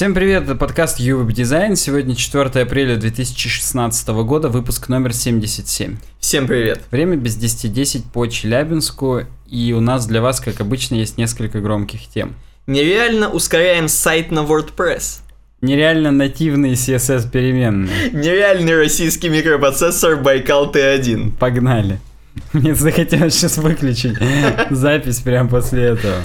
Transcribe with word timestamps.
Всем 0.00 0.14
привет, 0.14 0.44
это 0.44 0.54
подкаст 0.54 0.98
UWeb 0.98 1.26
Design. 1.26 1.76
Сегодня 1.76 2.16
4 2.16 2.62
апреля 2.62 2.96
2016 2.96 4.08
года, 4.08 4.48
выпуск 4.48 4.88
номер 4.88 5.12
77. 5.12 5.98
Всем 6.18 6.46
привет. 6.46 6.80
Время 6.90 7.16
без 7.16 7.36
10.10 7.36 8.04
по 8.10 8.26
Челябинску, 8.26 9.24
и 9.46 9.74
у 9.74 9.80
нас 9.80 10.06
для 10.06 10.22
вас, 10.22 10.40
как 10.40 10.62
обычно, 10.62 10.94
есть 10.94 11.18
несколько 11.18 11.60
громких 11.60 12.08
тем. 12.08 12.34
Нереально 12.66 13.28
ускоряем 13.28 13.88
сайт 13.88 14.30
на 14.30 14.38
WordPress. 14.38 15.20
Нереально 15.60 16.12
нативные 16.12 16.72
CSS 16.72 17.30
переменные. 17.30 18.10
Нереальный 18.12 18.78
российский 18.78 19.28
микропроцессор 19.28 20.16
Байкал 20.16 20.72
Т1. 20.72 21.36
Погнали. 21.38 22.00
Мне 22.54 22.74
захотелось 22.74 23.34
сейчас 23.34 23.58
выключить 23.58 24.16
запись 24.70 25.18
прямо 25.18 25.50
после 25.50 25.82
этого. 25.82 26.24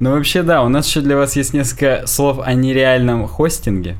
Ну 0.00 0.10
вообще 0.12 0.42
да, 0.42 0.62
у 0.62 0.68
нас 0.68 0.86
еще 0.86 1.00
для 1.00 1.16
вас 1.16 1.36
есть 1.36 1.52
несколько 1.54 2.06
слов 2.06 2.38
о 2.44 2.52
нереальном 2.54 3.26
хостинге. 3.26 3.96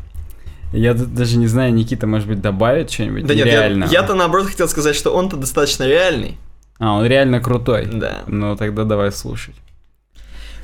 Я 0.73 0.95
даже 0.95 1.37
не 1.37 1.46
знаю, 1.46 1.73
Никита, 1.73 2.06
может 2.06 2.27
быть, 2.28 2.41
добавит 2.41 2.91
что-нибудь 2.91 3.27
Да 3.27 3.34
нет, 3.34 3.46
я- 3.46 3.52
нереального? 3.52 3.91
я-то 3.91 4.15
наоборот 4.15 4.48
хотел 4.48 4.68
сказать, 4.68 4.96
что 4.96 5.10
он-то 5.12 5.37
достаточно 5.37 5.84
реальный. 5.87 6.37
А, 6.80 6.95
он 6.95 7.06
реально 7.06 7.41
крутой. 7.41 7.87
Да. 7.92 8.24
Ну 8.27 8.56
тогда 8.56 8.84
давай 8.84 9.12
слушать. 9.12 9.55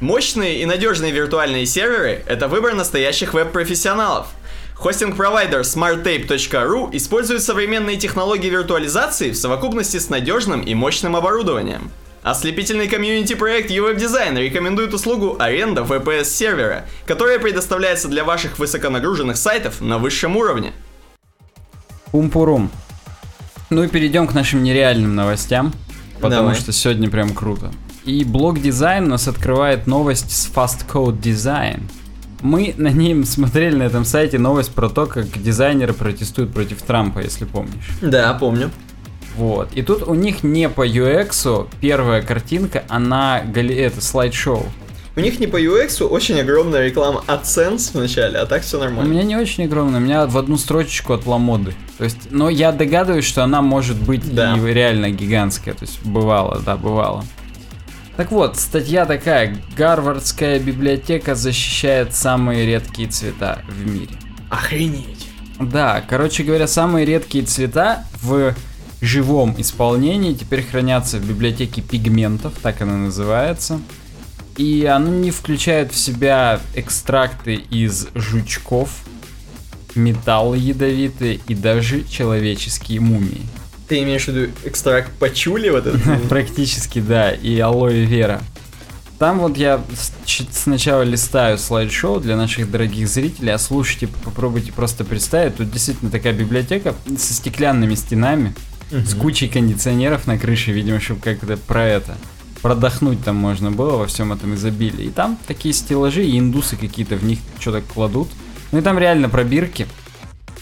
Мощные 0.00 0.62
и 0.62 0.66
надежные 0.66 1.12
виртуальные 1.12 1.66
серверы– 1.66 2.22
это 2.26 2.48
выбор 2.48 2.74
настоящих 2.74 3.34
веб-профессионалов. 3.34 4.28
Хостинг-провайдер 4.76 5.60
smarttape.ru 5.60 6.88
использует 6.96 7.42
современные 7.42 7.98
технологии 7.98 8.48
виртуализации 8.48 9.30
в 9.30 9.36
совокупности 9.36 9.98
с 9.98 10.08
надежным 10.08 10.62
и 10.62 10.74
мощным 10.74 11.16
оборудованием. 11.16 11.90
Ослепительный 12.22 12.86
комьюнити-проект 12.86 13.70
UWeb 13.70 13.96
Design 13.96 14.38
рекомендует 14.38 14.92
услугу 14.92 15.36
аренда 15.38 15.80
VPS-сервера, 15.82 16.84
которая 17.06 17.38
предоставляется 17.38 18.08
для 18.08 18.24
ваших 18.24 18.58
высоконагруженных 18.58 19.38
сайтов 19.38 19.80
на 19.80 19.96
высшем 19.96 20.36
уровне. 20.36 20.72
Пум-пурум. 22.12 22.70
Ну 23.70 23.84
и 23.84 23.88
перейдем 23.88 24.26
к 24.26 24.34
нашим 24.34 24.62
нереальным 24.62 25.14
новостям, 25.14 25.72
потому 26.20 26.48
Давай. 26.48 26.54
что 26.56 26.72
сегодня 26.72 27.08
прям 27.08 27.32
круто. 27.34 27.72
И 28.04 28.24
блок 28.24 28.60
дизайн 28.60 29.08
нас 29.08 29.26
открывает 29.26 29.86
новость 29.86 30.30
с 30.30 30.50
Fast 30.50 30.86
Code 30.92 31.18
Design. 31.20 31.82
Мы 32.42 32.74
на 32.78 32.88
ней 32.88 33.24
смотрели 33.24 33.76
на 33.76 33.84
этом 33.84 34.04
сайте 34.04 34.38
новость 34.38 34.74
про 34.74 34.90
то, 34.90 35.06
как 35.06 35.42
дизайнеры 35.42 35.94
протестуют 35.94 36.52
против 36.52 36.82
Трампа, 36.82 37.20
если 37.20 37.46
помнишь. 37.46 37.88
Да, 38.02 38.34
помню. 38.34 38.70
Вот. 39.40 39.70
И 39.74 39.80
тут 39.82 40.02
у 40.06 40.12
них 40.14 40.42
не 40.42 40.68
по 40.68 40.86
UX 40.86 41.66
первая 41.80 42.20
картинка, 42.20 42.84
она 42.88 43.40
это 43.40 44.02
слайд-шоу. 44.02 44.66
У 45.16 45.20
них 45.20 45.40
не 45.40 45.46
по 45.46 45.58
UX 45.60 46.04
очень 46.04 46.38
огромная 46.38 46.84
реклама 46.84 47.24
AdSense 47.26 47.92
в 47.92 47.94
начале, 47.94 48.38
а 48.38 48.44
так 48.44 48.62
все 48.62 48.76
У 48.76 48.80
нормально. 48.80 49.10
меня 49.10 49.22
не 49.22 49.36
очень 49.36 49.64
огромная, 49.64 49.98
у 49.98 50.02
меня 50.02 50.26
в 50.26 50.36
одну 50.36 50.58
строчечку 50.58 51.14
от 51.14 51.24
ламоды. 51.24 51.72
То 51.96 52.04
есть, 52.04 52.30
но 52.30 52.50
я 52.50 52.70
догадываюсь, 52.70 53.24
что 53.24 53.42
она 53.42 53.62
может 53.62 53.96
быть 53.96 54.34
Да. 54.34 54.56
и 54.58 54.72
реально 54.74 55.10
гигантская. 55.10 55.72
То 55.72 55.86
есть, 55.86 56.02
бывало, 56.04 56.60
да, 56.64 56.76
бывало. 56.76 57.24
Так 58.18 58.30
вот, 58.30 58.58
статья 58.58 59.06
такая. 59.06 59.56
Гарвардская 59.74 60.58
библиотека 60.58 61.34
защищает 61.34 62.14
самые 62.14 62.66
редкие 62.66 63.08
цвета 63.08 63.62
в 63.68 63.86
мире. 63.90 64.14
Охренеть. 64.50 65.28
Да, 65.58 66.02
короче 66.06 66.42
говоря, 66.42 66.66
самые 66.66 67.06
редкие 67.06 67.44
цвета 67.46 68.04
в 68.22 68.54
живом 69.00 69.54
исполнении 69.58 70.34
теперь 70.34 70.62
хранятся 70.62 71.18
в 71.18 71.26
библиотеке 71.26 71.80
пигментов, 71.82 72.54
так 72.62 72.80
она 72.82 72.96
называется. 72.96 73.80
И 74.56 74.84
она 74.84 75.10
не 75.10 75.30
включает 75.30 75.92
в 75.92 75.96
себя 75.96 76.60
экстракты 76.74 77.54
из 77.54 78.08
жучков, 78.14 78.90
металлы 79.94 80.58
ядовитые 80.58 81.40
и 81.46 81.54
даже 81.54 82.04
человеческие 82.04 83.00
мумии. 83.00 83.42
Ты 83.88 84.02
имеешь 84.02 84.26
в 84.26 84.28
виду 84.28 84.52
экстракт 84.64 85.10
пачули 85.18 85.70
вот 85.70 85.86
этот? 85.86 86.02
Практически, 86.28 87.00
да, 87.00 87.32
и 87.32 87.58
алоэ 87.58 88.04
вера. 88.04 88.40
Там 89.18 89.40
вот 89.40 89.58
я 89.58 89.82
сначала 90.50 91.02
листаю 91.02 91.58
слайд-шоу 91.58 92.20
для 92.20 92.36
наших 92.36 92.70
дорогих 92.70 93.06
зрителей, 93.06 93.52
а 93.52 93.58
слушайте, 93.58 94.06
попробуйте 94.06 94.72
просто 94.72 95.04
представить. 95.04 95.56
Тут 95.56 95.70
действительно 95.70 96.10
такая 96.10 96.32
библиотека 96.32 96.94
со 97.18 97.34
стеклянными 97.34 97.94
стенами, 97.96 98.54
с 98.90 99.14
кучей 99.14 99.48
кондиционеров 99.48 100.26
на 100.26 100.38
крыше, 100.38 100.72
видимо, 100.72 101.00
чтобы 101.00 101.20
как-то 101.20 101.56
про 101.56 101.84
это 101.84 102.16
продохнуть 102.62 103.24
там 103.24 103.36
можно 103.36 103.70
было 103.70 103.96
во 103.96 104.06
всем 104.06 104.32
этом 104.32 104.54
изобилии. 104.54 105.06
И 105.06 105.10
там 105.10 105.38
такие 105.46 105.74
стеллажи, 105.74 106.24
и 106.24 106.38
индусы 106.38 106.76
какие-то 106.76 107.16
в 107.16 107.24
них 107.24 107.38
что-то 107.58 107.80
кладут. 107.80 108.28
Ну 108.72 108.78
и 108.78 108.82
там 108.82 108.98
реально 108.98 109.28
пробирки. 109.28 109.86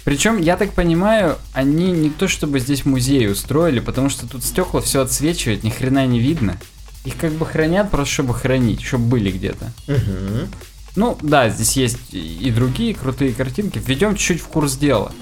Причем, 0.04 0.40
я 0.40 0.56
так 0.56 0.72
понимаю, 0.72 1.36
они 1.52 1.90
не 1.92 2.08
то 2.08 2.28
чтобы 2.28 2.60
здесь 2.60 2.86
музей 2.86 3.30
устроили, 3.30 3.80
потому 3.80 4.08
что 4.08 4.26
тут 4.26 4.42
стекла 4.42 4.80
все 4.80 5.02
отсвечивает, 5.02 5.64
ни 5.64 5.70
хрена 5.70 6.06
не 6.06 6.18
видно. 6.18 6.58
Их 7.04 7.16
как 7.16 7.32
бы 7.32 7.44
хранят 7.44 7.90
просто, 7.90 8.14
чтобы 8.14 8.32
хранить, 8.34 8.82
чтобы 8.82 9.04
были 9.04 9.30
где-то. 9.30 9.72
Мгм. 9.86 10.48
Ну, 10.96 11.18
да, 11.20 11.50
здесь 11.50 11.76
есть 11.76 11.98
и 12.12 12.50
другие 12.54 12.94
крутые 12.94 13.32
картинки. 13.32 13.80
Введем 13.84 14.16
чуть-чуть 14.16 14.40
в 14.40 14.48
курс 14.48 14.76
дела. 14.76 15.12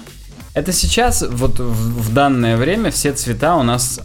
Это 0.57 0.73
сейчас, 0.73 1.21
вот 1.21 1.59
в, 1.59 2.01
в 2.01 2.13
данное 2.15 2.57
время, 2.57 2.89
все 2.89 3.13
цвета 3.13 3.57
у 3.57 3.61
нас 3.61 3.99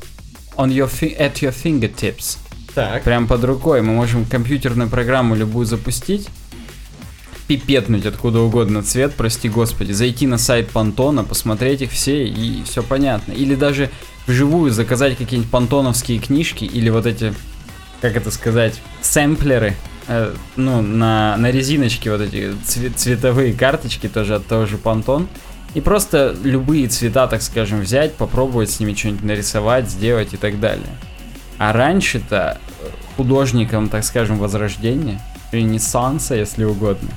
on 0.54 0.68
your 0.68 0.86
fi- 0.86 1.18
at 1.18 1.36
your 1.40 1.54
fingertips. 1.54 2.36
Так. 2.74 3.04
Прям 3.04 3.26
под 3.26 3.42
рукой. 3.44 3.80
Мы 3.80 3.94
можем 3.94 4.26
компьютерную 4.26 4.90
программу 4.90 5.34
любую 5.34 5.64
запустить, 5.64 6.28
пипетнуть 7.48 8.04
откуда 8.04 8.40
угодно 8.40 8.82
цвет, 8.82 9.14
прости 9.16 9.48
господи, 9.48 9.92
зайти 9.92 10.26
на 10.26 10.36
сайт 10.36 10.68
Пантона, 10.68 11.24
посмотреть 11.24 11.80
их 11.80 11.90
все 11.90 12.28
и 12.28 12.62
все 12.64 12.82
понятно. 12.82 13.32
Или 13.32 13.54
даже 13.54 13.88
вживую 14.26 14.72
заказать 14.72 15.16
какие-нибудь 15.16 15.50
пантоновские 15.50 16.18
книжки 16.18 16.64
или 16.64 16.90
вот 16.90 17.06
эти, 17.06 17.32
как 18.02 18.14
это 18.14 18.30
сказать, 18.30 18.78
сэмплеры, 19.00 19.74
э, 20.06 20.34
ну, 20.56 20.82
на, 20.82 21.34
на 21.38 21.50
резиночке 21.50 22.10
вот 22.10 22.20
эти 22.20 22.52
цве- 22.66 22.92
цветовые 22.94 23.54
карточки 23.54 24.06
тоже 24.06 24.34
от 24.34 24.46
того 24.46 24.66
же 24.66 24.76
Пантон. 24.76 25.28
И 25.74 25.80
просто 25.80 26.36
любые 26.42 26.88
цвета, 26.88 27.26
так 27.26 27.40
скажем, 27.42 27.80
взять, 27.80 28.14
попробовать 28.14 28.70
с 28.70 28.80
ними 28.80 28.94
что-нибудь 28.94 29.24
нарисовать, 29.24 29.88
сделать 29.88 30.34
и 30.34 30.36
так 30.36 30.60
далее. 30.60 30.94
А 31.58 31.72
раньше-то 31.72 32.58
э, 32.80 32.88
художникам, 33.16 33.88
так 33.88 34.04
скажем, 34.04 34.38
Возрождения, 34.38 35.20
Ренессанса, 35.50 36.34
если 36.34 36.64
угодно, 36.64 37.08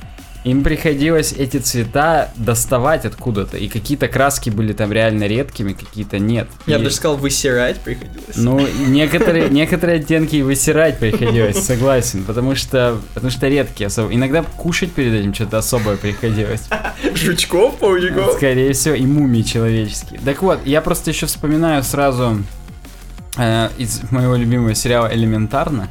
им 0.45 0.63
приходилось 0.63 1.33
эти 1.33 1.57
цвета 1.57 2.31
доставать 2.35 3.03
откуда-то, 3.03 3.57
и 3.57 3.67
какие-то 3.67 4.07
краски 4.07 4.51
были 4.51 4.73
там 4.73 4.91
реально 4.93 5.23
редкими, 5.25 5.73
какие-то 5.73 6.19
нет. 6.19 6.47
Я 6.67 6.75
И- 6.75 6.77
бы 6.77 6.83
даже 6.85 6.95
сказал, 6.97 7.17
высирать 7.17 7.77
приходилось. 7.81 8.35
ну, 8.35 8.65
некоторые, 8.87 9.49
некоторые 9.49 9.99
оттенки 9.99 10.35
и 10.35 10.43
высирать 10.43 10.99
приходилось, 10.99 11.65
согласен, 11.65 12.23
потому 12.23 12.53
что, 12.55 12.99
потому 13.15 13.31
что 13.31 13.47
редкие 13.47 13.87
особо. 13.87 14.13
Иногда 14.13 14.43
кушать 14.43 14.91
перед 14.91 15.13
этим 15.13 15.33
что-то 15.33 15.57
особое 15.57 15.97
приходилось. 15.97 16.61
Жучков, 17.15 17.77
паучков. 17.77 18.33
Скорее 18.33 18.71
всего, 18.73 18.93
и 18.93 19.05
мумии 19.05 19.41
человеческие. 19.41 20.19
Так 20.23 20.43
вот, 20.43 20.59
я 20.65 20.81
просто 20.81 21.09
еще 21.09 21.25
вспоминаю 21.25 21.81
сразу 21.83 22.43
э, 23.37 23.69
из 23.79 24.01
моего 24.11 24.35
любимого 24.35 24.75
сериала 24.75 25.09
«Элементарно». 25.11 25.89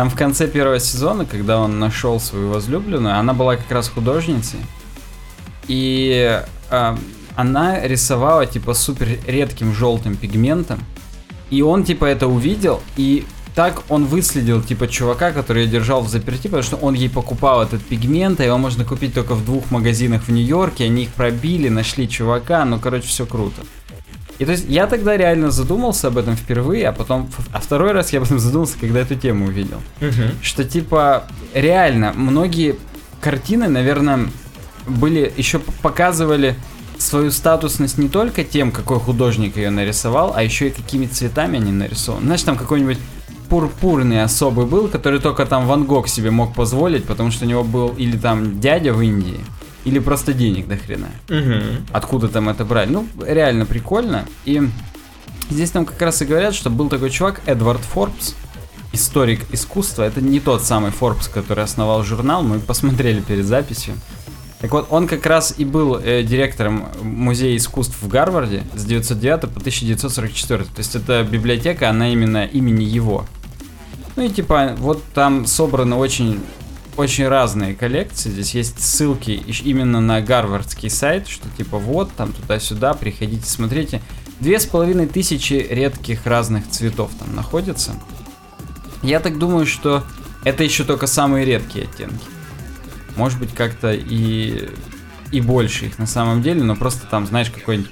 Там 0.00 0.08
в 0.08 0.16
конце 0.16 0.48
первого 0.48 0.80
сезона, 0.80 1.26
когда 1.26 1.58
он 1.58 1.78
нашел 1.78 2.18
свою 2.20 2.48
возлюбленную, 2.48 3.18
она 3.18 3.34
была 3.34 3.56
как 3.56 3.70
раз 3.70 3.90
художницей. 3.90 4.60
И 5.68 6.42
э, 6.70 6.96
она 7.36 7.86
рисовала 7.86 8.46
типа 8.46 8.72
супер 8.72 9.18
редким 9.26 9.74
желтым 9.74 10.16
пигментом. 10.16 10.78
И 11.50 11.60
он 11.60 11.84
типа 11.84 12.06
это 12.06 12.28
увидел, 12.28 12.80
и 12.96 13.26
так 13.54 13.82
он 13.90 14.06
выследил 14.06 14.62
типа 14.62 14.88
чувака, 14.88 15.32
который 15.32 15.64
ее 15.64 15.70
держал 15.70 16.00
в 16.00 16.08
заперти, 16.08 16.44
потому 16.44 16.62
что 16.62 16.76
он 16.76 16.94
ей 16.94 17.10
покупал 17.10 17.62
этот 17.62 17.84
пигмент, 17.84 18.40
а 18.40 18.44
его 18.44 18.56
можно 18.56 18.86
купить 18.86 19.12
только 19.12 19.34
в 19.34 19.44
двух 19.44 19.70
магазинах 19.70 20.22
в 20.22 20.32
Нью-Йорке, 20.32 20.84
они 20.84 21.02
их 21.02 21.10
пробили, 21.10 21.68
нашли 21.68 22.08
чувака, 22.08 22.64
ну 22.64 22.80
короче 22.80 23.06
все 23.06 23.26
круто. 23.26 23.60
И 24.40 24.46
то 24.46 24.52
есть 24.52 24.64
я 24.68 24.86
тогда 24.86 25.18
реально 25.18 25.50
задумался 25.50 26.08
об 26.08 26.16
этом 26.16 26.34
впервые, 26.34 26.88
а 26.88 26.92
потом, 26.92 27.28
а 27.52 27.60
второй 27.60 27.92
раз 27.92 28.14
я 28.14 28.20
об 28.20 28.24
этом 28.24 28.38
задумался, 28.38 28.78
когда 28.80 29.00
эту 29.00 29.14
тему 29.14 29.44
увидел. 29.44 29.82
Мгм. 30.00 30.30
Что 30.40 30.64
типа 30.64 31.24
реально 31.52 32.14
многие 32.16 32.76
картины, 33.20 33.68
наверное, 33.68 34.30
были 34.86 35.30
еще 35.36 35.58
показывали 35.82 36.56
свою 36.96 37.30
статусность 37.30 37.98
не 37.98 38.08
только 38.08 38.42
тем, 38.42 38.72
какой 38.72 38.98
художник 38.98 39.58
ее 39.58 39.68
нарисовал, 39.68 40.32
а 40.34 40.42
еще 40.42 40.68
и 40.68 40.70
какими 40.70 41.04
цветами 41.04 41.58
они 41.58 41.70
нарисованы. 41.70 42.24
Знаешь, 42.24 42.42
там 42.42 42.56
какой-нибудь 42.56 42.98
пурпурный 43.50 44.22
особый 44.22 44.64
был, 44.64 44.88
который 44.88 45.20
только 45.20 45.44
там 45.44 45.66
Ван 45.66 45.84
Гог 45.84 46.08
себе 46.08 46.30
мог 46.30 46.54
позволить, 46.54 47.04
потому 47.04 47.30
что 47.30 47.44
у 47.44 47.48
него 47.48 47.62
был 47.62 47.88
или 47.88 48.16
там 48.16 48.58
дядя 48.58 48.94
в 48.94 49.02
Индии, 49.02 49.40
или 49.84 49.98
просто 49.98 50.32
денег 50.32 50.68
до 50.68 50.76
хрена 50.76 51.08
Мгм. 51.28 51.86
откуда 51.92 52.28
там 52.28 52.48
это 52.48 52.64
брали. 52.64 52.90
Ну, 52.90 53.06
реально 53.26 53.66
прикольно. 53.66 54.24
И 54.44 54.62
здесь 55.50 55.74
нам 55.74 55.84
как 55.86 56.00
раз 56.02 56.20
и 56.22 56.24
говорят, 56.24 56.54
что 56.54 56.70
был 56.70 56.88
такой 56.88 57.10
чувак 57.10 57.40
Эдвард 57.46 57.80
Форбс, 57.80 58.34
историк 58.92 59.40
искусства. 59.52 60.02
Это 60.04 60.20
не 60.20 60.40
тот 60.40 60.62
самый 60.64 60.90
Форбс, 60.90 61.28
который 61.28 61.64
основал 61.64 62.02
журнал, 62.02 62.42
мы 62.42 62.58
посмотрели 62.58 63.20
перед 63.20 63.46
записью. 63.46 63.94
Так 64.60 64.72
вот, 64.72 64.88
он 64.90 65.06
как 65.08 65.24
раз 65.24 65.54
и 65.56 65.64
был 65.64 65.96
э, 65.96 66.22
директором 66.22 66.84
Музея 67.00 67.56
искусств 67.56 67.96
в 68.02 68.08
Гарварде 68.08 68.62
с 68.74 68.84
1909 68.84 69.40
по 69.42 69.58
1944. 69.60 70.64
То 70.64 70.70
есть 70.76 70.94
эта 70.96 71.22
библиотека, 71.24 71.88
она 71.88 72.12
именно 72.12 72.44
имени 72.44 72.84
его. 72.84 73.24
Ну 74.16 74.24
и 74.24 74.28
типа, 74.28 74.74
вот 74.76 75.02
там 75.14 75.46
собраны 75.46 75.96
очень 75.96 76.40
очень 77.00 77.26
разные 77.26 77.74
коллекции. 77.74 78.30
Здесь 78.30 78.54
есть 78.54 78.80
ссылки 78.80 79.30
именно 79.64 80.00
на 80.00 80.20
гарвардский 80.20 80.90
сайт, 80.90 81.28
что 81.28 81.48
типа 81.56 81.78
вот, 81.78 82.12
там 82.12 82.32
туда-сюда, 82.32 82.94
приходите, 82.94 83.46
смотрите. 83.46 84.02
Две 84.38 84.60
с 84.60 84.66
половиной 84.66 85.06
тысячи 85.06 85.54
редких 85.54 86.26
разных 86.26 86.68
цветов 86.68 87.10
там 87.18 87.34
находятся. 87.34 87.94
Я 89.02 89.20
так 89.20 89.38
думаю, 89.38 89.66
что 89.66 90.04
это 90.44 90.62
еще 90.62 90.84
только 90.84 91.06
самые 91.06 91.44
редкие 91.44 91.86
оттенки. 91.86 92.24
Может 93.16 93.38
быть, 93.38 93.54
как-то 93.54 93.92
и, 93.92 94.68
и 95.32 95.40
больше 95.40 95.86
их 95.86 95.98
на 95.98 96.06
самом 96.06 96.42
деле, 96.42 96.62
но 96.62 96.76
просто 96.76 97.06
там, 97.06 97.26
знаешь, 97.26 97.50
какой-нибудь 97.50 97.90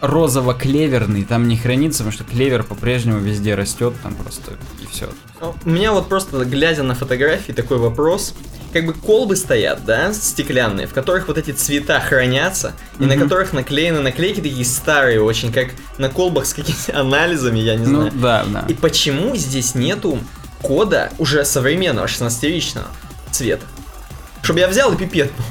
розово-клеверный 0.00 1.24
там 1.24 1.48
не 1.48 1.56
хранится, 1.56 1.98
потому 2.04 2.12
что 2.12 2.24
клевер 2.24 2.62
по-прежнему 2.64 3.18
везде 3.18 3.54
растет, 3.54 3.94
там 4.02 4.14
просто 4.14 4.52
и 4.80 4.86
все. 4.86 5.08
Ну, 5.40 5.54
у 5.64 5.70
меня 5.70 5.92
вот 5.92 6.08
просто, 6.08 6.44
глядя 6.44 6.82
на 6.82 6.94
фотографии, 6.94 7.52
такой 7.52 7.78
вопрос. 7.78 8.34
Как 8.72 8.84
бы 8.84 8.92
колбы 8.92 9.36
стоят, 9.36 9.84
да, 9.84 10.12
стеклянные, 10.12 10.86
в 10.86 10.92
которых 10.92 11.28
вот 11.28 11.38
эти 11.38 11.52
цвета 11.52 11.98
хранятся, 12.00 12.74
и 12.98 13.02
mm-hmm. 13.02 13.06
на 13.06 13.16
которых 13.16 13.52
наклеены 13.52 14.00
наклейки 14.00 14.40
такие 14.40 14.64
старые 14.64 15.22
очень, 15.22 15.52
как 15.52 15.68
на 15.98 16.10
колбах 16.10 16.46
с 16.46 16.52
какими-то 16.52 16.98
анализами, 17.00 17.58
я 17.58 17.76
не 17.76 17.86
ну 17.86 18.00
знаю. 18.00 18.12
Ну, 18.14 18.20
да, 18.20 18.44
да. 18.46 18.64
И 18.68 18.74
почему 18.74 19.34
здесь 19.36 19.74
нету 19.74 20.18
кода 20.60 21.10
уже 21.18 21.44
современного 21.44 22.06
16-ричного 22.06 22.88
цвета? 23.30 23.64
Чтобы 24.42 24.60
я 24.60 24.68
взял 24.68 24.92
и 24.92 24.96
пипетнул. 24.96 25.46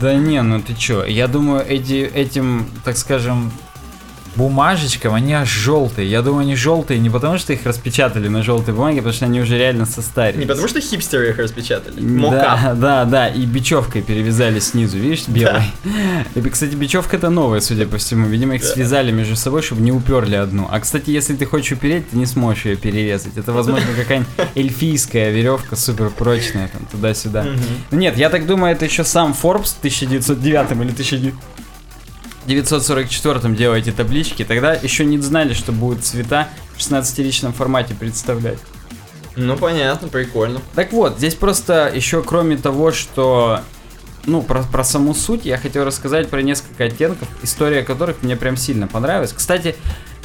Да 0.00 0.14
не, 0.14 0.42
ну 0.42 0.60
ты 0.60 0.74
чё, 0.74 1.04
я 1.04 1.28
думаю, 1.28 1.64
эти, 1.66 2.04
этим, 2.14 2.68
так 2.84 2.98
скажем, 2.98 3.50
бумажечкам, 4.38 5.14
они 5.14 5.34
аж 5.34 5.50
желтые. 5.50 6.08
Я 6.08 6.22
думаю, 6.22 6.42
они 6.42 6.54
желтые 6.54 7.00
не 7.00 7.10
потому, 7.10 7.38
что 7.38 7.52
их 7.52 7.66
распечатали 7.66 8.28
на 8.28 8.42
желтой 8.42 8.72
бумаге, 8.72 8.98
потому 8.98 9.12
что 9.12 9.24
они 9.26 9.40
уже 9.40 9.58
реально 9.58 9.84
состарились. 9.84 10.40
Не 10.40 10.46
потому, 10.46 10.68
что 10.68 10.80
хипстеры 10.80 11.30
их 11.30 11.38
распечатали. 11.38 11.96
Да, 11.98 12.74
да, 12.76 13.04
да, 13.04 13.28
и 13.28 13.44
бечевкой 13.44 14.02
перевязали 14.02 14.60
снизу, 14.60 14.96
видишь, 14.96 15.26
белой. 15.26 15.62
Да. 15.84 16.40
И, 16.40 16.48
кстати, 16.48 16.74
бечевка 16.74 17.16
это 17.16 17.30
новая, 17.30 17.60
судя 17.60 17.86
по 17.86 17.98
всему. 17.98 18.28
Видимо, 18.28 18.54
их 18.54 18.62
да. 18.62 18.68
связали 18.68 19.10
между 19.10 19.34
собой, 19.36 19.62
чтобы 19.62 19.82
не 19.82 19.92
уперли 19.92 20.36
одну. 20.36 20.68
А, 20.70 20.78
кстати, 20.78 21.10
если 21.10 21.34
ты 21.34 21.44
хочешь 21.44 21.72
упереть, 21.72 22.08
ты 22.10 22.16
не 22.16 22.26
сможешь 22.26 22.64
ее 22.64 22.76
перерезать. 22.76 23.36
Это, 23.36 23.52
возможно, 23.52 23.88
какая-нибудь 23.96 24.30
эльфийская 24.54 25.30
веревка 25.30 25.74
супер 25.74 26.10
прочная, 26.10 26.68
там, 26.68 26.86
туда-сюда. 26.90 27.44
Нет, 27.90 28.16
я 28.16 28.30
так 28.30 28.46
думаю, 28.46 28.72
это 28.72 28.84
еще 28.84 29.02
сам 29.02 29.32
Forbes 29.32 29.74
в 29.74 29.78
1909 29.78 30.70
или 30.70 30.90
1900 30.92 31.34
944 32.48 33.54
делаете 33.54 33.92
таблички, 33.92 34.44
тогда 34.44 34.72
еще 34.72 35.04
не 35.04 35.18
знали, 35.18 35.52
что 35.52 35.70
будут 35.70 36.02
цвета 36.02 36.48
в 36.74 36.78
16-ричном 36.78 37.52
формате 37.52 37.94
представлять. 37.94 38.58
Ну, 39.36 39.56
понятно, 39.56 40.08
прикольно. 40.08 40.60
Так 40.74 40.92
вот, 40.92 41.18
здесь 41.18 41.34
просто 41.34 41.92
еще 41.94 42.22
кроме 42.22 42.56
того, 42.56 42.90
что 42.90 43.60
ну, 44.24 44.42
про, 44.42 44.62
про 44.62 44.82
саму 44.82 45.14
суть 45.14 45.44
я 45.44 45.58
хотел 45.58 45.84
рассказать 45.84 46.28
про 46.28 46.40
несколько 46.42 46.84
оттенков, 46.84 47.28
история 47.42 47.82
которых 47.82 48.22
мне 48.22 48.34
прям 48.34 48.56
сильно 48.56 48.88
понравилась. 48.88 49.32
Кстати, 49.32 49.76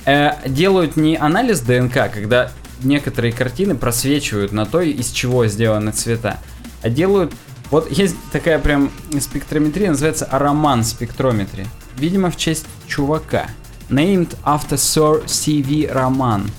э, 0.05 0.31
делают 0.47 0.95
не 0.95 1.17
анализ 1.17 1.59
ДНК, 1.59 2.09
когда 2.11 2.51
некоторые 2.81 3.33
картины 3.33 3.75
просвечивают 3.75 4.53
на 4.53 4.65
то, 4.65 4.79
из 4.79 5.11
чего 5.11 5.45
сделаны 5.47 5.91
цвета, 5.91 6.39
а 6.81 6.89
делают... 6.89 7.33
Вот 7.69 7.91
есть 7.91 8.15
такая 8.31 8.59
прям 8.59 8.91
спектрометрия, 9.19 9.89
называется 9.89 10.25
ароман 10.25 10.83
спектрометрия 10.83 11.67
видимо, 11.97 12.29
в 12.31 12.37
честь 12.37 12.65
чувака. 12.87 13.47
Named 13.89 14.35
after 14.43 14.75
Sir 14.75 15.27
C.V. 15.27 15.91
Роман. 15.91 16.49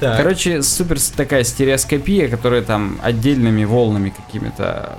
Так. 0.00 0.16
Короче, 0.16 0.62
супер 0.62 0.98
такая 1.16 1.44
стереоскопия, 1.44 2.28
которая 2.28 2.62
там 2.62 2.98
отдельными 3.02 3.64
волнами 3.64 4.10
какими-то... 4.10 4.98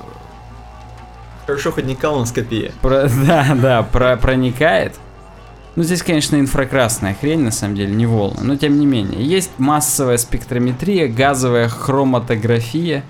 Хорошо, 1.45 1.71
хоть 1.73 1.85
не 1.85 1.95
колоноскопия. 1.95 2.71
Про, 2.81 3.09
да, 3.27 3.53
да, 3.53 3.83
про, 3.83 4.15
проникает. 4.15 4.95
Ну, 5.75 5.83
здесь, 5.83 6.03
конечно, 6.03 6.37
инфракрасная 6.37 7.17
хрень, 7.19 7.41
на 7.41 7.51
самом 7.51 7.75
деле, 7.75 7.93
не 7.93 8.05
волны, 8.05 8.43
но 8.43 8.55
тем 8.55 8.79
не 8.79 8.85
менее. 8.85 9.25
Есть 9.25 9.51
массовая 9.57 10.17
спектрометрия, 10.17 11.07
газовая 11.07 11.67
хроматография 11.67 13.03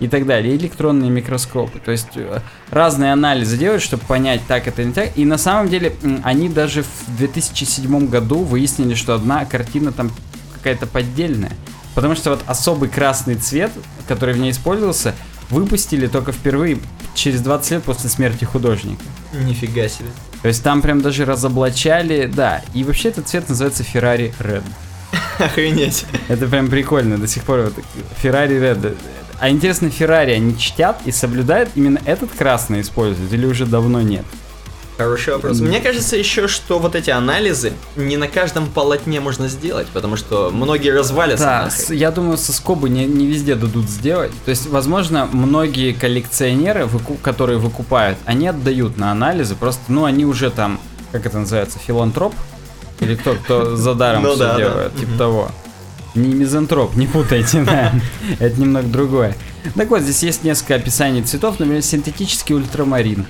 и 0.00 0.08
так 0.08 0.26
далее, 0.26 0.56
электронные 0.56 1.10
микроскопы. 1.10 1.78
То 1.78 1.92
есть 1.92 2.16
э, 2.16 2.40
разные 2.70 3.12
анализы 3.12 3.56
делают, 3.56 3.82
чтобы 3.82 4.02
понять, 4.04 4.40
так 4.48 4.66
это 4.66 4.82
не 4.82 4.92
так. 4.92 5.10
И 5.16 5.24
на 5.24 5.38
самом 5.38 5.68
деле 5.68 5.94
они 6.24 6.48
даже 6.48 6.82
в 6.82 7.16
2007 7.18 8.08
году 8.08 8.38
выяснили, 8.38 8.94
что 8.94 9.14
одна 9.14 9.44
картина 9.44 9.92
там 9.92 10.10
какая-то 10.54 10.86
поддельная. 10.86 11.52
Потому 11.94 12.14
что 12.14 12.30
вот 12.30 12.42
особый 12.46 12.88
красный 12.88 13.34
цвет, 13.34 13.70
который 14.08 14.34
в 14.34 14.38
ней 14.38 14.52
использовался, 14.52 15.14
выпустили 15.50 16.06
только 16.06 16.32
впервые 16.32 16.78
через 17.14 17.40
20 17.42 17.70
лет 17.72 17.82
после 17.82 18.08
смерти 18.08 18.44
художника. 18.44 19.02
Нифига 19.32 19.88
себе. 19.88 20.08
То 20.42 20.48
есть 20.48 20.62
там 20.62 20.80
прям 20.80 21.02
даже 21.02 21.24
разоблачали, 21.24 22.26
да. 22.26 22.62
И 22.72 22.84
вообще 22.84 23.10
этот 23.10 23.28
цвет 23.28 23.48
называется 23.48 23.82
Ferrari 23.82 24.32
Red. 24.38 24.62
Охренеть. 25.38 26.06
Это 26.28 26.46
прям 26.46 26.68
прикольно, 26.68 27.18
до 27.18 27.26
сих 27.26 27.42
пор 27.42 27.60
вот 27.62 27.74
Ferrari 28.22 28.58
Red. 28.60 28.96
А 29.40 29.48
интересно, 29.48 29.90
Феррари 29.90 30.32
они 30.32 30.56
чтят 30.58 31.00
и 31.06 31.12
соблюдают 31.12 31.70
именно 31.74 32.00
этот 32.04 32.30
красный 32.30 32.82
используют 32.82 33.32
или 33.32 33.46
уже 33.46 33.64
давно 33.64 34.02
нет? 34.02 34.24
Хороший 34.98 35.32
вопрос. 35.32 35.60
Мне 35.60 35.80
кажется 35.80 36.14
еще, 36.14 36.46
что 36.46 36.78
вот 36.78 36.94
эти 36.94 37.08
анализы 37.08 37.72
не 37.96 38.18
на 38.18 38.28
каждом 38.28 38.66
полотне 38.66 39.18
можно 39.18 39.48
сделать, 39.48 39.86
потому 39.94 40.16
что 40.16 40.50
многие 40.52 40.90
развалятся. 40.90 41.44
Да, 41.44 41.70
с, 41.70 41.90
я 41.90 42.10
думаю, 42.10 42.36
со 42.36 42.52
скобы 42.52 42.90
не, 42.90 43.06
не 43.06 43.26
везде 43.26 43.54
дадут 43.54 43.88
сделать. 43.88 44.30
То 44.44 44.50
есть, 44.50 44.66
возможно, 44.66 45.26
многие 45.32 45.92
коллекционеры, 45.94 46.84
выку, 46.84 47.14
которые 47.14 47.58
выкупают, 47.58 48.18
они 48.26 48.46
отдают 48.46 48.98
на 48.98 49.10
анализы, 49.10 49.54
просто, 49.54 49.80
ну, 49.88 50.04
они 50.04 50.26
уже 50.26 50.50
там, 50.50 50.78
как 51.12 51.24
это 51.24 51.38
называется, 51.38 51.78
филантроп? 51.78 52.34
Или 53.00 53.14
кто, 53.14 53.36
кто 53.36 53.76
за 53.76 53.94
даром 53.94 54.22
ну 54.24 54.34
все 54.34 54.54
делает, 54.58 54.94
типа 54.96 55.16
того. 55.16 55.50
Не 56.14 56.34
мизантроп, 56.34 56.96
не 56.96 57.06
путайте, 57.06 57.62
да. 57.62 57.92
Это 58.38 58.60
немного 58.60 58.88
другое. 58.88 59.36
Так 59.74 59.90
вот, 59.90 60.02
здесь 60.02 60.22
есть 60.22 60.44
несколько 60.44 60.76
описаний 60.76 61.22
цветов, 61.22 61.58
например, 61.58 61.82
синтетический 61.82 62.54
ультрамарин. 62.54 63.26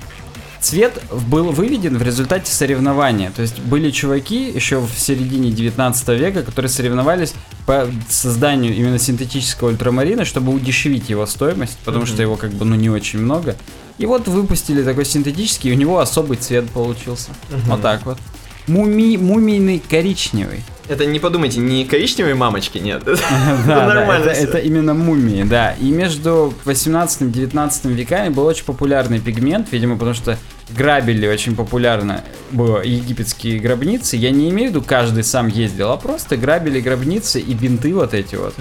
Цвет 0.60 1.02
был 1.26 1.52
выведен 1.52 1.96
в 1.96 2.02
результате 2.02 2.52
соревнования. 2.52 3.30
То 3.34 3.42
есть 3.42 3.58
были 3.60 3.90
чуваки 3.90 4.50
еще 4.50 4.80
в 4.80 4.90
середине 4.98 5.50
19 5.50 6.08
века, 6.08 6.42
которые 6.42 6.68
соревновались 6.68 7.34
по 7.64 7.88
созданию 8.10 8.74
именно 8.74 8.98
синтетического 8.98 9.68
ультрамарина, 9.68 10.26
чтобы 10.26 10.52
удешевить 10.52 11.08
его 11.08 11.24
стоимость, 11.24 11.78
потому 11.84 12.04
mm-hmm. 12.04 12.08
что 12.08 12.22
его 12.22 12.36
как 12.36 12.52
бы 12.52 12.66
ну 12.66 12.76
не 12.76 12.90
очень 12.90 13.20
много. 13.20 13.56
И 13.96 14.04
вот 14.04 14.28
выпустили 14.28 14.82
такой 14.82 15.06
синтетический, 15.06 15.70
и 15.70 15.72
у 15.74 15.76
него 15.76 15.98
особый 15.98 16.36
цвет 16.36 16.68
получился. 16.70 17.30
Mm-hmm. 17.30 17.60
Вот 17.66 17.82
так 17.82 18.04
вот. 18.04 18.18
Муми, 18.66 19.16
мумийный 19.16 19.80
коричневый. 19.80 20.60
Это 20.88 21.06
не 21.06 21.20
подумайте, 21.20 21.60
не 21.60 21.84
коричневые 21.84 22.34
мамочки, 22.34 22.78
нет. 22.78 23.04
Да, 23.66 23.86
нормально. 23.86 24.30
Это 24.30 24.58
именно 24.58 24.92
мумии, 24.92 25.44
да. 25.44 25.72
И 25.80 25.88
между 25.90 26.52
18 26.64 27.22
и 27.22 27.24
19 27.26 27.84
веками 27.86 28.30
был 28.30 28.44
очень 28.44 28.64
популярный 28.64 29.20
пигмент, 29.20 29.70
видимо, 29.70 29.94
потому 29.96 30.14
что 30.14 30.36
грабили 30.76 31.26
очень 31.28 31.54
популярно 31.54 32.24
было 32.50 32.82
египетские 32.82 33.60
гробницы. 33.60 34.16
Я 34.16 34.30
не 34.30 34.50
имею 34.50 34.70
в 34.70 34.74
виду, 34.74 34.82
каждый 34.82 35.22
сам 35.22 35.46
ездил, 35.46 35.92
а 35.92 35.96
просто 35.96 36.36
грабили 36.36 36.80
гробницы 36.80 37.40
и 37.40 37.54
бинты 37.54 37.94
вот 37.94 38.12
эти 38.12 38.34
вот. 38.34 38.54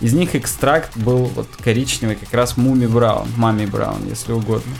Из 0.00 0.12
них 0.12 0.36
экстракт 0.36 0.96
был 0.96 1.24
вот 1.34 1.48
коричневый, 1.62 2.16
как 2.16 2.32
раз 2.32 2.56
муми 2.56 2.86
браун, 2.86 3.26
мами 3.36 3.66
браун, 3.66 4.08
если 4.08 4.32
угодно. 4.32 4.72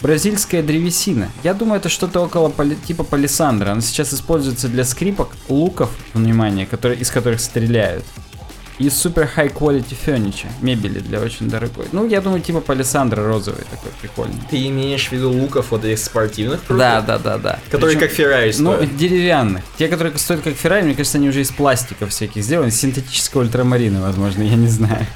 Бразильская 0.00 0.62
древесина. 0.62 1.30
Я 1.44 1.52
думаю, 1.52 1.78
это 1.78 1.88
что-то 1.88 2.20
около 2.20 2.48
поли, 2.48 2.76
типа 2.76 3.04
палисандра. 3.04 3.72
Она 3.72 3.82
сейчас 3.82 4.14
используется 4.14 4.68
для 4.68 4.84
скрипок, 4.84 5.30
луков, 5.48 5.90
внимание, 6.14 6.66
которые, 6.66 7.00
из 7.00 7.10
которых 7.10 7.40
стреляют. 7.40 8.04
И 8.78 8.88
супер 8.88 9.28
high 9.36 9.52
quality 9.52 9.94
furniture, 10.06 10.48
мебели 10.62 11.00
для 11.00 11.20
очень 11.20 11.50
дорогой. 11.50 11.84
Ну, 11.92 12.08
я 12.08 12.22
думаю, 12.22 12.40
типа 12.40 12.62
палисандра 12.62 13.22
розовый 13.22 13.62
такой 13.70 13.90
прикольный. 14.00 14.40
Ты 14.48 14.68
имеешь 14.68 15.08
в 15.08 15.12
виду 15.12 15.30
луков 15.30 15.70
вот 15.70 15.84
этих 15.84 16.02
спортивных? 16.02 16.60
Да, 16.66 17.02
да, 17.02 17.18
да, 17.18 17.36
да. 17.36 17.58
Которые 17.70 17.98
Причем, 17.98 18.08
как 18.08 18.16
Феррари 18.16 18.54
ну, 18.58 18.72
стоят. 18.72 18.90
Ну, 18.90 18.98
деревянных. 18.98 19.64
Те, 19.76 19.88
которые 19.88 20.16
стоят 20.16 20.42
как 20.42 20.54
Феррари, 20.54 20.84
мне 20.84 20.94
кажется, 20.94 21.18
они 21.18 21.28
уже 21.28 21.42
из 21.42 21.50
пластика 21.50 22.06
всяких 22.06 22.42
сделаны, 22.42 22.70
синтетического 22.70 23.42
ультрамарина, 23.42 24.00
возможно, 24.00 24.42
я 24.44 24.54
не 24.54 24.68
знаю. 24.68 25.06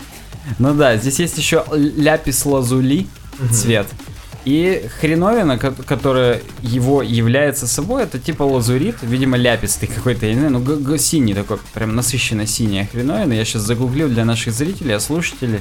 Ну 0.58 0.74
да, 0.74 0.98
здесь 0.98 1.18
есть 1.18 1.38
еще 1.38 1.64
ляпис 1.72 2.44
лазули 2.44 3.06
цвет. 3.50 3.86
И 4.44 4.88
хреновина, 5.00 5.58
которая 5.58 6.42
его 6.60 7.00
является 7.02 7.66
собой, 7.66 8.02
это 8.02 8.18
типа 8.18 8.42
лазурит, 8.42 8.96
видимо, 9.02 9.38
ляпистый 9.38 9.88
какой-то, 9.88 10.26
я 10.26 10.34
не 10.34 10.40
знаю, 10.40 10.58
ну 10.58 10.98
синий 10.98 11.32
такой, 11.32 11.58
прям 11.72 11.96
насыщенно 11.96 12.46
синяя 12.46 12.86
хреновина. 12.86 13.32
Я 13.32 13.44
сейчас 13.44 13.62
загуглил 13.62 14.08
для 14.08 14.24
наших 14.24 14.52
зрителей, 14.52 14.94
а 14.94 15.00
слушателей. 15.00 15.60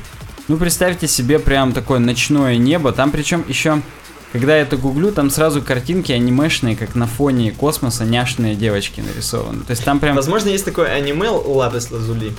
Ну, 0.49 0.57
представьте 0.57 1.07
себе 1.07 1.39
прям 1.39 1.71
такое 1.71 1.99
ночное 1.99 2.57
небо, 2.57 2.91
там 2.91 3.11
причем 3.11 3.45
еще 3.47 3.81
когда 4.33 4.55
я 4.55 4.63
это 4.63 4.77
гуглю, 4.77 5.11
там 5.11 5.29
сразу 5.29 5.61
картинки 5.61 6.11
анимешные, 6.11 6.75
как 6.75 6.95
на 6.95 7.05
фоне 7.05 7.51
космоса 7.51 8.03
няшные 8.03 8.55
девочки 8.55 8.99
нарисованы. 8.99 9.63
То 9.63 9.71
есть 9.71 9.85
там 9.85 9.99
прям... 9.99 10.15
Возможно, 10.15 10.49
есть 10.49 10.65
такое 10.65 10.87
аниме 10.87 11.29
Лапис 11.29 11.91
Лазули. 11.91 12.33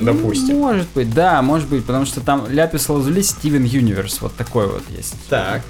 Допустим. 0.00 0.58
Может 0.58 0.86
быть, 0.94 1.12
да, 1.12 1.42
может 1.42 1.68
быть, 1.68 1.84
потому 1.84 2.06
что 2.06 2.20
там 2.20 2.46
Ляпис 2.48 2.88
Лазули 2.88 3.22
Стивен 3.22 3.64
Юниверс, 3.64 4.20
вот 4.20 4.34
такой 4.36 4.68
вот 4.68 4.84
есть. 4.96 5.16
Так. 5.28 5.62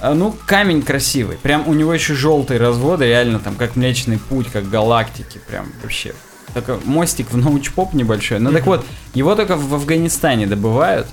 А, 0.00 0.14
Ну, 0.14 0.34
камень 0.46 0.82
красивый. 0.82 1.36
Прям 1.36 1.68
у 1.68 1.74
него 1.74 1.92
еще 1.92 2.14
желтые 2.14 2.60
разводы, 2.60 3.06
реально 3.06 3.38
там 3.40 3.54
как 3.54 3.76
Млечный 3.76 4.18
Путь, 4.18 4.48
как 4.52 4.68
галактики. 4.68 5.40
Прям 5.48 5.72
вообще. 5.82 6.14
Такой 6.54 6.78
мостик 6.84 7.30
в 7.30 7.36
научпоп 7.36 7.92
небольшой. 7.92 8.38
Ну 8.38 8.52
так 8.52 8.66
вот, 8.66 8.84
его 9.14 9.34
только 9.34 9.56
в 9.56 9.74
Афганистане 9.74 10.46
добывают, 10.46 11.06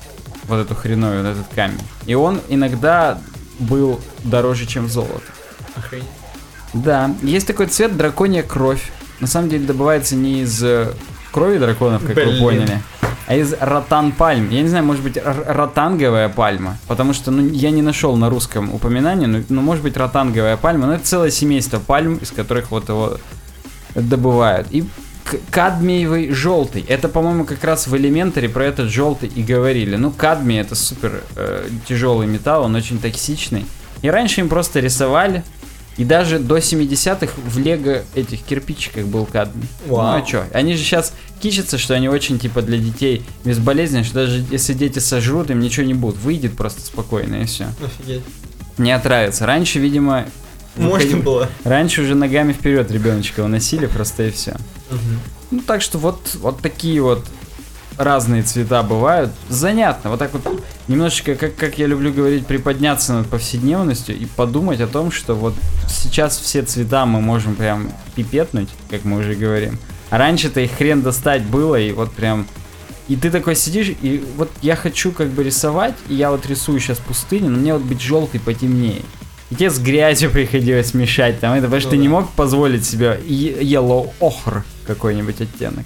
вот 0.46 0.58
эту 0.58 0.76
хреновую, 0.76 1.24
вот 1.24 1.30
этот 1.30 1.48
камень. 1.54 1.82
И 2.06 2.16
он 2.16 2.40
иногда 2.48 3.20
был 3.60 4.00
дороже, 4.24 4.66
чем 4.66 4.88
золото. 4.88 5.24
Охренеть. 5.76 6.08
Да, 6.74 7.14
есть 7.22 7.48
такой 7.48 7.68
цвет 7.68 7.96
драконья 7.98 8.44
кровь. 8.44 8.92
На 9.20 9.28
самом 9.28 9.50
деле 9.50 9.66
добывается 9.66 10.16
не 10.16 10.42
из 10.42 10.62
э, 10.64 10.94
крови 11.36 11.58
драконов, 11.58 12.02
как 12.02 12.16
вы 12.16 12.24
Блин. 12.24 12.40
поняли, 12.40 12.82
а 13.28 13.36
из 13.36 13.54
ротан 13.60 14.14
пальм. 14.14 14.50
Я 14.50 14.62
не 14.62 14.70
знаю, 14.70 14.86
может 14.86 15.04
быть, 15.04 15.18
ротанговая 15.22 16.30
пальма, 16.30 16.78
потому 16.88 17.14
что 17.14 17.30
ну, 17.30 17.46
я 17.52 17.72
не 17.72 17.82
нашел 17.82 18.16
на 18.16 18.30
русском 18.30 18.74
упоминания, 18.74 19.28
но, 19.28 19.40
но 19.50 19.62
может 19.62 19.84
быть 19.84 19.98
ротанговая 19.98 20.56
пальма, 20.56 20.88
но 20.88 20.94
это 20.94 21.04
целое 21.04 21.32
семейство 21.32 21.80
пальм, 21.80 22.16
из 22.16 22.32
которых 22.32 22.72
вот 22.72 22.88
его 22.88 23.18
добывают. 23.96 24.68
И 24.72 24.86
кадмиевый 25.52 26.32
желтый. 26.32 26.86
Это, 26.88 27.10
по-моему, 27.10 27.44
как 27.44 27.62
раз 27.66 27.88
в 27.88 27.98
элементаре 27.98 28.48
про 28.48 28.64
этот 28.64 28.90
желтый 28.90 29.28
и 29.28 29.44
говорили. 29.44 29.98
Ну, 29.98 30.12
кадмий 30.12 30.62
это 30.62 30.76
супер 30.76 31.22
э, 31.36 31.68
тяжелый 31.86 32.28
металл, 32.28 32.64
он 32.64 32.76
очень 32.76 32.98
токсичный. 32.98 33.66
И 34.04 34.10
раньше 34.10 34.40
им 34.40 34.48
просто 34.48 34.80
рисовали. 34.80 35.44
И 35.98 36.04
даже 36.04 36.40
до 36.40 36.58
70-х 36.58 37.34
в 37.38 37.58
лего 37.58 38.02
этих 38.16 38.44
кирпичиках 38.44 39.06
был 39.06 39.26
кадмий. 39.26 39.68
Ну 39.88 39.96
Вау. 39.96 40.18
а 40.18 40.22
чё? 40.22 40.44
Они 40.54 40.76
же 40.76 40.84
сейчас 40.84 41.14
кичатся, 41.42 41.78
что 41.78 41.94
они 41.94 42.10
очень 42.10 42.40
типа 42.40 42.62
для 42.62 42.78
детей 42.78 43.24
безболезненные, 43.44 44.04
что 44.04 44.16
даже 44.26 44.44
если 44.52 44.74
дети 44.74 45.00
сожрут, 45.00 45.50
им 45.52 45.60
ничего 45.60 45.86
не 45.86 45.94
будет. 45.94 46.18
Выйдет 46.18 46.56
просто 46.56 46.82
спокойно 46.82 47.36
и 47.36 47.46
все. 47.46 47.68
Офигеть. 47.84 48.24
Не 48.78 48.92
отравится. 48.92 49.46
Раньше, 49.46 49.80
видимо... 49.80 50.26
Можно 50.76 50.98
выходи- 50.98 51.22
было. 51.24 51.50
Раньше 51.64 52.02
уже 52.02 52.16
ногами 52.16 52.52
вперед 52.52 52.92
ребеночка 52.92 53.42
уносили 53.42 53.86
просто 53.86 54.28
и 54.28 54.32
все. 54.32 54.58
Ну 55.52 55.62
так 55.62 55.82
что 55.82 55.98
вот, 55.98 56.36
вот 56.42 56.60
такие 56.60 57.02
вот 57.02 57.26
разные 57.98 58.44
цвета 58.44 58.84
бывают. 58.84 59.32
Занятно. 59.48 60.10
Вот 60.10 60.20
так 60.20 60.34
вот 60.34 60.62
немножечко, 60.88 61.36
как, 61.36 61.56
как 61.56 61.78
я 61.78 61.88
люблю 61.88 62.12
говорить, 62.12 62.46
приподняться 62.46 63.14
над 63.14 63.28
повседневностью 63.30 64.18
и 64.18 64.26
подумать 64.26 64.82
о 64.82 64.88
том, 64.88 65.12
что 65.12 65.34
вот 65.34 65.54
сейчас 65.88 66.38
все 66.38 66.62
цвета 66.64 67.06
мы 67.06 67.22
можем 67.22 67.56
прям 67.56 67.92
пипетнуть, 68.16 68.70
как 68.90 69.06
мы 69.06 69.20
уже 69.20 69.36
говорим. 69.36 69.80
Раньше-то 70.10 70.62
их 70.62 70.72
хрен 70.72 71.02
достать 71.02 71.44
было, 71.44 71.76
и 71.76 71.92
вот 71.92 72.12
прям... 72.12 72.48
И 73.08 73.16
ты 73.16 73.30
такой 73.30 73.56
сидишь, 73.56 73.92
и 74.02 74.24
вот 74.36 74.50
я 74.62 74.76
хочу 74.76 75.12
как 75.12 75.28
бы 75.30 75.44
рисовать, 75.44 75.94
и 76.10 76.16
я 76.16 76.32
вот 76.32 76.46
рисую 76.48 76.80
сейчас 76.80 76.98
пустыню, 76.98 77.50
но 77.50 77.58
мне 77.58 77.74
вот 77.74 77.84
быть 77.84 78.02
желтый 78.02 78.40
потемнее. 78.40 79.02
И 79.52 79.56
тебе 79.56 79.70
с 79.70 79.78
грязью 79.78 80.32
приходилось 80.32 80.96
мешать 80.96 81.40
там, 81.40 81.54
это, 81.54 81.64
потому 81.66 81.82
что 81.82 81.90
Ну 81.90 81.92
ты 81.92 81.98
не 81.98 82.08
да. 82.08 82.14
мог 82.14 82.32
позволить 82.32 82.84
себе 82.84 83.20
yellow 83.28 84.12
охр 84.20 84.66
какой-нибудь 84.88 85.40
оттенок. 85.40 85.86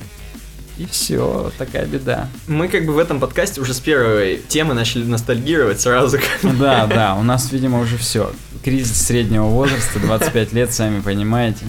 И 0.77 0.85
все, 0.85 1.51
такая 1.57 1.85
беда. 1.85 2.29
Мы 2.47 2.69
как 2.69 2.85
бы 2.85 2.93
в 2.93 2.99
этом 2.99 3.19
подкасте 3.19 3.59
уже 3.59 3.73
с 3.73 3.81
первой 3.81 4.41
темы 4.47 4.73
начали 4.73 5.03
ностальгировать 5.03 5.81
сразу. 5.81 6.19
Да, 6.41 6.87
да, 6.87 7.15
у 7.15 7.23
нас, 7.23 7.51
видимо, 7.51 7.81
уже 7.81 7.97
все. 7.97 8.31
Кризис 8.63 9.05
среднего 9.05 9.43
возраста, 9.43 9.99
25 9.99 10.53
лет, 10.53 10.73
сами 10.73 11.01
понимаете. 11.01 11.65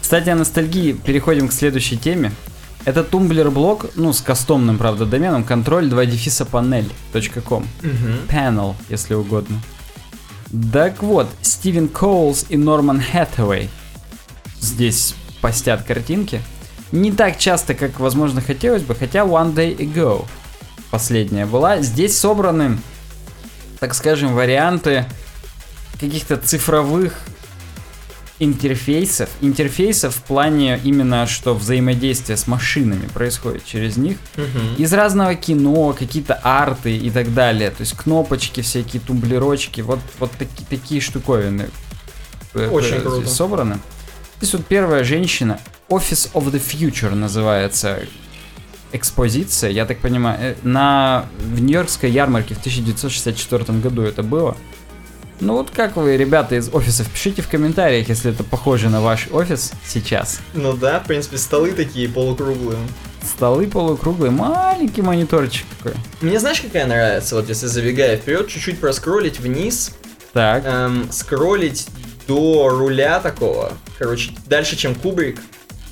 Кстати, 0.00 0.28
о 0.30 0.34
ностальгии 0.34 0.92
переходим 0.92 1.48
к 1.48 1.52
следующей 1.52 1.96
теме. 1.96 2.32
Это 2.84 3.04
тумблер-блог, 3.04 3.90
ну, 3.94 4.12
с 4.12 4.22
кастомным, 4.22 4.78
правда, 4.78 5.04
доменом, 5.04 5.44
контроль 5.44 5.88
2 5.88 6.06
дефиса. 6.06 6.46
Мгм. 7.82 8.20
Panel, 8.28 8.74
если 8.88 9.14
угодно. 9.14 9.60
Так 10.72 11.02
вот, 11.02 11.28
Стивен 11.42 11.88
Коулс 11.88 12.46
и 12.48 12.56
Норман 12.56 13.00
Хэтэуэй 13.00 13.68
здесь 14.60 15.14
постят 15.40 15.84
картинки. 15.84 16.40
Не 16.90 17.12
так 17.12 17.38
часто, 17.38 17.74
как, 17.74 18.00
возможно, 18.00 18.40
хотелось 18.40 18.82
бы, 18.82 18.94
хотя 18.94 19.20
One 19.20 19.54
Day 19.54 19.76
Ago 19.76 20.24
последняя 20.90 21.46
была. 21.46 21.82
Здесь 21.82 22.18
собраны, 22.18 22.78
так 23.78 23.94
скажем, 23.94 24.34
варианты 24.34 25.04
каких-то 26.00 26.36
цифровых 26.36 27.14
интерфейсов. 28.40 29.28
Интерфейсов 29.42 30.16
в 30.16 30.22
плане 30.22 30.80
именно, 30.82 31.26
что 31.26 31.54
взаимодействие 31.54 32.36
с 32.36 32.46
машинами 32.46 33.06
происходит 33.14 33.64
через 33.64 33.96
них 33.96 34.16
Мгм. 34.36 34.76
из 34.78 34.92
разного 34.92 35.34
кино, 35.34 35.92
какие-то 35.98 36.34
арты 36.42 36.96
и 36.96 37.10
так 37.10 37.32
далее. 37.34 37.70
То 37.70 37.82
есть 37.82 37.92
кнопочки, 37.96 38.62
всякие 38.62 39.00
тумблерочки, 39.00 39.82
вот, 39.82 40.00
вот 40.18 40.30
таки- 40.32 40.64
такие 40.68 41.00
штуковины 41.00 41.68
э, 42.54 42.68
Очень 42.68 42.96
э, 42.96 43.00
круто. 43.00 43.28
собраны. 43.28 43.78
Здесь 44.38 44.54
вот 44.54 44.66
первая 44.66 45.04
женщина, 45.04 45.60
Office 45.88 46.32
of 46.32 46.50
the 46.50 46.60
Future 46.60 47.14
называется 47.14 48.00
экспозиция, 48.92 49.70
я 49.70 49.84
так 49.86 49.98
понимаю, 49.98 50.38
э, 50.40 50.54
на 50.62 51.26
в 51.38 51.60
Нью-Йоркской 51.60 52.10
ярмарке 52.10 52.54
в 52.54 52.58
1964 52.58 53.78
году 53.80 54.02
это 54.02 54.22
было. 54.22 54.56
Ну 55.40 55.54
вот 55.54 55.70
как 55.70 55.96
вы, 55.96 56.16
ребята 56.18 56.56
из 56.56 56.68
офисов, 56.72 57.08
пишите 57.10 57.40
в 57.42 57.48
комментариях, 57.48 58.08
если 58.08 58.30
это 58.30 58.44
похоже 58.44 58.90
на 58.90 59.00
ваш 59.00 59.28
офис 59.32 59.72
сейчас. 59.86 60.40
Ну 60.52 60.74
да, 60.74 61.00
в 61.00 61.06
принципе, 61.06 61.38
столы 61.38 61.72
такие 61.72 62.08
полукруглые. 62.08 62.78
Столы 63.22 63.66
полукруглые, 63.66 64.30
маленький 64.30 65.02
мониторчик 65.02 65.66
такой. 65.78 65.94
Мне 66.20 66.38
знаешь, 66.40 66.60
какая 66.60 66.86
нравится? 66.86 67.36
Вот 67.36 67.48
если 67.48 67.66
забегая 67.66 68.16
вперед, 68.18 68.48
чуть-чуть 68.48 68.80
проскролить 68.80 69.40
вниз, 69.40 69.92
Так. 70.32 70.62
эм, 70.66 71.10
скроллить 71.10 71.86
до 72.28 72.68
руля 72.68 73.18
такого, 73.20 73.72
короче, 73.98 74.32
дальше, 74.46 74.76
чем 74.76 74.94
кубрик, 74.94 75.38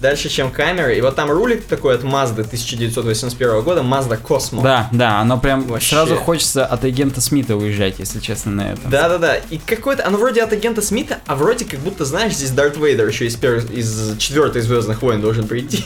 дальше, 0.00 0.28
чем 0.28 0.50
камеры, 0.50 0.96
и 0.96 1.00
вот 1.00 1.16
там 1.16 1.30
рулик 1.30 1.64
такой 1.64 1.94
от 1.96 2.02
Mazda 2.04 2.40
1981 2.42 3.62
года, 3.62 3.80
Mazda 3.82 4.20
Cosmo. 4.20 4.62
Да, 4.62 4.88
да, 4.92 5.20
оно 5.20 5.38
прям 5.38 5.64
Вообще. 5.66 5.94
сразу 5.94 6.16
хочется 6.16 6.64
от 6.64 6.84
агента 6.84 7.20
Смита 7.20 7.56
уезжать, 7.56 7.98
если 7.98 8.20
честно, 8.20 8.52
на 8.52 8.72
этом. 8.72 8.90
Да-да-да, 8.90 9.36
и 9.36 9.58
какой-то, 9.58 10.06
оно 10.06 10.18
вроде 10.18 10.42
от 10.42 10.52
агента 10.52 10.82
Смита, 10.82 11.18
а 11.26 11.34
вроде 11.36 11.64
как 11.64 11.80
будто, 11.80 12.04
знаешь, 12.04 12.34
здесь 12.34 12.50
Дарт 12.50 12.76
Вейдер 12.76 13.08
еще 13.08 13.26
из, 13.26 13.36
пер- 13.36 13.72
из 13.72 14.16
четвертой 14.18 14.62
Звездных 14.62 15.02
войн 15.02 15.20
должен 15.20 15.46
прийти. 15.46 15.84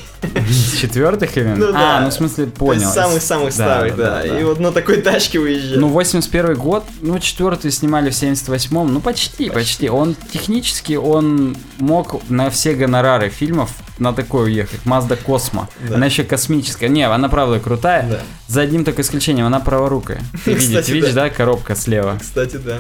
С 0.48 0.76
четвертых 0.80 1.36
именно? 1.36 1.56
Ну 1.56 1.72
да. 1.72 1.98
А, 1.98 2.00
ну 2.00 2.08
в 2.08 2.12
смысле, 2.12 2.46
понял. 2.46 2.80
есть 2.82 2.92
самых-самых 2.94 3.48
Да, 3.48 3.52
старых, 3.52 3.96
да, 3.96 4.22
да, 4.22 4.28
да, 4.28 4.40
И 4.40 4.44
вот 4.44 4.60
на 4.60 4.72
такой 4.72 5.00
тачке 5.02 5.38
уезжает. 5.38 5.80
Ну, 5.80 5.88
81 5.88 6.54
год, 6.54 6.84
ну, 7.00 7.18
четвертый 7.18 7.70
снимали 7.70 8.10
в 8.10 8.14
78-м, 8.14 8.92
ну, 8.92 9.00
почти, 9.00 9.50
почти, 9.50 9.88
Он 9.88 10.14
технически, 10.32 10.94
он 10.94 11.56
мог 11.78 12.28
на 12.28 12.50
все 12.50 12.74
гонорары 12.74 13.28
фильмов 13.28 13.70
на 14.02 14.12
такой 14.12 14.44
уехать. 14.50 14.80
Mazda 14.84 15.18
Cosmo. 15.24 15.66
Да. 15.88 15.94
Она 15.96 16.06
еще 16.06 16.24
космическая. 16.24 16.88
Не, 16.88 17.04
она 17.08 17.28
правда 17.28 17.60
крутая. 17.60 18.06
Да. 18.08 18.20
За 18.48 18.60
одним 18.62 18.84
только 18.84 19.02
исключением, 19.02 19.46
она 19.46 19.60
праворукая. 19.60 20.20
Ты 20.44 20.52
видишь, 20.54 20.66
Кстати, 20.68 20.90
видишь, 20.90 21.12
да. 21.12 21.24
да, 21.24 21.30
коробка 21.30 21.74
слева. 21.74 22.18
Кстати, 22.20 22.56
да. 22.56 22.78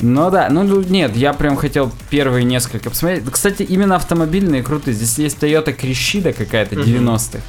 Ну 0.00 0.30
да, 0.30 0.48
ну 0.50 0.82
нет, 0.82 1.16
я 1.16 1.32
прям 1.32 1.56
хотел 1.56 1.92
первые 2.10 2.44
несколько 2.44 2.90
посмотреть. 2.90 3.24
Кстати, 3.30 3.62
именно 3.62 3.96
автомобильные 3.96 4.62
крутые. 4.62 4.94
Здесь 4.94 5.16
есть 5.18 5.38
Toyota 5.38 5.72
Крещида 5.72 6.32
какая-то 6.32 6.76
Мгм. 6.76 6.84
90-х. 6.84 7.40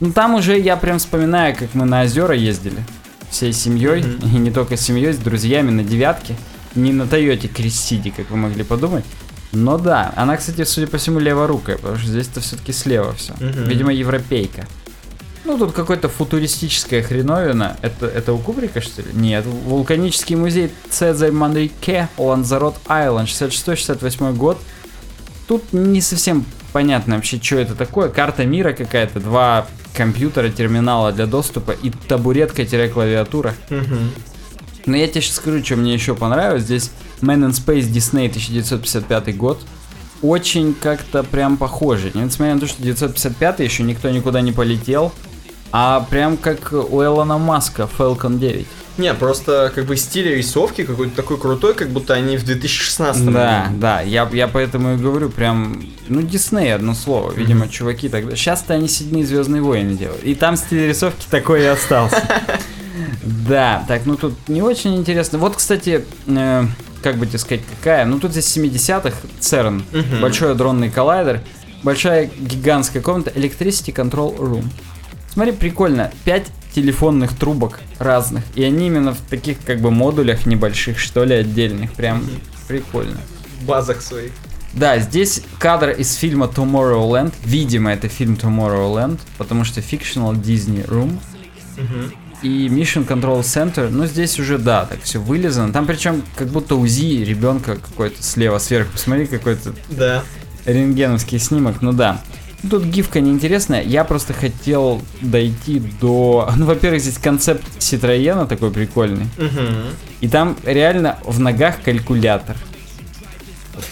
Ну 0.00 0.12
там 0.12 0.34
уже 0.34 0.58
я 0.58 0.76
прям 0.76 0.98
вспоминаю, 0.98 1.54
как 1.56 1.74
мы 1.74 1.84
на 1.84 2.02
озера 2.02 2.34
ездили. 2.34 2.78
Всей 3.30 3.52
семьей, 3.52 4.00
и 4.22 4.36
не 4.38 4.50
только 4.50 4.76
с 4.76 4.80
семьей, 4.80 5.12
с 5.12 5.18
друзьями 5.18 5.70
на 5.70 5.84
девятке. 5.84 6.34
Не 6.74 6.92
на 6.92 7.06
Тойоте 7.06 7.48
Крещиде, 7.48 8.10
как 8.10 8.30
вы 8.30 8.36
могли 8.38 8.64
подумать. 8.64 9.04
Но 9.52 9.78
да, 9.78 10.12
она, 10.16 10.36
кстати, 10.36 10.64
судя 10.64 10.86
по 10.86 10.98
всему, 10.98 11.18
леворукая, 11.18 11.76
потому 11.76 11.96
что 11.98 12.08
здесь-то 12.08 12.40
все-таки 12.40 12.72
слева 12.72 13.12
все. 13.14 13.34
Мгм. 13.38 13.64
Видимо, 13.64 13.92
европейка. 13.92 14.66
Ну, 15.44 15.58
тут 15.58 15.72
какой-то 15.72 16.08
футуристическая 16.08 17.02
хреновина. 17.02 17.76
Это, 17.82 18.06
это 18.06 18.32
у 18.32 18.38
Кубрика, 18.38 18.80
что 18.80 19.02
ли? 19.02 19.08
Нет. 19.12 19.44
Вулканический 19.44 20.36
музей 20.36 20.72
Цезарь 20.88 21.32
Манрике, 21.32 22.08
Ланзарот 22.16 22.76
Айленд, 22.86 23.28
66-68 23.28 24.34
год. 24.34 24.58
Тут 25.48 25.72
не 25.72 26.00
совсем 26.00 26.44
понятно 26.72 27.16
вообще, 27.16 27.40
что 27.42 27.56
это 27.56 27.74
такое. 27.74 28.08
Карта 28.08 28.46
мира 28.46 28.72
какая-то, 28.72 29.20
два 29.20 29.66
компьютера, 29.94 30.48
терминала 30.48 31.12
для 31.12 31.26
доступа 31.26 31.72
и 31.72 31.90
табуретка-клавиатура. 31.90 33.54
Мгм. 33.68 34.12
Но 34.86 34.96
я 34.96 35.06
тебе 35.08 35.20
сейчас 35.20 35.36
скажу, 35.36 35.64
что 35.64 35.76
мне 35.76 35.94
еще 35.94 36.14
понравилось. 36.14 36.62
Здесь 36.64 36.90
Man 37.20 37.46
in 37.46 37.50
Space 37.50 37.88
Disney 37.90 38.28
1955 38.28 39.36
год. 39.36 39.60
Очень 40.22 40.74
как-то 40.74 41.22
прям 41.22 41.56
похоже. 41.56 42.10
Несмотря 42.14 42.54
на 42.54 42.60
то, 42.60 42.66
что 42.66 42.82
955 42.82 43.60
еще 43.60 43.82
никто 43.82 44.10
никуда 44.10 44.40
не 44.40 44.52
полетел. 44.52 45.12
А 45.72 46.06
прям 46.10 46.36
как 46.36 46.72
у 46.72 47.02
Элона 47.02 47.38
Маска 47.38 47.88
Falcon 47.98 48.38
9. 48.38 48.66
Не, 48.98 49.14
просто 49.14 49.72
как 49.74 49.86
бы 49.86 49.96
стиль 49.96 50.28
рисовки 50.34 50.84
какой-то 50.84 51.16
такой 51.16 51.38
крутой, 51.38 51.72
как 51.72 51.88
будто 51.88 52.12
они 52.12 52.36
в 52.36 52.44
2016 52.44 53.24
Да, 53.32 53.72
да, 53.74 54.02
я, 54.02 54.28
я 54.34 54.48
поэтому 54.48 54.94
и 54.94 54.96
говорю, 54.98 55.30
прям, 55.30 55.82
ну, 56.08 56.20
Дисней, 56.20 56.74
одно 56.74 56.92
слово. 56.92 57.32
Видимо, 57.32 57.68
чуваки 57.68 58.10
тогда... 58.10 58.36
Сейчас-то 58.36 58.74
они 58.74 58.88
седьмые 58.88 59.24
Звездные 59.24 59.62
войны 59.62 59.94
делают. 59.94 60.22
И 60.24 60.34
там 60.34 60.56
стиль 60.56 60.88
рисовки 60.88 61.24
такой 61.30 61.62
и 61.62 61.66
остался. 61.66 62.22
Да, 63.48 63.84
так, 63.88 64.06
ну 64.06 64.16
тут 64.16 64.34
не 64.48 64.62
очень 64.62 64.96
интересно. 64.96 65.38
Вот, 65.38 65.56
кстати, 65.56 66.04
э, 66.26 66.64
как 67.02 67.16
бы 67.16 67.26
тебе 67.26 67.38
сказать, 67.38 67.62
какая? 67.78 68.04
Ну 68.04 68.18
тут 68.20 68.32
здесь 68.32 68.46
70-х, 68.56 69.16
ЦЕРН, 69.40 69.84
Мгм. 69.92 70.20
большой 70.20 70.52
адронный 70.52 70.90
коллайдер, 70.90 71.40
большая 71.82 72.30
гигантская 72.38 73.02
комната, 73.02 73.30
Electricity 73.30 73.92
Control 73.94 74.36
Room. 74.38 74.64
Смотри, 75.32 75.52
прикольно, 75.52 76.10
5 76.24 76.46
телефонных 76.74 77.36
трубок 77.36 77.80
разных, 77.98 78.44
и 78.54 78.62
они 78.64 78.86
именно 78.86 79.12
в 79.14 79.18
таких 79.28 79.58
как 79.64 79.80
бы 79.80 79.90
модулях 79.90 80.46
небольших, 80.46 80.98
что 80.98 81.24
ли, 81.24 81.34
отдельных, 81.34 81.92
прям 81.92 82.24
прикольно. 82.68 83.18
В 83.60 83.64
базах 83.66 84.00
своих. 84.02 84.32
Да, 84.72 84.98
здесь 84.98 85.42
кадр 85.58 85.90
из 85.90 86.14
фильма 86.14 86.46
Tomorrowland, 86.46 87.34
видимо, 87.44 87.92
это 87.92 88.08
фильм 88.08 88.34
Tomorrowland, 88.40 89.18
потому 89.36 89.64
что 89.64 89.80
Fictional 89.80 90.32
Disney 90.34 90.86
Room, 90.88 91.18
и 92.42 92.68
Mission 92.68 93.06
Control 93.06 93.40
Center, 93.40 93.88
ну 93.90 94.06
здесь 94.06 94.38
уже 94.38 94.58
да, 94.58 94.84
так 94.86 95.02
все 95.02 95.20
вылезано. 95.20 95.72
Там 95.72 95.86
причем 95.86 96.22
как 96.36 96.48
будто 96.48 96.74
УЗИ 96.76 97.24
ребенка 97.24 97.76
какой-то 97.76 98.22
слева 98.22 98.58
сверху. 98.58 98.92
Посмотри, 98.92 99.26
какой-то 99.26 99.72
Да. 99.90 100.22
рентгеновский 100.66 101.38
снимок, 101.38 101.82
ну 101.82 101.92
да. 101.92 102.20
Ну, 102.62 102.70
Тут 102.70 102.84
гифка 102.84 103.20
неинтересная, 103.20 103.82
я 103.82 104.04
просто 104.04 104.32
хотел 104.32 105.02
дойти 105.20 105.80
до... 106.00 106.48
Ну, 106.56 106.66
во-первых, 106.66 107.00
здесь 107.00 107.18
концепт 107.18 107.62
Ситроена 107.78 108.46
такой 108.46 108.70
прикольный. 108.70 109.26
Мгм. 109.36 109.86
И 110.20 110.28
там 110.28 110.56
реально 110.64 111.18
в 111.24 111.40
ногах 111.40 111.82
калькулятор. 111.84 112.56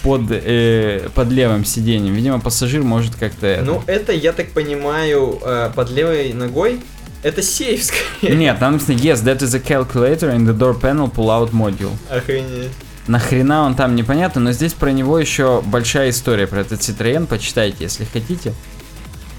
Под, 0.03 0.21
э, 0.29 1.09
под 1.15 1.29
левым 1.31 1.65
сиденьем. 1.65 2.13
Видимо, 2.13 2.39
пассажир 2.39 2.81
может 2.83 3.15
как-то... 3.15 3.61
Ну, 3.65 3.83
это, 3.87 4.13
я 4.13 4.31
так 4.31 4.51
понимаю, 4.51 5.39
э, 5.43 5.71
под 5.75 5.89
левой 5.89 6.31
ногой, 6.33 6.79
это 7.23 7.41
сейф, 7.41 7.83
скорее. 8.19 8.35
Нет, 8.35 8.59
там 8.59 8.73
написано 8.73 8.95
Yes, 8.95 9.23
that 9.23 9.39
is 9.39 9.55
a 9.55 9.59
calculator 9.59 10.35
in 10.35 10.45
the 10.45 10.57
door 10.57 10.79
panel 10.79 11.11
pull-out 11.11 11.51
module. 11.51 11.91
Охренеть. 12.09 12.71
Нахрена 13.07 13.63
он 13.63 13.75
там 13.75 13.95
непонятно, 13.95 14.41
но 14.41 14.51
здесь 14.51 14.73
про 14.73 14.91
него 14.91 15.17
еще 15.17 15.61
большая 15.65 16.11
история, 16.11 16.47
про 16.47 16.61
этот 16.61 16.81
Citroёn, 16.81 17.25
почитайте, 17.25 17.77
если 17.81 18.05
хотите. 18.05 18.53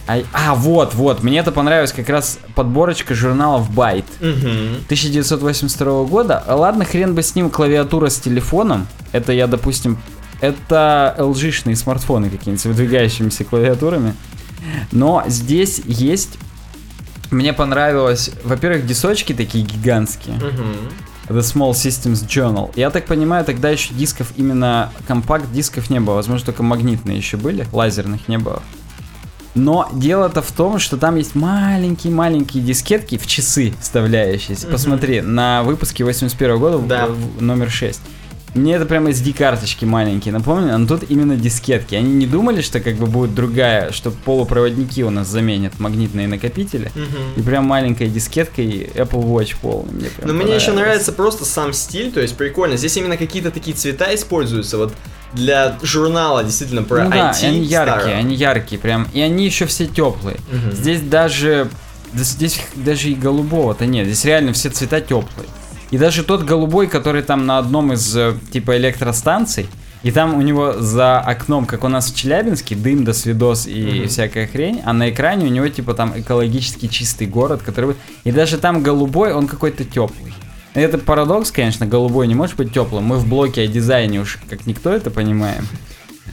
А, 0.08 0.20
а, 0.32 0.54
вот, 0.56 0.94
вот, 0.94 1.22
мне 1.22 1.38
это 1.38 1.52
понравилось 1.52 1.92
как 1.92 2.08
раз 2.08 2.38
подборочка 2.56 3.14
журналов 3.14 3.70
Byte. 3.70 4.04
Мгм. 4.20 4.84
1982 4.86 6.04
года. 6.04 6.42
Ладно, 6.48 6.84
хрен 6.84 7.14
бы 7.14 7.22
с 7.22 7.34
ним 7.36 7.50
клавиатура 7.50 8.08
с 8.08 8.18
телефоном. 8.18 8.88
Это 9.12 9.32
я, 9.32 9.46
допустим, 9.46 9.98
это 10.40 11.14
LG-шные 11.18 11.76
смартфоны 11.76 12.30
какие-нибудь 12.30 12.60
с 12.60 12.64
выдвигающимися 12.64 13.44
клавиатурами. 13.44 14.14
Но 14.90 15.22
здесь 15.28 15.80
есть... 15.86 16.38
Мне 17.32 17.52
понравилось, 17.52 18.30
во-первых, 18.44 18.86
дисочки 18.86 19.32
такие 19.32 19.64
гигантские. 19.64 20.36
Мгм. 20.36 20.76
The 21.28 21.40
Small 21.40 21.70
Systems 21.72 22.26
Journal. 22.26 22.70
Я 22.76 22.90
так 22.90 23.06
понимаю, 23.06 23.44
тогда 23.44 23.70
еще 23.70 23.94
дисков, 23.94 24.32
именно 24.36 24.92
компакт-дисков 25.08 25.88
не 25.88 25.98
было. 25.98 26.16
Возможно, 26.16 26.46
только 26.46 26.62
магнитные 26.62 27.16
еще 27.16 27.36
были, 27.38 27.66
лазерных 27.72 28.28
не 28.28 28.38
было. 28.38 28.62
Но 29.54 29.88
дело-то 29.92 30.42
в 30.42 30.50
том, 30.52 30.78
что 30.78 30.96
там 30.96 31.16
есть 31.16 31.34
маленькие-маленькие 31.34 32.62
дискетки 32.62 33.18
в 33.18 33.26
часы 33.26 33.74
вставляющиеся. 33.80 34.66
Посмотри, 34.66 35.20
на 35.20 35.62
выпуске 35.62 36.04
81 36.04 36.58
года 36.58 36.78
Да. 36.86 37.08
номер 37.38 37.70
6. 37.70 38.00
Мне 38.54 38.74
это 38.74 38.84
прямо 38.84 39.10
SD-карточки 39.10 39.84
маленькие 39.86 40.32
напомнили, 40.32 40.72
но 40.72 40.86
тут 40.86 41.04
именно 41.10 41.36
дискетки. 41.36 41.94
Они 41.94 42.12
не 42.12 42.26
думали, 42.26 42.60
что 42.60 42.80
как 42.80 42.96
бы 42.96 43.06
будет 43.06 43.34
другая, 43.34 43.92
что 43.92 44.10
полупроводники 44.10 45.02
у 45.02 45.10
нас 45.10 45.26
заменят 45.28 45.80
магнитные 45.80 46.28
накопители. 46.28 46.92
И 46.94 47.40
Мгм. 47.40 47.44
прям 47.44 47.64
маленькая 47.64 48.08
дискетка 48.08 48.60
и 48.60 48.86
Apple 48.90 49.24
Watch 49.24 49.56
полный. 49.60 49.92
Мне 49.92 50.10
Но 50.24 50.32
мне 50.34 50.54
еще 50.54 50.72
нравится 50.72 51.12
просто 51.12 51.44
сам 51.46 51.72
стиль, 51.72 52.12
то 52.12 52.20
есть 52.20 52.36
прикольно. 52.36 52.76
Здесь 52.76 52.96
именно 52.96 53.16
какие-то 53.16 53.50
такие 53.50 53.74
цвета 53.74 54.14
используются, 54.14 54.76
вот 54.76 54.92
для 55.32 55.78
журнала, 55.82 56.44
действительно, 56.44 56.82
про 56.82 57.04
ну 57.04 57.10
да, 57.10 57.30
IT 57.30 57.42
и 57.42 57.46
они 57.46 57.58
яркие, 57.64 58.00
старого. 58.00 58.18
они 58.18 58.34
яркие 58.36 58.78
прям. 58.78 59.08
И 59.14 59.20
они 59.22 59.46
еще 59.46 59.64
все 59.64 59.86
теплые. 59.86 60.36
Мгм. 60.52 60.72
Здесь 60.72 61.00
даже. 61.00 61.68
да 62.12 62.22
Здесь 62.22 62.60
даже 62.76 63.08
и 63.08 63.14
голубого-то 63.14 63.86
нет. 63.86 64.04
Здесь 64.06 64.26
реально 64.26 64.52
все 64.52 64.68
цвета 64.68 65.00
теплые. 65.00 65.48
И 65.92 65.98
даже 65.98 66.24
тот 66.24 66.42
голубой, 66.42 66.88
который 66.88 67.22
там 67.22 67.46
на 67.46 67.58
одном 67.58 67.92
из 67.92 68.16
э, 68.16 68.34
типа 68.50 68.76
электростанций, 68.78 69.68
и 70.02 70.10
там 70.10 70.34
у 70.34 70.40
него 70.40 70.72
за 70.80 71.20
окном, 71.20 71.64
как 71.66 71.84
у 71.84 71.88
нас 71.88 72.10
в 72.10 72.16
Челябинске, 72.16 72.74
дым 72.74 73.04
до 73.04 73.12
свидос 73.12 73.66
и 73.68 74.00
Мгм. 74.00 74.08
всякая 74.08 74.46
хрень, 74.48 74.80
а 74.84 74.92
на 74.92 75.10
экране 75.10 75.46
у 75.46 75.50
него 75.50 75.68
типа 75.68 75.94
там 75.94 76.18
экологически 76.18 76.88
чистый 76.88 77.26
город, 77.28 77.62
который... 77.62 77.94
И 78.24 78.32
даже 78.32 78.58
там 78.58 78.82
голубой, 78.82 79.32
он 79.32 79.46
какой-то 79.46 79.84
теплый. 79.84 80.34
Это 80.74 80.96
парадокс, 80.96 81.50
конечно, 81.52 81.86
голубой 81.86 82.26
не 82.26 82.34
может 82.34 82.56
быть 82.56 82.72
теплым. 82.72 83.04
Мы 83.04 83.18
в 83.18 83.28
блоке 83.28 83.62
о 83.62 83.66
дизайне 83.66 84.20
уж 84.20 84.38
как 84.48 84.66
никто 84.66 84.90
это 84.90 85.10
понимаем. 85.10 85.68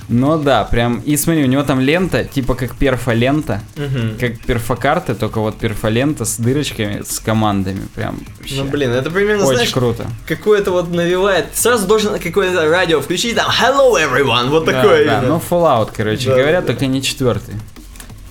Но 0.07 0.37
да, 0.37 0.63
прям... 0.63 0.99
И 1.01 1.15
смотри, 1.17 1.43
у 1.43 1.47
него 1.47 1.61
там 1.63 1.79
лента, 1.79 2.23
типа 2.23 2.55
как 2.55 2.75
перфолента, 2.75 3.61
Мгм. 3.75 4.17
как 4.19 4.39
перфокарты, 4.39 5.13
только 5.13 5.39
вот 5.39 5.57
перфолента 5.59 6.25
с 6.25 6.37
дырочками, 6.37 7.03
с 7.07 7.19
командами. 7.19 7.81
Прям 7.93 8.19
вообще. 8.39 8.55
Ну 8.55 8.65
блин, 8.65 8.91
это 8.91 9.11
примерно, 9.11 9.43
Очень 9.45 9.55
знаешь, 9.57 9.71
круто. 9.71 10.07
какое-то 10.27 10.71
вот 10.71 10.89
навевает. 10.89 11.47
Сразу 11.53 11.85
должен 11.87 12.17
какое-то 12.19 12.67
радио 12.69 13.01
включить, 13.01 13.35
там, 13.35 13.49
hello 13.51 13.93
everyone, 13.95 14.49
вот 14.49 14.65
Да, 14.65 14.71
такое. 14.81 15.05
да, 15.05 15.19
именно. 15.19 15.27
ну 15.35 15.41
Fallout, 15.47 15.91
короче 15.95 16.29
Да, 16.29 16.35
говоря, 16.37 16.61
да. 16.61 16.67
только 16.67 16.87
не 16.87 17.01
четвертый. 17.03 17.53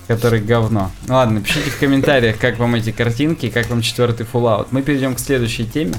Который 0.07 0.41
говно. 0.41 0.91
Ну 1.07 1.13
Ладно, 1.13 1.39
пишите 1.41 1.69
в 1.69 1.77
комментариях, 1.79 2.39
как 2.39 2.57
вам 2.57 2.75
эти 2.75 2.91
картинки, 2.91 3.49
как 3.49 3.69
вам 3.69 3.81
четвертый 3.81 4.25
Fallout. 4.31 4.67
Мы 4.71 4.81
перейдем 4.81 5.13
к 5.15 5.19
следующей 5.19 5.65
теме. 5.65 5.93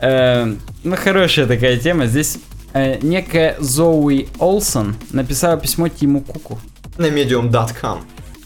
Э, 0.00 0.52
ну, 0.84 0.96
хорошая 0.96 1.46
такая 1.46 1.76
тема. 1.78 2.06
Здесь 2.06 2.38
э, 2.78 2.98
некая 3.02 3.56
Зоуи 3.58 4.28
Олсон 4.38 4.96
написала 5.10 5.56
письмо 5.56 5.88
Тиму 5.88 6.20
Куку. 6.20 6.58
На 6.96 7.06
medium.com. 7.06 8.00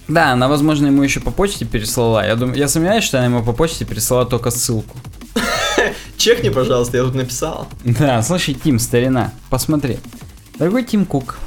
Да, 0.09 0.33
она, 0.33 0.49
возможно, 0.49 0.87
ему 0.87 1.03
еще 1.03 1.21
по 1.21 1.31
почте 1.31 1.64
переслала. 1.64 2.27
Я 2.27 2.37
думаю, 2.37 2.59
я 2.59 2.68
сомневаюсь, 2.68 3.05
что 3.05 3.18
она 3.18 3.27
ему 3.27 3.42
по 3.42 3.53
почте 3.53 3.85
переслала 3.85 4.27
только 4.27 4.51
ссылку. 4.51 4.97
Чекни, 6.16 6.51
пожалуйста, 6.51 6.97
я 6.99 7.05
тут 7.05 7.14
написал. 7.14 7.68
Да, 7.85 8.23
слушай, 8.23 8.55
Тим, 8.55 8.79
старина, 8.79 9.33
посмотри. 9.49 9.99
Дорогой 10.59 10.85
Тим 10.85 11.07
Кук, 11.07 11.38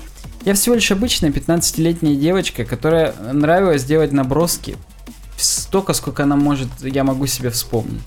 я 0.46 0.54
всего 0.54 0.76
лишь 0.76 0.92
обычная 0.92 1.32
15-летняя 1.32 2.16
девочка, 2.16 2.66
которая 2.66 3.14
нравилось 3.34 3.84
делать 3.84 4.12
наброски 4.12 4.78
столько, 5.38 5.94
сколько 5.94 6.24
она 6.24 6.36
может, 6.36 6.70
я 6.82 7.04
могу 7.04 7.28
себе 7.28 7.50
вспомнить. 7.50 8.02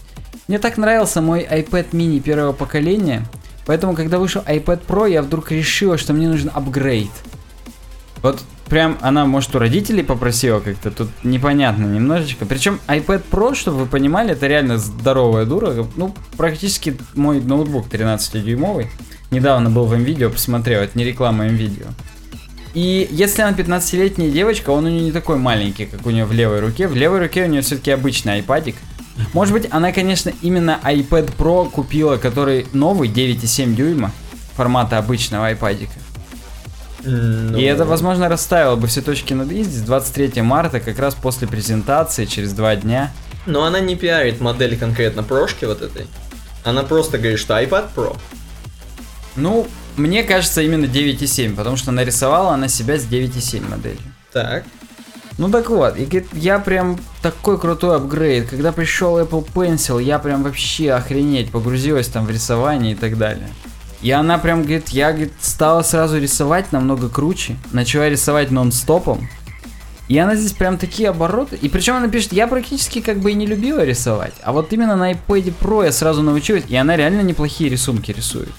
Мне 0.46 0.58
так 0.58 0.78
нравился 0.78 1.20
мой 1.20 1.42
iPad 1.42 1.90
mini 1.90 2.20
первого 2.20 2.52
поколения, 2.52 3.26
поэтому, 3.68 3.94
когда 3.94 4.18
вышел 4.18 4.42
iPad 4.46 4.80
Pro, 4.88 5.08
я 5.08 5.20
вдруг 5.20 5.52
решила, 5.52 5.98
что 5.98 6.14
мне 6.14 6.26
нужен 6.26 6.50
апгрейд. 6.52 7.10
Вот 8.22 8.40
прям 8.66 8.96
она, 9.02 9.26
может, 9.26 9.54
у 9.54 9.58
родителей 9.58 10.02
попросила 10.02 10.60
как-то, 10.60 10.90
тут 10.90 11.10
непонятно 11.22 11.84
немножечко. 11.84 12.46
Причем 12.46 12.80
iPad 12.88 13.22
Pro, 13.30 13.54
чтобы 13.54 13.80
вы 13.80 13.86
понимали, 13.86 14.32
это 14.32 14.46
реально 14.46 14.78
здоровая 14.78 15.44
дура. 15.44 15.86
Ну, 15.96 16.14
практически 16.38 16.96
мой 17.14 17.40
ноутбук 17.42 17.88
13-дюймовый. 17.88 18.86
Недавно 19.30 19.68
был 19.68 19.84
в 19.84 19.94
видео, 19.94 20.30
посмотрел, 20.30 20.80
это 20.80 20.96
не 20.96 21.04
реклама 21.04 21.46
видео. 21.48 21.86
И 22.72 23.06
если 23.10 23.42
она 23.42 23.54
15-летняя 23.54 24.30
девочка, 24.30 24.70
он 24.70 24.86
у 24.86 24.88
нее 24.88 25.02
не 25.02 25.12
такой 25.12 25.36
маленький, 25.36 25.84
как 25.84 26.06
у 26.06 26.10
нее 26.10 26.24
в 26.24 26.32
левой 26.32 26.60
руке. 26.60 26.88
В 26.88 26.96
левой 26.96 27.18
руке 27.18 27.44
у 27.44 27.48
нее 27.48 27.60
все-таки 27.60 27.90
обычный 27.90 28.40
iPadик. 28.40 28.76
Может 29.32 29.52
быть, 29.52 29.68
она, 29.70 29.92
конечно, 29.92 30.32
именно 30.42 30.78
iPad 30.84 31.36
Pro 31.36 31.70
купила, 31.70 32.16
который 32.16 32.66
новый, 32.72 33.08
9,7 33.08 33.74
дюйма, 33.74 34.12
формата 34.54 34.98
обычного 34.98 35.52
iPadика. 35.52 35.92
Ну, 37.04 37.56
И 37.56 37.62
это, 37.62 37.84
возможно, 37.84 38.28
расставило 38.28 38.76
бы 38.76 38.86
все 38.88 39.00
точки 39.02 39.32
над 39.32 39.50
«и» 39.52 39.62
здесь 39.62 39.82
23 39.82 40.42
марта, 40.42 40.80
как 40.80 40.98
раз 40.98 41.14
после 41.14 41.46
презентации, 41.46 42.24
через 42.24 42.52
два 42.52 42.74
дня. 42.76 43.12
Но 43.46 43.64
она 43.64 43.80
не 43.80 43.94
пиарит 43.96 44.40
модель 44.40 44.76
конкретно 44.76 45.22
прошки 45.22 45.64
вот 45.64 45.80
этой. 45.80 46.06
Она 46.64 46.82
просто 46.82 47.18
говорит, 47.18 47.38
что 47.38 47.54
iPad 47.54 47.86
Pro. 47.94 48.16
Ну, 49.36 49.68
мне 49.96 50.24
кажется, 50.24 50.60
именно 50.60 50.84
9,7, 50.86 51.54
потому 51.54 51.76
что 51.76 51.92
нарисовала 51.92 52.52
она 52.52 52.68
себя 52.68 52.98
с 52.98 53.04
9,7 53.04 53.68
моделью. 53.68 53.98
Так. 54.32 54.64
Ну 55.38 55.48
так 55.48 55.70
вот, 55.70 55.96
и 55.96 56.04
говорит, 56.04 56.26
я 56.32 56.58
прям 56.58 56.98
такой 57.22 57.58
крутой 57.58 57.96
апгрейд. 57.96 58.50
Когда 58.50 58.72
пришел 58.72 59.20
Apple 59.20 59.46
Pencil, 59.54 60.02
я 60.02 60.18
прям 60.18 60.42
вообще 60.42 60.90
охренеть, 60.90 61.52
погрузилась 61.52 62.08
там 62.08 62.26
в 62.26 62.30
рисование 62.30 62.92
и 62.92 62.96
так 62.96 63.16
далее. 63.16 63.48
И 64.02 64.10
она 64.10 64.38
прям 64.38 64.62
говорит, 64.62 64.88
я 64.88 65.12
говорит, 65.12 65.32
стала 65.40 65.82
сразу 65.82 66.18
рисовать 66.18 66.72
намного 66.72 67.08
круче, 67.08 67.56
начала 67.72 68.08
рисовать 68.08 68.50
нон-стопом. 68.50 69.28
И 70.08 70.18
она 70.18 70.34
здесь 70.34 70.52
прям 70.52 70.76
такие 70.76 71.08
обороты. 71.10 71.56
И 71.56 71.68
причем 71.68 71.94
она 71.96 72.08
пишет, 72.08 72.32
я 72.32 72.48
практически 72.48 73.00
как 73.00 73.18
бы 73.18 73.30
и 73.30 73.34
не 73.34 73.46
любила 73.46 73.84
рисовать. 73.84 74.32
А 74.42 74.52
вот 74.52 74.72
именно 74.72 74.96
на 74.96 75.12
iPad 75.12 75.52
Pro 75.60 75.84
я 75.84 75.92
сразу 75.92 76.22
научилась. 76.22 76.64
И 76.68 76.76
она 76.76 76.96
реально 76.96 77.20
неплохие 77.20 77.70
рисунки 77.70 78.10
рисует. 78.10 78.52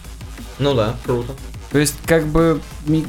Ну 0.59 0.75
да, 0.75 0.95
круто. 1.03 1.33
То 1.71 1.79
есть, 1.79 1.95
как 2.05 2.25
бы, 2.25 2.61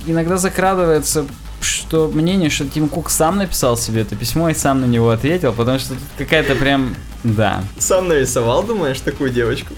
иногда 0.07 0.39
закрадывается 0.39 1.27
что 1.61 2.09
мнение, 2.13 2.51
что 2.51 2.67
Тим 2.67 2.89
Кук 2.89 3.11
сам 3.11 3.39
написал 3.39 3.77
себе 3.77 4.03
это 4.03 4.17
письмо 4.17 4.49
и 4.51 4.55
сам 4.55 4.81
на 4.81 4.85
него 4.87 5.11
ответил, 5.11 5.53
потому 5.53 5.79
что 5.79 5.95
какая-то 6.19 6.55
прям, 6.55 6.95
да. 7.25 7.63
Сам 7.79 8.09
нарисовал, 8.09 8.63
думаешь, 8.63 9.01
такую 9.01 9.31
девочку? 9.31 9.75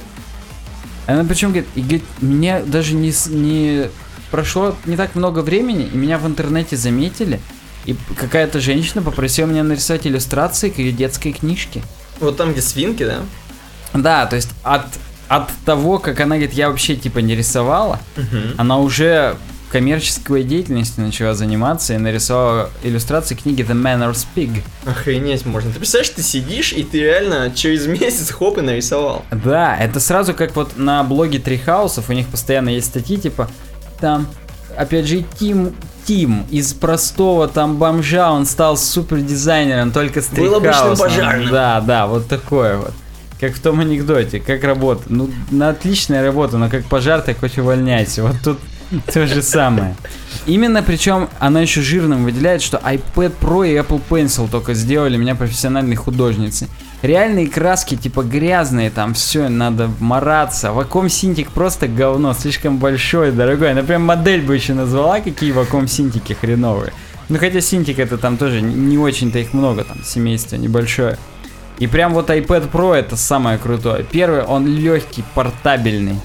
Она 1.06 1.24
причем 1.24 1.48
говорит, 1.48 1.68
и 1.74 1.80
говорит, 1.80 2.04
мне 2.20 2.60
даже 2.60 2.94
не, 2.94 3.12
не 3.30 3.88
прошло 4.30 4.76
не 4.86 4.96
так 4.96 5.14
много 5.14 5.40
времени, 5.40 5.88
и 5.92 5.96
меня 5.96 6.18
в 6.18 6.26
интернете 6.26 6.76
заметили, 6.76 7.40
и 7.84 7.96
какая-то 8.16 8.60
женщина 8.60 9.02
попросила 9.02 9.46
меня 9.46 9.64
нарисовать 9.64 10.06
иллюстрации 10.06 10.70
к 10.70 10.78
ее 10.78 10.92
детской 10.92 11.32
книжке. 11.32 11.82
Вот 12.20 12.36
там, 12.36 12.52
где 12.52 12.62
свинки, 12.62 13.04
да? 13.04 13.18
Да, 13.92 14.26
то 14.26 14.36
есть 14.36 14.50
от, 14.62 14.86
от 15.26 15.50
того, 15.64 15.98
как 15.98 16.20
она 16.20 16.36
говорит, 16.36 16.54
я 16.54 16.70
вообще 16.70 16.94
типа 16.94 17.18
не 17.18 17.34
рисовала, 17.34 17.98
Мгм. 18.16 18.54
она 18.56 18.78
уже 18.78 19.36
коммерческой 19.72 20.42
деятельностью 20.42 21.02
начала 21.02 21.32
заниматься 21.32 21.94
и 21.94 21.96
нарисовала 21.96 22.68
иллюстрации 22.82 23.34
книги 23.34 23.64
The 23.64 23.72
Manners 23.72 24.26
Pig. 24.36 24.62
Охренеть 24.84 25.46
можно. 25.46 25.72
Ты 25.72 25.78
представляешь, 25.78 26.10
ты 26.10 26.22
сидишь, 26.22 26.74
и 26.74 26.82
ты 26.82 27.00
реально 27.00 27.50
через 27.54 27.86
месяц 27.86 28.30
хоп 28.30 28.58
и 28.58 28.60
нарисовал. 28.60 29.24
Да, 29.30 29.74
это 29.74 29.98
сразу 29.98 30.34
как 30.34 30.54
вот 30.56 30.76
на 30.76 31.02
блоге 31.02 31.38
Трихаусов, 31.38 32.10
у 32.10 32.12
них 32.12 32.28
постоянно 32.28 32.68
есть 32.68 32.88
статьи, 32.88 33.16
типа, 33.16 33.48
там, 33.98 34.26
опять 34.76 35.06
же, 35.06 35.24
Тим, 35.38 35.74
Тим 36.04 36.44
из 36.50 36.74
простого 36.74 37.48
там 37.48 37.78
бомжа, 37.78 38.30
он 38.30 38.44
стал 38.44 38.76
супер 38.76 39.22
дизайнером 39.22 39.90
только 39.90 40.20
с 40.20 40.28
Был 40.28 40.54
обычным 40.54 40.98
пожарным. 40.98 41.50
Да, 41.50 41.80
да, 41.80 42.06
вот 42.06 42.28
такое 42.28 42.76
вот. 42.76 42.92
Как 43.40 43.54
в 43.54 43.60
том 43.60 43.80
анекдоте, 43.80 44.38
как 44.38 44.62
работа. 44.64 45.04
Ну, 45.08 45.30
на 45.50 45.70
отличная 45.70 46.22
работа, 46.22 46.58
но 46.58 46.68
как 46.68 46.84
пожар, 46.84 47.22
так 47.22 47.40
хоть 47.40 47.58
увольняйся. 47.58 48.22
Вот 48.22 48.36
тут 48.44 48.58
то 49.12 49.26
же 49.26 49.42
самое. 49.42 49.96
Именно 50.46 50.82
причем 50.82 51.28
она 51.38 51.60
еще 51.60 51.80
жирным 51.82 52.24
выделяет, 52.24 52.62
что 52.62 52.78
iPad 52.78 53.32
Pro 53.40 53.68
и 53.68 53.76
Apple 53.76 54.00
Pencil 54.08 54.50
только 54.50 54.74
сделали 54.74 55.16
меня 55.16 55.34
профессиональной 55.34 55.96
художницей. 55.96 56.68
Реальные 57.02 57.48
краски 57.48 57.96
типа 57.96 58.22
грязные, 58.22 58.90
там 58.90 59.14
все, 59.14 59.48
надо 59.48 59.90
мараться. 59.98 60.72
Ваком 60.72 61.08
Синтик 61.08 61.50
просто 61.50 61.88
говно, 61.88 62.32
слишком 62.34 62.78
большой, 62.78 63.32
дорогой. 63.32 63.72
Она 63.72 63.82
прям 63.82 64.02
модель 64.02 64.42
бы 64.42 64.54
еще 64.54 64.74
назвала, 64.74 65.20
какие 65.20 65.52
ваком 65.52 65.88
Синтики 65.88 66.32
хреновые. 66.32 66.92
Ну 67.28 67.38
хотя 67.38 67.60
Синтик 67.60 67.98
это 67.98 68.18
там 68.18 68.36
тоже 68.36 68.60
не 68.60 68.98
очень-то 68.98 69.38
их 69.38 69.52
много, 69.52 69.84
там 69.84 70.02
семейство 70.04 70.56
небольшое. 70.56 71.18
И 71.78 71.86
прям 71.86 72.14
вот 72.14 72.30
iPad 72.30 72.70
Pro 72.70 72.94
это 72.94 73.16
самое 73.16 73.58
крутое. 73.58 74.04
Первый, 74.04 74.42
он 74.42 74.66
легкий, 74.66 75.24
портабельный. 75.34 76.16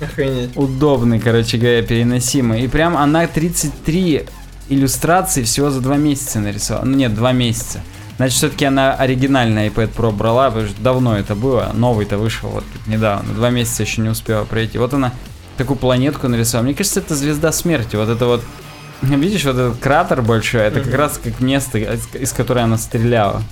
Охренеть. 0.00 0.56
удобный, 0.56 1.20
короче 1.20 1.58
говоря, 1.58 1.82
переносимый. 1.82 2.62
И 2.62 2.68
прям 2.68 2.96
она 2.96 3.26
33 3.26 4.26
иллюстрации 4.68 5.42
всего 5.42 5.70
за 5.70 5.80
два 5.80 5.96
месяца 5.96 6.40
нарисовала. 6.40 6.84
Ну 6.84 6.96
нет, 6.96 7.14
два 7.14 7.32
месяца. 7.32 7.80
Значит, 8.16 8.36
все-таки 8.36 8.64
она 8.66 8.94
оригинальный 8.94 9.68
iPad 9.68 9.94
Pro 9.94 10.12
брала, 10.12 10.50
потому 10.50 10.68
что 10.68 10.80
давно 10.82 11.18
это 11.18 11.34
было. 11.34 11.70
Новый-то 11.74 12.18
вышел 12.18 12.50
вот 12.50 12.64
недавно. 12.86 13.32
Два 13.34 13.50
месяца 13.50 13.82
еще 13.82 14.02
не 14.02 14.10
успела 14.10 14.44
пройти. 14.44 14.78
Вот 14.78 14.92
она 14.92 15.12
такую 15.56 15.78
планетку 15.78 16.28
нарисовала. 16.28 16.64
Мне 16.64 16.74
кажется, 16.74 17.00
это 17.00 17.14
звезда 17.14 17.50
смерти. 17.52 17.96
Вот 17.96 18.08
это 18.08 18.26
вот 18.26 18.42
Видишь, 19.02 19.44
вот 19.44 19.56
этот 19.56 19.78
кратер 19.78 20.22
большой, 20.22 20.62
это 20.62 20.80
как 20.82 20.94
раз 20.94 21.18
как 21.22 21.40
место, 21.40 21.78
из, 21.78 22.06
из 22.14 22.32
которой 22.32 22.64
она 22.64 22.76
стреляла. 22.76 23.42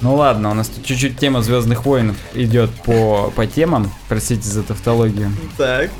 Ну 0.00 0.14
ладно, 0.14 0.50
у 0.50 0.54
нас 0.54 0.68
тут 0.68 0.84
чуть-чуть 0.84 1.18
тема 1.18 1.42
Звездных 1.42 1.84
войн 1.84 2.14
идет 2.34 2.70
по, 2.70 3.32
по 3.36 3.46
темам. 3.46 3.92
Простите 4.08 4.48
за 4.48 4.62
тавтологию. 4.62 5.30
Так. 5.58 5.90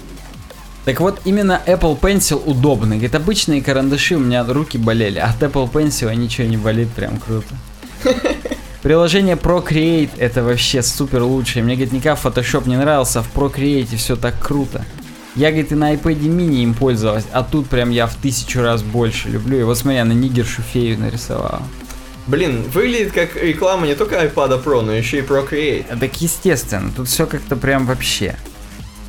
Так 0.86 1.00
вот, 1.00 1.20
именно 1.26 1.60
Apple 1.66 2.00
Pencil 2.00 2.42
удобный. 2.44 2.96
Говорит, 2.96 3.14
обычные 3.14 3.62
карандаши 3.62 4.16
у 4.16 4.18
меня 4.18 4.44
руки 4.44 4.78
болели, 4.78 5.18
а 5.18 5.28
от 5.28 5.42
Apple 5.42 5.70
Pencil 5.70 6.14
ничего 6.14 6.48
не 6.48 6.56
болит, 6.56 6.88
прям 6.90 7.18
круто. 7.18 7.54
Приложение 8.82 9.36
Procreate 9.36 10.10
это 10.16 10.42
вообще 10.42 10.82
супер 10.82 11.22
лучшее. 11.22 11.62
Мне, 11.62 11.74
говорит, 11.74 11.92
никак 11.92 12.18
Photoshop 12.18 12.66
не 12.66 12.78
нравился, 12.78 13.18
а 13.18 13.22
в 13.22 13.30
Procreate 13.34 13.94
все 13.96 14.16
так 14.16 14.40
круто. 14.40 14.82
Я, 15.36 15.50
говорит, 15.50 15.70
и 15.70 15.74
на 15.74 15.94
iPad 15.94 16.18
mini 16.20 16.62
им 16.62 16.72
пользовалась, 16.72 17.26
а 17.32 17.44
тут 17.44 17.68
прям 17.68 17.90
я 17.90 18.06
в 18.06 18.14
тысячу 18.14 18.62
раз 18.62 18.82
больше 18.82 19.28
люблю. 19.28 19.60
И 19.60 19.62
вот 19.62 19.76
смотри, 19.76 19.98
она 19.98 20.14
нигершу 20.14 20.62
фею 20.62 20.98
нарисовала. 20.98 21.62
Блин, 22.30 22.62
выглядит 22.72 23.12
как 23.12 23.34
реклама 23.36 23.86
не 23.86 23.94
только 23.96 24.14
iPad 24.24 24.62
Pro, 24.62 24.82
но 24.82 24.92
еще 24.92 25.18
и 25.18 25.22
Procreate. 25.22 25.86
А 25.90 25.96
Так 25.96 26.20
естественно, 26.20 26.90
тут 26.94 27.08
все 27.08 27.26
как-то 27.26 27.56
прям 27.56 27.86
вообще. 27.86 28.36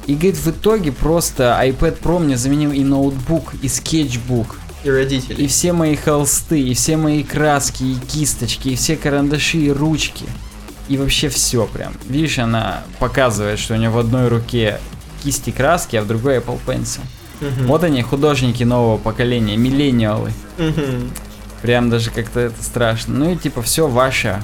И 0.07 0.13
говорит, 0.13 0.37
в 0.37 0.47
итоге 0.49 0.91
просто 0.91 1.55
iPad 1.63 1.99
Pro 2.01 2.19
мне 2.19 2.35
заменил 2.35 2.71
и 2.71 2.83
ноутбук, 2.83 3.53
и 3.61 3.67
скетчбук, 3.67 4.57
И 4.83 4.89
родители. 4.89 5.43
и 5.43 5.47
все 5.47 5.71
мои 5.73 5.95
холсты, 5.95 6.59
и 6.59 6.73
все 6.73 6.97
мои 6.97 7.23
краски, 7.23 7.83
и 7.83 7.95
кисточки, 8.11 8.69
и 8.69 8.75
все 8.75 8.95
карандаши, 8.95 9.57
и 9.59 9.71
ручки. 9.71 10.25
И 10.89 10.97
вообще 10.97 11.29
все 11.29 11.67
прям. 11.67 11.93
Видишь, 12.09 12.39
она 12.39 12.83
показывает, 12.99 13.59
что 13.59 13.75
у 13.75 13.77
нее 13.77 13.91
в 13.91 13.97
одной 13.99 14.27
руке 14.29 14.79
кисти 15.23 15.51
краски, 15.51 15.95
а 15.97 16.01
в 16.01 16.07
другой 16.07 16.37
Apple 16.37 16.59
Pencil. 16.65 17.01
Мгм. 17.39 17.67
Вот 17.67 17.83
они, 17.83 18.01
художники 18.01 18.63
нового 18.63 18.97
поколения, 18.97 19.55
миллениалы. 19.57 20.31
Мгм. 20.57 21.11
Прям 21.61 21.89
даже 21.89 22.09
как-то 22.11 22.39
это 22.39 22.63
страшно. 22.63 23.13
Ну 23.15 23.31
и 23.31 23.35
типа 23.35 23.61
все 23.61 23.87
ваше, 23.87 24.41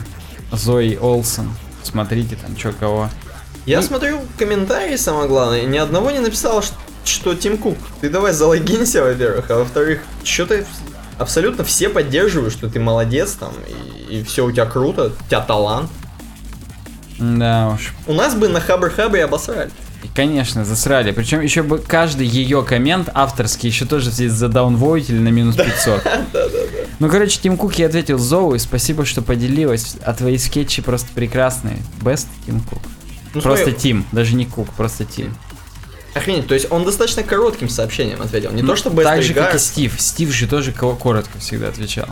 Зои 0.51 0.95
Олсен. 1.01 1.49
Смотрите 1.83 2.35
там, 2.35 2.57
что 2.57 2.71
кого. 2.73 3.09
Я 3.65 3.81
Ну- 3.81 3.87
смотрю 3.87 4.19
комментарии, 4.37 4.95
самое 4.97 5.27
главное, 5.27 5.63
ни 5.63 5.77
одного 5.77 6.11
не 6.11 6.19
написал, 6.19 6.61
ш- 6.61 6.69
что 7.05 7.33
Тим 7.35 7.57
Кук, 7.57 7.77
ты 8.01 8.09
давай 8.09 8.33
залогинься, 8.33 9.03
во-первых, 9.03 9.49
а 9.51 9.55
во-вторых, 9.59 10.01
что-то 10.23 10.63
абсолютно 11.17 11.63
все 11.63 11.89
поддерживают, 11.89 12.53
что 12.53 12.69
ты 12.69 12.79
молодец 12.79 13.31
там, 13.33 13.51
и, 14.09 14.23
все 14.23 14.45
у 14.45 14.51
тебя 14.51 14.65
круто, 14.65 15.11
у 15.19 15.27
тебя 15.27 15.41
талант. 15.41 15.89
Да 17.19 17.69
уж. 17.75 17.93
У 18.05 18.13
нас 18.13 18.35
бы 18.35 18.47
на 18.47 18.59
Хабр-Хабре 18.59 19.23
обосрали. 19.23 19.71
И, 20.03 20.07
конечно, 20.15 20.63
засрали. 20.63 21.11
Причем 21.11 21.41
еще 21.41 21.63
бы 21.63 21.79
каждый 21.79 22.27
ее 22.27 22.63
коммент 22.63 23.09
авторский 23.13 23.69
еще 23.69 23.85
тоже 23.85 24.11
здесь 24.11 24.31
задаунвойтили 24.33 25.17
на 25.17 25.29
минус 25.29 25.55
500. 25.55 26.03
Ну, 26.99 27.09
короче, 27.09 27.39
Тим 27.41 27.57
Кук 27.57 27.75
я 27.75 27.85
ответил 27.87 28.17
Зоуи, 28.17 28.57
спасибо, 28.57 29.05
что 29.05 29.21
поделилась, 29.21 29.95
а 30.03 30.13
твои 30.13 30.37
скетчи 30.37 30.81
просто 30.81 31.07
прекрасные. 31.13 31.77
Бест 32.01 32.27
Тим 32.45 32.59
Кук. 32.61 32.79
Ну, 33.33 33.41
Просто 33.41 33.65
смотри, 33.65 33.79
Тим, 33.81 34.05
даже 34.11 34.35
не 34.35 34.45
Кук, 34.45 34.69
просто 34.73 35.05
Тим. 35.05 35.35
охренеть, 36.15 36.47
то 36.47 36.55
есть 36.55 36.71
он 36.71 36.83
достаточно 36.85 37.21
коротким 37.21 37.69
сообщением 37.69 38.19
ответил, 38.21 38.51
не 38.51 38.63
Ну, 38.63 38.69
то 38.69 38.75
что 38.75 38.89
Best 38.89 39.03
Так 39.03 39.21
же, 39.21 39.33
как 39.35 39.53
и 39.53 39.59
Стив. 39.59 39.93
Стив 40.01 40.33
же 40.33 40.47
тоже 40.47 40.71
ко- 40.71 40.95
коротко 40.95 41.37
всегда 41.37 41.67
отвечал. 41.67 42.07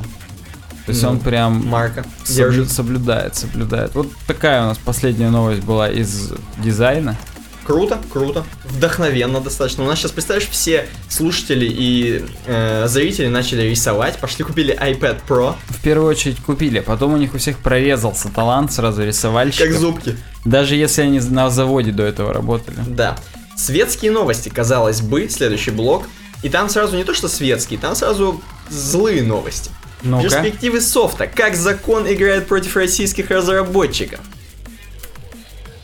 То 0.85 0.91
есть 0.91 1.01
Ну, 1.01 1.09
он 1.09 1.19
прям 1.19 1.65
Марка 1.67 2.05
соблю- 2.23 2.35
держит. 2.35 2.71
соблюдает, 2.71 3.33
соблюдает. 3.35 3.95
Вот 3.95 4.11
такая 4.27 4.61
у 4.61 4.65
нас 4.67 4.77
последняя 4.77 5.31
новость 5.31 5.63
была 5.63 5.89
из 5.89 6.33
дизайна. 6.59 7.17
Круто, 7.65 7.99
круто, 8.13 8.45
вдохновенно 8.63 9.41
достаточно. 9.41 9.83
У 9.83 9.87
нас 9.87 9.97
сейчас, 9.97 10.11
представляешь, 10.11 10.47
все 10.49 10.87
слушатели 11.09 11.65
и 11.67 12.23
э, 12.45 12.87
зрители 12.87 13.27
начали 13.27 13.63
рисовать, 13.63 14.17
пошли 14.19 14.45
купили 14.45 14.77
iPad 14.79 15.21
Pro, 15.27 15.55
В 15.69 15.81
первую 15.81 16.11
очередь 16.11 16.37
купили, 16.39 16.79
потом 16.79 17.13
у 17.13 17.17
них 17.17 17.33
у 17.33 17.39
всех 17.39 17.57
прорезался 17.57 18.29
талант 18.29 18.71
сразу 18.71 19.03
рисовальщиков. 19.03 19.67
как 19.67 19.79
зубки. 19.79 20.17
Даже 20.45 20.75
если 20.75 21.01
они 21.01 21.19
на 21.19 21.49
заводе 21.49 21.91
до 21.91 22.03
этого 22.03 22.31
работали. 22.31 22.77
Да. 22.87 23.17
Светские 23.57 24.11
новости, 24.11 24.49
казалось 24.49 25.01
бы, 25.01 25.27
следующий 25.29 25.71
блок. 25.71 26.05
И 26.43 26.49
там 26.49 26.69
сразу 26.69 26.95
не 26.95 27.03
то, 27.03 27.15
что 27.15 27.27
светские, 27.27 27.79
там 27.79 27.95
сразу 27.95 28.41
злые 28.69 29.23
новости. 29.23 29.71
Ну-ка. 30.03 30.23
Перспективы 30.23 30.81
софта. 30.81 31.25
Как 31.25 31.55
закон 31.55 32.05
играет 32.07 32.47
против 32.47 32.75
российских 32.75 33.31
разработчиков. 33.31 34.19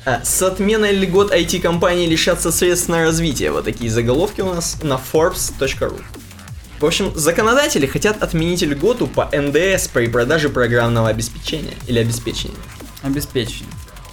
А, 0.04 0.22
с 0.24 0.42
отменой 0.42 0.94
льгот 0.94 1.32
IT-компании 1.32 2.08
лишатся 2.08 2.52
средств 2.52 2.90
на 2.90 3.04
развитие. 3.04 3.52
Вот 3.52 3.66
такие 3.66 3.92
заголовки 3.92 4.42
у 4.42 4.54
нас 4.54 4.78
на 4.82 5.00
forbes.ru. 5.00 6.02
В 6.80 6.86
общем, 6.86 7.12
законодатели 7.14 7.86
хотят 7.86 8.24
отменить 8.24 8.64
льготу 8.64 9.06
по 9.06 9.30
НДС 9.32 9.88
при 9.88 10.08
продаже 10.08 10.50
программного 10.50 11.10
обеспечения 11.10 11.76
или 11.88 12.00
обеспечения. 12.00 12.56
Обеспечен. 13.04 13.66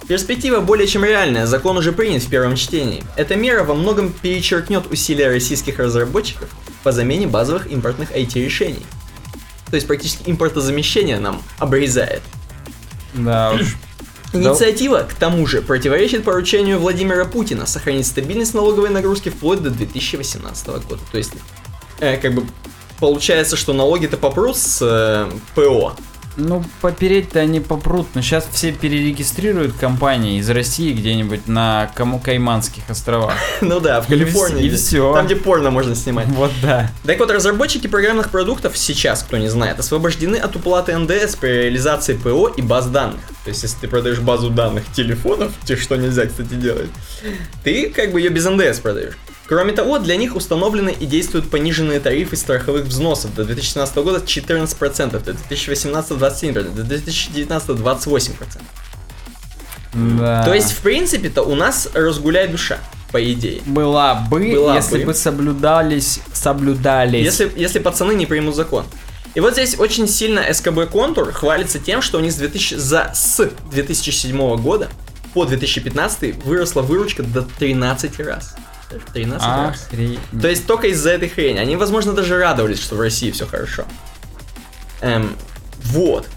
Перспектива 0.07 0.59
более 0.59 0.87
чем 0.87 1.03
реальная, 1.03 1.47
закон 1.47 1.77
уже 1.77 1.91
принят 1.91 2.21
в 2.21 2.29
первом 2.29 2.55
чтении. 2.55 3.03
Эта 3.15 3.35
мера 3.35 3.63
во 3.63 3.73
многом 3.73 4.13
перечеркнет 4.13 4.91
усилия 4.91 5.29
российских 5.29 5.79
разработчиков 5.79 6.49
по 6.83 6.91
замене 6.91 7.25
базовых 7.25 7.71
импортных 7.71 8.11
IT-решений. 8.11 8.85
То 9.69 9.75
есть 9.75 9.87
практически 9.87 10.29
импортозамещение 10.29 11.19
нам 11.19 11.41
обрезает. 11.57 12.21
Да 13.15 13.53
уж. 13.53 13.75
Инициатива, 14.33 15.07
к 15.09 15.13
тому 15.13 15.45
же, 15.47 15.61
противоречит 15.61 16.23
поручению 16.23 16.79
Владимира 16.79 17.25
Путина 17.25 17.65
сохранить 17.65 18.05
стабильность 18.05 18.53
налоговой 18.53 18.89
нагрузки 18.89 19.29
вплоть 19.29 19.61
до 19.61 19.69
2018 19.71 20.67
года. 20.67 21.01
То 21.11 21.17
есть, 21.17 21.33
э, 21.99 22.17
как 22.17 22.33
бы, 22.35 22.45
получается, 22.99 23.55
что 23.55 23.73
налоги-то 23.73 24.17
попрут 24.17 24.57
с 24.57 24.79
э, 24.81 25.31
ПО. 25.55 25.95
Ну, 26.39 26.63
попереть-то 26.81 27.39
они 27.39 27.59
попрут, 27.59 28.07
но 28.13 28.21
сейчас 28.21 28.47
все 28.51 28.71
перерегистрируют 28.71 29.73
компании 29.73 30.39
из 30.39 30.49
России 30.49 30.93
где-нибудь 30.93 31.47
на 31.47 31.91
кому 31.95 32.19
Кайманских 32.19 32.83
островах. 32.89 33.33
Ну 33.61 33.79
да, 33.81 34.01
в 34.01 34.07
Калифорнии. 34.07 34.65
и 34.65 34.69
всё. 34.69 35.13
Там, 35.13 35.25
где 35.25 35.35
порно 35.35 35.69
можно 35.69 35.93
снимать. 35.95 36.27
Вот 36.27 36.51
да. 36.61 36.89
Так 37.03 37.19
вот, 37.19 37.29
разработчики 37.29 37.87
программных 37.87 38.29
продуктов 38.29 38.77
сейчас, 38.77 39.21
кто 39.21 39.37
не 39.37 39.49
знает, 39.49 39.79
освобождены 39.79 40.37
от 40.37 40.55
уплаты 40.55 40.97
НДС 40.97 41.35
при 41.35 41.49
реализации 41.49 42.13
ПО 42.13 42.47
и 42.47 42.61
баз 42.61 42.87
данных. 42.87 43.21
То 43.43 43.49
есть, 43.49 43.63
если 43.63 43.77
ты 43.81 43.87
продаешь 43.87 44.19
базу 44.19 44.49
данных 44.49 44.85
телефонов, 44.93 45.51
те, 45.65 45.75
что 45.75 45.97
нельзя, 45.97 46.25
кстати, 46.25 46.53
делать, 46.53 46.89
ты 47.63 47.89
как 47.89 48.11
бы 48.11 48.21
ее 48.21 48.29
без 48.29 48.45
НДС 48.45 48.79
продаешь. 48.79 49.17
Кроме 49.49 49.73
того, 49.73 49.97
для 49.97 50.15
них 50.15 50.35
установлены 50.35 50.91
и 50.91 51.07
действуют 51.07 51.49
пониженные 51.49 51.99
тарифы 51.99 52.35
страховых 52.35 52.85
взносов 52.85 53.33
до 53.33 53.43
2017 53.45 53.95
года 53.95 54.23
14%, 54.23 55.11
до 55.11 55.33
2018 55.33 56.11
21%, 56.11 56.53
до 56.53 56.83
2019 56.83 57.69
28%. 57.71 58.61
Да. 60.19 60.43
То 60.43 60.53
есть, 60.53 60.73
в 60.73 60.81
принципе-то, 60.81 61.41
у 61.41 61.55
нас 61.55 61.89
разгуляй 61.95 62.47
душа, 62.47 62.77
по 63.11 63.19
идее. 63.33 63.63
была 63.65 64.13
бы, 64.29 64.51
Была 64.51 64.75
если 64.75 64.99
бы. 64.99 65.05
бы 65.05 65.13
соблюдались, 65.15 66.19
соблюдались. 66.31 67.25
Если, 67.25 67.51
если 67.55 67.79
пацаны 67.79 68.13
не 68.13 68.27
примут 68.27 68.55
закон. 68.55 68.85
И 69.33 69.39
вот 69.39 69.53
здесь 69.53 69.79
очень 69.79 70.07
сильно 70.07 70.43
СКБ 70.53 70.91
Контур 70.91 71.31
хвалится 71.31 71.79
тем, 71.79 72.03
что 72.03 72.19
у 72.19 72.21
них 72.21 72.33
с, 72.33 72.35
2000, 72.35 72.75
за, 72.75 73.11
с 73.15 73.49
2007 73.71 74.57
года 74.57 74.89
по 75.33 75.45
2015 75.45 76.45
выросла 76.45 76.83
выручка 76.83 77.23
до 77.23 77.41
13 77.41 78.19
раз. 78.19 78.55
13 79.13 79.47
раз. 79.47 79.87
Охренеть. 79.91 80.19
То 80.41 80.47
есть 80.47 80.65
только 80.67 80.87
из-за 80.87 81.11
этой 81.11 81.29
хрени. 81.29 81.57
Они, 81.59 81.75
возможно, 81.75 82.13
даже 82.13 82.37
радовались, 82.37 82.81
что 82.81 82.95
в 82.95 83.01
России 83.01 83.31
все 83.31 83.45
хорошо. 83.45 83.85
Эм, 85.01 85.35
вот. 85.85 86.27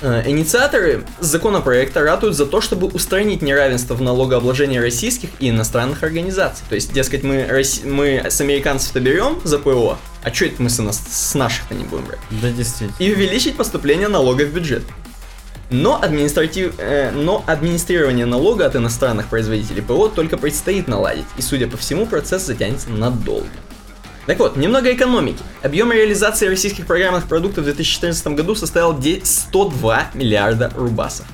Э, 0.00 0.22
Инициаторы 0.26 1.04
законопроекта 1.20 2.02
ратуют 2.02 2.36
за 2.36 2.46
то, 2.46 2.60
чтобы 2.60 2.88
устранить 2.88 3.40
неравенство 3.42 3.94
в 3.94 4.02
налогообложении 4.02 4.78
российских 4.78 5.30
и 5.38 5.48
иностранных 5.50 6.02
организаций. 6.02 6.64
То 6.68 6.74
есть, 6.74 6.92
дескать, 6.92 7.22
мы, 7.22 7.46
Росси- 7.48 7.86
мы 7.86 8.24
с 8.28 8.40
американцев-то 8.40 9.00
берем 9.00 9.40
за 9.44 9.58
ПО, 9.58 9.96
а 10.22 10.34
что 10.34 10.46
это 10.46 10.60
мы 10.62 10.68
с, 10.68 10.78
нас- 10.82 11.00
с 11.10 11.34
наших-то 11.34 11.74
не 11.74 11.84
будем 11.84 12.04
брать? 12.06 12.18
Да, 12.30 12.50
действительно. 12.50 12.94
И 12.98 13.12
увеличить 13.14 13.56
поступление 13.56 14.08
налога 14.08 14.42
в 14.44 14.52
бюджет. 14.52 14.82
Но, 15.74 16.00
административ... 16.00 16.74
э, 16.78 17.10
но 17.10 17.42
администрирование 17.46 18.26
налога 18.26 18.66
от 18.66 18.76
иностранных 18.76 19.26
производителей 19.26 19.82
ПО 19.82 20.08
только 20.08 20.36
предстоит 20.36 20.86
наладить, 20.88 21.24
и, 21.36 21.42
судя 21.42 21.66
по 21.66 21.76
всему, 21.76 22.06
процесс 22.06 22.46
затянется 22.46 22.90
надолго. 22.90 23.46
Так 24.26 24.38
вот, 24.38 24.56
немного 24.56 24.92
экономики. 24.92 25.42
Объем 25.62 25.90
реализации 25.92 26.46
российских 26.46 26.86
программных 26.86 27.24
продуктов 27.26 27.62
в 27.62 27.66
2014 27.66 28.26
году 28.28 28.54
составил 28.54 28.96
де- 28.96 29.20
102 29.24 30.06
миллиарда 30.14 30.70
рубасов. 30.76 31.26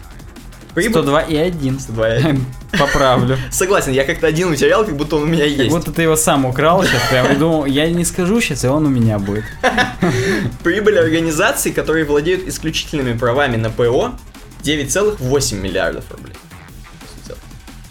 Прибыль- 0.75 1.03
102 1.03 1.21
и 1.23 1.37
1. 1.37 1.79
102 1.81 2.09
и 2.09 2.13
один. 2.19 2.45
Поправлю. 2.79 3.37
Согласен, 3.51 3.93
я 3.93 4.05
как-то 4.05 4.27
один 4.29 4.51
утерял, 4.53 4.85
как 4.85 4.97
будто 4.97 5.17
он 5.17 5.25
у 5.25 5.27
меня 5.27 5.45
Как 5.45 5.53
есть. 5.53 5.71
будто 5.71 5.93
ты 5.93 6.03
его 6.03 6.17
сам 6.17 6.47
украл 6.47 6.83
сейчас, 6.85 7.03
прям 7.11 7.31
и 7.33 7.35
думал, 7.37 7.67
я 7.67 7.91
не 7.91 8.05
скажу 8.05 8.41
сейчас, 8.41 8.65
и 8.65 8.69
он 8.69 8.87
у 8.87 8.89
меня 8.89 9.19
будет. 9.19 9.45
Прибыль 10.63 10.99
организаций, 10.99 11.73
которые 11.73 12.05
владеют 12.05 12.47
исключительными 12.47 13.17
правами 13.19 13.57
на 13.57 13.71
ПО, 13.71 14.13
9,8 14.63 15.61
миллиардов 15.61 16.11
рублей. 16.11 16.35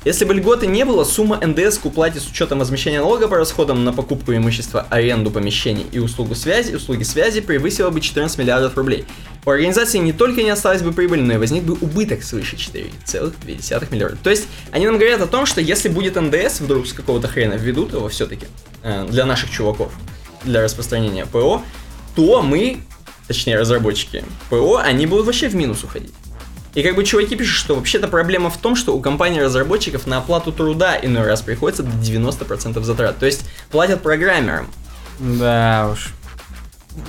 Если 0.06 0.24
бы 0.24 0.34
льготы 0.34 0.66
не 0.66 0.86
было, 0.86 1.04
сумма 1.04 1.46
НДС 1.46 1.78
к 1.78 1.86
уплате 1.86 2.22
с 2.22 2.28
учетом 2.30 2.60
возмещения 2.60 3.00
налога 3.00 3.28
по 3.28 3.36
расходам 3.36 3.84
на 3.84 3.92
покупку 3.92 4.34
имущества, 4.34 4.88
аренду 4.90 5.30
помещений 5.30 5.86
и 5.92 6.00
услугу 6.00 6.36
связи, 6.36 6.74
услуги 6.74 7.04
связи 7.04 7.42
превысила 7.42 7.90
бы 7.90 8.00
14 8.00 8.38
миллиардов 8.38 8.78
рублей. 8.78 9.06
У 9.46 9.50
организации 9.50 9.98
не 9.98 10.14
только 10.14 10.42
не 10.42 10.52
осталась 10.52 10.82
бы 10.82 10.94
прибыль, 10.94 11.22
но 11.22 11.34
и 11.34 11.38
возник 11.38 11.64
бы 11.64 11.74
убыток 11.74 12.24
свыше 12.24 12.56
4,2 12.56 13.88
миллиарда. 13.92 14.18
То 14.24 14.30
есть 14.30 14.48
они 14.72 14.86
нам 14.86 14.98
говорят 14.98 15.20
о 15.20 15.28
том, 15.28 15.46
что 15.46 15.60
если 15.60 15.90
будет 15.90 16.16
НДС 16.16 16.62
вдруг 16.62 16.88
с 16.88 16.94
какого-то 16.94 17.28
хрена 17.28 17.56
введут 17.56 17.92
его 17.92 18.08
все-таки 18.08 18.48
э, 18.84 19.06
для 19.10 19.26
наших 19.26 19.52
чуваков, 19.52 19.92
для 20.46 20.62
распространения 20.62 21.26
ПО, 21.26 21.62
то 22.16 22.42
мы, 22.42 22.80
точнее 23.28 23.58
разработчики 23.58 24.24
ПО, 24.50 24.78
они 24.78 25.06
будут 25.08 25.26
вообще 25.26 25.50
в 25.50 25.56
минус 25.56 25.84
уходить. 25.84 26.14
И 26.76 26.84
как 26.84 26.96
бы 26.96 27.04
чуваки 27.04 27.36
пишут, 27.36 27.58
что 27.58 27.76
вообще-то 27.76 28.08
проблема 28.08 28.50
в 28.50 28.58
том, 28.58 28.76
что 28.76 28.96
у 28.96 29.02
компаний-разработчиков 29.02 30.06
на 30.08 30.18
оплату 30.18 30.52
труда 30.52 30.98
иной 31.02 31.26
раз 31.26 31.42
приходится 31.42 31.84
до 31.84 31.92
90% 31.92 32.82
затрат. 32.82 33.18
То 33.18 33.26
есть 33.26 33.46
платят 33.72 34.02
программерам. 34.02 34.68
Да 35.20 35.90
уж. 35.92 36.14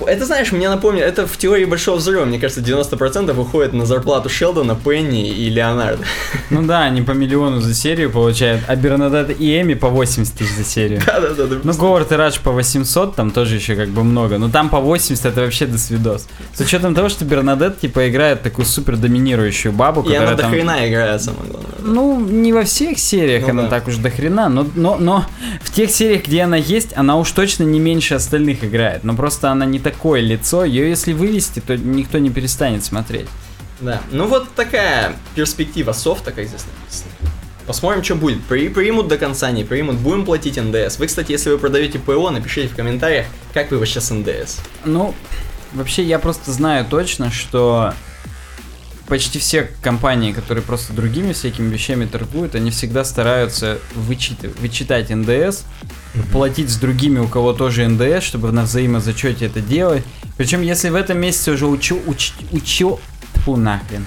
Это, 0.05 0.25
знаешь, 0.25 0.51
мне 0.51 0.69
напомнит, 0.69 1.03
это 1.03 1.27
в 1.27 1.37
теории 1.37 1.65
Большого 1.65 1.97
Взрыва, 1.97 2.25
мне 2.25 2.39
кажется, 2.39 2.61
90% 2.61 3.39
уходит 3.39 3.73
на 3.73 3.85
зарплату 3.85 4.29
Шелдона, 4.29 4.75
Пенни 4.75 5.29
и 5.29 5.49
Леонардо. 5.49 6.03
Ну 6.49 6.63
да, 6.63 6.81
они 6.81 7.01
по 7.01 7.11
миллиону 7.11 7.61
за 7.61 7.73
серию 7.73 8.11
получают, 8.11 8.61
а 8.67 8.75
Бернадетт 8.75 9.39
и 9.39 9.61
Эми 9.61 9.73
по 9.73 9.89
80 9.89 10.33
тысяч 10.33 10.51
за 10.55 10.63
серию. 10.63 11.01
Да-да-да. 11.05 11.57
Ну, 11.63 11.73
Говард 11.73 12.11
и 12.11 12.15
Радж 12.15 12.39
по 12.43 12.51
800, 12.51 13.15
там 13.15 13.31
тоже 13.31 13.55
еще 13.55 13.75
как 13.75 13.89
бы 13.89 14.03
много. 14.03 14.37
Но 14.37 14.49
там 14.49 14.69
по 14.69 14.79
80 14.79 15.25
это 15.25 15.41
вообще 15.41 15.65
до 15.65 15.77
свидос. 15.77 16.27
С 16.53 16.59
учетом 16.59 16.95
того, 16.95 17.09
что 17.09 17.25
Бернадетт, 17.25 17.79
типа, 17.79 18.09
играет 18.09 18.41
такую 18.41 18.65
супер 18.65 18.97
доминирующую 18.97 19.71
бабу, 19.71 20.01
И 20.01 20.13
она 20.15 20.27
которая 20.27 20.37
там... 20.37 20.51
хрена 20.51 20.89
играет, 20.89 21.21
самое 21.21 21.49
главное. 21.49 21.71
Ну, 21.83 22.19
не 22.19 22.53
во 22.53 22.63
всех 22.63 22.99
сериях 22.99 23.43
Ну 23.43 23.49
она 23.49 23.63
да. 23.63 23.69
так 23.69 23.87
уж 23.87 23.95
до 23.97 24.09
хрена, 24.09 24.49
но, 24.49 24.67
но, 24.75 24.97
но 24.97 25.25
в 25.61 25.71
тех 25.71 25.89
сериях, 25.91 26.25
где 26.25 26.41
она 26.43 26.57
есть, 26.57 26.89
она 26.95 27.17
уж 27.17 27.31
точно 27.31 27.63
не 27.63 27.79
меньше 27.79 28.15
остальных 28.15 28.63
играет. 28.63 29.03
Но 29.03 29.15
просто 29.15 29.49
она 29.51 29.65
не 29.65 29.79
такое 29.81 30.21
лицо, 30.21 30.63
ее 30.63 30.89
если 30.89 31.13
вывести, 31.13 31.59
то 31.59 31.77
никто 31.77 32.17
не 32.17 32.29
перестанет 32.29 32.83
смотреть. 32.83 33.27
Да. 33.79 34.01
Ну 34.11 34.27
вот 34.27 34.53
такая 34.53 35.15
перспектива 35.35 35.91
софта, 35.91 36.31
как 36.31 36.47
здесь 36.47 36.65
написано. 36.65 37.11
Посмотрим, 37.67 38.03
что 38.03 38.15
будет. 38.15 38.43
При, 38.43 38.69
примут 38.69 39.07
до 39.07 39.17
конца, 39.17 39.51
не 39.51 39.63
примут. 39.63 39.97
Будем 39.97 40.25
платить 40.25 40.57
НДС. 40.57 40.99
Вы, 40.99 41.07
кстати, 41.07 41.31
если 41.31 41.49
вы 41.49 41.57
продаете 41.57 41.99
ПО, 41.99 42.29
напишите 42.29 42.67
в 42.67 42.75
комментариях, 42.75 43.27
как 43.53 43.71
вы 43.71 43.77
вообще 43.77 44.01
с 44.01 44.13
НДС. 44.13 44.59
Ну, 44.83 45.13
вообще 45.73 46.03
я 46.03 46.19
просто 46.19 46.51
знаю 46.51 46.85
точно, 46.89 47.31
что 47.31 47.93
почти 49.11 49.39
все 49.39 49.69
компании, 49.81 50.31
которые 50.31 50.63
просто 50.63 50.93
другими 50.93 51.33
всякими 51.33 51.67
вещами 51.67 52.05
торгуют, 52.05 52.55
они 52.55 52.71
всегда 52.71 53.03
стараются 53.03 53.77
вычитать, 53.93 54.57
вычитать 54.57 55.09
НДС, 55.09 55.63
платить 56.31 56.69
с 56.69 56.77
другими, 56.77 57.19
у 57.19 57.27
кого 57.27 57.51
тоже 57.51 57.85
НДС, 57.85 58.23
чтобы 58.23 58.53
на 58.53 58.61
взаимозачете 58.61 59.47
это 59.47 59.59
делать. 59.59 60.05
Причем, 60.37 60.61
если 60.61 60.87
в 60.87 60.95
этом 60.95 61.17
месяце 61.17 61.51
уже 61.51 61.65
учу, 61.65 61.99
уч, 62.07 62.31
учу, 62.53 63.01
тьфу 63.35 63.57
нахрен, 63.57 64.05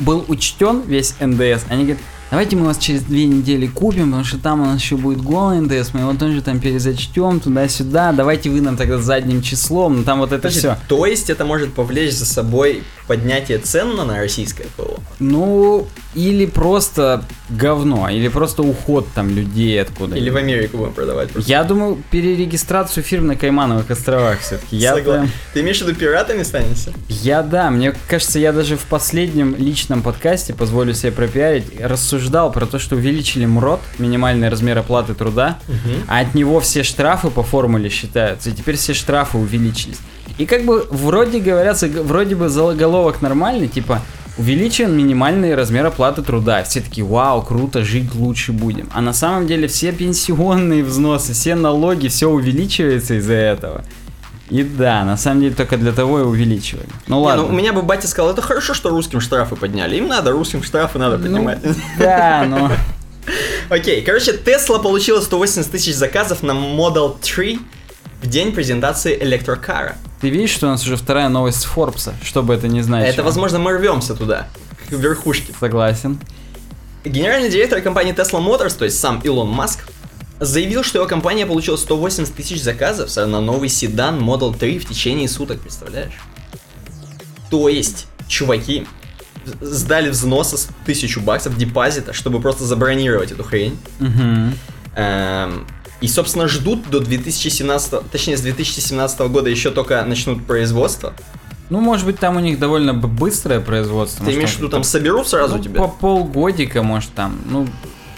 был 0.00 0.22
учтен 0.28 0.82
весь 0.82 1.14
НДС, 1.18 1.64
они 1.70 1.84
говорят, 1.84 2.02
давайте 2.30 2.56
мы 2.56 2.66
вас 2.66 2.76
через 2.76 3.00
две 3.04 3.24
недели 3.24 3.66
купим, 3.68 4.10
потому 4.10 4.24
что 4.24 4.36
там 4.36 4.60
у 4.60 4.64
нас 4.66 4.82
еще 4.82 4.98
будет 4.98 5.22
голый 5.22 5.62
НДС, 5.62 5.94
мы 5.94 6.00
его 6.00 6.12
тоже 6.12 6.42
там 6.42 6.60
перезачтем 6.60 7.40
туда-сюда, 7.40 8.12
давайте 8.12 8.50
вы 8.50 8.60
нам 8.60 8.76
тогда 8.76 8.98
задним 8.98 9.40
числом, 9.40 9.96
ну 9.96 10.04
там 10.04 10.18
вот 10.18 10.32
это 10.32 10.42
Подожди, 10.42 10.58
все. 10.58 10.76
То 10.88 11.06
есть 11.06 11.30
это 11.30 11.46
может 11.46 11.72
повлечь 11.72 12.12
за 12.12 12.26
собой 12.26 12.82
поднятие 13.08 13.58
цен 13.58 13.96
на 13.96 14.18
российское 14.18 14.66
ПО? 14.76 15.00
Ну, 15.18 15.88
или 16.14 16.46
просто 16.46 17.24
говно, 17.48 18.08
или 18.08 18.28
просто 18.28 18.62
уход 18.62 19.08
там 19.14 19.30
людей 19.30 19.80
откуда. 19.82 20.16
Или 20.16 20.30
в 20.30 20.36
Америку 20.36 20.76
будем 20.78 20.92
продавать? 20.92 21.30
просто? 21.30 21.50
Я 21.50 21.64
думаю, 21.64 22.00
перерегистрацию 22.10 23.02
фирм 23.02 23.26
на 23.26 23.34
Каймановых 23.36 23.90
островах 23.90 24.40
все-таки. 24.40 24.76
Я, 24.76 24.94
Согла- 24.96 25.02
прям- 25.14 25.30
Ты 25.54 25.60
имеешь 25.60 25.78
в 25.78 25.86
виду 25.88 25.94
пиратами 25.98 26.42
станешься? 26.44 26.92
я 27.08 27.42
да, 27.42 27.70
мне 27.70 27.94
кажется, 28.08 28.38
я 28.38 28.52
даже 28.52 28.76
в 28.76 28.82
последнем 28.84 29.56
личном 29.56 30.02
подкасте, 30.02 30.52
позволю 30.54 30.92
себе 30.94 31.10
пропиарить, 31.10 31.80
рассуждал 31.80 32.52
про 32.52 32.66
то, 32.66 32.78
что 32.78 32.94
увеличили 32.96 33.46
МРОД, 33.46 33.80
минимальный 33.98 34.48
размер 34.48 34.78
оплаты 34.78 35.14
труда, 35.14 35.58
а 36.06 36.20
от 36.20 36.34
него 36.34 36.60
все 36.60 36.82
штрафы 36.82 37.30
по 37.30 37.42
формуле 37.42 37.88
считаются, 37.88 38.50
и 38.50 38.52
теперь 38.52 38.76
все 38.76 38.92
штрафы 38.94 39.38
увеличились. 39.38 39.98
И 40.36 40.46
как 40.46 40.64
бы 40.64 40.86
вроде 40.90 41.40
говорят, 41.40 41.80
вроде 41.82 42.34
бы 42.34 42.48
заголовок 42.48 43.22
нормальный, 43.22 43.68
типа 43.68 44.00
увеличен 44.36 44.96
минимальный 44.96 45.54
размер 45.54 45.86
оплаты 45.86 46.22
труда. 46.22 46.62
Все 46.62 46.80
такие, 46.80 47.04
вау, 47.04 47.42
круто, 47.42 47.84
жить 47.84 48.14
лучше 48.14 48.52
будем. 48.52 48.88
А 48.94 49.00
на 49.00 49.12
самом 49.12 49.46
деле 49.46 49.66
все 49.66 49.92
пенсионные 49.92 50.84
взносы, 50.84 51.32
все 51.32 51.54
налоги, 51.56 52.08
все 52.08 52.28
увеличивается 52.28 53.14
из-за 53.14 53.34
этого. 53.34 53.84
И 54.50 54.62
да, 54.62 55.04
на 55.04 55.16
самом 55.16 55.40
деле 55.42 55.54
только 55.54 55.76
для 55.76 55.92
того 55.92 56.20
и 56.20 56.22
увеличивали. 56.22 56.86
Ну 57.06 57.18
Не, 57.20 57.26
ладно. 57.26 57.42
ну, 57.42 57.48
у 57.48 57.52
меня 57.52 57.72
бы 57.72 57.82
батя 57.82 58.08
сказал, 58.08 58.30
это 58.32 58.40
хорошо, 58.40 58.72
что 58.74 58.88
русским 58.90 59.20
штрафы 59.20 59.56
подняли. 59.56 59.96
Им 59.96 60.08
надо, 60.08 60.30
русским 60.30 60.62
штрафы 60.62 60.98
надо 60.98 61.18
Ну, 61.18 61.24
поднимать. 61.24 61.58
Да, 61.98 62.46
но... 62.48 62.70
Окей, 63.68 64.02
короче, 64.02 64.32
Tesla 64.32 64.80
получила 64.82 65.20
180 65.20 65.70
тысяч 65.70 65.94
заказов 65.94 66.42
на 66.42 66.52
Model 66.52 67.16
3 67.20 67.58
в 68.22 68.26
день 68.26 68.52
презентации 68.52 69.16
электрокара. 69.20 69.96
Ты 70.20 70.30
видишь, 70.30 70.50
что 70.50 70.66
у 70.66 70.70
нас 70.70 70.84
уже 70.84 70.96
вторая 70.96 71.28
новость 71.28 71.60
с 71.60 71.64
Форбса, 71.64 72.14
что 72.22 72.42
бы 72.42 72.54
это 72.54 72.68
ни 72.68 72.80
значило. 72.80 73.08
Это, 73.08 73.22
возможно, 73.22 73.58
мы 73.58 73.72
рвемся 73.72 74.14
туда, 74.14 74.48
к 74.88 74.92
верхушке. 74.92 75.52
Согласен. 75.58 76.18
Генеральный 77.04 77.48
директор 77.48 77.80
компании 77.80 78.12
Tesla 78.12 78.44
Motors, 78.44 78.76
то 78.76 78.84
есть 78.84 78.98
сам 78.98 79.20
Илон 79.20 79.48
Маск, 79.48 79.88
заявил, 80.40 80.82
что 80.82 80.98
его 80.98 81.08
компания 81.08 81.46
получила 81.46 81.76
180 81.76 82.34
тысяч 82.34 82.62
заказов 82.62 83.14
на 83.16 83.40
новый 83.40 83.68
седан 83.68 84.18
Model 84.18 84.56
3 84.56 84.78
в 84.80 84.88
течение 84.88 85.28
суток, 85.28 85.60
представляешь? 85.60 86.18
То 87.50 87.68
есть, 87.68 88.06
чуваки 88.26 88.86
сдали 89.60 90.10
взносы 90.10 90.58
с 90.58 90.68
тысячу 90.84 91.20
баксов 91.20 91.56
депозита, 91.56 92.12
чтобы 92.12 92.40
просто 92.40 92.64
забронировать 92.64 93.32
эту 93.32 93.44
хрень. 93.44 93.78
Мгм. 93.98 94.54
Эм, 94.94 95.66
и, 96.00 96.08
собственно, 96.08 96.48
ждут 96.48 96.88
до 96.90 97.00
2017, 97.00 98.10
точнее, 98.10 98.36
с 98.36 98.40
2017 98.40 99.20
года 99.20 99.50
еще 99.50 99.70
только 99.70 100.02
начнут 100.04 100.46
производство. 100.46 101.14
Ну, 101.70 101.80
может 101.80 102.06
быть, 102.06 102.18
там 102.18 102.36
у 102.36 102.40
них 102.40 102.58
довольно 102.58 102.94
быстрое 102.94 103.60
производство. 103.60 104.20
Ты 104.20 104.24
может, 104.24 104.38
имеешь 104.38 104.54
в 104.54 104.58
виду, 104.58 104.68
там 104.68 104.84
соберут 104.84 105.28
сразу 105.28 105.56
ну, 105.56 105.62
тебе? 105.62 105.74
По 105.78 105.88
полгодика, 105.88 106.82
может, 106.82 107.10
там, 107.14 107.38
ну, 107.50 107.68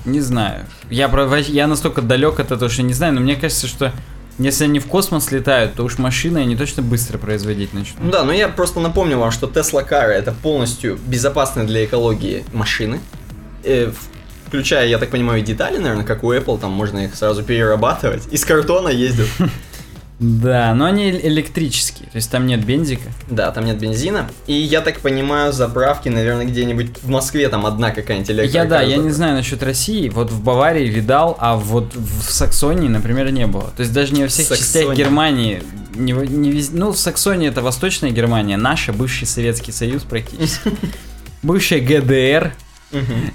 не 0.04 0.20
знаю. 0.20 0.66
Я, 0.88 1.08
про- 1.08 1.38
я 1.38 1.66
настолько 1.66 2.02
далек 2.02 2.38
от 2.38 2.52
этого, 2.52 2.70
что 2.70 2.82
не 2.82 2.92
знаю, 2.92 3.14
но 3.14 3.20
мне 3.20 3.34
кажется, 3.34 3.66
что 3.66 3.92
если 4.38 4.64
они 4.64 4.78
в 4.78 4.86
космос 4.86 5.32
летают, 5.32 5.74
то 5.74 5.84
уж 5.84 5.98
машины 5.98 6.38
они 6.38 6.56
точно 6.56 6.82
быстро 6.82 7.18
производить 7.18 7.74
начнут. 7.74 8.02
Ну 8.02 8.10
да, 8.10 8.24
но 8.24 8.32
я 8.32 8.48
просто 8.48 8.80
напомню 8.80 9.18
вам, 9.18 9.32
что 9.32 9.46
Tesla 9.46 9.86
Car 9.86 10.06
это 10.06 10.32
полностью 10.32 10.98
безопасные 11.06 11.66
для 11.66 11.84
экологии 11.84 12.44
машины. 12.52 13.00
Э, 13.64 13.92
включая, 14.50 14.88
я 14.88 14.98
так 14.98 15.10
понимаю, 15.10 15.42
детали, 15.42 15.78
наверное, 15.78 16.04
как 16.04 16.24
у 16.24 16.32
Apple, 16.32 16.60
там 16.60 16.72
можно 16.72 16.98
их 16.98 17.14
сразу 17.14 17.42
перерабатывать. 17.44 18.24
Из 18.32 18.44
картона 18.44 18.88
ездят. 18.88 19.28
Да, 20.22 20.74
но 20.74 20.84
они 20.84 21.10
электрические, 21.12 22.10
то 22.10 22.16
есть 22.16 22.30
там 22.30 22.46
нет 22.46 22.62
бензика. 22.62 23.08
Да, 23.30 23.50
там 23.52 23.64
нет 23.64 23.78
бензина. 23.78 24.28
И 24.46 24.52
я 24.52 24.82
так 24.82 25.00
понимаю, 25.00 25.50
заправки, 25.50 26.10
наверное, 26.10 26.44
где-нибудь 26.44 26.88
в 27.02 27.08
Москве 27.08 27.48
там 27.48 27.64
одна 27.64 27.90
какая-нибудь 27.90 28.28
Я 28.28 28.34
электрокар. 28.34 28.68
да, 28.68 28.82
я 28.82 28.98
не 28.98 29.08
знаю 29.12 29.34
насчет 29.34 29.62
России. 29.62 30.10
Вот 30.10 30.30
в 30.30 30.44
Баварии 30.44 30.86
видал, 30.90 31.38
а 31.40 31.56
вот 31.56 31.94
в 31.94 32.30
Саксонии, 32.30 32.88
например, 32.88 33.30
не 33.32 33.46
было. 33.46 33.72
То 33.74 33.80
есть 33.80 33.94
даже 33.94 34.12
не 34.12 34.24
во 34.24 34.28
всех 34.28 34.46
частях 34.48 34.66
Саксония. 34.66 34.94
Германии, 34.94 35.62
не, 35.94 36.12
не 36.12 36.50
вез- 36.50 36.68
ну 36.74 36.92
в 36.92 36.98
Саксонии 36.98 37.48
это 37.48 37.62
Восточная 37.62 38.10
Германия, 38.10 38.58
наша 38.58 38.92
бывший 38.92 39.26
Советский 39.26 39.72
Союз 39.72 40.02
практически, 40.02 40.70
бывшая 41.42 41.80
ГДР, 41.80 42.52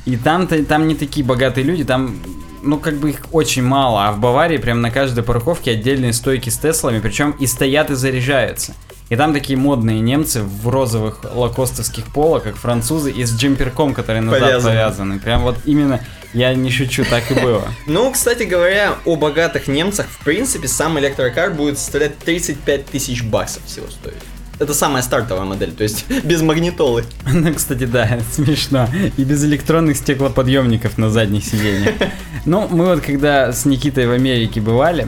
И 0.05 0.17
там-то 0.17 0.63
там 0.65 0.87
не 0.87 0.95
такие 0.95 1.25
богатые 1.25 1.63
люди, 1.63 1.83
там 1.83 2.15
ну 2.61 2.79
как 2.79 2.95
бы 2.95 3.11
их 3.11 3.21
очень 3.31 3.63
мало, 3.63 4.07
а 4.07 4.11
в 4.11 4.19
Баварии 4.19 4.57
прям 4.57 4.81
на 4.81 4.91
каждой 4.91 5.23
парковке 5.23 5.71
отдельные 5.71 6.13
стойки 6.13 6.49
с 6.49 6.57
Теслами, 6.57 6.99
причем 6.99 7.31
и 7.31 7.45
стоят 7.47 7.91
и 7.91 7.95
заряжаются. 7.95 8.73
И 9.09 9.15
там 9.15 9.33
такие 9.33 9.57
модные 9.57 9.99
немцы 9.99 10.41
в 10.41 10.67
розовых 10.67 11.19
лакостовских 11.31 12.05
поло, 12.05 12.39
как 12.39 12.55
французы, 12.55 13.11
и 13.11 13.23
с 13.23 13.37
джемперком, 13.37 13.93
который 13.93 14.21
назад 14.21 14.41
Повязаны. 14.41 14.69
повязаны. 14.71 15.19
Прям 15.19 15.43
вот 15.43 15.57
именно, 15.65 16.01
я 16.33 16.55
не 16.55 16.71
шучу, 16.71 17.05
так 17.05 17.29
и 17.29 17.35
было. 17.35 17.67
Ну, 17.85 18.11
кстати 18.11 18.43
говоря, 18.43 18.95
о 19.05 19.15
богатых 19.15 19.67
немцах, 19.67 20.07
в 20.07 20.23
принципе, 20.23 20.67
сам 20.67 20.97
электрокар 20.97 21.51
будет 21.51 21.77
составлять 21.77 22.17
35 22.17 22.87
тысяч 22.87 23.23
баксов 23.23 23.63
всего 23.65 23.85
стоить. 23.87 24.15
Это 24.59 24.73
самая 24.73 25.01
стартовая 25.03 25.43
модель, 25.45 25.71
то 25.73 25.83
есть 25.83 26.05
без 26.23 26.41
магнитолы. 26.41 27.03
Ну, 27.31 27.53
кстати, 27.53 27.85
да, 27.85 28.19
смешно. 28.31 28.87
И 29.17 29.23
без 29.23 29.43
электронных 29.43 29.97
стеклоподъемников 29.97 30.97
на 30.97 31.09
задних 31.09 31.43
сиденьях. 31.45 31.95
Ну, 32.47 32.67
мы 32.69 32.85
вот 32.85 33.01
когда 33.01 33.51
с 33.51 33.65
Никитой 33.65 34.05
в 34.05 34.11
Америке 34.11 34.61
бывали, 34.61 35.07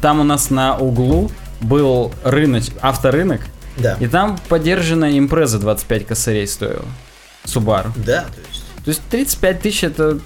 там 0.00 0.20
у 0.20 0.24
нас 0.24 0.48
на 0.48 0.78
углу 0.78 1.30
был 1.60 2.14
рынок, 2.24 2.64
авторынок, 2.80 3.42
Да. 3.76 3.98
и 4.00 4.06
там 4.06 4.38
подержанная 4.48 5.18
импреза 5.18 5.58
25 5.58 6.06
косарей 6.06 6.46
стоила. 6.46 6.86
Субару. 7.44 7.92
Да, 7.96 8.22
то 8.22 8.40
есть. 8.48 8.64
То 8.84 8.88
есть 8.88 9.02
35 9.10 9.60
тысяч 9.60 9.84
это 9.84 10.18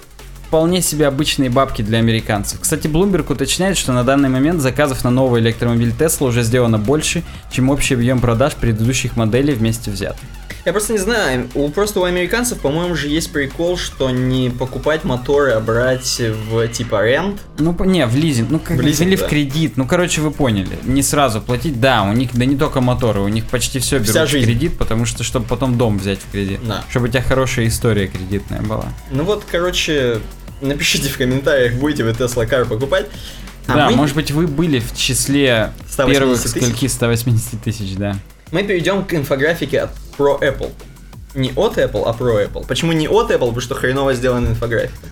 вполне 0.47 0.81
себе 0.81 1.07
обычные 1.07 1.49
бабки 1.49 1.81
для 1.81 1.99
американцев. 1.99 2.61
Кстати, 2.61 2.87
Bloomberg 2.87 3.31
уточняет, 3.31 3.77
что 3.77 3.91
на 3.91 4.05
данный 4.05 4.29
момент 4.29 4.61
заказов 4.61 5.03
на 5.03 5.09
новый 5.09 5.41
электромобиль 5.41 5.93
Tesla 5.97 6.29
уже 6.29 6.41
сделано 6.43 6.77
больше, 6.79 7.23
чем 7.51 7.69
общий 7.69 7.95
объем 7.95 8.21
продаж 8.21 8.55
предыдущих 8.55 9.17
моделей 9.17 9.53
вместе 9.53 9.91
взятых. 9.91 10.23
Я 10.67 10.73
просто 10.73 10.91
не 10.91 10.99
знаю, 10.99 11.47
у, 11.55 11.69
просто 11.69 12.01
у 12.01 12.03
американцев, 12.03 12.59
по-моему, 12.59 12.93
же 12.93 13.07
есть 13.07 13.31
прикол, 13.31 13.77
что 13.77 14.09
не 14.09 14.49
покупать 14.49 15.05
моторы, 15.05 15.53
а 15.53 15.61
брать 15.61 16.19
в 16.19 16.67
типа 16.67 17.05
рент. 17.05 17.39
Ну, 17.57 17.73
не, 17.85 18.05
в 18.05 18.17
лизинг, 18.17 18.49
ну, 18.49 18.59
как 18.59 18.75
В 18.75 18.81
лизинг, 18.81 19.07
или 19.07 19.15
да. 19.15 19.25
в 19.25 19.29
кредит, 19.29 19.77
ну, 19.77 19.87
короче, 19.87 20.19
вы 20.19 20.29
поняли, 20.31 20.77
не 20.83 21.03
сразу 21.03 21.39
платить, 21.39 21.79
да, 21.79 22.03
у 22.03 22.11
них, 22.11 22.31
да 22.33 22.43
не 22.43 22.57
только 22.57 22.81
моторы, 22.81 23.21
у 23.21 23.29
них 23.29 23.45
почти 23.45 23.79
все 23.79 24.03
Вся 24.03 24.11
берут 24.13 24.27
в 24.27 24.31
жизнь. 24.33 24.45
кредит, 24.45 24.77
потому 24.77 25.05
что, 25.05 25.23
чтобы 25.23 25.45
потом 25.45 25.77
дом 25.77 25.99
взять 25.99 26.19
в 26.19 26.29
кредит, 26.29 26.59
Да. 26.67 26.83
чтобы 26.89 27.07
у 27.07 27.09
тебя 27.09 27.21
хорошая 27.21 27.69
история 27.69 28.07
кредитная 28.07 28.61
была. 28.61 28.87
Ну 29.09 29.23
вот, 29.23 29.45
короче, 29.49 30.19
напишите 30.59 31.07
в 31.07 31.17
комментариях, 31.17 31.75
будете 31.75 32.03
вы 32.03 32.09
Tesla 32.09 32.45
Car 32.45 32.65
покупать. 32.65 33.05
А 33.67 33.73
да, 33.73 33.89
мы, 33.89 33.95
может 33.95 34.17
быть, 34.17 34.31
вы 34.31 34.47
были 34.47 34.81
в 34.81 34.93
числе 34.97 35.71
180 35.89 36.11
первых 36.19 36.39
скольки 36.39 36.87
180 36.87 37.61
тысяч, 37.63 37.95
да. 37.95 38.17
мы 38.51 38.63
перейдем 38.63 39.05
к 39.05 39.13
инфографике 39.13 39.79
от 39.79 39.91
Pro 40.17 40.39
Apple. 40.39 40.71
Не 41.35 41.51
от 41.55 41.77
Apple, 41.77 42.03
а 42.05 42.13
Pro 42.13 42.45
Apple. 42.45 42.65
Почему 42.67 42.93
не 42.93 43.07
от 43.07 43.29
Apple? 43.31 43.39
Потому 43.39 43.61
что 43.61 43.75
хреново 43.75 44.13
сделана 44.13 44.47
инфографика. 44.47 45.07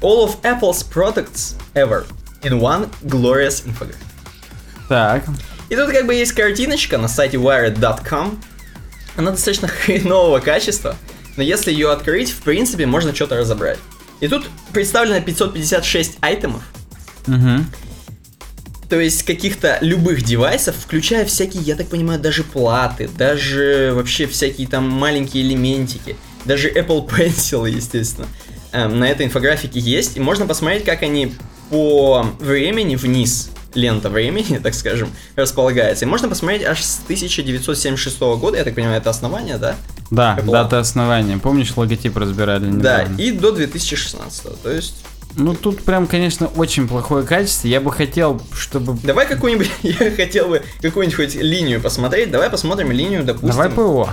All 0.00 0.24
of 0.24 0.40
Apple's 0.42 0.82
products 0.82 1.56
ever 1.74 2.06
in 2.42 2.60
one 2.60 2.88
glorious 3.02 3.64
infographic. 3.64 3.96
Так, 4.88 5.24
И 5.68 5.76
тут 5.76 5.90
как 5.90 6.06
бы 6.06 6.14
есть 6.14 6.32
картиночка 6.32 6.96
на 6.96 7.08
сайте 7.08 7.36
wired.com. 7.36 8.40
Она 9.16 9.32
достаточно 9.32 9.68
хренового 9.84 10.38
качества, 10.38 10.96
но 11.36 11.42
если 11.42 11.72
ее 11.72 11.90
открыть, 11.90 12.30
в 12.30 12.42
принципе, 12.42 12.86
можно 12.86 13.14
что-то 13.14 13.36
разобрать. 13.36 13.78
И 14.20 14.28
тут 14.28 14.48
представлено 14.72 15.20
556 15.20 16.18
айтемов, 16.20 16.62
угу. 17.26 17.64
То 18.88 18.98
есть 18.98 19.22
каких-то 19.24 19.78
любых 19.82 20.22
девайсов, 20.22 20.74
включая 20.76 21.24
всякие, 21.26 21.62
я 21.62 21.76
так 21.76 21.88
понимаю, 21.88 22.18
даже 22.20 22.42
платы, 22.44 23.08
даже 23.16 23.92
вообще 23.94 24.26
всякие 24.26 24.66
там 24.66 24.88
маленькие 24.88 25.42
элементики, 25.44 26.16
даже 26.44 26.70
Apple 26.70 27.06
Pencil, 27.08 27.68
естественно, 27.70 28.26
эм, 28.72 28.98
на 28.98 29.04
этой 29.08 29.26
инфографике 29.26 29.78
есть, 29.78 30.16
и 30.16 30.20
можно 30.20 30.46
посмотреть, 30.46 30.84
как 30.84 31.02
они 31.02 31.34
по 31.70 32.26
времени 32.40 32.96
вниз, 32.96 33.50
лента 33.74 34.08
времени, 34.08 34.58
так 34.62 34.72
скажем, 34.74 35.10
располагается. 35.36 36.06
И 36.06 36.08
можно 36.08 36.28
посмотреть 36.28 36.64
аж 36.64 36.82
с 36.82 37.00
1976 37.04 38.18
года, 38.40 38.56
я 38.56 38.64
так 38.64 38.74
понимаю, 38.74 38.96
это 38.96 39.10
основание, 39.10 39.58
да? 39.58 39.76
Да, 40.10 40.38
Apple. 40.40 40.50
дата 40.50 40.78
основания. 40.78 41.36
Помнишь, 41.36 41.76
логотип 41.76 42.16
разбирали 42.16 42.64
Да, 42.70 43.02
недавно? 43.04 43.20
и 43.20 43.30
до 43.32 43.52
2016. 43.52 44.62
То 44.62 44.70
есть, 44.70 44.94
Ну, 45.38 45.54
тут 45.54 45.84
прям, 45.84 46.08
конечно, 46.08 46.48
очень 46.48 46.88
плохое 46.88 47.24
качество. 47.24 47.68
Я 47.68 47.80
бы 47.80 47.92
хотел, 47.92 48.42
чтобы... 48.52 48.98
давай 49.04 49.26
какую-нибудь, 49.26 49.70
я 49.82 50.10
хотел 50.10 50.48
бы 50.48 50.62
какую-нибудь 50.82 51.14
хоть 51.16 51.34
линию 51.36 51.80
посмотреть, 51.80 52.32
давай 52.32 52.50
посмотрим 52.50 52.90
линию, 52.90 53.22
допустим. 53.22 53.50
Давай 53.50 53.70
ПО. 53.70 54.10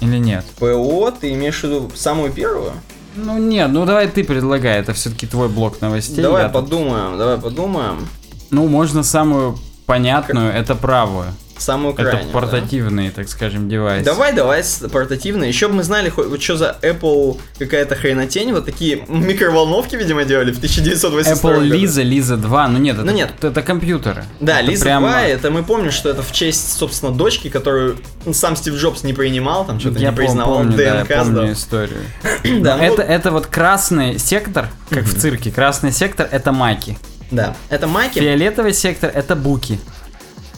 Или 0.00 0.18
нет? 0.18 0.44
ПО, 0.58 1.12
ты 1.12 1.32
имеешь 1.32 1.60
в 1.60 1.64
виду 1.64 1.90
самую 1.94 2.32
первую? 2.32 2.72
Ну, 3.14 3.38
нет, 3.38 3.70
ну 3.70 3.86
давай 3.86 4.08
ты 4.08 4.24
предлагай. 4.24 4.80
Это 4.80 4.92
все-таки 4.94 5.28
твой 5.28 5.48
блок 5.48 5.80
новостей. 5.80 6.22
давай 6.22 6.42
я 6.42 6.48
тут- 6.48 6.64
подумаем, 6.64 7.16
давай 7.16 7.38
подумаем. 7.38 8.08
Ну, 8.50 8.66
можно 8.66 9.04
самую 9.04 9.58
понятную, 9.86 10.52
это 10.52 10.74
правую. 10.74 11.26
Самую 11.58 11.94
Это 11.94 12.02
крайнюю. 12.04 12.26
да? 12.26 12.32
портативные, 12.32 13.10
так 13.10 13.28
скажем, 13.28 13.68
девайсы. 13.68 14.04
Давай, 14.04 14.32
давай, 14.32 14.62
портативно. 14.92 15.44
Еще 15.44 15.68
бы 15.68 15.74
мы 15.74 15.82
знали, 15.82 16.08
хоть 16.08 16.26
вот 16.28 16.42
что 16.42 16.56
за 16.56 16.76
Apple 16.82 17.38
какая-то 17.58 17.96
хренотень. 17.96 18.52
Вот 18.52 18.64
такие 18.64 19.04
микроволновки, 19.08 19.96
видимо, 19.96 20.24
делали 20.24 20.52
в 20.52 20.56
1982 20.58 21.52
Apple. 21.52 21.68
Lisa, 21.68 22.02
Lisa 22.04 22.36
2, 22.36 22.68
ну 22.68 22.78
нет, 22.78 22.96
это, 22.96 23.04
Ну 23.04 23.12
нет. 23.12 23.32
это 23.42 23.62
компьютеры. 23.62 24.24
Да, 24.40 24.60
Это 24.60 24.70
Лиза 24.70 24.84
прямо- 24.84 25.08
2, 25.08 25.22
это 25.22 25.50
мы 25.50 25.62
помним, 25.64 25.90
что 25.90 26.08
это 26.08 26.22
в 26.22 26.32
честь, 26.32 26.72
собственно, 26.78 27.12
дочки, 27.12 27.48
которую 27.48 27.98
сам 28.32 28.56
Стив 28.56 28.74
Джобс 28.74 29.02
не 29.02 29.12
принимал, 29.12 29.64
там 29.66 29.80
что-то 29.80 29.98
Я 29.98 30.10
не 30.10 30.16
признавал, 30.16 30.58
помню, 30.58 30.76
да, 30.76 30.82
я 30.82 30.94
ДНК 31.04 31.14
помню 31.18 31.52
историю. 31.52 32.00
Да, 32.62 32.76
ну, 32.76 32.82
это, 32.84 33.02
это 33.02 33.30
вот 33.30 33.46
красный 33.46 34.18
сектор, 34.18 34.68
как 34.90 35.04
в 35.04 35.18
цирке. 35.18 35.50
Красный 35.50 35.92
сектор 35.92 36.28
это 36.30 36.52
маки. 36.52 36.98
да, 37.30 37.54
это 37.68 37.86
маки. 37.86 38.18
Фиолетовый 38.18 38.72
сектор 38.72 39.10
это 39.14 39.36
буки. 39.36 39.78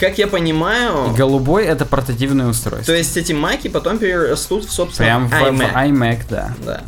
Как 0.01 0.17
я 0.19 0.27
понимаю, 0.27 1.13
И 1.13 1.17
голубой 1.17 1.67
это 1.67 1.85
портативное 1.85 2.47
устройство. 2.47 2.87
то 2.87 2.97
есть 2.99 3.17
эти 3.17 3.33
маки 3.33 3.69
потом 3.69 3.99
перерастут 3.99 4.65
в, 4.65 4.73
собственно, 4.73 5.07
Прям 5.07 5.29
в, 5.29 5.31
в 5.31 5.61
iMac. 5.61 5.75
iMac, 5.75 6.21
да. 6.31 6.55
Да. 6.65 6.81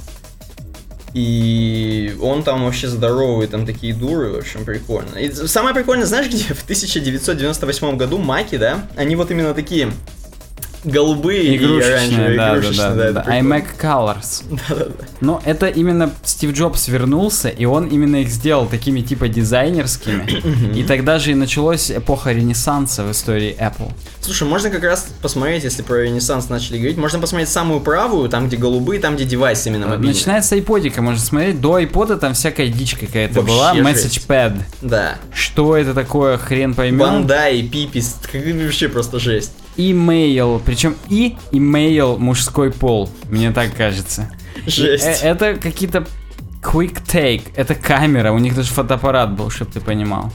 И 1.14 2.16
он 2.22 2.42
там 2.42 2.64
вообще 2.64 2.88
здоровый, 2.88 3.46
там 3.46 3.66
такие 3.66 3.92
дуры, 3.92 4.30
в 4.32 4.38
общем, 4.38 4.64
прикольно. 4.64 5.16
И 5.18 5.30
самое 5.30 5.74
прикольное, 5.74 6.06
знаешь 6.06 6.28
где? 6.28 6.54
В 6.54 6.62
1998 6.64 7.96
году 7.98 8.16
маки, 8.16 8.56
да, 8.56 8.86
они 8.96 9.14
вот 9.14 9.30
именно 9.30 9.52
такие 9.52 9.92
голубые 10.84 11.42
и 11.42 11.56
Игрушечные, 11.56 11.96
оранжевые. 11.96 12.36
да, 12.36 12.52
да, 12.52 12.58
игрушечные, 12.58 12.88
да, 12.90 12.94
да, 12.94 13.12
да. 13.12 13.20
прикольно. 13.22 13.54
iMac 13.54 13.64
Colors. 13.80 14.44
Да-да-да. 14.68 15.04
Но 15.20 15.42
это 15.44 15.66
именно 15.66 16.10
Стив 16.24 16.52
Джобс 16.52 16.88
вернулся, 16.88 17.48
и 17.48 17.64
он 17.64 17.88
именно 17.88 18.16
их 18.16 18.28
сделал 18.28 18.66
такими 18.66 19.00
типа 19.00 19.28
дизайнерскими. 19.28 20.74
И 20.76 20.84
тогда 20.84 21.18
же 21.18 21.32
и 21.32 21.34
началась 21.34 21.90
эпоха 21.90 22.32
ренессанса 22.32 23.04
в 23.04 23.10
истории 23.12 23.56
Apple. 23.58 23.92
Слушай, 24.20 24.46
можно 24.48 24.70
как 24.70 24.82
раз 24.84 25.08
посмотреть, 25.20 25.64
если 25.64 25.82
про 25.82 26.02
Ренессанс 26.02 26.48
начали 26.48 26.78
говорить, 26.78 26.96
можно 26.96 27.18
посмотреть 27.18 27.48
самую 27.48 27.80
правую, 27.80 28.28
там, 28.28 28.46
где 28.46 28.56
голубые, 28.56 29.00
там, 29.00 29.16
где 29.16 29.24
девайс 29.24 29.66
именно 29.66 29.86
мобильный. 29.86 30.14
Начиная 30.14 30.42
с 30.42 30.52
айподика, 30.52 31.02
можно 31.02 31.20
смотреть. 31.20 31.60
До 31.60 31.74
айпода 31.74 32.16
там 32.16 32.34
всякая 32.34 32.68
дичь 32.68 32.94
какая-то 32.94 33.42
была. 33.42 33.74
Message 33.74 34.26
Pad. 34.26 34.60
Да. 34.80 35.18
Что 35.34 35.76
это 35.76 35.94
такое, 35.94 36.38
хрен 36.38 36.74
поймем. 36.74 36.98
Бандай, 36.98 37.62
Пипис, 37.62 38.16
вообще 38.32 38.88
просто 38.88 39.18
жесть. 39.18 39.52
Имейл. 39.76 40.60
Причем 40.64 40.96
и 41.08 41.36
имейл 41.52 42.18
мужской 42.18 42.70
пол. 42.70 43.08
Мне 43.28 43.50
так 43.52 43.74
кажется. 43.76 44.30
Жесть. 44.66 45.04
Э, 45.22 45.30
Это 45.30 45.54
какие-то 45.56 46.06
quick 46.62 47.02
take. 47.06 47.44
Это 47.56 47.74
камера. 47.74 48.32
У 48.32 48.38
них 48.38 48.54
даже 48.54 48.72
фотоаппарат 48.72 49.32
был, 49.32 49.50
чтобы 49.50 49.72
ты 49.72 49.80
понимал. 49.80 50.32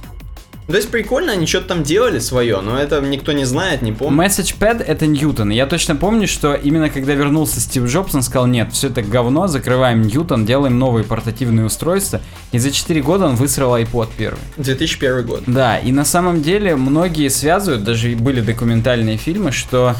То 0.68 0.76
есть 0.76 0.90
прикольно, 0.90 1.32
они 1.32 1.46
что-то 1.46 1.70
там 1.70 1.84
делали 1.84 2.20
свое, 2.20 2.60
но 2.60 2.78
это 2.78 3.00
никто 3.00 3.32
не 3.32 3.46
знает, 3.46 3.82
не 3.82 3.94
помнит. 3.94 4.20
MessagePad 4.20 4.84
это 4.84 5.08
Ньютон. 5.08 5.50
Я 5.50 5.66
точно 5.66 5.96
помню, 5.96 6.28
что 6.28 6.56
именно 6.56 6.90
когда 6.90 7.14
вернулся 7.14 7.62
Стив 7.62 7.86
Джобс, 7.86 8.14
он 8.14 8.22
сказал, 8.22 8.48
нет, 8.48 8.74
все 8.74 8.90
это 8.90 9.02
говно, 9.02 9.48
закрываем 9.48 10.02
Ньютон, 10.02 10.46
делаем 10.46 10.78
новые 10.78 11.06
портативные 11.06 11.66
устройства. 11.66 12.20
И 12.52 12.60
за 12.60 12.72
4 12.72 13.02
года 13.02 13.28
он 13.28 13.36
высрал 13.36 13.78
iPod 13.78 14.10
первый. 14.18 14.42
2001 14.58 15.26
год. 15.26 15.44
Да, 15.48 15.78
и 15.78 15.94
на 15.94 16.04
самом 16.04 16.42
деле 16.42 16.76
многие 16.76 17.30
связывают, 17.30 17.86
даже 17.86 18.10
были 18.18 18.42
документальные 18.42 19.16
фильмы, 19.16 19.54
что 19.54 19.96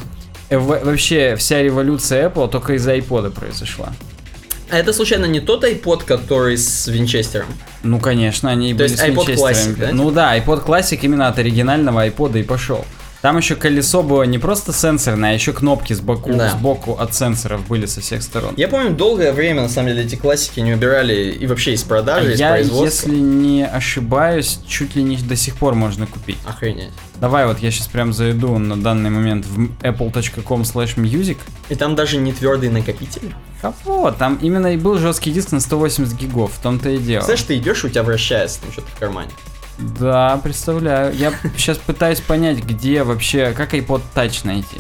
вообще 0.50 1.38
вся 1.38 1.62
революция 1.64 2.30
Apple 2.30 2.50
только 2.50 2.74
из-за 2.74 2.98
iPod 2.98 3.32
произошла. 3.32 3.94
А 4.70 4.78
это 4.78 4.92
случайно 4.92 5.26
не 5.26 5.40
тот 5.40 5.64
iPod, 5.64 6.04
который 6.06 6.58
с 6.58 6.88
Винчестером? 6.88 7.48
Ну, 7.84 8.00
конечно, 8.00 8.50
они 8.50 8.74
То 8.74 8.80
были 8.80 8.90
есть 8.90 9.00
с 9.00 9.06
iPod 9.06 9.28
Винчестерами. 9.28 9.76
Classic, 9.76 9.76
да? 9.78 9.90
Ну 9.94 10.12
да, 10.12 10.38
iPod 10.38 10.66
Classic 10.66 11.00
именно 11.02 11.28
от 11.28 11.40
оригинального 11.40 12.06
iPod 12.08 12.40
и 12.40 12.44
пошел. 12.44 12.86
Там 13.28 13.36
еще 13.36 13.58
колесо 13.58 14.04
было 14.04 14.24
не 14.24 14.38
просто 14.38 14.72
сенсорное, 14.72 15.32
а 15.32 15.34
еще 15.34 15.52
кнопки 15.52 15.92
сбоку, 15.92 16.34
Да. 16.34 16.50
сбоку 16.52 16.94
от 16.94 17.14
сенсоров 17.14 17.68
были 17.68 17.86
со 17.86 18.00
всех 18.00 18.24
сторон. 18.24 18.54
Я 18.56 18.70
помню, 18.70 18.92
долгое 18.92 19.34
время, 19.34 19.64
на 19.64 19.68
самом 19.68 19.90
деле, 19.90 20.04
эти 20.06 20.16
классики 20.16 20.62
не 20.62 20.74
убирали 20.74 21.32
и 21.38 21.46
вообще 21.46 21.74
из 21.74 21.84
продажи, 21.84 22.36
из 22.36 22.40
Я, 22.40 22.52
производства. 22.52 23.10
если 23.10 23.20
не 23.22 23.66
ошибаюсь, 23.68 24.62
чуть 24.66 24.96
ли 24.96 25.04
не 25.04 25.18
до 25.18 25.36
сих 25.36 25.58
пор 25.58 25.76
можно 25.76 26.08
купить. 26.08 26.38
Охренеть. 26.48 26.92
Давай 27.20 27.46
вот 27.48 27.60
я 27.60 27.70
сейчас 27.70 27.88
прям 27.88 28.14
зайду 28.14 28.58
на 28.60 28.82
данный 28.82 29.10
момент 29.10 29.46
в 29.46 29.72
apple.com 29.82 30.62
slash 30.62 30.96
music. 30.96 31.38
И 31.68 31.76
там 31.76 31.96
даже 31.96 32.16
не 32.16 32.32
твердый 32.32 32.70
накопитель. 32.70 33.36
Кого? 33.62 34.10
Там 34.12 34.40
именно 34.42 34.68
и 34.74 34.78
был 34.78 35.00
жесткий 35.00 35.32
диск 35.32 35.52
на 35.52 35.60
180 35.60 36.14
гигов, 36.18 36.54
в 36.54 36.62
том-то 36.62 36.92
и 36.92 36.98
дело. 36.98 37.26
Знаешь, 37.26 37.42
ты 37.42 37.58
идешь, 37.58 37.84
у 37.84 37.90
тебя 37.90 38.04
вращается 38.04 38.62
там 38.62 38.72
что-то 38.72 38.88
в 38.88 38.98
кармане. 38.98 39.32
Да, 39.78 40.40
представляю. 40.44 41.16
Я 41.16 41.34
сейчас 41.56 41.78
пытаюсь 41.78 42.20
понять, 42.20 42.64
где 42.64 43.04
вообще, 43.04 43.54
как 43.56 43.74
iPod 43.74 44.02
Touch 44.16 44.42
найти. 44.46 44.80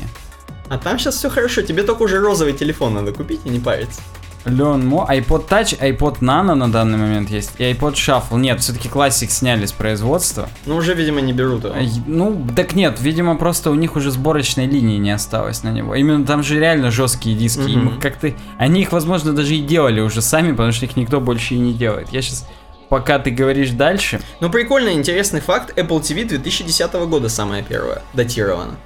А 0.69 0.77
там 0.77 0.99
сейчас 0.99 1.15
все 1.15 1.29
хорошо, 1.29 1.61
тебе 1.61 1.83
только 1.83 2.03
уже 2.03 2.19
розовый 2.19 2.53
телефон 2.53 2.93
надо 2.95 3.13
купить 3.13 3.41
и 3.45 3.49
не 3.49 3.59
париться. 3.59 4.01
Леон 4.45 4.85
Мо, 4.85 5.07
iPod 5.09 5.47
Touch, 5.49 5.77
iPod 5.79 6.19
Nano 6.19 6.53
на 6.53 6.71
данный 6.71 6.97
момент 6.97 7.29
есть, 7.29 7.51
и 7.57 7.63
iPod 7.63 7.93
Shuffle. 7.93 8.39
Нет, 8.39 8.61
все-таки 8.61 8.87
классик 8.87 9.29
сняли 9.29 9.65
с 9.65 9.71
производства. 9.71 10.49
Ну, 10.65 10.77
уже, 10.77 10.93
видимо, 10.93 11.21
не 11.21 11.33
берут 11.33 11.65
его. 11.65 11.75
Ну, 12.05 12.47
так 12.55 12.73
нет, 12.73 12.99
видимо, 13.01 13.35
просто 13.35 13.71
у 13.71 13.75
них 13.75 13.95
уже 13.95 14.11
сборочной 14.11 14.65
линии 14.65 14.97
не 14.97 15.11
осталось 15.11 15.63
на 15.63 15.69
него. 15.69 15.95
Именно 15.95 16.25
там 16.25 16.43
же 16.43 16.59
реально 16.59 16.91
жесткие 16.91 17.35
диски. 17.35 17.69
Им 17.69 17.99
как-то. 17.99 18.33
Они 18.57 18.81
их, 18.81 18.91
возможно, 18.91 19.33
даже 19.33 19.55
и 19.55 19.61
делали 19.61 19.99
уже 19.99 20.21
сами, 20.21 20.51
потому 20.51 20.71
что 20.71 20.85
их 20.85 20.95
никто 20.95 21.19
больше 21.19 21.55
и 21.55 21.59
не 21.59 21.73
делает. 21.73 22.09
Я 22.11 22.21
сейчас. 22.21 22.47
Пока 22.89 23.19
ты 23.19 23.31
говоришь 23.31 23.71
дальше, 23.71 24.21
Ну, 24.39 24.49
прикольно, 24.49 24.93
интересный 24.93 25.41
факт. 25.41 25.77
Apple 25.77 26.01
TV 26.01 26.25
2010 26.25 26.93
года 27.07 27.27
самая 27.29 27.63
первая, 27.63 28.01
датирована. 28.13 28.77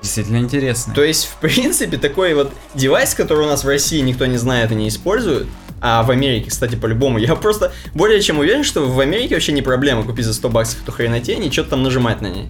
действительно 0.00 0.38
интересно. 0.38 0.94
То 0.94 1.02
есть, 1.02 1.26
в 1.26 1.36
принципе, 1.36 1.96
такой 1.98 2.34
вот 2.34 2.52
девайс, 2.74 3.14
который 3.14 3.44
у 3.46 3.48
нас 3.48 3.64
в 3.64 3.68
России 3.68 4.00
никто 4.00 4.26
не 4.26 4.36
знает 4.38 4.72
и 4.72 4.74
не 4.74 4.88
использует, 4.88 5.46
а 5.80 6.02
в 6.02 6.10
Америке, 6.10 6.48
кстати, 6.50 6.76
по-любому, 6.76 7.18
я 7.18 7.34
просто 7.36 7.72
более 7.94 8.20
чем 8.22 8.38
уверен, 8.38 8.64
что 8.64 8.86
в 8.86 8.98
Америке 9.00 9.34
вообще 9.34 9.52
не 9.52 9.60
проблема 9.62 10.02
купить 10.04 10.24
за 10.24 10.32
100 10.32 10.48
баксов 10.48 10.82
эту 10.82 10.92
хренотень 10.92 11.44
и 11.44 11.50
что-то 11.50 11.70
там 11.70 11.82
нажимать 11.82 12.22
на 12.22 12.28
ней. 12.28 12.48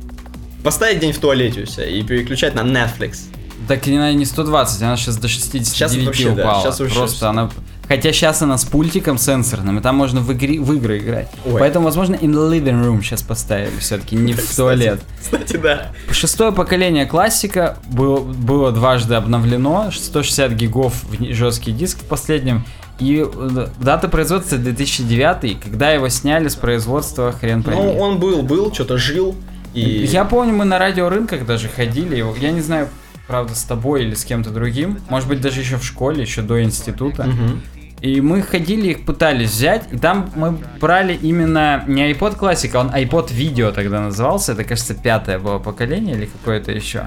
Поставить 0.62 1.00
день 1.00 1.12
в 1.12 1.18
туалете 1.18 1.62
у 1.62 1.66
себя 1.66 1.86
и 1.86 2.02
переключать 2.02 2.54
на 2.54 2.60
Netflix. 2.60 3.18
Так 3.66 3.86
не, 3.86 3.96
не 4.14 4.24
120, 4.24 4.82
она 4.82 4.96
сейчас 4.96 5.16
до 5.16 5.26
69 5.28 5.74
Щас 5.74 5.96
вообще, 5.96 6.30
да, 6.30 6.42
упала. 6.42 6.62
щас 6.62 6.80
вообще 6.80 6.94
Просто 6.94 7.28
она... 7.28 7.50
Хотя 7.88 8.12
сейчас 8.12 8.42
она 8.42 8.56
с 8.56 8.64
пультиком 8.64 9.18
сенсорным, 9.18 9.78
и 9.78 9.82
там 9.82 9.96
можно 9.96 10.20
в, 10.20 10.32
игре, 10.32 10.58
в 10.60 10.72
игры 10.72 10.98
играть. 10.98 11.28
Ой. 11.44 11.58
Поэтому, 11.58 11.84
возможно, 11.84 12.14
in 12.14 12.32
the 12.32 12.50
living 12.50 12.82
room 12.82 13.02
сейчас 13.02 13.22
поставили 13.22 13.76
все-таки, 13.78 14.16
не 14.16 14.32
в 14.32 14.56
туалет. 14.56 15.00
Кстати, 15.20 15.56
да. 15.56 15.92
Шестое 16.10 16.52
поколение 16.52 17.06
классика 17.06 17.76
было, 17.90 18.20
было 18.20 18.72
дважды 18.72 19.14
обновлено, 19.14 19.90
160 19.92 20.52
гигов 20.52 20.94
в 21.04 21.32
жесткий 21.32 21.72
диск 21.72 21.98
в 21.98 22.04
последнем. 22.04 22.64
И 22.98 23.26
э, 23.26 23.66
дата 23.80 24.08
производства 24.08 24.56
2009, 24.56 25.60
когда 25.60 25.90
его 25.90 26.08
сняли 26.08 26.48
с 26.48 26.54
производства, 26.54 27.32
хрен 27.32 27.62
пойми. 27.62 27.82
Ну, 27.82 27.98
он 27.98 28.18
был, 28.18 28.42
был, 28.42 28.72
что-то 28.72 28.98
жил. 28.98 29.34
И... 29.74 29.80
Я 29.80 30.24
помню, 30.24 30.54
мы 30.54 30.64
на 30.64 30.78
радиорынках 30.78 31.44
даже 31.44 31.68
ходили, 31.68 32.24
я 32.40 32.52
не 32.52 32.60
знаю, 32.60 32.88
правда, 33.26 33.54
с 33.54 33.64
тобой 33.64 34.04
или 34.04 34.14
с 34.14 34.24
кем-то 34.24 34.50
другим, 34.50 35.00
может 35.08 35.28
быть, 35.28 35.40
даже 35.40 35.60
еще 35.60 35.78
в 35.78 35.84
школе, 35.84 36.22
еще 36.22 36.42
до 36.42 36.62
института. 36.62 37.24
Мгм. 37.24 37.62
И 38.04 38.20
мы 38.20 38.42
ходили, 38.42 38.88
их 38.88 39.06
пытались 39.06 39.52
взять, 39.52 39.84
и 39.90 39.96
там 39.96 40.30
мы 40.36 40.58
брали 40.78 41.14
именно 41.14 41.84
не 41.86 42.12
iPod 42.12 42.38
Classic, 42.38 42.70
а 42.74 42.80
он 42.80 42.88
iPod 42.88 43.30
Video 43.30 43.72
тогда 43.72 43.98
назывался, 43.98 44.52
это, 44.52 44.62
кажется, 44.62 44.92
пятое 44.92 45.38
было 45.38 45.58
поколение 45.58 46.14
или 46.14 46.26
какое-то 46.26 46.70
еще. 46.70 47.06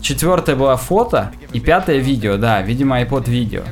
Четвертое 0.00 0.56
было 0.56 0.78
фото, 0.78 1.30
и 1.52 1.60
пятое 1.60 1.98
видео, 1.98 2.38
да, 2.38 2.62
видимо, 2.62 3.02
iPod 3.02 3.26
Video. 3.26 3.64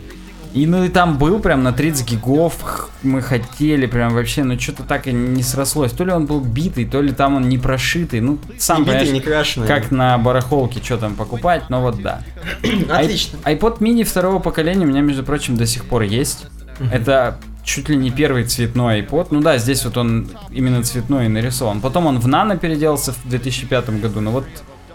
И 0.53 0.67
ну 0.67 0.85
и 0.85 0.91
там 0.91 1.17
был 1.17 1.41
прям 1.41 1.63
на 1.63 1.73
30 1.73 2.07
гигов, 2.07 2.91
мы 3.03 3.23
хотели 3.23 3.87
прям 3.87 4.13
вообще, 4.13 4.45
ну 4.45 4.61
что-то 4.61 4.83
так 4.83 5.07
и 5.07 5.13
не 5.13 5.43
срослось. 5.43 5.93
То 5.93 6.05
ли 6.05 6.13
он 6.13 6.27
был 6.27 6.41
битый, 6.41 6.85
то 6.85 7.01
ли 7.01 7.13
там 7.13 7.37
он 7.37 7.49
не 7.49 7.57
прошитый, 7.57 8.21
ну 8.21 8.39
сам 8.59 8.85
не 8.85 8.91
битый, 8.91 9.11
не 9.11 9.21
крашеный. 9.21 9.67
как 9.67 9.91
на 9.91 10.19
барахолке 10.19 10.83
что 10.83 10.99
там 10.99 11.15
покупать, 11.15 11.71
но 11.71 11.81
вот 11.81 12.03
да. 12.03 12.23
Отлично. 12.91 13.39
IPod 13.45 13.79
mini 13.79 14.05
второго 14.05 14.39
поколения 14.39 14.85
у 14.85 14.89
меня, 14.89 15.01
между 15.01 15.23
прочим, 15.23 15.57
до 15.57 15.67
сих 15.67 15.87
пор 15.87 16.03
есть. 16.03 16.47
Это 16.93 17.39
чуть 17.65 17.89
ли 17.89 17.97
не 17.97 18.11
первый 18.11 18.45
цветной 18.45 19.03
iPod. 19.03 19.29
Ну 19.31 19.41
да, 19.41 19.59
здесь 19.59 19.85
вот 19.85 19.97
он 19.97 20.29
именно 20.51 20.83
цветной 20.83 21.27
и 21.27 21.29
нарисован. 21.29 21.81
Потом 21.81 22.07
он 22.07 22.19
в 22.19 22.27
нано 22.27 22.57
переделался 22.57 23.13
в 23.13 23.29
2005 23.29 24.01
году, 24.01 24.21
но 24.21 24.31
вот 24.31 24.47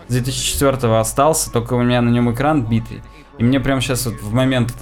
с 0.07 0.11
2004 0.11 0.97
остался, 0.97 1.51
только 1.51 1.73
у 1.73 1.81
меня 1.81 2.01
на 2.01 2.09
нем 2.09 2.33
экран 2.33 2.63
битый. 2.65 3.01
И 3.37 3.43
мне 3.43 3.59
прямо 3.59 3.81
сейчас 3.81 4.05
вот 4.05 4.21
в 4.21 4.33
момент 4.33 4.73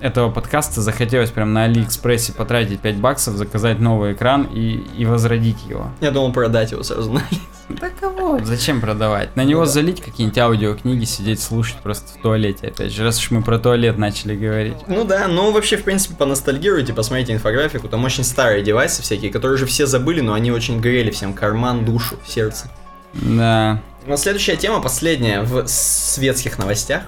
этого 0.00 0.30
подкаста 0.30 0.80
захотелось 0.80 1.30
прям 1.30 1.52
на 1.52 1.64
Алиэкспрессе 1.64 2.32
потратить 2.32 2.80
5 2.80 2.96
баксов, 2.96 3.34
заказать 3.34 3.80
новый 3.80 4.12
экран 4.12 4.44
и, 4.44 4.82
и 4.96 5.04
возродить 5.04 5.58
его. 5.68 5.88
Я 6.00 6.10
думал 6.10 6.32
продать 6.32 6.72
его 6.72 6.82
сразу 6.82 7.12
на 7.12 7.22
Да 7.68 7.90
кого? 7.90 8.38
Зачем 8.44 8.80
продавать? 8.80 9.36
На 9.36 9.44
него 9.44 9.60
Ну 9.60 9.66
да. 9.66 9.72
залить 9.72 10.00
какие-нибудь 10.00 10.38
аудиокниги, 10.38 11.04
сидеть 11.04 11.40
слушать 11.40 11.76
просто 11.82 12.18
в 12.18 12.22
туалете, 12.22 12.68
опять 12.68 12.92
же, 12.92 13.04
раз 13.04 13.18
уж 13.18 13.30
мы 13.30 13.42
про 13.42 13.58
туалет 13.58 13.98
начали 13.98 14.34
говорить. 14.34 14.76
Ну 14.86 15.04
да, 15.04 15.28
ну 15.28 15.50
вообще, 15.52 15.76
в 15.76 15.84
принципе, 15.84 16.14
поностальгируйте, 16.14 16.94
посмотрите 16.94 17.34
инфографику, 17.34 17.88
там 17.88 18.04
очень 18.04 18.24
старые 18.24 18.62
девайсы 18.62 19.02
всякие, 19.02 19.30
которые 19.30 19.56
уже 19.56 19.66
все 19.66 19.86
забыли, 19.86 20.20
но 20.20 20.32
они 20.32 20.50
очень 20.50 20.80
грели 20.80 21.10
всем 21.10 21.34
карман, 21.34 21.84
душу, 21.84 22.16
сердце. 22.26 22.70
Да. 23.12 23.82
Ну, 24.06 24.16
следующая 24.16 24.56
тема, 24.56 24.80
последняя 24.80 25.42
в 25.42 25.66
светских 25.66 26.56
новостях. 26.58 27.02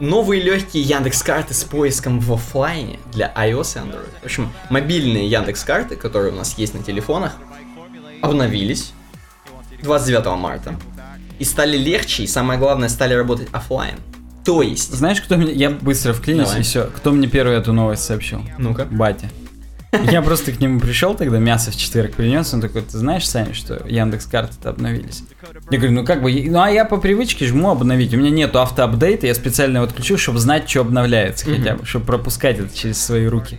Новые 0.00 0.40
легкие 0.40 0.84
Яндекс 0.84 1.22
карты 1.22 1.54
с 1.54 1.64
поиском 1.64 2.20
в 2.20 2.32
оффлайне 2.32 3.00
для 3.12 3.32
iOS 3.36 3.76
и 3.76 3.88
Android. 3.88 4.08
В 4.22 4.24
общем, 4.24 4.52
мобильные 4.70 5.26
Яндекс 5.26 5.64
карты, 5.64 5.96
которые 5.96 6.32
у 6.32 6.36
нас 6.36 6.56
есть 6.56 6.74
на 6.74 6.82
телефонах, 6.82 7.32
обновились 8.22 8.92
29 9.82 10.38
марта 10.38 10.76
и 11.40 11.44
стали 11.44 11.76
легче, 11.76 12.22
и 12.22 12.26
самое 12.28 12.60
главное, 12.60 12.88
стали 12.88 13.14
работать 13.14 13.48
оффлайн. 13.52 13.96
То 14.44 14.62
есть, 14.62 14.92
Знаешь, 14.94 15.20
кто 15.20 15.36
мне... 15.36 15.52
Я 15.52 15.70
быстро 15.70 16.12
вклинюсь, 16.12 16.46
Давай. 16.46 16.60
и 16.60 16.62
все. 16.62 16.84
Кто 16.96 17.10
мне 17.10 17.26
первый 17.28 17.56
эту 17.56 17.72
новость 17.72 18.04
сообщил? 18.04 18.42
ну-ка. 18.56 18.86
Батя. 18.86 19.28
Я 19.92 20.22
просто 20.22 20.52
к 20.52 20.60
нему 20.60 20.80
пришел 20.80 21.14
тогда, 21.14 21.38
мясо 21.38 21.70
в 21.70 21.76
четверг 21.76 22.14
принес, 22.14 22.52
он 22.52 22.60
такой, 22.60 22.82
ты 22.82 22.98
знаешь, 22.98 23.26
Саня, 23.28 23.54
что 23.54 23.82
Яндекс 23.86 24.26
карты-то 24.26 24.70
обновились? 24.70 25.22
Я 25.70 25.78
говорю, 25.78 25.94
ну 25.94 26.04
как 26.04 26.22
бы, 26.22 26.30
ну 26.48 26.60
а 26.60 26.70
я 26.70 26.84
по 26.84 26.98
привычке 26.98 27.46
жму 27.46 27.70
обновить, 27.70 28.12
у 28.12 28.18
меня 28.18 28.30
нету 28.30 28.60
автоапдейта, 28.60 29.26
я 29.26 29.34
специально 29.34 29.78
его 29.78 29.86
отключил, 29.86 30.18
чтобы 30.18 30.40
знать, 30.40 30.68
что 30.68 30.82
обновляется 30.82 31.46
хотя 31.46 31.76
бы, 31.76 31.86
чтобы 31.86 32.04
пропускать 32.04 32.58
это 32.58 32.76
через 32.76 33.02
свои 33.02 33.26
руки. 33.26 33.58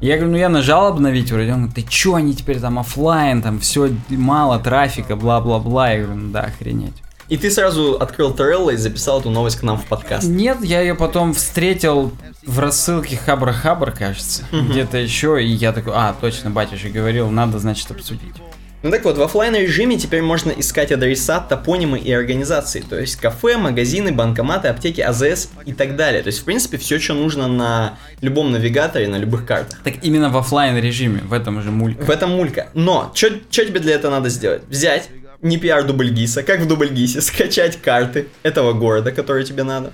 Я 0.00 0.16
говорю, 0.16 0.32
ну 0.32 0.38
я 0.38 0.50
нажал 0.50 0.88
обновить, 0.88 1.32
вроде 1.32 1.52
он 1.52 1.66
говорит, 1.66 1.76
ты 1.76 1.82
чё, 1.82 2.16
они 2.16 2.34
теперь 2.34 2.60
там 2.60 2.78
оффлайн, 2.78 3.40
там 3.40 3.58
все 3.58 3.90
мало 4.10 4.58
трафика, 4.58 5.16
бла-бла-бла. 5.16 5.92
Я 5.92 6.02
говорю, 6.02 6.20
ну 6.20 6.30
да, 6.30 6.42
охренеть. 6.42 7.03
И 7.28 7.36
ты 7.36 7.50
сразу 7.50 7.96
открыл 7.98 8.32
Trello 8.32 8.70
и 8.70 8.76
записал 8.76 9.20
эту 9.20 9.30
новость 9.30 9.56
к 9.56 9.62
нам 9.62 9.78
в 9.78 9.86
подкаст. 9.86 10.26
Нет, 10.26 10.58
я 10.62 10.80
ее 10.80 10.94
потом 10.94 11.32
встретил 11.32 12.12
в 12.44 12.58
рассылке 12.58 13.16
Хабрахабр, 13.16 13.92
кажется, 13.92 14.44
где-то 14.52 14.98
еще, 14.98 15.42
и 15.42 15.46
я 15.46 15.72
такой, 15.72 15.94
а, 15.96 16.14
точно, 16.20 16.50
батя 16.50 16.76
же 16.76 16.90
говорил, 16.90 17.30
надо, 17.30 17.58
значит, 17.58 17.90
обсудить. 17.90 18.34
Ну 18.82 18.90
так 18.90 19.02
вот, 19.04 19.16
в 19.16 19.22
оффлайн 19.22 19.56
режиме 19.56 19.96
теперь 19.96 20.20
можно 20.20 20.50
искать 20.50 20.92
адреса, 20.92 21.40
топонимы 21.40 21.98
и 21.98 22.12
организации, 22.12 22.84
то 22.86 23.00
есть 23.00 23.16
кафе, 23.16 23.56
магазины, 23.56 24.12
банкоматы, 24.12 24.68
аптеки, 24.68 25.00
АЗС 25.00 25.48
и 25.64 25.72
так 25.72 25.96
далее. 25.96 26.22
То 26.22 26.26
есть, 26.26 26.40
в 26.40 26.44
принципе, 26.44 26.76
все, 26.76 26.98
что 26.98 27.14
нужно 27.14 27.48
на 27.48 27.96
любом 28.20 28.52
навигаторе, 28.52 29.08
на 29.08 29.16
любых 29.16 29.46
картах. 29.46 29.80
Так 29.82 29.94
именно 30.02 30.28
в 30.28 30.36
оффлайн 30.36 30.76
режиме, 30.76 31.20
в 31.20 31.32
этом 31.32 31.62
же 31.62 31.70
мульке. 31.70 32.02
В 32.02 32.10
этом 32.10 32.32
мулька. 32.32 32.68
Но, 32.74 33.10
что 33.14 33.30
тебе 33.48 33.80
для 33.80 33.94
этого 33.94 34.10
надо 34.10 34.28
сделать? 34.28 34.60
Взять 34.68 35.08
не 35.44 35.58
пиар 35.58 35.84
Дубльгиса, 35.84 36.42
как 36.42 36.60
в 36.60 36.66
Дубльгисе, 36.66 37.20
скачать 37.20 37.80
карты 37.80 38.28
этого 38.42 38.72
города, 38.72 39.12
который 39.12 39.44
тебе 39.44 39.62
надо. 39.62 39.92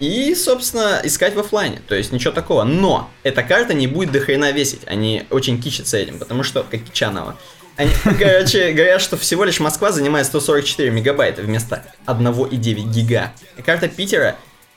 И, 0.00 0.34
собственно, 0.34 1.00
искать 1.02 1.34
в 1.34 1.40
офлайне. 1.40 1.80
То 1.88 1.94
есть 1.94 2.12
ничего 2.12 2.32
такого. 2.32 2.62
Но 2.64 3.10
эта 3.24 3.42
карта 3.42 3.74
не 3.74 3.86
будет 3.86 4.12
до 4.12 4.20
хрена 4.20 4.52
весить. 4.52 4.82
Они 4.86 5.24
очень 5.30 5.60
кичатся 5.60 5.96
этим, 5.96 6.18
потому 6.18 6.44
что, 6.44 6.64
как 6.70 6.82
Кичанова, 6.82 7.36
они, 7.76 7.90
короче, 8.18 8.72
говорят, 8.72 9.00
что 9.00 9.16
всего 9.16 9.44
лишь 9.44 9.58
Москва 9.58 9.90
занимает 9.90 10.26
144 10.26 10.90
мегабайта 10.90 11.42
вместо 11.42 11.84
1,9 12.06 12.92
гига. 12.92 13.32
И 13.56 13.62
карта 13.62 13.88
Питера 13.88 14.36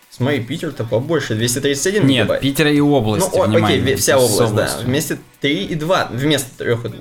Смотри, 0.09 0.41
Питер-то 0.41 0.84
побольше, 0.84 1.36
231 1.36 2.01
Нет, 2.01 2.09
мегабайт. 2.09 2.41
Питера 2.41 2.69
и 2.69 2.82
область, 2.82 3.30
Ну, 3.34 3.43
о- 3.43 3.65
окей, 3.65 3.95
вся 3.95 4.17
область, 4.17 4.53
да. 4.53 4.78
Вместе 4.84 5.19
3,2, 5.41 6.09
вместо 6.11 6.63
3,2. 6.63 6.95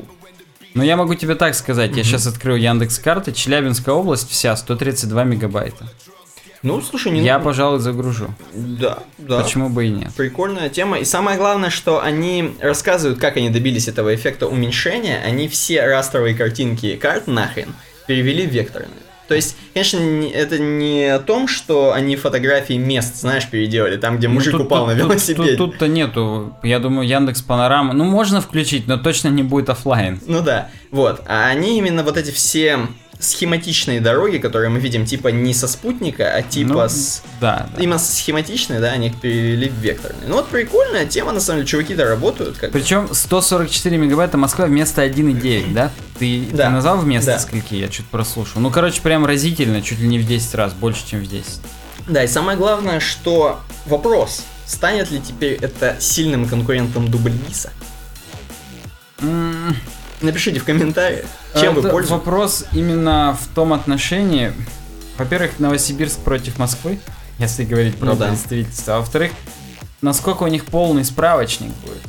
Но 0.75 0.85
я 0.85 0.97
могу 0.97 1.14
тебе 1.14 1.35
так 1.35 1.55
сказать, 1.55 1.97
я 1.97 2.05
сейчас 2.05 2.27
открою 2.27 2.61
Яндекс 2.61 2.99
карты, 2.99 3.33
Челябинская 3.33 3.95
область 3.95 4.31
вся 4.31 4.57
132 4.57 5.25
мегабайта. 5.25 5.89
Ну, 6.62 6.83
слушай, 6.83 7.11
не... 7.11 7.23
Я, 7.23 7.39
пожалуй, 7.39 7.81
загружу. 7.81 8.35
Да, 8.53 8.99
да. 9.16 9.43
Почему 9.43 9.71
бы 9.71 9.87
и 9.87 9.89
нет? 9.89 10.12
Прикольная 10.14 10.68
тема. 10.68 10.99
И 10.99 11.05
самое 11.05 11.39
главное, 11.39 11.71
что 11.71 12.03
они 12.03 12.55
рассказывают, 12.61 13.18
как 13.18 13.39
они 13.39 13.49
добились 13.49 13.89
этого 13.89 14.14
эффекта 14.14 14.47
уменьшения. 14.47 15.23
Они 15.25 15.49
все 15.49 15.87
растровые 15.87 16.35
картинки 16.35 16.97
карт 16.97 17.27
нахрен 17.27 17.75
перевели 18.07 18.47
в 18.47 18.51
векторные. 18.51 18.91
То 19.31 19.37
есть, 19.37 19.57
конечно, 19.74 19.99
не- 20.01 20.28
это 20.28 20.59
не 20.59 21.05
о 21.05 21.20
том, 21.20 21.47
что 21.47 21.93
они 21.93 22.16
фотографии 22.16 22.72
мест, 22.72 23.14
знаешь, 23.14 23.49
переделали, 23.49 23.97
там, 23.97 24.18
где 24.18 24.26
Ну, 24.26 24.35
мужик 24.35 24.51
тут- 24.51 24.62
упал 24.62 24.87
тут- 24.87 24.89
на 24.89 24.99
велосипеде. 24.99 25.55
тут- 25.57 25.70
Тут-то 25.70 25.87
нету. 25.87 26.57
Я 26.64 26.81
думаю, 26.81 27.07
Яндекс 27.09 27.41
Панорама. 27.41 27.93
Ну, 27.95 28.03
можно 28.03 28.41
включить, 28.41 28.89
но 28.89 28.97
точно 28.97 29.28
не 29.28 29.45
будет 29.45 29.68
оффлайн. 29.70 30.20
Ну 30.26 30.41
да, 30.43 30.68
вот. 30.91 31.22
А 31.28 31.47
они 31.47 31.78
именно 31.78 32.03
вот 32.03 32.16
эти 32.16 32.33
все 32.33 32.81
схематичные 33.21 34.01
дороги, 34.01 34.39
которые 34.39 34.71
мы 34.71 34.79
видим, 34.81 35.05
типа 35.05 35.29
не 35.29 35.53
со 35.55 35.68
спутника, 35.68 36.33
а 36.35 36.43
типа 36.43 36.73
Ну, 36.75 36.89
с 36.89 37.23
Да, 37.41 37.68
да. 37.77 37.83
Именно 37.83 37.99
схематичные, 37.99 38.81
да, 38.81 38.89
они 38.93 39.11
перевели 39.11 39.68
в 39.68 39.75
векторные. 39.75 40.27
Ну 40.27 40.37
вот 40.37 40.49
прикольная 40.49 41.07
тема, 41.07 41.33
на 41.33 41.41
самом 41.41 41.59
деле, 41.61 41.68
чуваки-то 41.68 42.05
работают 42.05 42.57
как 42.57 42.73
Причем 42.73 43.09
144 43.12 43.97
мегабайта 43.99 44.39
Москва 44.39 44.66
вместо 44.66 45.05
1,9, 45.05 45.73
да? 45.75 45.91
Ты, 46.18 46.47
ты 46.47 46.57
Да, 46.57 46.71
назвал 46.71 46.99
вместо 46.99 47.33
да. 47.33 47.39
скольки? 47.39 47.75
Я 47.75 47.89
чуть 47.89 48.07
прослушал. 48.07 48.61
Ну, 48.61 48.71
короче, 48.71 49.01
прям 49.03 49.27
разительно, 49.27 49.83
чуть 49.83 49.99
ли 49.99 50.09
не 50.09 50.18
в 50.18 50.27
10 50.27 50.55
раз, 50.55 50.73
больше, 50.73 51.07
чем 51.07 51.21
в 51.21 51.27
10. 51.29 51.47
Да, 52.09 52.25
и 52.25 52.27
самое 52.27 52.57
главное, 52.59 53.01
что 53.01 53.61
вопрос, 53.87 54.43
станет 54.66 55.11
ли 55.11 55.21
теперь 55.21 55.55
это 55.61 55.97
сильным 56.01 56.49
конкурентом 56.49 57.11
Дубльгиса? 57.11 57.71
Напишите 60.21 60.61
в 60.61 60.64
комментариях, 60.64 61.25
чем 61.59 61.75
вы 61.75 61.81
это 61.81 61.91
пользуетесь. 61.91 62.11
Вопрос 62.11 62.64
именно 62.73 63.37
в 63.41 63.55
том 63.55 63.73
отношении, 63.73 64.53
во-первых, 65.16 65.59
Новосибирск 65.59 66.18
против 66.21 66.59
Москвы, 66.59 67.01
если 67.39 67.64
говорить 67.64 67.97
про 67.97 68.07
Ну 68.07 68.16
да. 68.16 68.29
представительство, 68.29 68.97
а 68.97 68.99
во-вторых, 68.99 69.33
насколько 70.03 70.43
у 70.43 70.47
них 70.49 70.66
полный 70.66 71.05
справочник 71.05 71.71
будет. 71.85 72.03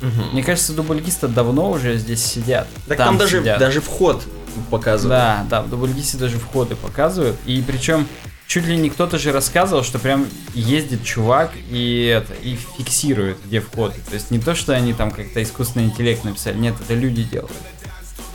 Мгм. 0.00 0.32
Мне 0.32 0.42
кажется, 0.44 0.72
дубльгисты 0.74 1.26
давно 1.26 1.70
уже 1.70 1.96
здесь 1.96 2.24
сидят. 2.24 2.68
Так 2.86 2.98
там, 2.98 3.18
даже, 3.18 3.40
сидят. 3.40 3.58
даже 3.58 3.80
вход 3.80 4.22
показывают. 4.70 5.08
Да, 5.18 5.46
да, 5.50 5.62
в 5.62 5.70
дубльгисте 5.70 6.18
даже 6.18 6.38
входы 6.38 6.76
показывают. 6.76 7.36
И 7.46 7.62
причем 7.66 8.06
чуть 8.46 8.66
ли 8.66 8.76
не 8.76 8.90
кто-то 8.90 9.18
же 9.18 9.32
рассказывал, 9.32 9.82
что 9.82 9.98
прям 9.98 10.26
ездит 10.54 11.04
чувак 11.04 11.50
и 11.70 12.04
это 12.04 12.32
и 12.34 12.56
фиксирует, 12.76 13.38
где 13.44 13.60
входы. 13.60 13.96
То 14.08 14.14
есть 14.14 14.30
не 14.30 14.38
то, 14.38 14.54
что 14.54 14.72
они 14.72 14.92
там 14.92 15.10
как-то 15.10 15.42
искусственный 15.42 15.86
интеллект 15.86 16.24
написали, 16.24 16.56
нет, 16.56 16.74
это 16.80 16.94
люди 16.94 17.22
делают. 17.24 17.52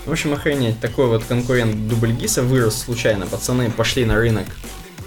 В 0.05 0.11
общем, 0.11 0.33
охренеть, 0.33 0.79
такой 0.79 1.07
вот 1.07 1.23
конкурент 1.23 1.87
Дубльгиса 1.87 2.41
вырос 2.41 2.81
случайно. 2.81 3.27
Пацаны 3.27 3.69
пошли 3.69 4.03
на 4.03 4.15
рынок 4.15 4.45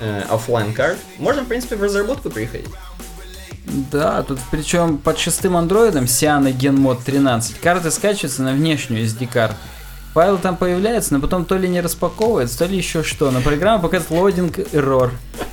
э, 0.01 0.23
оффлайн 0.31 0.73
карт. 0.73 0.99
Можно, 1.19 1.43
в 1.43 1.47
принципе, 1.47 1.75
в 1.75 1.83
разработку 1.83 2.31
приходить. 2.31 2.71
Да, 3.91 4.23
тут 4.23 4.39
причем 4.51 4.99
под 4.99 5.19
шестым 5.19 5.57
андроидом 5.57 6.05
CyanogenMod 6.05 7.01
13 7.05 7.59
карты 7.61 7.91
скачиваются 7.91 8.43
на 8.43 8.53
внешнюю 8.53 9.05
SD-карту. 9.05 9.57
Файл 10.15 10.39
там 10.39 10.57
появляется, 10.57 11.13
но 11.13 11.21
потом 11.21 11.45
то 11.45 11.57
ли 11.57 11.69
не 11.69 11.81
распаковывается, 11.81 12.59
то 12.61 12.67
ли 12.67 12.77
еще 12.77 13.03
что. 13.03 13.33
Но 13.33 13.41
программа 13.41 13.83
показывает 13.83 14.23
loading 14.23 14.59
error 14.73 15.11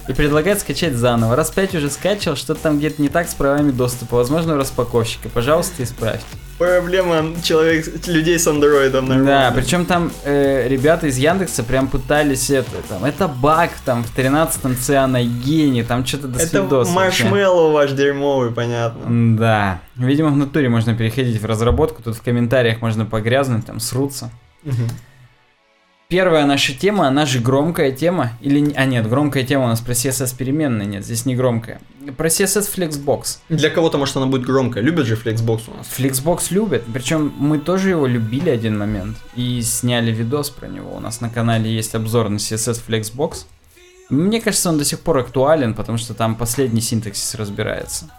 и 0.07 0.13
предлагает 0.13 0.59
скачать 0.59 0.93
заново. 0.93 1.35
Раз 1.35 1.49
пять 1.49 1.73
уже 1.73 1.89
скачал, 1.89 2.35
что-то 2.35 2.61
там 2.61 2.77
где-то 2.77 3.01
не 3.01 3.09
так 3.09 3.27
с 3.27 3.33
правами 3.33 3.71
доступа. 3.71 4.17
Возможно, 4.17 4.53
у 4.53 4.57
распаковщика. 4.57 5.29
Пожалуйста, 5.29 5.81
исправьте. 5.81 6.23
Проблема 6.59 7.41
человек, 7.41 7.87
людей 8.05 8.37
с 8.37 8.45
андроидом, 8.45 9.07
Да, 9.07 9.15
наверное. 9.15 9.51
причем 9.51 9.87
там 9.87 10.11
э, 10.23 10.67
ребята 10.67 11.07
из 11.07 11.17
Яндекса 11.17 11.63
прям 11.63 11.87
пытались 11.87 12.51
это, 12.51 12.69
там, 12.87 13.03
это 13.03 13.27
баг, 13.27 13.71
там, 13.83 14.03
в 14.03 14.15
13-м 14.15 14.77
Циана 14.77 15.23
гений, 15.23 15.81
там 15.81 16.05
что-то 16.05 16.27
до 16.27 16.37
Это 16.37 16.47
свидос 16.47 16.89
маршмеллоу 16.91 17.71
ваш 17.71 17.93
дерьмовый, 17.93 18.51
понятно. 18.51 19.37
Да. 19.37 19.81
Видимо, 19.95 20.29
в 20.29 20.37
натуре 20.37 20.69
можно 20.69 20.93
переходить 20.93 21.41
в 21.41 21.45
разработку. 21.47 22.03
Тут 22.03 22.15
в 22.17 22.21
комментариях 22.21 22.79
можно 22.79 23.05
погрязнуть, 23.07 23.65
там 23.65 23.79
срутся. 23.79 24.29
Первая 26.11 26.45
наша 26.45 26.73
тема, 26.73 27.07
она 27.07 27.25
же 27.25 27.39
громкая 27.39 27.93
тема. 27.93 28.33
Или... 28.41 28.73
А 28.75 28.83
нет, 28.83 29.07
громкая 29.07 29.45
тема 29.45 29.63
у 29.63 29.67
нас 29.67 29.79
про 29.79 29.93
CSS 29.93 30.35
переменные. 30.37 30.85
Нет, 30.85 31.05
здесь 31.05 31.25
не 31.25 31.37
громкая. 31.37 31.79
Про 32.17 32.27
CSS 32.27 32.69
Flexbox. 32.75 33.37
Для 33.47 33.69
кого-то, 33.69 33.97
может, 33.97 34.17
она 34.17 34.25
будет 34.25 34.45
громкая. 34.45 34.83
Любят 34.83 35.07
же 35.07 35.15
Flexbox 35.15 35.61
у 35.73 35.77
нас. 35.77 35.87
Flexbox 35.87 36.47
любят. 36.49 36.83
Причем 36.93 37.33
мы 37.37 37.59
тоже 37.59 37.91
его 37.91 38.07
любили 38.07 38.49
один 38.49 38.77
момент. 38.77 39.15
И 39.37 39.61
сняли 39.61 40.11
видос 40.11 40.49
про 40.49 40.67
него. 40.67 40.93
У 40.93 40.99
нас 40.99 41.21
на 41.21 41.29
канале 41.29 41.73
есть 41.73 41.95
обзор 41.95 42.27
на 42.27 42.35
CSS 42.35 42.81
Flexbox. 42.85 43.45
Мне 44.09 44.41
кажется, 44.41 44.67
он 44.67 44.77
до 44.77 44.83
сих 44.83 44.99
пор 44.99 45.19
актуален, 45.19 45.73
потому 45.73 45.97
что 45.97 46.13
там 46.13 46.35
последний 46.35 46.81
синтаксис 46.81 47.35
разбирается. 47.35 48.11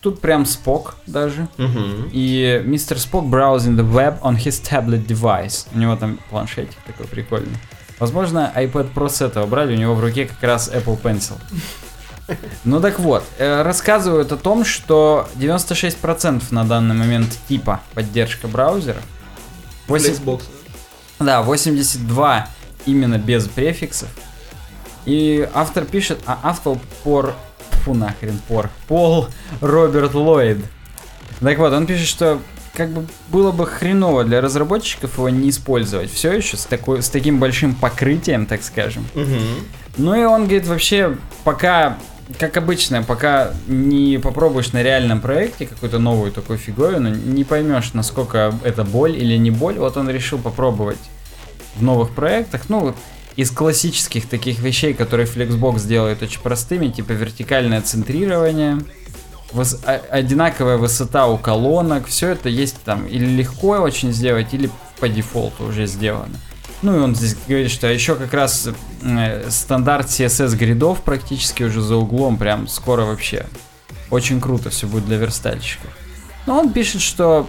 Тут 0.00 0.20
прям 0.20 0.46
спок 0.46 0.96
даже. 1.06 1.46
Угу. 1.58 2.10
И 2.12 2.62
мистер 2.64 2.98
Спок 2.98 3.26
browsing 3.26 3.76
the 3.76 3.86
web 3.88 4.20
on 4.22 4.36
his 4.36 4.62
tablet 4.62 5.06
device. 5.06 5.66
У 5.74 5.78
него 5.78 5.94
там 5.96 6.18
планшетик 6.30 6.78
такой 6.86 7.06
прикольный. 7.06 7.56
Возможно, 7.98 8.50
iPad 8.56 8.94
Pro 8.94 9.10
с 9.10 9.20
этого 9.20 9.46
брали, 9.46 9.74
у 9.74 9.78
него 9.78 9.94
в 9.94 10.00
руке 10.00 10.24
как 10.24 10.42
раз 10.42 10.70
Apple 10.72 11.00
Pencil. 11.00 11.34
Ну 12.62 12.80
так 12.80 13.00
вот, 13.00 13.24
э, 13.38 13.62
рассказывают 13.62 14.30
о 14.30 14.36
том, 14.36 14.64
что 14.64 15.28
96% 15.34 16.44
на 16.50 16.64
данный 16.64 16.94
момент 16.94 17.36
типа 17.48 17.80
поддержка 17.92 18.46
браузеров. 18.46 19.02
Восемь- 19.88 20.14
Flexbox. 20.14 20.42
да, 21.18 21.42
82 21.42 22.48
именно 22.86 23.18
без 23.18 23.48
префиксов. 23.48 24.08
И 25.06 25.48
автор 25.54 25.84
пишет, 25.84 26.20
а 26.24 26.38
автор 26.44 26.78
пор... 27.02 27.34
Фу 27.84 27.94
нахрен, 27.94 28.38
пор. 28.48 28.70
Пол 28.88 29.28
Роберт 29.60 30.14
Ллойд. 30.14 30.58
Так 31.40 31.58
вот, 31.58 31.72
он 31.72 31.86
пишет, 31.86 32.06
что 32.06 32.40
как 32.74 32.90
бы 32.90 33.06
было 33.30 33.50
бы 33.52 33.66
хреново 33.66 34.24
для 34.24 34.40
разработчиков 34.40 35.16
его 35.18 35.28
не 35.28 35.50
использовать 35.50 36.12
все 36.12 36.32
еще 36.32 36.56
с, 36.56 36.64
такой, 36.64 37.02
с 37.02 37.08
таким 37.08 37.38
большим 37.38 37.74
покрытием, 37.74 38.46
так 38.46 38.62
скажем. 38.62 39.06
Угу. 39.14 39.36
Ну 39.98 40.14
и 40.14 40.24
он 40.24 40.42
говорит, 40.42 40.66
вообще, 40.66 41.16
пока, 41.44 41.98
как 42.38 42.56
обычно, 42.56 43.02
пока 43.02 43.52
не 43.66 44.18
попробуешь 44.18 44.72
на 44.72 44.82
реальном 44.82 45.20
проекте 45.20 45.66
какую-то 45.66 45.98
новую 45.98 46.32
такую 46.32 46.58
фиговину, 46.58 47.10
не 47.10 47.44
поймешь, 47.44 47.92
насколько 47.92 48.54
это 48.62 48.84
боль 48.84 49.16
или 49.16 49.36
не 49.36 49.50
боль. 49.50 49.78
Вот 49.78 49.96
он 49.96 50.08
решил 50.08 50.38
попробовать 50.38 50.98
в 51.76 51.82
новых 51.82 52.10
проектах. 52.10 52.68
Ну, 52.68 52.94
из 53.36 53.50
классических 53.50 54.28
таких 54.28 54.58
вещей, 54.60 54.94
которые 54.94 55.26
Flexbox 55.26 55.86
делает 55.86 56.22
очень 56.22 56.40
простыми, 56.40 56.88
типа 56.88 57.12
вертикальное 57.12 57.80
центрирование, 57.80 58.80
выс- 59.52 59.78
а- 59.86 60.02
одинаковая 60.10 60.76
высота 60.76 61.26
у 61.26 61.38
колонок, 61.38 62.06
все 62.06 62.28
это 62.30 62.48
есть 62.48 62.76
там 62.84 63.06
или 63.06 63.24
легко 63.26 63.78
очень 63.78 64.12
сделать, 64.12 64.52
или 64.52 64.70
по 64.98 65.08
дефолту 65.08 65.64
уже 65.66 65.86
сделано. 65.86 66.34
Ну 66.82 66.96
и 66.96 67.00
он 67.00 67.14
здесь 67.14 67.36
говорит, 67.46 67.70
что 67.70 67.86
еще 67.88 68.14
как 68.14 68.32
раз 68.32 68.68
э, 69.02 69.50
стандарт 69.50 70.06
CSS 70.08 70.56
гридов 70.56 71.02
практически 71.02 71.62
уже 71.62 71.82
за 71.82 71.96
углом, 71.96 72.36
прям 72.38 72.66
скоро 72.68 73.04
вообще. 73.04 73.46
Очень 74.10 74.40
круто 74.40 74.70
все 74.70 74.86
будет 74.86 75.06
для 75.06 75.18
верстальщиков. 75.18 75.90
Но 76.46 76.58
он 76.58 76.72
пишет, 76.72 77.00
что 77.02 77.48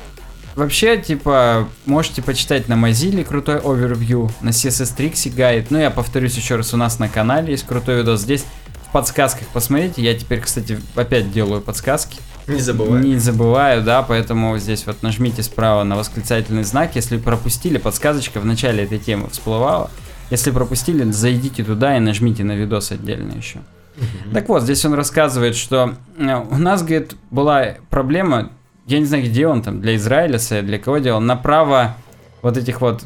вообще, 0.55 0.97
типа, 0.97 1.67
можете 1.85 2.21
почитать 2.21 2.67
на 2.67 2.73
Mozilla 2.73 3.23
крутой 3.23 3.59
овервью, 3.59 4.29
на 4.41 4.49
CSS 4.49 4.95
Trixie 4.97 5.33
гайд. 5.33 5.71
Ну, 5.71 5.79
я 5.79 5.89
повторюсь 5.89 6.35
еще 6.35 6.55
раз, 6.55 6.73
у 6.73 6.77
нас 6.77 6.99
на 6.99 7.09
канале 7.09 7.51
есть 7.51 7.65
крутой 7.65 7.97
видос. 7.97 8.21
Здесь 8.21 8.45
в 8.87 8.91
подсказках 8.91 9.47
посмотрите. 9.47 10.01
Я 10.01 10.13
теперь, 10.13 10.41
кстати, 10.41 10.79
опять 10.95 11.31
делаю 11.31 11.61
подсказки. 11.61 12.19
Не 12.47 12.59
забывай. 12.59 13.01
Не 13.01 13.17
забываю, 13.17 13.83
да, 13.83 14.01
поэтому 14.01 14.57
здесь 14.57 14.85
вот 14.85 15.03
нажмите 15.03 15.43
справа 15.43 15.83
на 15.83 15.95
восклицательный 15.95 16.63
знак. 16.63 16.95
Если 16.95 17.17
пропустили, 17.17 17.77
подсказочка 17.77 18.39
в 18.39 18.45
начале 18.45 18.83
этой 18.83 18.99
темы 18.99 19.29
всплывала. 19.29 19.89
Если 20.29 20.51
пропустили, 20.51 21.09
зайдите 21.11 21.63
туда 21.63 21.97
и 21.97 21.99
нажмите 21.99 22.43
на 22.43 22.53
видос 22.53 22.91
отдельно 22.91 23.33
еще. 23.33 23.59
Так 24.33 24.49
вот, 24.49 24.63
здесь 24.63 24.83
он 24.85 24.93
рассказывает, 24.93 25.55
что 25.55 25.95
э, 26.17 26.45
у 26.49 26.57
нас, 26.57 26.81
говорит, 26.81 27.15
была 27.29 27.75
проблема, 27.89 28.51
я 28.91 28.99
не 28.99 29.05
знаю, 29.05 29.23
где 29.23 29.47
он 29.47 29.61
там, 29.61 29.81
для 29.81 29.95
Израиля, 29.95 30.37
для 30.61 30.79
кого 30.79 30.97
делал, 30.99 31.21
направо 31.21 31.95
вот 32.41 32.57
этих 32.57 32.81
вот, 32.81 33.03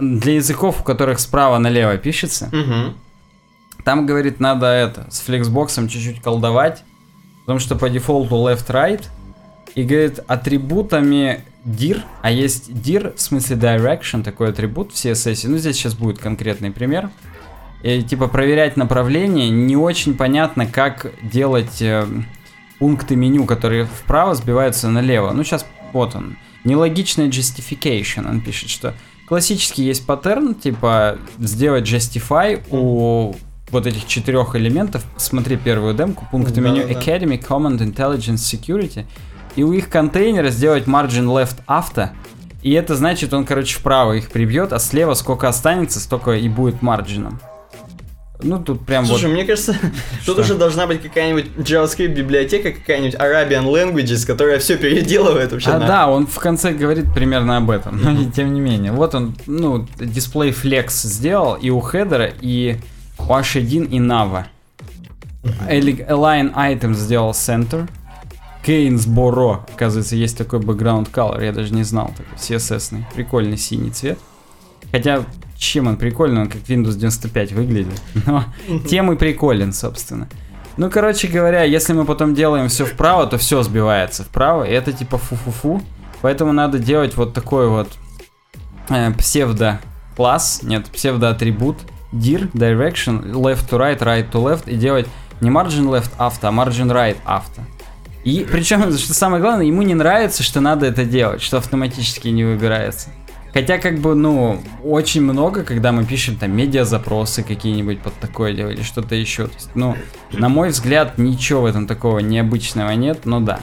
для 0.00 0.34
языков, 0.34 0.80
у 0.80 0.84
которых 0.84 1.18
справа 1.20 1.58
налево 1.58 1.96
пишется, 1.96 2.48
Мгм. 2.52 2.94
там, 3.84 4.06
говорит, 4.06 4.40
надо 4.40 4.66
это, 4.66 5.06
с 5.10 5.20
флексбоксом 5.20 5.88
чуть-чуть 5.88 6.20
колдовать, 6.22 6.84
потому 7.42 7.58
что 7.58 7.76
по 7.76 7.88
дефолту 7.88 8.36
left-right, 8.36 9.04
и, 9.74 9.82
говорит, 9.82 10.20
атрибутами 10.26 11.44
dir, 11.64 12.00
а 12.22 12.30
есть 12.30 12.70
dir, 12.70 13.14
в 13.14 13.20
смысле 13.20 13.56
direction, 13.56 14.22
такой 14.22 14.50
атрибут 14.50 14.92
в 14.92 14.94
CSS, 14.94 15.48
ну, 15.48 15.58
здесь 15.58 15.76
сейчас 15.76 15.94
будет 15.94 16.18
конкретный 16.18 16.70
пример, 16.70 17.10
и, 17.82 18.02
типа, 18.02 18.28
проверять 18.28 18.76
направление, 18.76 19.50
не 19.50 19.76
очень 19.76 20.16
понятно, 20.16 20.66
как 20.66 21.12
делать 21.22 21.80
э, 21.82 22.06
пункты 22.78 23.16
меню, 23.16 23.44
которые 23.44 23.84
вправо 23.86 24.34
сбиваются 24.34 24.88
налево. 24.88 25.32
Ну, 25.32 25.44
сейчас, 25.44 25.66
вот 25.92 26.14
он, 26.14 26.36
нелогичная 26.64 27.28
justification, 27.28 28.28
он 28.28 28.40
пишет, 28.40 28.70
что 28.70 28.94
классически 29.26 29.80
есть 29.80 30.06
паттерн, 30.06 30.54
типа, 30.54 31.18
сделать 31.38 31.84
justify 31.84 32.62
у 32.70 33.34
вот 33.70 33.86
этих 33.86 34.06
четырех 34.06 34.54
элементов, 34.54 35.04
смотри 35.16 35.56
первую 35.56 35.94
демку, 35.94 36.26
пункты 36.30 36.60
меню 36.60 36.86
Да-да-да. 36.86 37.00
Academy, 37.00 37.42
Command, 37.42 37.78
Intelligence, 37.78 38.36
Security, 38.36 39.06
и 39.56 39.64
у 39.64 39.72
их 39.72 39.88
контейнера 39.88 40.50
сделать 40.50 40.84
margin 40.84 41.26
left 41.26 41.56
авто, 41.66 42.10
и 42.62 42.72
это 42.72 42.96
значит, 42.96 43.32
он, 43.32 43.44
короче, 43.44 43.78
вправо 43.78 44.14
их 44.14 44.30
прибьет, 44.30 44.72
а 44.72 44.78
слева 44.78 45.14
сколько 45.14 45.48
останется, 45.48 46.00
столько 46.00 46.32
и 46.32 46.48
будет 46.48 46.82
марджином. 46.82 47.40
Ну, 48.42 48.62
тут 48.62 48.84
прям 48.84 49.06
Слушай, 49.06 49.26
вот... 49.26 49.32
мне 49.32 49.44
кажется, 49.44 49.72
тут 50.26 50.34
Что? 50.34 50.40
уже 50.42 50.54
должна 50.56 50.86
быть 50.86 51.02
какая-нибудь 51.02 51.46
JavaScript 51.56 52.08
библиотека, 52.14 52.72
какая-нибудь 52.72 53.14
Arabian 53.14 53.64
Languages, 53.64 54.26
которая 54.26 54.58
все 54.58 54.76
переделывает 54.76 55.52
вообще. 55.52 55.70
А, 55.70 55.78
на- 55.78 55.86
да, 55.86 56.08
он 56.08 56.26
в 56.26 56.38
конце 56.38 56.72
говорит 56.72 57.12
примерно 57.14 57.56
об 57.56 57.70
этом, 57.70 57.96
но 58.02 58.10
и 58.12 58.26
тем 58.26 58.52
не 58.54 58.60
менее. 58.60 58.92
Вот 58.92 59.14
он, 59.14 59.34
ну, 59.46 59.86
дисплей 59.98 60.50
Flex 60.50 60.90
сделал 61.06 61.54
и 61.54 61.70
у 61.70 61.80
хедера, 61.80 62.30
и 62.40 62.76
у 63.18 63.22
H1 63.22 63.88
и 63.88 63.98
Nava. 63.98 64.44
Eli- 65.68 66.06
Align 66.08 66.54
Item 66.54 66.94
сделал 66.94 67.30
Center. 67.30 67.88
Gainsboro, 68.66 69.60
оказывается, 69.72 70.16
есть 70.16 70.36
такой 70.36 70.58
background 70.58 71.10
color, 71.12 71.44
я 71.44 71.52
даже 71.52 71.72
не 71.72 71.84
знал, 71.84 72.08
такой 72.16 72.34
CSS-ный, 72.36 73.06
прикольный 73.14 73.56
синий 73.56 73.90
цвет. 73.90 74.18
Хотя, 74.90 75.24
чем 75.56 75.86
он 75.86 75.96
прикольный, 75.96 76.42
он 76.42 76.48
как 76.48 76.62
Windows 76.62 76.96
95 76.96 77.52
выглядит, 77.52 78.00
но 78.26 78.44
тем 78.88 79.12
и 79.12 79.16
приколен, 79.16 79.72
собственно. 79.72 80.28
Ну, 80.76 80.90
короче 80.90 81.28
говоря, 81.28 81.62
если 81.62 81.94
мы 81.94 82.04
потом 82.04 82.34
делаем 82.34 82.68
все 82.68 82.84
вправо, 82.84 83.26
то 83.26 83.38
все 83.38 83.62
сбивается 83.62 84.24
вправо, 84.24 84.64
и 84.64 84.72
это 84.72 84.92
типа 84.92 85.16
фу-фу-фу. 85.16 85.82
Поэтому 86.20 86.52
надо 86.52 86.78
делать 86.78 87.16
вот 87.16 87.32
такой 87.32 87.68
вот 87.68 87.88
э, 88.90 89.12
псевдо-класс, 89.12 90.60
нет, 90.62 90.86
псевдо-атрибут, 90.86 91.78
dir, 92.12 92.50
direction, 92.52 93.32
left 93.32 93.68
to 93.70 93.78
right, 93.78 93.98
right 93.98 94.30
to 94.30 94.42
left, 94.42 94.70
и 94.70 94.76
делать 94.76 95.06
не 95.40 95.50
margin 95.50 95.88
left 95.88 96.10
авто, 96.18 96.48
а 96.48 96.50
margin 96.50 96.88
right 96.88 97.16
авто. 97.24 97.62
И 98.24 98.46
причем, 98.50 98.90
что 98.98 99.14
самое 99.14 99.40
главное, 99.40 99.66
ему 99.66 99.82
не 99.82 99.94
нравится, 99.94 100.42
что 100.42 100.60
надо 100.60 100.86
это 100.86 101.04
делать, 101.04 101.42
что 101.42 101.58
автоматически 101.58 102.28
не 102.28 102.44
выбирается. 102.44 103.10
Хотя, 103.56 103.78
как 103.78 104.00
бы, 104.00 104.14
ну, 104.14 104.62
очень 104.84 105.22
много, 105.22 105.64
когда 105.64 105.90
мы 105.90 106.04
пишем 106.04 106.36
там 106.36 106.54
медиа-запросы 106.54 107.42
какие-нибудь 107.42 108.00
под 108.00 108.12
такое 108.20 108.52
дело 108.52 108.68
или 108.68 108.82
что-то 108.82 109.14
еще. 109.14 109.46
То 109.46 109.54
есть, 109.54 109.70
ну, 109.74 109.96
на 110.32 110.50
мой 110.50 110.68
взгляд, 110.68 111.16
ничего 111.16 111.62
в 111.62 111.64
этом 111.64 111.86
такого 111.86 112.18
необычного 112.18 112.90
нет, 112.90 113.24
но 113.24 113.40
да. 113.40 113.60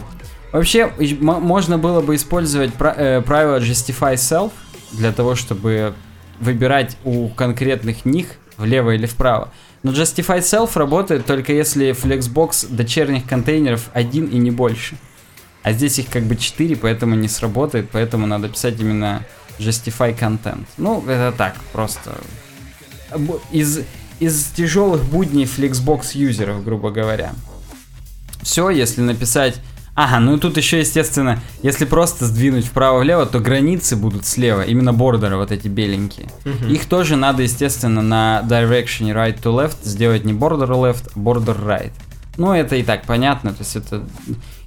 Вообще, 0.51 0.91
можно 1.21 1.77
было 1.77 2.01
бы 2.01 2.15
использовать 2.15 2.71
э, 2.79 3.21
правило 3.21 3.59
Justify 3.59 4.15
Self 4.15 4.51
для 4.93 5.11
того, 5.11 5.35
чтобы 5.35 5.93
выбирать 6.39 6.97
у 7.03 7.29
конкретных 7.29 8.03
них 8.03 8.29
влево 8.57 8.95
или 8.95 9.05
вправо. 9.05 9.49
Но 9.83 9.91
Justify 9.91 10.39
Self 10.39 10.71
работает 10.73 11.27
только 11.27 11.53
если 11.53 11.91
Flexbox 11.91 12.73
дочерних 12.73 13.27
контейнеров 13.27 13.91
один 13.93 14.25
и 14.25 14.39
не 14.39 14.49
больше. 14.49 14.95
А 15.61 15.71
здесь 15.71 15.99
их 15.99 16.09
как 16.09 16.23
бы 16.23 16.35
4, 16.35 16.77
поэтому 16.77 17.13
не 17.13 17.27
сработает, 17.27 17.89
поэтому 17.91 18.25
надо 18.25 18.49
писать 18.49 18.79
именно 18.79 19.23
Justify 19.59 20.17
Content. 20.17 20.65
Ну, 20.77 21.03
это 21.07 21.33
так, 21.37 21.55
просто 21.71 22.17
из, 23.51 23.81
из 24.19 24.45
тяжелых 24.55 25.03
будней 25.03 25.45
Flexbox 25.45 26.17
юзеров, 26.17 26.63
грубо 26.63 26.91
говоря. 26.91 27.33
Все, 28.41 28.69
если 28.69 29.01
написать... 29.01 29.59
Ага, 29.95 30.19
ну 30.19 30.37
и 30.37 30.39
тут 30.39 30.57
еще, 30.57 30.79
естественно, 30.79 31.39
если 31.61 31.85
просто 31.85 32.25
сдвинуть 32.25 32.65
вправо-влево, 32.65 33.27
то 33.27 33.39
границы 33.39 33.95
будут 33.95 34.25
слева, 34.25 34.63
именно 34.63 34.91
бордеры 34.91 35.37
вот 35.37 35.51
эти 35.51 35.67
беленькие. 35.67 36.29
Их 36.67 36.87
тоже 36.87 37.15
надо, 37.15 37.43
естественно, 37.43 38.01
на 38.01 38.43
direction 38.43 39.13
right 39.13 39.39
to 39.39 39.55
left 39.55 39.77
сделать 39.83 40.25
не 40.25 40.33
border 40.33 40.67
left, 40.69 41.11
а 41.15 41.19
border 41.19 41.63
right. 41.63 41.91
Ну, 42.37 42.53
это 42.53 42.75
и 42.75 42.81
так 42.81 43.05
понятно, 43.05 43.51
то 43.51 43.59
есть 43.59 43.75
это... 43.75 44.03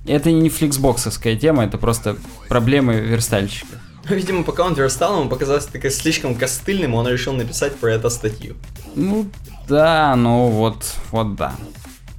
Это 0.07 0.31
не 0.31 0.49
фликсбоксовская 0.49 1.35
тема, 1.35 1.65
это 1.65 1.79
просто 1.79 2.17
проблемы 2.49 2.95
верстальщика. 2.95 3.81
Видимо, 4.09 4.45
пока 4.45 4.65
он 4.65 4.75
верстал, 4.75 5.21
ему 5.21 5.29
показалось 5.29 5.67
такое 5.67 5.91
слишком 5.91 6.35
костыльным, 6.35 6.95
он 6.95 7.09
решил 7.09 7.33
написать 7.33 7.75
про 7.77 7.93
это 7.93 8.09
статью. 8.09 8.57
Ну, 8.95 9.27
да, 9.69 10.15
ну 10.17 10.49
вот, 10.49 10.85
вот 11.11 11.35
да. 11.35 11.55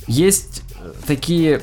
Есть 0.08 0.64
э, 0.80 0.94
такие 1.06 1.62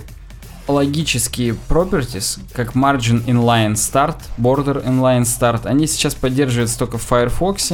логические 0.67 1.57
properties, 1.69 2.39
как 2.53 2.75
margin 2.75 3.25
inline 3.27 3.75
start, 3.75 4.17
border 4.39 4.85
inline 4.85 5.23
start. 5.23 5.67
Они 5.67 5.87
сейчас 5.87 6.15
поддерживаются 6.15 6.79
только 6.79 6.99
в 6.99 7.03
Firefox. 7.03 7.73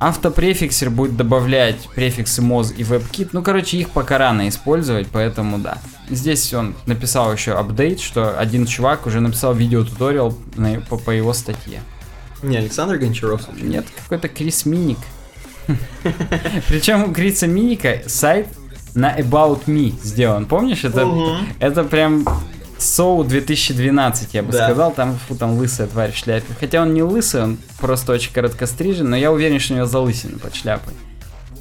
Автопрефиксер 0.00 0.88
будет 0.88 1.14
добавлять 1.16 1.88
префиксы 1.94 2.40
moz 2.40 2.74
и 2.74 2.82
WebKit. 2.82 3.28
Ну, 3.32 3.42
короче, 3.42 3.76
их 3.76 3.90
пока 3.90 4.16
рано 4.16 4.48
использовать, 4.48 5.08
поэтому 5.08 5.58
да. 5.58 5.76
Здесь 6.08 6.54
он 6.54 6.74
написал 6.86 7.30
еще 7.32 7.52
апдейт, 7.52 8.00
что 8.00 8.38
один 8.38 8.64
чувак 8.66 9.06
уже 9.06 9.20
написал 9.20 9.52
видеотуториал 9.54 10.34
на- 10.56 10.80
по, 10.80 10.96
по 10.96 11.10
его 11.10 11.34
статье. 11.34 11.82
Не, 12.42 12.56
Александр 12.56 12.96
Гончаров. 12.96 13.42
Нет, 13.60 13.84
какой-то 14.04 14.28
Крис 14.28 14.64
Миник. 14.64 14.96
Причем 16.68 17.04
у 17.04 17.12
Криса 17.12 17.46
Миника 17.46 18.00
сайт 18.06 18.48
на 18.94 19.16
About 19.18 19.66
Me 19.66 19.92
сделан. 20.02 20.46
Помнишь, 20.46 20.84
это, 20.84 21.06
это 21.58 21.84
прям 21.84 22.26
Соу 22.80 23.24
2012, 23.24 24.34
я 24.34 24.42
бы 24.42 24.52
Да. 24.52 24.64
сказал. 24.64 24.92
Там, 24.92 25.18
фу, 25.28 25.34
там 25.34 25.54
лысая 25.58 25.86
тварь 25.86 26.12
в 26.12 26.16
шляпе. 26.16 26.46
Хотя 26.58 26.82
он 26.82 26.94
не 26.94 27.02
лысый, 27.02 27.42
он 27.42 27.58
просто 27.78 28.12
очень 28.12 28.32
короткострижен, 28.32 29.08
но 29.08 29.16
я 29.16 29.30
уверен, 29.32 29.60
что 29.60 29.74
у 29.74 29.76
него 29.76 29.86
залысина 29.86 30.38
под 30.38 30.54
шляпой. 30.54 30.94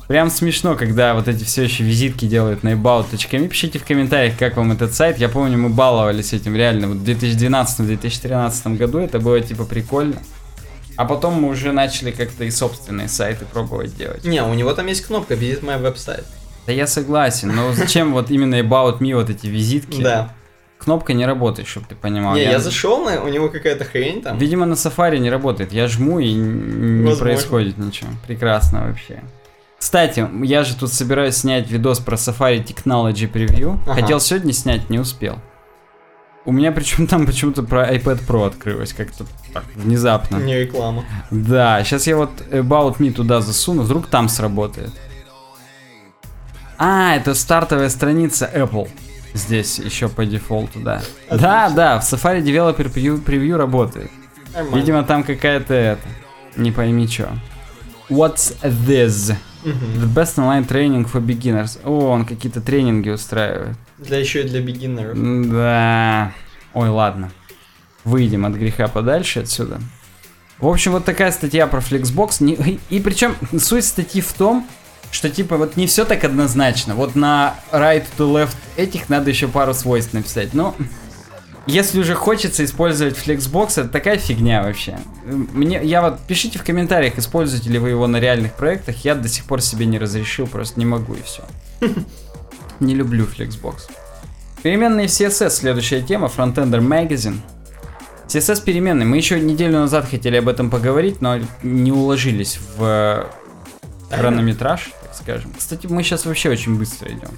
Прям 0.08 0.32
смешно, 0.32 0.76
когда 0.76 1.14
вот 1.14 1.28
эти 1.28 1.44
все 1.44 1.64
еще 1.64 1.84
визитки 1.84 2.26
делают 2.26 2.64
на 2.64 2.70
about.me. 2.70 3.48
Пишите 3.48 3.78
в 3.78 3.86
комментариях, 3.86 4.38
как 4.40 4.58
вам 4.58 4.72
этот 4.72 4.94
сайт. 4.96 5.20
Я 5.20 5.30
помню, 5.30 5.58
мы 5.58 5.70
баловались 5.70 6.34
этим 6.34 6.56
реально. 6.56 6.88
Вот 6.88 6.98
в 6.98 7.04
2012-2013 7.04 8.76
году 8.78 8.98
это 9.00 9.20
было 9.20 9.40
типа 9.40 9.66
прикольно. 9.66 10.16
А 10.96 11.06
потом 11.06 11.36
мы 11.42 11.50
уже 11.50 11.72
начали 11.72 12.12
как-то 12.12 12.44
и 12.44 12.50
собственные 12.52 13.08
сайты 13.08 13.46
пробовать 13.46 13.96
делать. 13.96 14.26
Не, 14.26 14.44
у 14.44 14.54
него 14.54 14.74
там 14.74 14.88
есть 14.88 15.06
кнопка 15.06 15.36
Visit 15.36 15.62
My 15.64 15.80
Website. 15.82 16.26
Да 16.66 16.74
я 16.74 16.88
согласен, 16.88 17.56
но 17.56 17.72
зачем 17.74 18.12
вот 18.14 18.32
именно 18.32 18.56
About 18.56 19.00
Me 19.00 19.14
вот 19.16 19.30
эти 19.30 19.48
визитки? 19.48 20.02
Да. 20.02 20.34
Кнопка 20.80 21.14
не 21.14 21.26
работает, 21.26 21.68
чтобы 21.68 21.88
ты 21.88 21.96
понимал. 21.96 22.36
Не, 22.36 22.44
я 22.44 22.60
зашел, 22.60 23.04
на, 23.04 23.22
у 23.22 23.28
него 23.28 23.50
какая-то 23.50 23.84
хрень 23.84 24.22
там. 24.22 24.38
Видимо, 24.38 24.66
на 24.66 24.74
Safari 24.74 25.20
не 25.20 25.30
работает. 25.30 25.74
Я 25.74 25.88
жму 25.88 26.20
и 26.20 26.34
не 26.34 27.04
Возможно. 27.04 27.24
происходит 27.26 27.78
ничего. 27.78 28.10
Прекрасно 28.26 28.88
вообще. 28.88 29.22
Кстати, 29.78 30.28
я 30.44 30.64
же 30.64 30.76
тут 30.76 30.92
собираюсь 30.94 31.36
снять 31.36 31.70
видос 31.70 32.00
про 32.00 32.16
Safari 32.16 32.64
Technology 32.64 33.32
Preview. 33.32 33.78
Ага. 33.86 34.02
Хотел 34.02 34.20
сегодня 34.22 34.54
снять, 34.54 34.90
не 34.90 35.00
успел. 35.00 35.40
У 36.46 36.54
меня 36.54 36.72
причем 36.72 37.08
там 37.08 37.26
почему-то 37.26 37.64
про 37.64 37.94
iPad 37.94 38.26
Pro 38.26 38.48
открылось 38.48 38.94
как-то 38.94 39.26
так, 39.54 39.66
внезапно. 39.76 40.38
Не 40.38 40.62
реклама. 40.62 41.04
Да, 41.30 41.84
сейчас 41.84 42.08
я 42.08 42.16
вот 42.16 42.32
About 42.52 42.98
Me 42.98 43.12
туда 43.12 43.42
засуну, 43.42 43.84
вдруг 43.84 44.08
там 44.08 44.30
сработает. 44.30 44.92
А, 46.78 47.16
это 47.16 47.36
стартовая 47.36 47.90
страница 47.90 48.50
Apple. 48.54 48.88
Здесь 49.34 49.80
еще 49.80 50.10
по 50.10 50.26
дефолту, 50.26 50.80
да. 50.80 51.02
Да, 51.30 51.70
да, 51.70 52.00
в 52.00 52.04
Safari 52.04 52.42
Developer 52.42 52.92
Preview, 52.92 53.24
Preview 53.24 53.56
работает. 53.56 54.12
Нормально. 54.54 54.76
Видимо, 54.76 55.04
там 55.04 55.24
какая-то 55.24 55.74
это. 55.74 56.08
Не 56.56 56.72
пойми 56.72 57.08
что. 57.08 57.30
What's 58.10 58.56
this? 58.64 59.36
Мгм. 59.64 60.04
The 60.04 60.14
best 60.14 60.38
online 60.38 60.68
training 60.68 61.12
for 61.12 61.22
beginners. 61.22 61.80
О, 61.84 62.10
он 62.10 62.26
какие-то 62.26 62.60
тренинги 62.62 63.10
устраивает. 63.10 63.78
Для 63.98 64.18
еще 64.18 64.42
и 64.42 64.48
для 64.48 64.62
бигинеров. 64.62 65.18
Да. 65.52 66.32
Ой, 66.74 66.90
ладно. 66.90 67.30
Выйдем 68.04 68.46
от 68.46 68.54
греха 68.54 68.88
подальше 68.88 69.42
отсюда. 69.42 69.80
В 70.58 70.68
общем, 70.68 70.94
вот 70.94 71.06
такая 71.06 71.32
статья 71.32 71.68
про 71.68 71.80
Flexbox. 71.80 72.80
И 72.90 73.00
причем 73.00 73.36
суть 73.60 73.86
статьи 73.86 74.22
в 74.22 74.34
том, 74.34 74.68
что 75.12 75.30
типа 75.30 75.58
вот 75.58 75.76
не 75.78 75.88
все 75.88 76.06
так 76.06 76.24
однозначно. 76.24 76.96
Вот 76.96 77.16
на 77.16 77.56
right 77.72 78.06
to 78.18 78.32
left 78.32 78.56
этих 78.78 79.10
надо 79.10 79.30
еще 79.30 79.48
пару 79.48 79.74
свойств 79.74 80.14
написать. 80.14 80.54
Но 80.54 80.76
если 81.66 82.00
уже 82.00 82.16
хочется 82.16 82.66
использовать 82.66 83.16
Flexbox, 83.16 83.82
это 83.82 83.90
такая 83.90 84.18
фигня 84.18 84.64
вообще. 84.64 84.98
Мне, 85.26 85.80
я 85.84 86.02
вот 86.02 86.20
пишите 86.22 86.58
в 86.58 86.64
комментариях, 86.64 87.18
используете 87.18 87.70
ли 87.70 87.80
вы 87.80 87.90
его 87.90 88.08
на 88.08 88.18
реальных 88.20 88.54
проектах. 88.54 89.04
Я 89.06 89.16
до 89.16 89.28
сих 89.28 89.46
пор 89.46 89.62
себе 89.62 89.86
не 89.86 90.00
разрешил, 90.00 90.48
просто 90.48 90.80
не 90.80 90.86
могу 90.86 91.14
и 91.14 91.22
все. 91.22 91.44
Не 92.80 92.96
люблю 92.96 93.26
Flexbox. 93.26 93.90
Переменные 94.64 95.08
в 95.08 95.12
CSS, 95.12 95.50
следующая 95.50 96.02
тема, 96.02 96.32
Frontender 96.36 96.80
Magazine. 96.80 97.40
CSS 98.28 98.64
переменные. 98.64 99.06
Мы 99.06 99.18
еще 99.18 99.40
неделю 99.40 99.80
назад 99.80 100.08
хотели 100.10 100.38
об 100.38 100.48
этом 100.48 100.70
поговорить, 100.70 101.22
но 101.22 101.40
не 101.62 101.92
уложились 101.92 102.58
в 102.78 102.84
э, 102.84 103.26
хронометраж, 104.16 104.92
скажем. 105.22 105.54
Кстати, 105.58 105.88
мы 105.88 106.04
сейчас 106.04 106.26
вообще 106.26 106.50
очень 106.50 106.78
быстро 106.78 107.10
идем. 107.10 107.30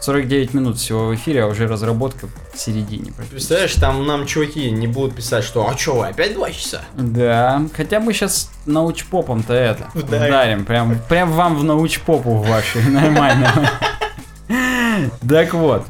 49 0.00 0.54
минут 0.54 0.78
всего 0.78 1.06
в 1.08 1.14
эфире, 1.16 1.42
а 1.42 1.46
уже 1.48 1.66
разработка 1.66 2.28
в 2.54 2.58
середине. 2.58 3.12
Представляешь, 3.30 3.74
там 3.74 4.06
нам 4.06 4.26
чуваки 4.26 4.70
не 4.70 4.86
будут 4.86 5.16
писать, 5.16 5.42
что 5.44 5.68
«А 5.68 5.74
чё 5.74 5.96
вы, 5.96 6.06
опять 6.06 6.34
два 6.34 6.50
часа?» 6.52 6.82
Да, 6.94 7.62
хотя 7.76 7.98
мы 7.98 8.12
сейчас 8.12 8.48
научпопом-то 8.66 9.52
это 9.52 9.88
Вдарим. 9.94 10.26
вдарим. 10.28 10.64
Прям, 10.64 10.98
прям 11.08 11.32
вам 11.32 11.56
в 11.56 11.64
научпопу 11.64 12.34
вашу, 12.34 12.78
нормально. 12.88 13.70
Так 15.28 15.54
вот. 15.54 15.84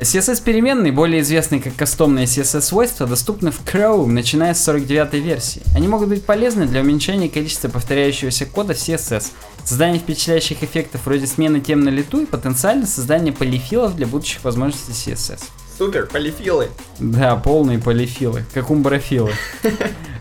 CSS 0.00 0.42
переменные, 0.44 0.92
более 0.92 1.22
известные 1.22 1.60
как 1.60 1.74
кастомные 1.74 2.26
CSS 2.26 2.60
свойства, 2.60 3.04
доступны 3.06 3.50
в 3.50 3.64
Chrome, 3.64 4.06
начиная 4.06 4.54
с 4.54 4.62
49 4.62 5.14
версии. 5.14 5.62
Они 5.74 5.88
могут 5.88 6.08
быть 6.08 6.24
полезны 6.24 6.66
для 6.66 6.82
уменьшения 6.82 7.28
количества 7.28 7.68
повторяющегося 7.68 8.46
кода 8.46 8.74
в 8.74 8.76
CSS, 8.76 9.32
создания 9.68 9.98
впечатляющих 9.98 10.62
эффектов 10.62 11.04
вроде 11.04 11.26
смены 11.26 11.60
тем 11.60 11.80
на 11.80 11.90
лету 11.90 12.22
и 12.22 12.26
потенциально 12.26 12.86
создания 12.86 13.32
полифилов 13.32 13.94
для 13.96 14.06
будущих 14.06 14.42
возможностей 14.44 14.92
CSS. 14.92 15.42
Супер, 15.76 16.06
полифилы. 16.06 16.70
Да, 16.98 17.36
полные 17.36 17.78
полифилы, 17.78 18.44
как 18.54 18.70
умброфилы. 18.70 19.32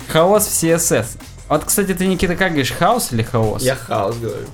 Хаос 0.10 0.46
в 0.46 0.52
CSS. 0.52 1.18
Вот, 1.48 1.64
кстати, 1.64 1.94
ты, 1.94 2.08
Никита, 2.08 2.36
как 2.36 2.50
говоришь, 2.50 2.72
хаос 2.72 3.14
или 3.14 3.24
хаос? 3.24 3.64
Я 3.64 3.76
хаос 3.76 4.18
говорю. 4.18 4.46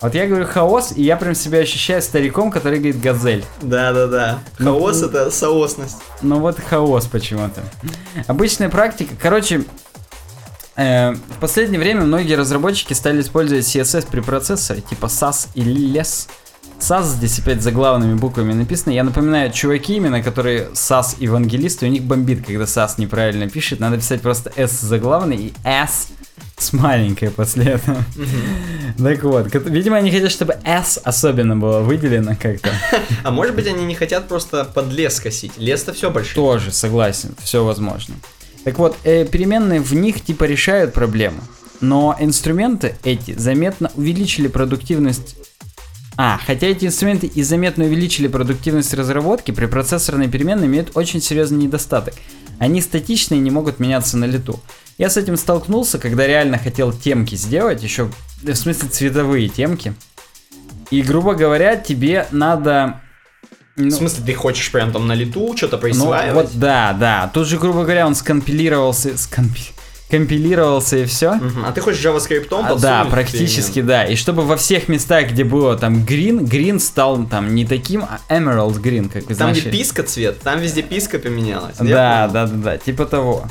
Вот 0.00 0.14
я 0.14 0.26
говорю 0.26 0.46
хаос, 0.46 0.92
и 0.96 1.02
я 1.02 1.16
прям 1.16 1.34
себя 1.34 1.58
ощущаю 1.60 2.02
стариком, 2.02 2.50
который 2.50 2.78
говорит 2.78 3.00
газель. 3.00 3.44
Да-да-да. 3.62 4.40
Ну, 4.58 4.72
Хаос 4.72 5.02
ну. 5.02 5.08
это 5.08 5.30
соосность. 5.30 5.98
Ну 6.22 6.40
вот 6.40 6.58
хаос 6.58 7.06
почему-то. 7.06 7.62
Обычная 8.26 8.70
практика. 8.70 9.14
Короче, 9.20 9.64
в 10.80 11.40
последнее 11.40 11.78
время 11.78 12.02
многие 12.02 12.34
разработчики 12.34 12.94
стали 12.94 13.20
использовать 13.20 13.64
CSS 13.64 14.08
при 14.10 14.20
процессоре, 14.20 14.80
типа 14.80 15.06
SAS 15.06 15.48
или 15.54 15.74
LESS. 15.74 16.28
SAS 16.78 17.04
здесь 17.04 17.38
опять 17.38 17.60
заглавными 17.60 18.14
буквами 18.14 18.54
написано. 18.54 18.92
Я 18.92 19.04
напоминаю, 19.04 19.52
чуваки 19.52 19.96
именно, 19.96 20.22
которые 20.22 20.70
SAS 20.72 21.16
евангелисты, 21.18 21.84
у 21.84 21.90
них 21.90 22.04
бомбит, 22.04 22.46
когда 22.46 22.64
SAS 22.64 22.94
неправильно 22.96 23.50
пишет. 23.50 23.80
Надо 23.80 23.98
писать 23.98 24.22
просто 24.22 24.50
S 24.56 24.80
заглавный 24.80 25.36
и 25.36 25.52
S 25.64 26.08
с 26.56 26.72
маленькой 26.72 27.30
после 27.30 27.72
этого. 27.72 28.02
Так 28.96 29.22
вот, 29.22 29.52
видимо, 29.66 29.98
они 29.98 30.10
хотят, 30.10 30.30
чтобы 30.30 30.56
S 30.64 30.98
особенно 31.04 31.56
было 31.56 31.80
выделено 31.80 32.36
как-то. 32.40 32.70
А 33.24 33.30
может 33.30 33.54
быть 33.54 33.66
они 33.66 33.84
не 33.84 33.94
хотят 33.94 34.28
просто 34.28 34.64
под 34.64 34.90
лес 34.92 35.20
косить? 35.20 35.52
Лес-то 35.58 35.92
все 35.92 36.10
большой. 36.10 36.34
Тоже 36.34 36.72
согласен, 36.72 37.34
все 37.42 37.64
возможно. 37.64 38.14
Так 38.64 38.78
вот, 38.78 38.96
э, 39.04 39.24
переменные 39.24 39.80
в 39.80 39.92
них 39.94 40.20
типа 40.22 40.44
решают 40.44 40.92
проблему, 40.92 41.40
но 41.80 42.16
инструменты 42.18 42.96
эти 43.04 43.32
заметно 43.38 43.90
увеличили 43.94 44.48
продуктивность. 44.48 45.36
А, 46.16 46.38
хотя 46.44 46.66
эти 46.66 46.84
инструменты 46.84 47.26
и 47.26 47.42
заметно 47.42 47.84
увеличили 47.84 48.28
продуктивность 48.28 48.92
разработки, 48.92 49.52
при 49.52 49.64
процессорной 49.66 50.28
переменной 50.28 50.66
имеют 50.66 50.90
очень 50.94 51.22
серьезный 51.22 51.64
недостаток. 51.64 52.14
Они 52.58 52.82
статичны 52.82 53.36
и 53.36 53.38
не 53.38 53.50
могут 53.50 53.80
меняться 53.80 54.18
на 54.18 54.26
лету. 54.26 54.60
Я 54.98 55.08
с 55.08 55.16
этим 55.16 55.38
столкнулся, 55.38 55.98
когда 55.98 56.26
реально 56.26 56.58
хотел 56.58 56.92
темки 56.92 57.34
сделать, 57.34 57.82
еще, 57.82 58.10
в 58.42 58.54
смысле 58.54 58.90
цветовые 58.90 59.48
темки. 59.48 59.94
И, 60.90 61.00
грубо 61.00 61.34
говоря, 61.34 61.76
тебе 61.76 62.26
надо... 62.32 63.00
В 63.76 63.82
ну, 63.82 63.90
смысле, 63.90 64.24
ты 64.26 64.34
хочешь 64.34 64.70
прям 64.72 64.92
там 64.92 65.06
на 65.06 65.14
лету 65.14 65.56
что-то 65.56 65.76
ну, 65.76 65.82
присваивать? 65.82 66.50
вот 66.50 66.58
да, 66.58 66.92
да. 66.92 67.30
Тут 67.32 67.46
же, 67.46 67.58
грубо 67.58 67.82
говоря, 67.82 68.06
он 68.06 68.14
скомпилировался, 68.14 69.10
скомпи- 69.10 69.72
компилировался 70.10 70.98
и 70.98 71.04
все. 71.04 71.34
Мгм. 71.34 71.64
А 71.64 71.72
ты 71.72 71.80
хочешь 71.80 72.04
JavaScript 72.04 72.48
подсунуть 72.48 72.82
да, 72.82 73.04
в 73.04 73.10
практически, 73.10 73.80
да. 73.80 74.04
И 74.04 74.16
чтобы 74.16 74.42
во 74.42 74.56
всех 74.56 74.88
местах, 74.88 75.30
где 75.30 75.44
было 75.44 75.76
там 75.78 76.04
green, 76.04 76.40
green 76.40 76.80
стал 76.80 77.24
там 77.24 77.54
не 77.54 77.64
таким, 77.64 78.02
а 78.02 78.18
emerald 78.28 78.82
green, 78.82 79.08
как 79.08 79.28
вы 79.28 79.34
Там, 79.34 79.52
где 79.52 79.60
знаете. 79.60 79.70
писка 79.70 80.02
цвет, 80.02 80.40
там 80.40 80.58
везде 80.60 80.82
писка 80.82 81.18
поменялась. 81.18 81.76
Да, 81.78 82.28
да, 82.28 82.46
да, 82.46 82.46
да, 82.46 82.78
типа 82.78 83.06
того. 83.06 83.44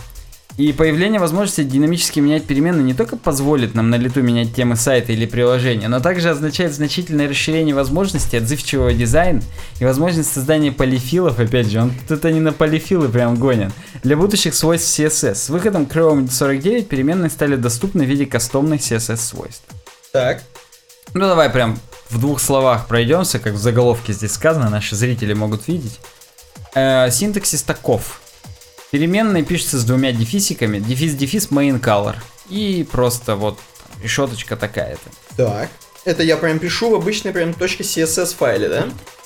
И 0.60 0.74
появление 0.74 1.22
возможности 1.22 1.64
динамически 1.64 2.20
менять 2.20 2.43
переменные 2.43 2.84
не 2.84 2.93
только 2.93 3.16
позволит 3.16 3.76
нам 3.76 3.89
на 3.89 3.95
лету 3.95 4.22
менять 4.22 4.53
темы 4.53 4.76
сайта 4.76 5.14
или 5.14 5.26
приложения, 5.26 5.88
но 5.88 6.01
также 6.01 6.32
означает 6.32 6.74
значительное 6.74 7.30
расширение 7.30 7.74
возможностей 7.74 8.36
отзывчивого 8.36 8.91
дизайна 8.91 9.41
и 9.80 9.86
возможность 9.86 10.34
создания 10.34 10.74
полифилов, 10.74 11.39
опять 11.39 11.68
же, 11.68 11.80
он 11.80 11.93
тут 12.10 12.26
они 12.26 12.41
на 12.41 12.51
полифилы 12.51 13.07
прям 13.07 13.38
гонят, 13.38 13.72
для 14.03 14.18
будущих 14.18 14.53
свойств 14.53 14.99
CSS. 14.99 15.36
С 15.36 15.49
выходом 15.49 15.84
Chrome 15.84 16.30
49 16.30 16.89
переменные 16.89 17.30
стали 17.30 17.55
доступны 17.55 18.03
в 18.03 18.10
виде 18.10 18.26
кастомных 18.26 18.82
CSS 18.82 19.16
свойств. 19.16 19.64
Так. 20.12 20.43
Ну 21.14 21.22
давай 21.22 21.49
прям 21.49 21.80
в 22.10 22.20
двух 22.20 22.41
словах 22.41 22.88
пройдемся, 22.88 23.39
как 23.39 23.53
в 23.53 23.60
заголовке 23.60 24.12
здесь 24.12 24.34
сказано, 24.34 24.70
наши 24.70 24.97
зрители 24.97 25.32
могут 25.32 25.70
видеть. 25.70 26.01
Э, 26.76 27.10
синтаксис 27.10 27.62
таков. 27.64 28.20
Переменные 28.91 29.43
пишется 29.43 29.77
с 29.77 29.83
двумя 29.83 30.11
дефисиками, 30.11 30.79
дефис-дефис 30.79 31.49
main 31.49 31.79
color. 31.79 32.15
И 32.49 32.87
просто 32.91 33.35
вот 33.35 33.59
решеточка 34.01 34.55
такая-то. 34.55 35.09
Так. 35.37 35.69
Это 36.05 36.23
я 36.23 36.37
прям 36.37 36.59
пишу 36.59 36.89
в 36.89 36.95
обычной 36.95 37.31
прям 37.31 37.51
.css 37.51 38.35
файле, 38.35 38.69
да? 38.69 38.85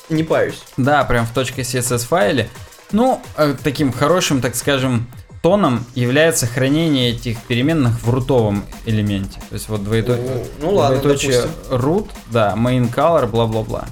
Не 0.10 0.24
парюсь. 0.24 0.64
Да, 0.76 1.04
прям 1.06 1.26
в 1.26 1.34
.css 1.34 2.00
файле. 2.00 2.50
Ну, 2.92 3.22
э, 3.38 3.56
таким 3.64 3.94
хорошим, 3.94 4.42
так 4.42 4.56
скажем, 4.56 5.08
тоном 5.42 5.86
является 5.96 6.46
хранение 6.46 7.12
этих 7.12 7.42
переменных 7.44 8.02
в 8.02 8.10
рутовом 8.10 8.66
элементе. 8.86 9.40
То 9.50 9.54
есть 9.54 9.70
вот 9.70 9.84
двоеточие, 9.84 10.26
О, 10.26 10.46
ну 10.62 10.74
ладно, 10.76 11.00
двоеточие 11.00 11.42
допустим. 11.42 11.76
root, 11.78 12.10
да, 12.32 12.54
main 12.58 12.94
color, 12.94 13.28
бла-бла-бла. 13.28 13.88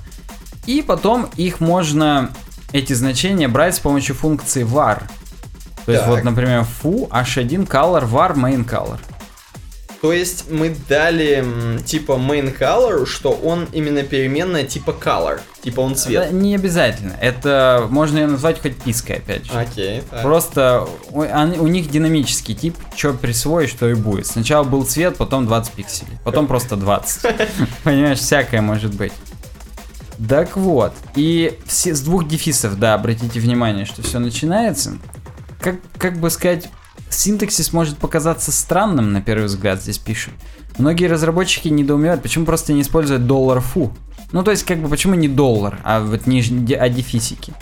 И 0.65 0.82
потом 0.82 1.30
их 1.38 1.59
можно, 1.59 2.32
эти 2.72 2.93
значения, 2.93 3.47
брать 3.47 3.76
с 3.76 3.80
помощью 3.80 4.15
функции 4.15 4.65
var. 4.65 5.03
То 5.86 5.92
есть 5.92 6.04
Так. 6.06 6.10
вот, 6.16 6.24
например, 6.24 6.66
foo, 6.84 7.10
h1, 7.10 7.68
color, 7.68 8.08
var, 8.08 8.36
main 8.36 8.68
color. 8.68 9.00
То 10.02 10.12
есть 10.14 10.50
мы 10.50 10.76
дали 10.90 11.46
типа 11.86 12.14
main 12.14 12.58
color, 12.58 13.06
что 13.06 13.30
он 13.32 13.68
именно 13.72 14.02
переменная 14.02 14.64
типа 14.64 14.92
color. 15.00 15.40
Типа 15.64 15.82
он 15.82 15.96
цвет. 15.96 16.32
не 16.32 16.56
обязательно. 16.56 17.14
Это 17.22 17.86
можно 17.88 18.18
ее 18.18 18.26
назвать 18.26 18.60
хоть 18.60 18.76
пиской, 18.78 19.18
опять 19.18 19.46
же. 19.46 19.52
Окей. 19.54 20.02
так. 20.10 20.24
Просто 20.24 20.88
у, 21.12 21.22
они- 21.22 21.60
у 21.60 21.68
них 21.68 21.92
динамический 21.92 22.56
тип, 22.56 22.76
что 22.96 23.14
присвоишь, 23.14 23.74
то 23.74 23.88
и 23.88 23.94
будет. 23.94 24.26
Сначала 24.26 24.64
был 24.64 24.86
цвет, 24.86 25.18
потом 25.18 25.46
20 25.46 25.72
пикселей, 25.74 26.18
потом 26.24 26.48
просто 26.48 26.78
20. 26.78 27.22
Понимаешь, 27.84 28.18
всякое 28.18 28.62
может 28.62 28.96
быть. 28.96 29.14
Так 30.28 30.58
вот, 30.58 30.94
и 31.16 31.60
все, 31.68 31.94
с 31.94 32.02
двух 32.02 32.28
дефисов, 32.28 32.80
да, 32.80 32.96
обратите 32.96 33.40
внимание, 33.40 33.86
что 33.86 34.02
все 34.02 34.18
начинается. 34.18 34.98
Как, 35.62 35.76
как 35.97 36.18
бы 36.18 36.30
сказать, 36.30 36.70
синтаксис 37.09 37.72
может 37.72 37.97
показаться 37.97 38.51
странным, 38.51 39.14
на 39.14 39.22
первый 39.22 39.45
взгляд, 39.45 39.82
здесь 39.82 39.99
пишут. 39.99 40.34
Многие 40.78 41.05
разработчики 41.05 41.68
недоумевают, 41.68 42.24
почему 42.24 42.45
просто 42.45 42.74
не 42.74 42.82
используют 42.82 43.28
доллар 43.28 43.62
фу. 43.62 43.93
Ну, 44.32 44.43
то 44.43 44.51
есть, 44.51 44.64
как 44.64 44.80
бы, 44.80 44.89
почему 44.89 45.14
не 45.16 45.28
доллар, 45.28 45.80
а 45.84 46.01
вот 46.01 46.26
нижний, 46.26 46.74
а 46.74 46.89
дефисики. 46.89 47.53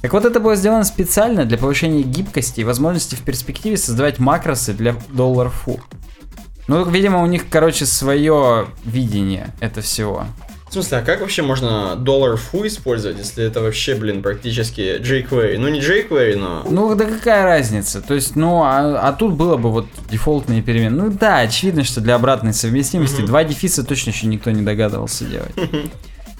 Так 0.00 0.12
вот, 0.14 0.24
это 0.24 0.40
было 0.40 0.56
сделано 0.56 0.84
специально 0.84 1.44
для 1.44 1.58
повышения 1.58 2.02
гибкости 2.02 2.60
и 2.60 2.64
возможности 2.64 3.14
в 3.16 3.20
перспективе 3.20 3.76
создавать 3.76 4.18
макросы 4.18 4.72
для 4.72 4.96
доллар 5.10 5.50
фу. 5.50 5.80
Ну, 6.68 6.88
видимо, 6.88 7.22
у 7.22 7.26
них, 7.26 7.48
короче, 7.50 7.86
свое 7.86 8.66
видение 8.84 9.52
это 9.60 9.80
всего. 9.82 10.26
В 10.72 10.74
смысле, 10.74 10.98
а 10.98 11.02
как 11.02 11.20
вообще 11.20 11.42
можно 11.42 11.96
доллар 11.96 12.38
фу 12.38 12.66
использовать, 12.66 13.18
если 13.18 13.44
это 13.44 13.60
вообще, 13.60 13.94
блин, 13.94 14.22
практически 14.22 14.98
jQuery? 15.02 15.58
Ну, 15.58 15.68
не 15.68 15.80
jQuery, 15.80 16.36
но... 16.38 16.64
Ну, 16.66 16.94
да 16.94 17.04
какая 17.04 17.44
разница? 17.44 18.00
То 18.00 18.14
есть, 18.14 18.36
ну, 18.36 18.62
а, 18.62 18.98
а 19.06 19.12
тут 19.12 19.34
было 19.34 19.58
бы 19.58 19.70
вот 19.70 19.84
дефолтные 20.10 20.62
перемены. 20.62 20.96
Ну 21.02 21.10
да, 21.10 21.40
очевидно, 21.40 21.84
что 21.84 22.00
для 22.00 22.14
обратной 22.14 22.54
совместимости 22.54 23.18
Мгм. 23.18 23.26
два 23.26 23.44
дефиса 23.44 23.84
точно 23.84 24.12
еще 24.12 24.26
никто 24.26 24.50
не 24.50 24.62
догадывался 24.62 25.26
делать. 25.26 25.52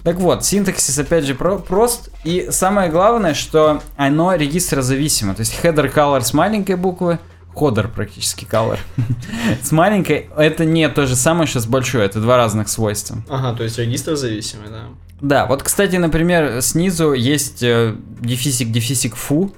Так 0.02 0.16
вот, 0.16 0.44
синтаксис 0.44 0.98
опять 0.98 1.24
же 1.26 1.34
про- 1.36 1.58
прост. 1.58 2.08
И 2.24 2.48
самое 2.50 2.90
главное, 2.90 3.34
что 3.34 3.82
оно 3.96 4.34
регистрозависимо. 4.34 5.34
То 5.34 5.40
есть 5.40 5.54
header 5.62 5.94
color 5.94 6.22
с 6.22 6.32
маленькой 6.32 6.74
буквы, 6.76 7.18
ходер 7.54 7.88
практически 7.88 8.44
color. 8.44 8.78
С 9.62 9.72
маленькой 9.72 10.28
это 10.36 10.64
не 10.64 10.88
то 10.88 11.06
же 11.06 11.16
самое, 11.16 11.46
что 11.46 11.60
с 11.60 11.66
большой. 11.66 12.04
Это 12.04 12.20
два 12.20 12.36
разных 12.36 12.68
свойства. 12.68 13.18
Ага, 13.28 13.56
то 13.56 13.64
есть 13.64 13.78
регистр 13.78 14.16
зависимый, 14.16 14.68
да. 14.68 14.84
Да, 15.20 15.46
вот, 15.46 15.62
кстати, 15.62 15.96
например, 15.96 16.60
снизу 16.62 17.12
есть 17.12 17.62
э, 17.62 17.94
дефисик, 18.20 18.72
дефисик 18.72 19.14
фу, 19.14 19.54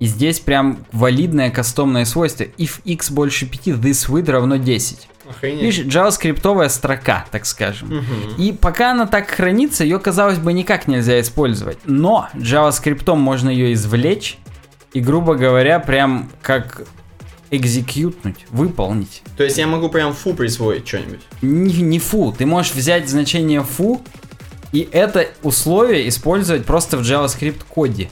и 0.00 0.06
здесь 0.06 0.40
прям 0.40 0.84
валидное 0.92 1.50
кастомное 1.50 2.04
свойство. 2.04 2.44
If 2.44 2.80
x 2.84 3.10
больше 3.10 3.46
5, 3.46 3.66
this 3.78 4.10
with 4.10 4.30
равно 4.30 4.56
10. 4.56 5.08
Охренеть. 5.28 5.62
Видишь, 5.62 5.86
джаваскриптовая 5.86 6.68
строка, 6.68 7.24
так 7.30 7.46
скажем. 7.46 7.88
Мгм. 7.88 8.34
И 8.38 8.52
пока 8.52 8.92
она 8.92 9.06
так 9.06 9.30
хранится, 9.30 9.84
ее, 9.84 9.98
казалось 9.98 10.38
бы, 10.38 10.52
никак 10.52 10.86
нельзя 10.86 11.20
использовать. 11.20 11.78
Но 11.84 12.28
JavaScript 12.34 13.14
можно 13.14 13.48
ее 13.48 13.72
извлечь 13.72 14.38
и, 14.92 15.00
грубо 15.00 15.34
говоря, 15.34 15.78
прям 15.78 16.30
как 16.42 16.82
экзекьютнуть, 17.50 18.46
выполнить. 18.50 19.22
То 19.36 19.44
есть 19.44 19.58
я 19.58 19.66
могу 19.66 19.88
прям 19.88 20.12
фу 20.14 20.34
присвоить 20.34 20.86
что-нибудь. 20.86 21.20
Не, 21.42 21.82
не 21.82 21.98
фу, 21.98 22.34
ты 22.36 22.46
можешь 22.46 22.74
взять 22.74 23.08
значение 23.08 23.62
фу 23.62 24.02
и 24.72 24.88
это 24.92 25.28
условие 25.42 26.08
использовать 26.08 26.66
просто 26.66 26.96
в 26.98 27.00
JavaScript 27.00 27.62
коде. 27.68 28.10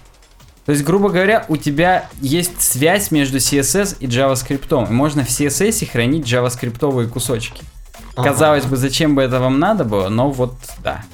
То 0.65 0.73
есть, 0.73 0.83
грубо 0.83 1.11
говоря, 1.11 1.45
у 1.49 1.59
тебя 1.59 2.09
есть 2.23 2.63
связь 2.63 3.11
между 3.11 3.37
CSS 3.37 3.97
и 4.01 4.07
JavaScript. 4.07 4.89
И 4.89 4.93
можно 4.93 5.25
в 5.25 5.29
CSS 5.29 5.87
хранить 5.91 6.27
JavaScript 6.27 7.09
кусочки. 7.09 7.63
Ага. 8.17 8.31
Казалось 8.31 8.65
бы, 8.65 8.77
зачем 8.77 9.15
бы 9.15 9.23
это 9.23 9.41
вам 9.41 9.59
надо 9.59 9.85
было, 9.85 10.09
но 10.09 10.31
вот 10.31 10.55
да. 10.83 11.05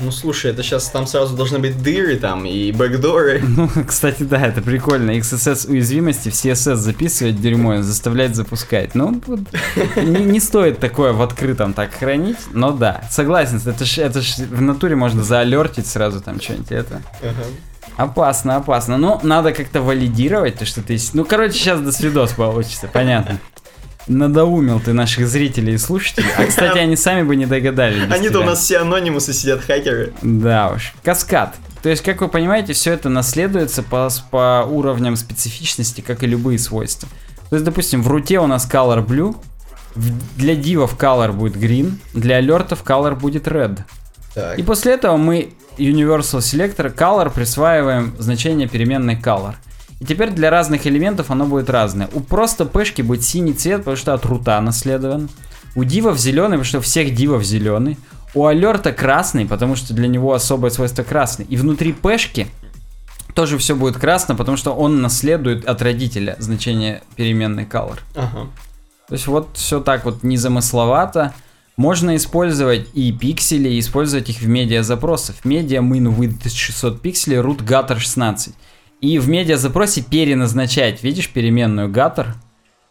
Ну 0.00 0.12
слушай, 0.12 0.52
это 0.52 0.62
сейчас 0.62 0.88
там 0.90 1.08
сразу 1.08 1.34
должны 1.34 1.58
быть 1.58 1.82
дыры 1.82 2.16
там 2.18 2.46
и 2.46 2.70
бэкдоры. 2.70 3.42
Ну, 3.48 3.68
кстати, 3.84 4.22
да, 4.22 4.46
это 4.46 4.62
прикольно. 4.62 5.10
XSS 5.18 5.68
уязвимости 5.68 6.28
в 6.28 6.34
CSS 6.34 6.76
записывать 6.76 7.40
дерьмо 7.40 7.74
и 7.74 7.82
заставлять 7.82 8.36
запускать. 8.36 8.94
Ну, 8.94 9.20
не, 9.96 10.24
не 10.24 10.38
стоит 10.38 10.78
такое 10.78 11.12
в 11.12 11.20
открытом 11.20 11.72
так 11.74 11.92
хранить, 11.94 12.38
но 12.52 12.70
да. 12.70 13.02
Согласен, 13.10 13.60
это 13.64 13.84
ж, 13.84 13.98
это 13.98 14.22
ж 14.22 14.36
в 14.36 14.60
натуре 14.60 14.94
можно 14.94 15.24
заалертить 15.24 15.88
сразу 15.88 16.20
там 16.20 16.40
что-нибудь 16.40 16.70
это. 16.70 17.02
Опасно, 17.96 18.54
опасно. 18.54 18.98
Ну, 18.98 19.18
надо 19.24 19.52
как-то 19.52 19.82
валидировать 19.82 20.58
то, 20.58 20.64
что 20.64 20.80
ты... 20.80 20.96
Ну, 21.12 21.24
короче, 21.24 21.54
сейчас 21.54 21.80
до 21.80 21.90
свидос 21.90 22.30
получится, 22.34 22.88
понятно. 22.92 23.40
Надоумил 24.08 24.80
ты 24.80 24.92
наших 24.92 25.28
зрителей 25.28 25.74
и 25.74 25.78
слушателей. 25.78 26.28
А, 26.36 26.44
кстати, 26.44 26.78
они 26.78 26.96
сами 26.96 27.22
бы 27.22 27.36
не 27.36 27.46
догадались. 27.46 28.10
Они-то 28.10 28.40
у 28.40 28.44
нас 28.44 28.60
все 28.60 28.78
анонимусы 28.78 29.32
сидят, 29.32 29.60
хакеры. 29.60 30.12
Да 30.22 30.72
уж. 30.74 30.92
Каскад. 31.02 31.54
То 31.82 31.88
есть, 31.88 32.02
как 32.02 32.20
вы 32.20 32.28
понимаете, 32.28 32.72
все 32.72 32.92
это 32.92 33.08
наследуется 33.08 33.82
по, 33.82 34.08
по 34.30 34.66
уровням 34.68 35.16
специфичности, 35.16 36.00
как 36.00 36.22
и 36.22 36.26
любые 36.26 36.58
свойства. 36.58 37.08
То 37.50 37.56
есть, 37.56 37.64
допустим, 37.64 38.02
в 38.02 38.08
руте 38.08 38.40
у 38.40 38.46
нас 38.46 38.68
color 38.68 39.06
blue, 39.06 39.36
для 40.36 40.54
дивов 40.54 40.96
color 40.98 41.32
будет 41.32 41.56
green, 41.56 41.94
для 42.14 42.36
алертов 42.36 42.82
color 42.84 43.14
будет 43.14 43.46
red. 43.46 43.78
Так. 44.34 44.58
И 44.58 44.62
после 44.62 44.94
этого 44.94 45.16
мы 45.16 45.54
Universal 45.78 46.40
Selector 46.40 46.94
color 46.94 47.32
присваиваем 47.32 48.14
значение 48.18 48.68
переменной 48.68 49.16
color. 49.16 49.54
И 50.00 50.04
теперь 50.04 50.30
для 50.30 50.50
разных 50.50 50.86
элементов 50.86 51.30
оно 51.30 51.46
будет 51.46 51.70
разное. 51.70 52.08
У 52.12 52.20
просто 52.20 52.64
пешки 52.64 53.02
будет 53.02 53.24
синий 53.24 53.52
цвет, 53.52 53.78
потому 53.78 53.96
что 53.96 54.14
от 54.14 54.24
рута 54.24 54.60
наследован. 54.60 55.28
У 55.74 55.84
дивов 55.84 56.18
зеленый, 56.18 56.58
потому 56.58 56.64
что 56.64 56.80
всех 56.80 57.14
дивов 57.14 57.42
зеленый. 57.42 57.98
У 58.34 58.46
алерта 58.46 58.92
красный, 58.92 59.46
потому 59.46 59.74
что 59.74 59.94
для 59.94 60.06
него 60.06 60.32
особое 60.32 60.70
свойство 60.70 61.02
красный. 61.02 61.46
И 61.46 61.56
внутри 61.56 61.92
пешки 61.92 62.46
тоже 63.34 63.58
все 63.58 63.74
будет 63.74 63.96
красно, 63.96 64.34
потому 64.34 64.56
что 64.56 64.72
он 64.72 65.00
наследует 65.02 65.64
от 65.66 65.82
родителя 65.82 66.36
значение 66.38 67.02
переменной 67.16 67.64
color. 67.64 67.98
Ага. 68.14 68.48
То 69.08 69.14
есть 69.14 69.26
вот 69.26 69.50
все 69.54 69.80
так 69.80 70.04
вот 70.04 70.22
незамысловато. 70.22 71.34
Можно 71.76 72.16
использовать 72.16 72.88
и 72.94 73.12
пиксели, 73.12 73.68
и 73.68 73.78
использовать 73.78 74.28
их 74.28 74.38
в 74.38 74.48
медиа 74.48 74.82
запросах. 74.82 75.44
Медиа 75.44 75.80
min 75.80 76.14
width 76.14 76.48
600 76.48 77.00
пикселей, 77.00 77.38
root 77.38 77.64
gutter 77.64 77.98
16. 77.98 78.54
И 79.00 79.18
в 79.18 79.28
медиа 79.28 79.56
запросе 79.56 80.02
переназначать, 80.02 81.02
видишь, 81.02 81.30
переменную 81.30 81.88
gutter. 81.88 82.34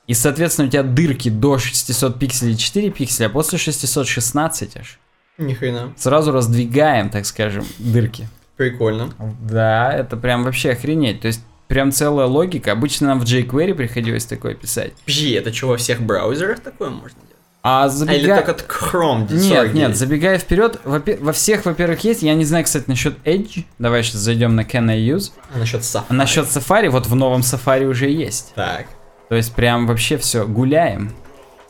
И, 0.07 0.13
соответственно, 0.13 0.69
у 0.69 0.71
тебя 0.71 0.83
дырки 0.83 1.29
до 1.29 1.57
600 1.57 2.17
пикселей 2.17 2.55
4 2.55 2.91
пикселя, 2.91 3.27
а 3.27 3.29
после 3.29 3.57
616 3.57 4.77
аж. 4.77 4.99
Ни 5.37 5.53
хрена. 5.53 5.93
Сразу 5.97 6.31
раздвигаем, 6.31 7.09
так 7.09 7.25
скажем, 7.25 7.65
дырки. 7.77 8.27
Прикольно. 8.55 9.13
Да, 9.41 9.93
это 9.93 10.17
прям 10.17 10.43
вообще 10.43 10.71
охренеть. 10.71 11.21
То 11.21 11.27
есть 11.27 11.41
прям 11.67 11.91
целая 11.91 12.25
логика. 12.25 12.71
Обычно 12.71 13.07
нам 13.07 13.19
в 13.19 13.23
jQuery 13.23 13.75
приходилось 13.75 14.25
такое 14.25 14.55
писать. 14.55 14.93
Подожди, 15.05 15.31
это 15.31 15.53
что, 15.53 15.67
во 15.67 15.77
всех 15.77 16.01
браузерах 16.01 16.61
такое 16.61 16.89
можно 16.89 17.19
делать? 17.19 17.36
А 17.69 17.83
А 17.83 17.87
или 17.87 17.93
забегая... 17.95 18.37
только 18.37 18.51
от 18.51 18.61
Chrome? 18.61 19.21
Нет, 19.29 19.41
49? 19.43 19.73
нет, 19.73 19.97
забегая 19.97 20.37
вперед, 20.39 20.79
во-пе- 20.85 21.17
во 21.17 21.33
всех, 21.33 21.65
во-первых, 21.65 22.01
есть. 22.05 22.21
Я 22.23 22.33
не 22.33 22.45
знаю, 22.45 22.63
кстати, 22.63 22.85
насчет 22.87 23.17
Edge. 23.25 23.65
Давай 23.77 24.03
сейчас 24.03 24.21
зайдем 24.21 24.55
на 24.55 24.61
Can 24.61 24.89
I 24.89 24.99
Use. 24.99 25.31
Насчет 25.53 25.81
Safari? 25.81 26.03
Насчет 26.13 26.45
Safari, 26.45 26.89
вот 26.89 27.07
в 27.07 27.15
новом 27.15 27.41
Safari 27.41 27.85
уже 27.85 28.09
есть. 28.09 28.53
Так. 28.55 28.85
То 29.27 29.35
есть 29.35 29.53
прям 29.53 29.85
вообще 29.85 30.17
все, 30.17 30.47
гуляем. 30.47 31.11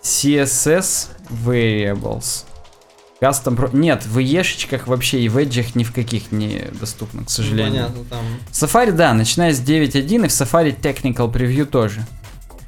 CSS 0.04 1.08
Variables. 1.30 2.44
Custom 3.20 3.56
Pro... 3.58 3.70
Нет, 3.76 4.06
в 4.06 4.20
EE-шечках 4.20 4.86
вообще 4.86 5.22
и 5.22 5.30
в 5.30 5.38
Edge 5.40 5.66
ни 5.74 5.84
в 5.84 5.92
каких 5.92 6.32
не 6.32 6.66
доступно, 6.80 7.26
к 7.26 7.32
сожалению. 7.32 7.88
Понятно, 7.88 8.04
там. 8.06 8.26
Safari, 8.52 8.92
да, 8.92 9.14
начиная 9.16 9.54
с 9.54 9.60
9.1 9.60 10.26
и 10.26 10.28
в 10.28 10.32
Safari 10.32 10.80
Technical 10.80 11.32
Preview 11.32 11.66
тоже. 11.66 12.06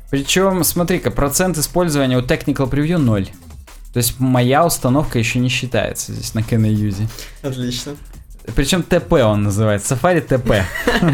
Причем, 0.09 0.63
смотри-ка, 0.63 1.11
процент 1.11 1.57
использования 1.57 2.17
у 2.17 2.21
Technical 2.21 2.69
Preview 2.69 2.97
0. 2.97 3.29
То 3.93 3.97
есть 3.97 4.19
моя 4.19 4.65
установка 4.65 5.19
еще 5.19 5.39
не 5.39 5.49
считается 5.49 6.13
здесь 6.13 6.33
на 6.33 6.39
CanIUse. 6.39 7.07
Отлично. 7.41 7.95
Причем 8.55 8.83
ТП 8.83 9.13
он 9.13 9.43
называется. 9.43 9.95
Safari 9.95 10.21
ТП. 10.21 10.63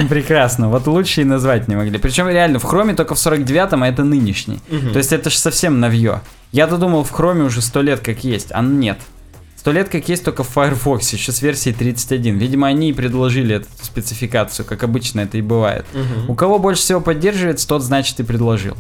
Прекрасно. 0.10 0.70
Вот 0.70 0.88
лучше 0.88 1.22
и 1.22 1.26
назвать 1.26 1.68
не 1.68 1.76
могли. 1.76 1.98
Причем 1.98 2.30
реально 2.30 2.60
в 2.60 2.64
Хроме 2.64 2.94
только 2.94 3.16
в 3.16 3.18
49-м, 3.18 3.84
а 3.84 3.88
это 3.88 4.04
нынешний. 4.04 4.60
То 4.92 4.98
есть 4.98 5.12
это 5.12 5.30
же 5.30 5.38
совсем 5.38 5.80
новье. 5.80 6.22
Я-то 6.52 6.78
думал 6.78 7.04
в 7.04 7.12
Хроме 7.12 7.44
уже 7.44 7.62
100 7.62 7.82
лет 7.82 8.00
как 8.00 8.24
есть, 8.24 8.48
а 8.52 8.62
нет. 8.62 9.00
100 9.66 9.72
лет 9.72 9.90
как 9.90 10.08
есть 10.10 10.24
только 10.24 10.44
в 10.44 10.50
Firefox, 10.50 11.12
еще 11.14 11.32
с 11.32 11.42
версией 11.42 11.76
31. 11.76 12.38
Видимо, 12.38 12.68
они 12.68 12.92
и 12.92 12.94
предложили 12.94 13.56
эту 13.56 13.68
спецификацию, 13.82 14.64
как 14.64 14.84
обычно 14.84 15.22
это 15.22 15.40
и 15.40 15.42
бывает. 15.42 15.88
Мгм. 15.92 16.30
У 16.30 16.36
кого 16.36 16.60
больше 16.60 16.84
всего 16.84 17.02
поддерживается, 17.02 17.68
тот, 17.68 17.82
значит, 17.82 18.20
и 18.20 18.24
предложил. 18.24 18.78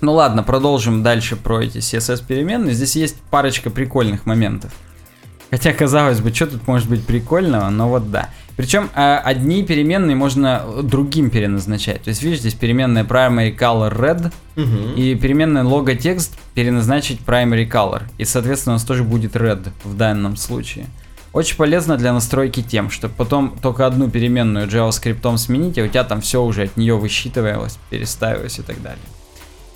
Ну 0.00 0.14
ладно, 0.14 0.42
продолжим 0.42 1.02
дальше 1.02 1.36
про 1.36 1.62
эти 1.62 1.76
CSS 1.76 2.24
переменные. 2.26 2.72
Здесь 2.72 2.96
есть 2.96 3.16
парочка 3.30 3.68
прикольных 3.68 4.24
моментов. 4.24 4.72
Хотя, 5.50 5.72
казалось 5.72 6.20
бы, 6.20 6.32
что 6.32 6.46
тут 6.46 6.66
может 6.66 6.88
быть 6.88 7.04
прикольного, 7.04 7.68
но 7.70 7.88
вот 7.88 8.10
да. 8.10 8.30
Причем 8.56 8.90
а, 8.94 9.18
одни 9.18 9.64
переменные 9.64 10.14
можно 10.14 10.62
другим 10.82 11.30
переназначать. 11.30 12.02
То 12.02 12.10
есть, 12.10 12.22
видишь, 12.22 12.40
здесь 12.40 12.54
переменная 12.54 13.04
primary 13.04 13.56
color 13.56 13.92
red, 13.96 14.32
Мгм. 14.56 14.94
и 14.96 15.14
переменная 15.14 15.64
логотекст 15.64 16.38
переназначить 16.54 17.20
primary 17.26 17.68
color. 17.68 18.02
И, 18.18 18.24
соответственно, 18.24 18.74
у 18.74 18.76
нас 18.76 18.84
тоже 18.84 19.02
будет 19.02 19.34
red 19.34 19.68
в 19.84 19.96
данном 19.96 20.36
случае. 20.36 20.86
Очень 21.32 21.56
полезно 21.56 21.96
для 21.96 22.12
настройки 22.12 22.60
тем, 22.60 22.90
чтобы 22.90 23.14
потом 23.16 23.56
только 23.62 23.86
одну 23.86 24.10
переменную 24.10 24.66
JavaScript 24.68 25.36
сменить, 25.38 25.78
а 25.78 25.82
у 25.84 25.88
тебя 25.88 26.04
там 26.04 26.20
все 26.20 26.42
уже 26.42 26.64
от 26.64 26.76
нее 26.76 26.96
высчитывалось, 26.96 27.78
переставилось 27.88 28.58
и 28.58 28.62
так 28.62 28.82
далее. 28.82 28.98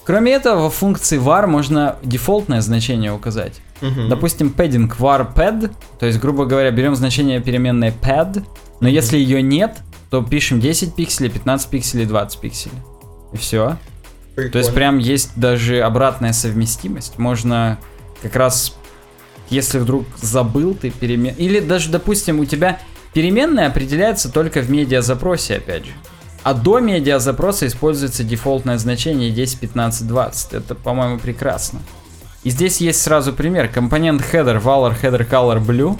Кроме 0.04 0.32
этого, 0.32 0.64
во 0.64 0.70
функции 0.70 1.18
var 1.18 1.46
можно 1.46 1.96
дефолтное 2.02 2.60
значение 2.60 3.12
указать. 3.12 3.60
Мгм. 3.80 4.08
Допустим, 4.08 4.54
padding 4.56 4.90
var 4.98 5.34
pad, 5.34 5.72
то 5.98 6.06
есть, 6.06 6.20
грубо 6.20 6.46
говоря, 6.46 6.70
берем 6.70 6.94
значение 6.94 7.40
переменной 7.40 7.90
pad, 7.90 8.44
но 8.80 8.88
если 8.88 9.18
ее 9.18 9.42
нет, 9.42 9.78
то 10.10 10.22
пишем 10.22 10.60
10 10.60 10.94
пикселей, 10.94 11.30
15 11.30 11.68
пикселей, 11.70 12.06
20 12.06 12.40
пикселей. 12.40 12.78
И 13.32 13.36
все. 13.36 13.76
То 14.36 14.40
есть 14.40 14.52
Прикольно. 14.52 14.72
прям 14.72 14.98
есть 14.98 15.32
даже 15.36 15.80
обратная 15.80 16.32
совместимость. 16.32 17.18
Можно 17.18 17.78
как 18.22 18.36
раз, 18.36 18.76
если 19.50 19.78
вдруг 19.78 20.06
забыл 20.20 20.74
ты 20.74 20.90
перемен... 20.90 21.34
Или 21.36 21.60
даже, 21.60 21.90
допустим, 21.90 22.40
у 22.40 22.44
тебя 22.44 22.80
переменная 23.12 23.68
определяется 23.68 24.30
только 24.32 24.60
в 24.60 24.70
медиазапросе, 24.70 25.56
опять 25.56 25.86
же. 25.86 25.92
А 26.42 26.52
до 26.52 26.78
медиазапроса 26.80 27.66
используется 27.66 28.22
дефолтное 28.22 28.76
значение 28.78 29.30
10, 29.30 29.60
15, 29.60 30.06
20. 30.06 30.52
Это, 30.52 30.74
по-моему, 30.74 31.18
прекрасно. 31.18 31.80
И 32.44 32.50
здесь 32.50 32.80
есть 32.80 33.00
сразу 33.00 33.32
пример. 33.32 33.68
Компонент 33.68 34.22
header 34.22 34.62
valor 34.62 34.94
header 35.00 35.28
color 35.28 35.64
blue, 35.64 35.98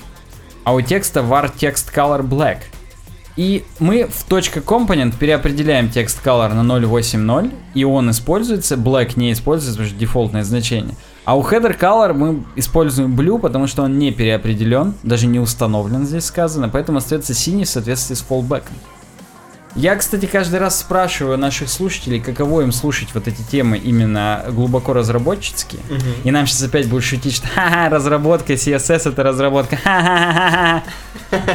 а 0.62 0.74
у 0.74 0.80
текста 0.80 1.20
var 1.20 1.50
text 1.54 1.92
color 1.94 2.22
black. 2.22 2.58
И 3.36 3.64
мы 3.80 4.06
в 4.06 4.30
.component 4.30 5.16
переопределяем 5.18 5.90
текст 5.90 6.24
color 6.24 6.54
на 6.54 6.60
0.8.0, 6.60 7.52
и 7.74 7.82
он 7.82 8.10
используется, 8.10 8.76
black 8.76 9.14
не 9.16 9.32
используется, 9.32 9.78
потому 9.78 9.88
что 9.88 9.98
дефолтное 9.98 10.44
значение. 10.44 10.94
А 11.24 11.36
у 11.36 11.42
header 11.42 11.76
color 11.76 12.12
мы 12.12 12.44
используем 12.54 13.18
blue, 13.18 13.40
потому 13.40 13.66
что 13.66 13.82
он 13.82 13.98
не 13.98 14.12
переопределен, 14.12 14.94
даже 15.02 15.26
не 15.26 15.40
установлен 15.40 16.06
здесь 16.06 16.26
сказано, 16.26 16.68
поэтому 16.68 16.98
остается 16.98 17.34
синий 17.34 17.64
в 17.64 17.68
соответствии 17.68 18.14
с 18.14 18.24
fallback. 18.28 18.64
Я, 19.76 19.96
кстати, 19.96 20.26
каждый 20.26 20.60
раз 20.60 20.78
спрашиваю 20.78 21.36
наших 21.36 21.68
слушателей, 21.68 22.20
каково 22.20 22.60
им 22.62 22.70
слушать 22.70 23.08
вот 23.12 23.26
эти 23.26 23.42
темы 23.42 23.76
именно 23.76 24.44
глубоко 24.50 24.92
разработческие. 24.92 25.80
Мгм. 25.90 26.02
И 26.22 26.30
нам 26.30 26.46
сейчас 26.46 26.62
опять 26.62 26.86
будут 26.88 27.04
шутить, 27.04 27.34
что 27.34 27.48
ха-ха, 27.48 27.88
разработка, 27.88 28.52
CSS 28.52 29.10
это 29.10 29.22
разработка, 29.24 29.76
ха-ха-ха-ха. 29.76 30.82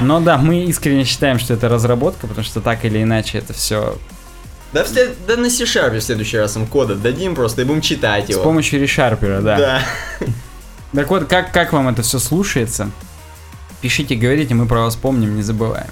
Но 0.02 0.20
да, 0.20 0.38
мы 0.38 0.64
искренне 0.66 1.06
считаем, 1.06 1.40
что 1.40 1.54
это 1.54 1.70
разработка, 1.70 2.28
потому 2.28 2.44
что 2.46 2.60
так 2.60 2.84
или 2.84 3.02
иначе 3.02 3.38
это 3.38 3.54
все 3.54 3.98
Да, 4.74 4.84
в 4.84 4.88
след- 4.90 5.16
да 5.26 5.38
на 5.38 5.50
C-Sharp 5.50 5.98
в 5.98 6.02
следующий 6.02 6.38
раз 6.38 6.58
им 6.58 6.68
код 6.68 6.92
отдадим 6.92 7.36
просто 7.36 7.62
и 7.62 7.66
будем 7.66 7.80
читать 7.82 8.26
с 8.26 8.30
его. 8.30 8.44
помощью 8.44 8.82
решарпера, 8.82 9.40
да. 9.42 9.58
Да. 9.58 9.82
Так 10.94 11.10
вот, 11.10 11.26
как, 11.30 11.54
как 11.54 11.72
вам 11.72 11.88
это 11.88 12.02
все 12.02 12.20
слушается? 12.20 12.90
Пишите, 13.80 14.16
говорите, 14.16 14.56
мы 14.56 14.66
про 14.66 14.82
вас 14.82 14.96
помним, 14.98 15.38
не 15.38 15.42
забываем. 15.44 15.88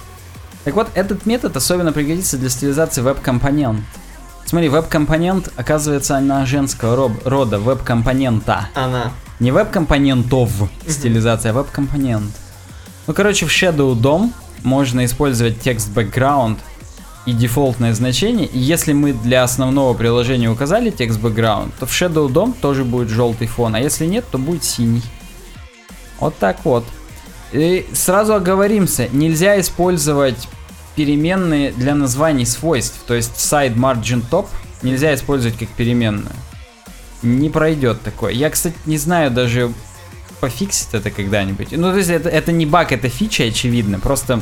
Так 0.68 0.76
вот, 0.76 0.90
этот 0.96 1.26
метод 1.26 1.56
особенно 1.56 1.94
пригодится 1.94 2.38
для 2.38 2.50
стилизации 2.50 3.00
веб-компонент. 3.00 3.80
Смотри, 4.46 4.68
веб-компонент, 4.68 5.50
оказывается, 5.56 6.18
она 6.18 6.46
женского 6.46 6.98
роб- 6.98 7.26
рода, 7.26 7.58
веб-компонента. 7.58 8.68
Она. 8.76 9.14
Не 9.40 9.52
веб-компонентов 9.52 10.52
стилизация, 10.86 11.52
а 11.52 11.54
веб-компонент. 11.54 12.34
Ну, 13.08 13.14
короче, 13.14 13.46
в 13.46 13.50
Shadow 13.50 13.96
DOM 13.96 14.34
можно 14.64 15.06
использовать 15.06 15.62
текст 15.62 15.88
background 15.96 16.58
и 17.26 17.32
дефолтное 17.32 17.94
значение. 17.94 18.48
И 18.48 18.60
если 18.60 18.92
мы 18.92 19.14
для 19.14 19.44
основного 19.44 19.94
приложения 19.94 20.50
указали 20.50 20.90
текст 20.90 21.22
background, 21.22 21.72
то 21.80 21.86
в 21.86 21.92
Shadow 21.92 22.28
DOM 22.28 22.54
тоже 22.60 22.84
будет 22.84 23.08
желтый 23.08 23.48
фон, 23.48 23.74
а 23.76 23.80
если 23.80 24.06
нет, 24.06 24.26
то 24.30 24.38
будет 24.38 24.66
синий. 24.66 25.04
Вот 26.20 26.38
так 26.38 26.66
вот. 26.66 26.84
И 27.54 27.88
сразу 27.94 28.34
оговоримся, 28.34 29.08
нельзя 29.14 29.58
использовать 29.62 30.50
переменные 30.98 31.72
для 31.72 31.96
названий 31.96 32.46
свойств, 32.46 33.00
то 33.08 33.14
есть 33.14 33.36
side 33.36 33.76
margin 33.76 34.24
top 34.30 34.48
нельзя 34.82 35.14
использовать 35.14 35.58
как 35.58 35.70
переменную. 35.70 36.36
Не 37.22 37.50
пройдет 37.50 38.02
такое. 38.02 38.34
Я, 38.34 38.50
кстати, 38.50 38.76
не 38.86 38.98
знаю 38.98 39.32
даже 39.32 39.72
пофиксит 40.42 40.94
это 40.94 41.10
когда-нибудь. 41.12 41.68
Ну, 41.72 41.92
то 41.92 41.98
есть 41.98 42.10
это, 42.10 42.30
это 42.30 42.52
не 42.52 42.66
баг, 42.66 42.92
это 42.92 43.10
фича, 43.10 43.44
очевидно. 43.46 44.00
Просто, 44.00 44.42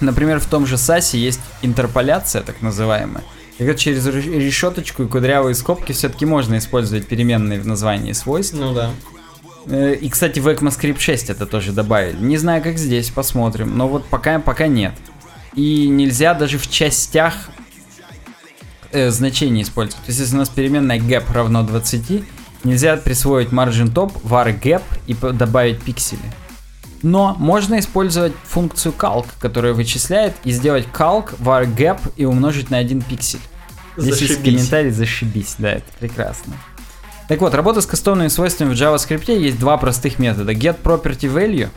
например, 0.00 0.38
в 0.38 0.46
том 0.46 0.66
же 0.66 0.76
SASE 0.76 1.16
есть 1.16 1.40
интерполяция, 1.62 2.42
так 2.42 2.60
называемая. 2.62 3.24
И 3.58 3.64
вот 3.66 3.76
через 3.76 4.06
ре- 4.06 4.20
решеточку 4.20 5.02
и 5.04 5.06
кудрявые 5.06 5.54
скобки 5.54 5.92
все-таки 5.92 6.26
можно 6.26 6.58
использовать 6.58 7.06
переменные 7.06 7.60
в 7.60 7.66
названии 7.66 8.12
свойств. 8.12 8.54
Ну 8.58 8.72
да. 8.74 8.90
Э, 9.66 9.94
И, 9.94 10.08
кстати, 10.08 10.40
в 10.40 10.48
ECMAScript 10.48 10.98
6 10.98 11.30
это 11.30 11.46
тоже 11.46 11.72
добавили. 11.72 12.16
Не 12.18 12.36
знаю, 12.38 12.62
как 12.62 12.78
здесь, 12.78 13.10
посмотрим. 13.10 13.76
Но 13.78 13.88
вот 13.88 14.06
пока, 14.06 14.38
пока 14.38 14.66
нет. 14.66 14.92
И 15.56 15.88
нельзя 15.88 16.34
даже 16.34 16.58
в 16.58 16.68
частях 16.68 17.34
э, 18.92 19.10
значений 19.10 19.62
использовать. 19.62 20.04
То 20.04 20.10
есть, 20.10 20.20
если 20.20 20.34
у 20.34 20.38
нас 20.38 20.48
переменная 20.48 20.98
gap 20.98 21.32
равно 21.32 21.62
20, 21.62 22.24
нельзя 22.64 22.96
присвоить 22.96 23.48
margin 23.48 23.92
top, 23.92 24.12
var 24.22 24.58
gap 24.60 24.82
и 25.06 25.14
добавить 25.14 25.82
пиксели. 25.82 26.20
Но 27.02 27.36
можно 27.38 27.78
использовать 27.78 28.32
функцию 28.44 28.94
calc, 28.96 29.26
которая 29.38 29.74
вычисляет, 29.74 30.34
и 30.44 30.50
сделать 30.50 30.86
calc 30.92 31.38
var 31.38 31.66
gap 31.66 32.00
и 32.16 32.24
умножить 32.24 32.70
на 32.70 32.78
один 32.78 33.02
пиксель. 33.02 33.40
Здесь 33.96 34.22
есть 34.22 34.42
комментарий, 34.42 34.90
зашибись, 34.90 35.54
да, 35.58 35.72
это 35.72 35.86
прекрасно. 36.00 36.54
Так 37.28 37.40
вот, 37.40 37.54
работа 37.54 37.80
с 37.80 37.86
кастомными 37.86 38.28
свойствами 38.28 38.74
в 38.74 38.76
JavaScript 38.76 39.32
есть 39.38 39.58
два 39.58 39.76
простых 39.76 40.18
метода. 40.18 40.52
Get 40.52 40.82
property 40.82 41.32
value, 41.32 41.68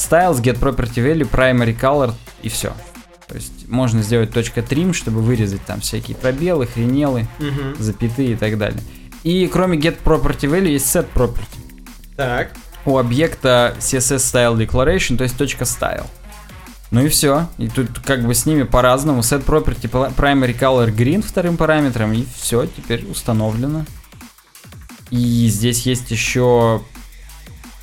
styles, 0.00 0.40
get 0.40 0.58
property 0.58 0.96
value, 1.04 1.28
primary 1.30 1.78
color 1.78 2.14
и 2.42 2.48
все. 2.48 2.72
То 3.28 3.36
есть 3.36 3.68
можно 3.68 4.02
сделать 4.02 4.30
.trim, 4.30 4.92
чтобы 4.92 5.20
вырезать 5.22 5.64
там 5.64 5.80
всякие 5.80 6.16
пробелы, 6.16 6.66
хренелы, 6.66 7.28
Мгм. 7.38 7.76
запятые 7.78 8.32
и 8.32 8.36
так 8.36 8.58
далее. 8.58 8.80
И 9.22 9.46
кроме 9.46 9.78
get 9.78 9.98
property 10.04 10.48
value 10.50 10.68
есть 10.70 10.86
set 10.86 11.06
property. 11.14 11.44
Так. 12.16 12.50
У 12.86 12.96
объекта 12.98 13.76
CSS 13.78 14.16
style 14.34 14.56
declaration, 14.56 15.16
то 15.16 15.22
есть 15.24 15.36
.style. 15.38 16.06
Ну 16.90 17.04
и 17.04 17.08
все. 17.08 17.46
И 17.58 17.68
тут 17.68 18.00
как 18.00 18.26
бы 18.26 18.34
с 18.34 18.46
ними 18.46 18.64
по-разному. 18.64 19.20
Set 19.20 19.44
property 19.44 19.88
primary 20.16 20.58
color 20.58 20.92
green 20.92 21.22
вторым 21.22 21.56
параметром. 21.56 22.12
И 22.14 22.24
все, 22.36 22.66
теперь 22.66 23.04
установлено. 23.08 23.84
И 25.10 25.48
здесь 25.48 25.86
есть 25.86 26.10
еще 26.10 26.82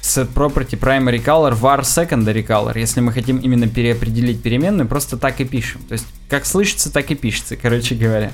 set 0.08 0.34
property 0.34 0.80
primary 0.80 1.24
color 1.24 1.53
var 1.53 1.82
secondary 1.82 2.45
color. 2.45 2.78
Если 2.78 3.01
мы 3.01 3.12
хотим 3.12 3.38
именно 3.38 3.68
переопределить 3.68 4.41
переменную, 4.41 4.88
просто 4.88 5.18
так 5.18 5.39
и 5.41 5.45
пишем. 5.45 5.82
То 5.84 5.93
есть 5.93 6.05
как 6.30 6.45
слышится, 6.45 6.91
так 6.91 7.12
и 7.12 7.16
пишется, 7.16 7.55
короче 7.55 7.95
говоря. 7.95 8.32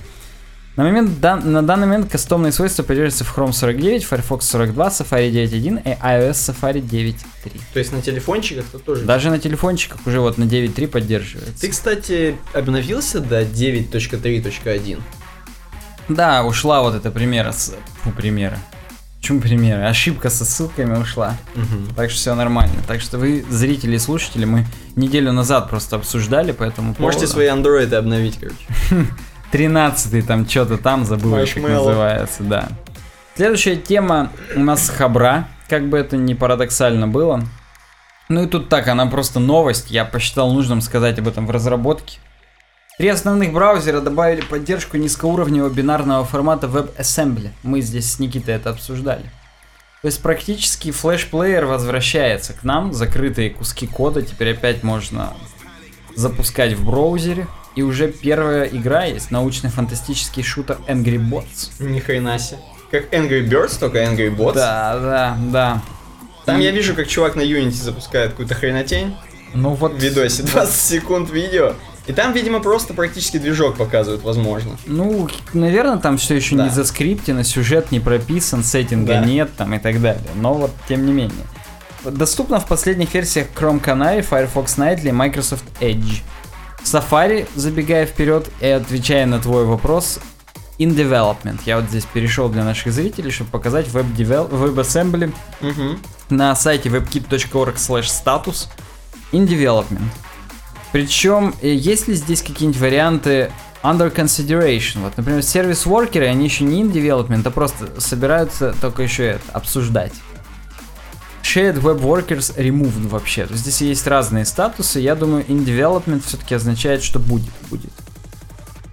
На, 0.76 0.84
момент, 0.84 1.21
на 1.21 1.61
данный 1.61 1.86
момент 1.86 2.11
кастомные 2.11 2.51
свойства 2.51 2.82
поддерживаются 2.82 3.24
в 3.24 3.38
Chrome 3.38 3.51
49, 3.51 4.03
Firefox 4.05 4.47
42, 4.47 4.88
Safari 4.88 5.32
9.1 5.32 5.82
и 5.84 6.01
iOS 6.01 6.32
Safari 6.32 6.82
9.3. 6.82 7.51
То 7.74 7.80
есть 7.80 7.91
на 7.91 8.01
телефончиках-то 8.01 8.80
тоже. 8.80 9.05
Даже 9.05 9.30
на 9.30 9.38
телефончиках 9.38 9.99
уже 10.07 10.19
вот 10.19 10.39
на 10.39 10.45
9.3 10.45 10.88
поддерживается. 10.88 11.61
Ты, 11.61 11.69
кстати, 11.69 12.38
обновился 12.53 13.19
до 13.19 13.43
9.3.1? 13.43 14.99
Да, 16.09 16.43
ушла 16.43 16.82
вот 16.82 16.95
эта 16.95 17.11
примера 17.11 17.51
с... 17.51 17.76
Фу, 18.01 18.11
примера. 18.11 18.57
Почему 19.24 19.39
примера? 19.39 19.88
Ошибка 19.88 20.30
со 20.30 20.43
ссылками 20.43 20.97
ушла. 20.97 21.38
Угу. 21.55 21.93
Так 21.95 22.09
что 22.09 22.19
все 22.19 22.36
нормально. 22.36 22.76
Так 22.86 22.99
что 22.99 23.17
вы, 23.17 23.45
зрители 23.49 23.95
и 23.95 23.97
слушатели, 23.97 24.43
мы 24.43 24.65
неделю 24.97 25.32
назад 25.32 25.69
просто 25.69 25.95
обсуждали 25.95 26.51
по 26.51 26.63
этому 26.63 26.89
Можете 26.99 27.21
поводу. 27.21 27.28
свои 27.28 27.47
андроиды 27.47 27.95
обновить, 27.95 28.38
короче. 28.38 28.57
13 29.53 30.28
там 30.28 30.45
что-то 30.49 30.78
там, 30.78 31.05
забыл, 31.05 31.38
как 31.38 31.55
называется, 31.55 32.43
да. 32.43 32.67
Следующая 33.38 33.78
тема 33.78 34.30
у 34.57 34.59
нас 34.59 34.89
хабра, 34.89 35.47
как 35.69 35.88
бы 35.88 35.97
это 35.97 36.17
ни 36.17 36.34
парадоксально 36.34 37.07
было. 37.07 37.45
Ну 38.28 38.43
и 38.43 38.47
тут 38.47 38.67
так, 38.67 38.89
она 38.89 39.05
просто 39.05 39.39
новость, 39.39 39.89
я 39.89 40.03
посчитал 40.03 40.51
нужным 40.51 40.82
сказать 40.82 41.17
об 41.17 41.30
этом 41.30 41.47
в 41.47 41.51
разработке. 41.51 42.19
Три 42.99 43.07
основных 43.07 43.51
браузера 43.53 44.01
добавили 44.01 44.41
поддержку 44.41 44.97
низкоуровневого 44.97 45.69
бинарного 45.69 46.25
формата 46.25 46.67
WebAssembly. 46.67 47.49
Мы 47.63 47.81
здесь 47.81 48.11
с 48.11 48.19
Никитой 48.19 48.53
это 48.53 48.69
обсуждали. 48.69 49.23
То 50.03 50.07
есть 50.07 50.21
практически 50.21 50.91
флеш-плеер 50.91 51.65
возвращается 51.65 52.53
к 52.53 52.63
нам, 52.63 52.93
закрытые 52.93 53.49
куски 53.49 53.87
кода 53.87 54.21
теперь 54.21 54.51
опять 54.51 54.83
можно 54.83 55.33
запускать 56.15 56.73
в 56.73 56.85
браузере. 56.85 57.47
И 57.75 57.81
уже 57.81 58.11
первая 58.11 58.65
игра 58.65 59.05
есть, 59.05 59.31
научно-фантастический 59.31 60.43
шутер 60.43 60.77
Angry 60.87 61.17
Bots. 61.17 61.71
Ни 61.79 61.99
хрена 61.99 62.37
себе. 62.37 62.59
Как 62.91 63.11
Angry 63.11 63.49
Birds, 63.49 63.79
только 63.79 64.03
Angry 64.03 64.29
Bots. 64.29 64.53
Да, 64.53 64.99
да, 64.99 65.37
да. 65.51 65.81
Там 66.45 66.59
я 66.59 66.69
вижу, 66.69 66.93
как 66.93 67.07
чувак 67.07 67.35
на 67.35 67.41
Unity 67.41 67.71
запускает 67.71 68.31
какую-то 68.31 68.53
хренотень 68.53 69.15
Ну 69.55 69.73
вот... 69.73 69.93
в 69.93 69.97
видосе, 69.97 70.43
20 70.43 70.75
секунд 70.75 71.31
видео. 71.31 71.73
И 72.06 72.12
там, 72.14 72.34
видимо, 72.34 72.60
просто 72.60 72.93
практически 72.93 73.38
движок 73.38 73.78
показывают, 73.78 74.24
возможно. 74.24 74.78
Ну, 74.86 75.30
наверное, 75.54 75.97
там 75.97 76.18
все 76.18 76.36
еще 76.36 76.56
Да. 76.58 76.66
не 76.66 76.70
заскриптено, 76.70 77.43
сюжет 77.45 77.91
не 77.91 77.99
прописан, 78.01 78.64
сеттинга 78.64 79.14
Да. 79.14 79.26
нет 79.26 79.51
там 79.56 79.74
и 79.74 79.80
так 79.80 80.01
далее. 80.01 80.22
Но 80.36 80.54
вот, 80.54 80.72
тем 80.89 81.06
не 81.06 81.14
менее. 81.14 81.45
Доступно 82.04 82.60
в 82.60 82.68
последних 82.68 83.14
версиях 83.14 83.47
Chrome 83.56 83.82
Canary, 83.82 84.20
Firefox 84.30 84.78
Nightly 84.78 85.10
и 85.10 85.12
Microsoft 85.14 85.64
Edge. 85.80 86.22
Safari, 86.84 87.47
забегая 87.56 88.06
вперед 88.06 88.49
и 88.60 88.68
отвечая 88.68 89.26
на 89.26 89.39
твой 89.39 89.64
вопрос, 89.64 90.20
in 90.80 90.93
development. 90.93 91.62
Я 91.66 91.80
вот 91.80 91.89
здесь 91.89 92.04
перешел 92.04 92.49
для 92.49 92.66
наших 92.66 92.91
зрителей, 92.91 93.32
чтобы 93.32 93.51
показать 93.51 93.88
WebAssembly 93.88 95.34
Угу. 95.62 95.99
на 96.32 96.54
сайте 96.56 96.89
webkit.org 96.89 97.76
status 97.76 98.68
in 99.32 99.47
development. 99.47 100.01
Причем, 100.93 101.55
э, 101.61 101.73
есть 101.73 102.07
ли 102.07 102.13
здесь 102.13 102.43
какие-нибудь 102.43 102.79
варианты 102.79 103.51
under 103.81 104.13
consideration? 104.13 105.01
Вот, 105.01 105.17
например, 105.17 105.41
сервис-воркеры, 105.41 106.27
они 106.27 106.45
еще 106.45 106.63
не 106.63 106.83
in 106.83 106.93
development, 106.93 107.41
а 107.45 107.51
просто 107.51 107.99
собираются 107.99 108.75
только 108.79 109.01
еще 109.01 109.25
это, 109.25 109.51
обсуждать. 109.51 110.13
Shared 111.41 111.81
Web 111.81 111.99
Workers 111.99 112.55
removed 112.57 113.07
вообще. 113.09 113.45
То 113.45 113.53
есть 113.53 113.63
здесь 113.63 113.81
есть 113.81 114.07
разные 114.07 114.45
статусы. 114.45 114.99
Я 114.99 115.15
думаю, 115.15 115.43
in 115.47 115.65
development 115.65 116.23
все-таки 116.25 116.55
означает, 116.55 117.03
что 117.03 117.19
будет. 117.19 117.51
будет. 117.69 117.91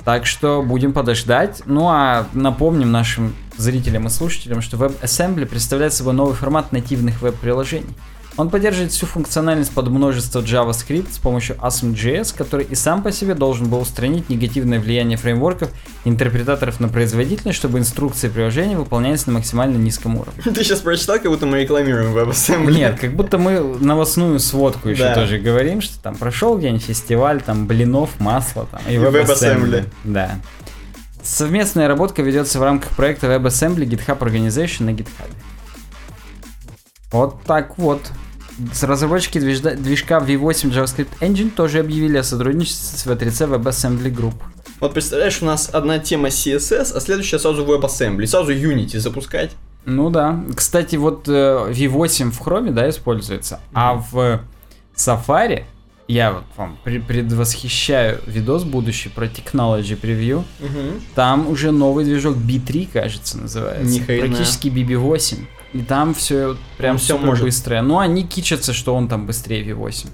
Так 0.05 0.27
что 0.27 0.63
будем 0.63 0.95
подождать. 0.95 1.63
Ну 1.67 1.89
а 1.89 2.27
напомним 2.33 2.91
нашим 2.91 3.37
зрителям 3.59 4.07
и 4.07 4.11
слушателям, 4.11 4.63
что 4.63 4.79
WebAssembly 4.79 5.45
представляет 5.45 5.93
собой 5.93 6.15
новый 6.15 6.35
формат 6.35 6.73
нативных 6.73 7.21
веб-приложений. 7.21 7.95
Он 8.41 8.49
поддерживает 8.49 8.91
всю 8.91 9.05
функциональность 9.05 9.71
под 9.71 9.89
множество 9.89 10.41
JavaScript 10.41 11.13
с 11.13 11.19
помощью 11.19 11.57
Asm.js, 11.57 12.35
который 12.35 12.65
и 12.65 12.75
сам 12.75 13.03
по 13.03 13.13
себе 13.13 13.35
должен 13.35 13.69
был 13.69 13.81
устранить 13.81 14.31
негативное 14.31 14.81
влияние 14.81 15.19
фреймворков 15.19 15.69
интерпретаторов 16.07 16.81
на 16.81 16.89
производительность, 16.89 17.59
чтобы 17.59 17.79
инструкции 17.79 18.31
приложения 18.31 18.79
выполнялись 18.79 19.27
на 19.27 19.35
максимально 19.35 19.77
низком 19.77 20.17
уровне. 20.17 20.41
Ты 20.43 20.55
сейчас 20.65 20.81
прочитал, 20.81 21.17
как 21.19 21.27
будто 21.31 21.45
мы 21.45 21.61
рекламируем 21.61 22.17
WebAssembly. 22.17 22.73
Нет, 22.73 22.99
как 22.99 23.13
будто 23.15 23.37
мы 23.37 23.61
новостную 23.61 24.41
сводку 24.41 24.89
еще 24.89 25.03
Да. 25.03 25.17
тоже 25.17 25.37
говорим, 25.37 25.83
что 25.83 25.99
там 26.03 26.15
прошел 26.15 26.59
день, 26.59 26.79
фестиваль, 26.79 27.43
там 27.43 27.67
блинов, 27.67 28.19
масла 28.21 28.67
там, 28.71 28.81
и, 28.89 28.95
И 28.95 28.97
WebAssembly. 28.97 29.27
WebAssembly. 29.27 29.85
Да. 30.05 30.39
Совместная 31.23 31.89
работа 31.89 32.23
ведется 32.23 32.59
в 32.59 32.63
рамках 32.63 32.97
проекта 32.97 33.27
WebAssembly 33.27 33.85
GitHub 33.87 34.19
Organization 34.21 34.85
на 34.85 34.91
GitHub. 34.91 35.29
Вот 37.13 37.43
так 37.43 37.77
вот. 37.77 38.01
С 38.73 38.83
разработчики 38.83 39.39
движда- 39.39 39.77
движка 39.77 40.19
V8 40.19 40.71
JavaScript 40.73 41.09
Engine 41.21 41.51
тоже 41.51 41.81
объявили 41.81 42.17
о 42.19 42.23
сотрудничестве 42.23 42.99
с 42.99 43.07
V3C 43.07 43.49
WebAssembly 43.59 44.15
Group. 44.15 44.35
Вот 44.81 44.93
представляешь, 44.95 45.43
у 45.43 45.45
нас 45.47 45.69
одна 45.73 45.99
тема 45.99 46.29
CSS, 46.29 46.93
а 46.97 47.01
следующая 47.01 47.39
сразу 47.39 47.65
WebAssembly. 47.65 48.27
Сразу 48.27 48.53
Unity 48.53 48.99
запускать. 48.99 49.51
Ну 49.85 50.11
да. 50.11 50.41
Кстати, 50.55 50.97
вот 50.97 51.29
э, 51.29 51.33
V8 51.71 52.31
в 52.31 52.41
Chrome, 52.41 52.71
да, 52.73 52.89
используется, 52.91 53.61
а 53.73 53.95
в 53.95 54.41
Safari 54.97 55.65
я 56.09 56.33
вот 56.33 56.43
вам 56.57 56.77
пре- 56.85 57.01
предвосхищаю 57.07 58.21
видос 58.27 58.65
будущий 58.65 59.09
про 59.09 59.27
Technology 59.27 59.99
Preview. 60.01 60.45
Там 61.15 61.49
уже 61.49 61.71
новый 61.71 62.05
движок 62.05 62.37
B3, 62.37 62.89
кажется, 62.93 63.39
называется. 63.39 63.85
Ни 63.85 64.01
хрена. 64.01 64.27
Практически 64.27 64.69
BB8. 64.69 65.39
И 65.73 65.83
там 65.83 66.15
все 66.15 66.57
прям 66.79 66.99
супер 66.99 67.27
может. 67.27 67.45
быстрое. 67.45 67.83
Но 67.83 67.99
они 67.99 68.25
кичатся, 68.25 68.73
что 68.73 68.95
он 68.95 69.09
там 69.09 69.27
быстрее 69.27 69.65
V8. 69.65 70.09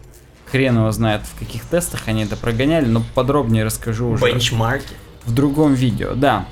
Хрен 0.50 0.76
его 0.76 0.92
знает, 0.92 1.22
в 1.22 1.38
каких 1.38 1.64
тестах 1.64 2.02
они 2.06 2.24
это 2.24 2.36
прогоняли, 2.36 2.86
но 2.86 3.02
подробнее 3.14 3.64
расскажу 3.64 4.08
уже 4.08 4.24
Бенчмарки. 4.24 4.86
в 5.24 5.34
другом 5.34 5.74
видео, 5.74 6.14
да. 6.14 6.46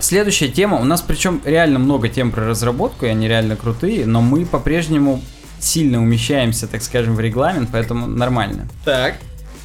Следующая 0.00 0.48
тема, 0.48 0.78
у 0.78 0.84
нас 0.84 1.00
причем 1.00 1.40
реально 1.44 1.78
много 1.78 2.08
тем 2.08 2.32
про 2.32 2.46
разработку, 2.46 3.06
и 3.06 3.08
они 3.08 3.28
реально 3.28 3.56
крутые, 3.56 4.06
но 4.06 4.20
мы 4.20 4.44
по-прежнему 4.44 5.22
сильно 5.60 6.02
умещаемся, 6.02 6.66
так 6.66 6.82
скажем, 6.82 7.14
в 7.14 7.20
регламент, 7.20 7.70
поэтому 7.72 8.06
нормально. 8.06 8.68
Так. 8.84 9.14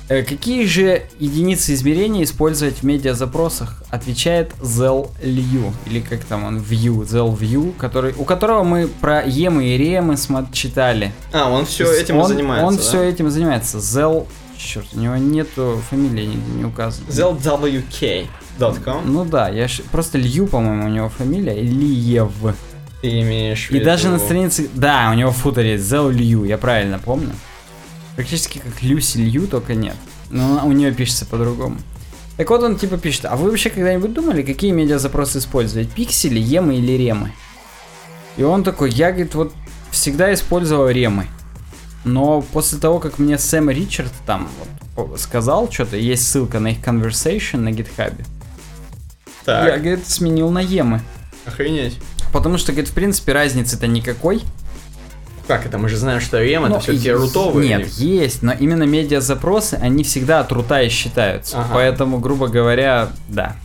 Э, 0.10 0.24
Какие 0.24 0.66
же 0.66 1.04
единицы 1.20 1.74
измерения 1.76 2.24
использовать 2.24 2.78
в 2.78 2.84
медиазапросах? 2.84 3.84
Отвечает 3.92 4.52
ZelLU, 4.60 5.72
или 5.86 6.00
как 6.00 6.24
там 6.26 6.46
он, 6.46 6.58
View, 6.58 7.06
ZelView, 7.06 7.76
который, 7.78 8.16
у 8.18 8.26
которого 8.26 8.64
мы 8.64 8.88
про 8.88 9.24
емы 9.24 9.68
и 9.68 9.78
ремы 9.78 10.16
читали. 10.52 11.12
А, 11.32 11.52
он 11.52 11.68
все 11.68 11.86
этим 11.94 12.16
и 12.16 12.20
он, 12.20 12.28
занимается. 12.28 12.66
Он 12.66 12.76
да? 12.76 12.82
все 12.82 13.04
этим 13.04 13.28
и 13.28 13.30
занимается. 13.30 13.78
Zell, 13.78 14.26
черт, 14.58 14.88
у 14.94 15.00
него 15.00 15.16
нету 15.16 15.80
фамилии 15.92 16.26
нигде 16.26 16.52
не 16.54 16.66
указано. 16.66 17.08
ZLWK.com. 17.10 19.02
Ну 19.06 19.26
да, 19.26 19.50
я 19.50 19.68
ж... 19.68 19.82
просто 19.92 20.18
Лью, 20.18 20.48
по-моему, 20.48 20.88
у 20.88 20.90
него 20.90 21.10
фамилия, 21.10 21.54
Ильев. 21.62 22.32
Ты 23.02 23.22
имеешь 23.22 23.68
в 23.68 23.72
И 23.72 23.76
виду- 23.76 23.86
даже 23.86 24.10
на 24.10 24.18
странице, 24.18 24.68
да, 24.74 25.10
у 25.12 25.14
него 25.14 25.32
в 25.32 25.38
футере 25.38 25.78
Зел 25.78 26.10
Лью, 26.10 26.46
я 26.46 26.58
правильно 26.58 26.98
помню. 27.00 27.32
Практически 28.20 28.60
как 28.60 28.84
Люси 28.84 29.16
Лью, 29.16 29.48
только 29.48 29.76
нет. 29.76 29.96
Но 30.30 30.44
она- 30.52 30.66
у 30.66 30.74
нее 30.74 30.92
пишется 30.92 31.26
по-другому. 31.26 31.78
Так 32.36 32.50
вот 32.50 32.62
он 32.62 32.78
типа 32.78 32.98
пишет, 32.98 33.24
а 33.24 33.38
вы 33.38 33.50
вообще 33.50 33.70
когда-нибудь 33.70 34.12
думали, 34.12 34.44
какие 34.44 34.72
медиазапросы 34.72 35.38
использовать? 35.38 35.90
Пиксели, 35.90 36.38
емы 36.38 36.76
или 36.76 36.92
ремы? 36.98 37.32
И 38.36 38.44
он 38.44 38.66
такой, 38.66 38.92
я, 38.92 39.12
говорит, 39.12 39.36
вот 39.36 39.54
всегда 39.92 40.34
использовал 40.34 40.90
ремы. 40.90 41.28
Но 42.04 42.42
после 42.42 42.78
того, 42.78 43.00
как 43.00 43.20
мне 43.20 43.38
Сэм 43.38 43.70
Ричард 43.70 44.12
там 44.26 44.50
вот, 44.98 45.18
сказал 45.18 45.72
что-то, 45.72 45.96
есть 45.96 46.28
ссылка 46.28 46.60
на 46.60 46.72
их 46.72 46.80
conversation 46.80 47.60
на 47.60 47.72
гитхабе, 47.72 48.26
я, 49.48 49.78
говорит, 49.78 50.06
сменил 50.10 50.50
на 50.50 50.60
емы. 50.60 51.00
охренеть. 51.46 51.98
Потому 52.34 52.58
что, 52.58 52.74
говорит, 52.74 52.90
в 52.92 52.94
принципе, 52.94 53.32
разницы-то 53.32 53.88
никакой. 53.88 54.44
Как 55.50 55.66
это? 55.66 55.80
Мы 55.80 55.90
же 55.90 55.98
знаем, 55.98 56.22
что 56.22 56.40
REM 56.40 56.68
это 56.68 56.80
все-таки 56.80 57.10
рутовые. 57.10 57.78
Нет, 57.78 57.88
есть, 57.94 58.44
но 58.44 58.54
именно 58.54 58.84
медиазапросы, 58.84 59.80
они 59.82 60.04
всегда 60.04 60.42
от 60.42 60.52
рута 60.52 60.84
и 60.84 60.90
считаются. 60.90 61.58
Ага. 61.58 61.70
Поэтому, 61.74 62.20
грубо 62.20 62.50
говоря, 62.50 63.10
да. 63.28 63.56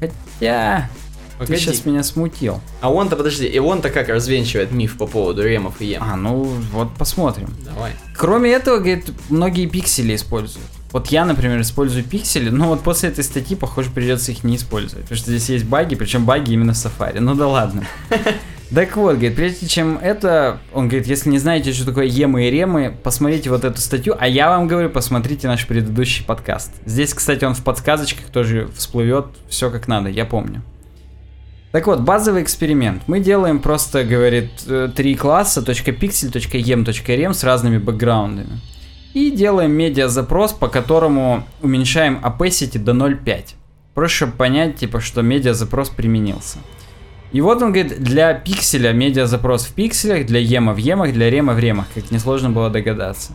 Хотя, 0.00 0.88
ты 1.32 1.38
Погоди. 1.40 1.60
сейчас 1.60 1.84
меня 1.84 2.02
смутил. 2.02 2.62
А 2.80 2.90
он-то, 2.90 3.16
подожди, 3.16 3.44
и 3.44 3.58
он-то 3.58 3.90
как 3.90 4.08
развенчивает 4.08 4.72
миф 4.72 4.96
по 4.96 5.06
поводу 5.06 5.42
ремов 5.42 5.78
и 5.80 5.88
ем? 5.88 6.02
А, 6.02 6.16
ну 6.16 6.44
вот 6.72 6.90
посмотрим. 6.94 7.54
Давай. 7.66 7.92
Кроме 8.16 8.52
этого, 8.52 8.78
говорит, 8.78 9.12
многие 9.28 9.66
пиксели 9.66 10.14
используют. 10.14 10.66
Вот 10.90 11.08
я, 11.08 11.26
например, 11.26 11.60
использую 11.60 12.02
пиксели, 12.02 12.48
но 12.48 12.68
вот 12.68 12.80
после 12.80 13.10
этой 13.10 13.24
статьи, 13.24 13.56
похоже, 13.56 13.90
придется 13.90 14.32
их 14.32 14.42
не 14.42 14.56
использовать. 14.56 15.04
Потому 15.04 15.18
что 15.18 15.32
здесь 15.32 15.50
есть 15.50 15.66
баги, 15.66 15.96
причем 15.96 16.24
баги 16.24 16.52
именно 16.52 16.72
в 16.72 16.76
Safari. 16.76 17.20
Ну 17.20 17.34
да 17.34 17.46
ладно. 17.46 17.84
Так 18.74 18.96
вот, 18.96 19.16
говорит, 19.16 19.36
прежде 19.36 19.66
чем 19.66 19.98
это, 19.98 20.58
он 20.72 20.88
говорит, 20.88 21.06
если 21.06 21.28
не 21.28 21.38
знаете, 21.38 21.74
что 21.74 21.84
такое 21.84 22.06
емы 22.06 22.46
и 22.46 22.50
ремы, 22.50 22.96
посмотрите 23.02 23.50
вот 23.50 23.64
эту 23.64 23.78
статью, 23.78 24.16
а 24.18 24.26
я 24.26 24.48
вам 24.48 24.66
говорю, 24.66 24.88
посмотрите 24.88 25.46
наш 25.46 25.66
предыдущий 25.66 26.24
подкаст. 26.24 26.72
Здесь, 26.86 27.12
кстати, 27.12 27.44
он 27.44 27.54
в 27.54 27.62
подсказочках 27.62 28.28
тоже 28.30 28.70
всплывет, 28.74 29.26
все 29.46 29.70
как 29.70 29.88
надо, 29.88 30.08
я 30.08 30.24
помню. 30.24 30.62
Так 31.72 31.86
вот, 31.86 32.00
базовый 32.00 32.42
эксперимент. 32.42 33.02
Мы 33.08 33.20
делаем 33.20 33.58
просто, 33.58 34.04
говорит, 34.04 34.50
э, 34.66 34.88
три 34.94 35.16
класса 35.16 35.60
.pixel, 35.60 36.32
.em, 36.32 36.84
.rem 36.84 37.34
с 37.34 37.44
разными 37.44 37.76
бэкграундами. 37.76 38.60
И 39.12 39.30
делаем 39.30 39.72
медиа-запрос, 39.72 40.54
по 40.54 40.68
которому 40.68 41.46
уменьшаем 41.60 42.22
opacity 42.24 42.78
до 42.78 42.92
0.5. 42.92 43.54
Просто 43.92 44.16
чтобы 44.16 44.32
понять, 44.32 44.76
типа, 44.76 45.00
что 45.00 45.20
медиа-запрос 45.20 45.90
применился. 45.90 46.58
И 47.32 47.40
вот 47.40 47.62
он 47.62 47.72
говорит, 47.72 48.02
для 48.02 48.34
пикселя 48.34 48.92
медиа-запрос 48.92 49.64
в 49.64 49.72
пикселях, 49.72 50.26
для 50.26 50.38
ема 50.38 50.74
в 50.74 50.76
емах, 50.76 51.12
для 51.12 51.30
рема 51.30 51.54
в 51.54 51.58
ремах, 51.58 51.86
как 51.94 52.10
несложно 52.10 52.50
было 52.50 52.68
догадаться. 52.68 53.32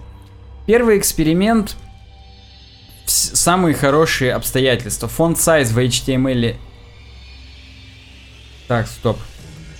Первый 0.68 1.00
эксперимент, 1.00 1.76
самые 3.06 3.74
хорошие 3.74 4.34
обстоятельства. 4.34 5.08
Фонд 5.08 5.38
size 5.38 5.74
в 5.74 5.78
HTML. 5.78 6.56
Так, 8.68 8.88
стоп. 8.88 9.18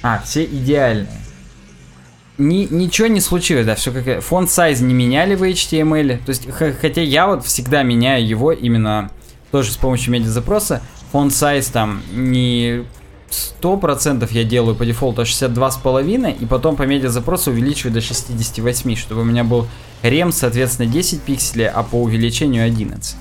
А, 0.02 0.22
все 0.24 0.46
идеальные. 0.46 1.10
Ни, 2.40 2.68
ничего 2.72 3.08
не 3.08 3.20
случилось, 3.20 3.66
да, 3.66 3.76
все 3.76 3.92
как... 3.92 4.22
Фонд 4.24 4.50
size 4.50 4.82
не 4.82 4.94
меняли 4.94 5.36
в 5.36 5.44
HTML. 5.44 6.24
То 6.26 6.30
есть, 6.30 6.48
хотя 6.52 7.02
я 7.02 7.28
вот 7.28 7.46
всегда 7.46 7.84
меняю 7.84 8.26
его 8.26 8.52
именно 8.52 9.12
тоже 9.52 9.72
с 9.72 9.78
помощью 9.78 10.14
медиазапроса. 10.14 10.82
Фонд 11.12 11.32
size 11.34 11.72
там 11.72 12.02
не 12.14 12.84
100% 13.30 14.28
я 14.32 14.44
делаю 14.44 14.76
по 14.76 14.86
дефолту, 14.86 15.22
а 15.22 15.26
62,5, 15.26 16.38
и 16.40 16.46
потом 16.46 16.76
по 16.76 16.84
медиазапросу 16.84 17.52
увеличиваю 17.52 17.94
до 17.94 18.02
68, 18.02 18.96
чтобы 18.96 19.22
у 19.22 19.26
меня 19.26 19.44
был 19.44 19.68
рем, 20.04 20.32
соответственно, 20.32 20.88
10 20.88 21.22
пикселей, 21.22 21.68
а 21.68 21.84
по 21.84 22.02
увеличению 22.02 22.66
11. 22.66 23.16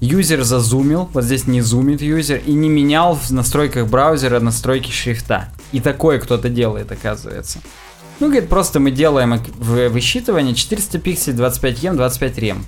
Юзер 0.00 0.42
зазумил, 0.42 1.08
вот 1.14 1.24
здесь 1.24 1.46
не 1.46 1.62
зумит 1.62 2.02
юзер, 2.02 2.42
и 2.44 2.52
не 2.52 2.68
менял 2.68 3.14
в 3.14 3.30
настройках 3.30 3.88
браузера 3.88 4.40
настройки 4.40 4.90
шрифта. 4.90 5.48
И 5.72 5.80
такое 5.80 6.18
кто-то 6.18 6.50
делает, 6.50 6.92
оказывается. 6.92 7.60
Ну, 8.20 8.28
говорит, 8.28 8.48
просто 8.48 8.78
мы 8.78 8.90
делаем 8.90 9.40
высчитывание 9.58 10.54
400 10.54 10.98
пикселей, 10.98 11.36
25 11.36 11.82
ем, 11.82 11.96
25 11.96 12.38
рем. 12.38 12.64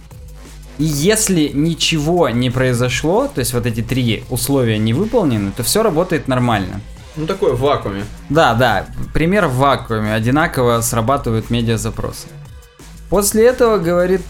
И 0.78 0.84
если 0.84 1.48
ничего 1.48 2.28
не 2.28 2.50
произошло, 2.50 3.28
то 3.28 3.40
есть 3.40 3.52
вот 3.52 3.66
эти 3.66 3.82
три 3.82 4.24
условия 4.30 4.78
не 4.78 4.94
выполнены, 4.94 5.50
то 5.56 5.62
все 5.62 5.82
работает 5.82 6.28
нормально. 6.28 6.80
Ну 7.16 7.26
такое 7.26 7.52
в 7.52 7.60
вакууме. 7.60 8.04
Да, 8.28 8.54
да, 8.54 8.86
пример 9.12 9.48
в 9.48 9.56
вакууме, 9.56 10.14
одинаково 10.14 10.80
срабатывают 10.82 11.50
медиазапросы. 11.50 12.28
После 13.10 13.44
этого, 13.46 13.78
говорит, 13.78 14.22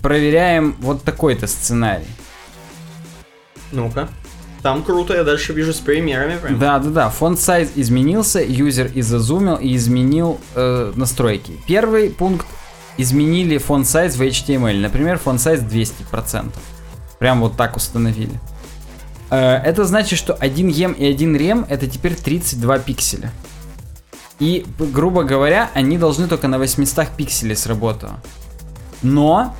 проверяем 0.00 0.76
вот 0.78 1.02
такой-то 1.02 1.48
сценарий. 1.48 2.06
Ну-ка. 3.72 4.08
Там 4.62 4.82
круто, 4.82 5.14
я 5.14 5.24
дальше 5.24 5.52
вижу 5.52 5.72
с 5.72 5.78
примерами 5.78 6.38
прям. 6.38 6.58
Да, 6.58 6.78
да, 6.78 6.90
да. 6.90 7.10
Фонд 7.10 7.40
сайз 7.40 7.70
изменился, 7.74 8.42
юзер 8.42 8.90
и 8.94 9.02
зазумил 9.02 9.56
и 9.56 9.74
изменил 9.76 10.40
э, 10.54 10.92
настройки. 10.94 11.52
Первый 11.66 12.10
пункт 12.10 12.46
изменили 12.98 13.58
фонд 13.58 13.86
сайз 13.86 14.16
в 14.16 14.22
HTML. 14.22 14.80
Например, 14.80 15.18
фонд 15.18 15.40
сайз 15.40 15.60
200%. 15.60 16.52
Прям 17.18 17.40
вот 17.40 17.56
так 17.56 17.76
установили. 17.76 18.40
Э, 19.30 19.56
это 19.56 19.84
значит, 19.84 20.18
что 20.18 20.34
один 20.34 20.68
ем 20.68 20.92
и 20.92 21.06
один 21.06 21.36
рем 21.36 21.66
это 21.68 21.86
теперь 21.86 22.14
32 22.14 22.78
пикселя. 22.80 23.32
И, 24.38 24.66
грубо 24.78 25.24
говоря, 25.24 25.70
они 25.74 25.96
должны 25.96 26.28
только 26.28 26.46
на 26.46 26.58
800 26.58 27.08
пикселей 27.08 27.56
сработать. 27.56 28.10
Но 29.02 29.54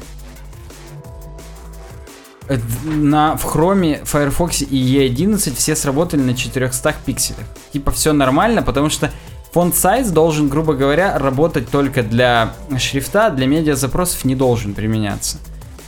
э, 2.49 2.59
на, 2.85 3.37
в 3.37 3.47
Chrome, 3.47 4.05
Firefox 4.05 4.63
и 4.63 4.67
E11 4.67 5.57
все 5.57 5.75
сработали 5.75 6.21
на 6.21 6.35
400 6.35 6.95
пикселях. 7.05 7.47
Типа 7.73 7.91
все 7.91 8.13
нормально, 8.13 8.63
потому 8.63 8.91
что 8.91 9.11
фонд 9.57 9.75
size 9.75 10.11
должен, 10.13 10.51
грубо 10.51 10.75
говоря, 10.75 11.19
работать 11.19 11.71
только 11.71 12.03
для 12.03 12.53
шрифта, 12.77 13.31
для 13.31 13.47
медиа 13.47 13.75
запросов 13.75 14.27
не 14.27 14.35
должен 14.35 14.75
применяться. 14.75 15.39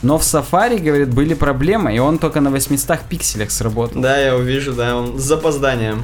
Но 0.01 0.17
в 0.17 0.23
Safari, 0.23 0.79
говорит, 0.79 1.13
были 1.13 1.35
проблемы, 1.35 1.95
и 1.95 1.99
он 1.99 2.17
только 2.17 2.41
на 2.41 2.49
800 2.49 3.01
пикселях 3.01 3.51
сработал. 3.51 4.01
Да, 4.01 4.17
я 4.17 4.35
увижу, 4.35 4.73
да, 4.73 4.97
он 4.97 5.19
с 5.19 5.21
запозданием. 5.21 6.01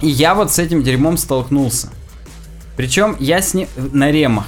И 0.00 0.08
я 0.08 0.34
вот 0.34 0.52
с 0.52 0.58
этим 0.58 0.82
дерьмом 0.82 1.18
столкнулся. 1.18 1.90
Причем 2.78 3.14
я 3.20 3.42
с 3.42 3.52
ним 3.52 3.68
на 3.76 4.10
ремах. 4.10 4.46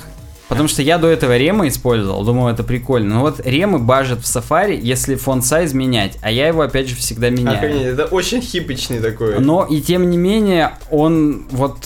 Потому 0.48 0.66
что 0.66 0.80
я 0.80 0.96
до 0.96 1.08
этого 1.08 1.36
ремы 1.36 1.68
использовал, 1.68 2.24
думал, 2.24 2.48
это 2.48 2.62
прикольно. 2.62 3.16
Но 3.16 3.20
вот 3.20 3.40
ремы 3.44 3.78
бажат 3.78 4.20
в 4.20 4.22
Safari, 4.22 4.80
если 4.80 5.16
фон 5.16 5.42
сайз 5.42 5.74
менять, 5.74 6.16
а 6.22 6.30
я 6.30 6.48
его 6.48 6.62
опять 6.62 6.88
же 6.88 6.96
всегда 6.96 7.28
меняю. 7.28 7.58
Охренеть, 7.58 7.86
это 7.88 8.06
очень 8.06 8.40
хипочный 8.40 9.00
такой. 9.00 9.38
Но 9.38 9.66
и 9.66 9.82
тем 9.82 10.08
не 10.08 10.16
менее, 10.16 10.78
он 10.90 11.46
вот 11.50 11.76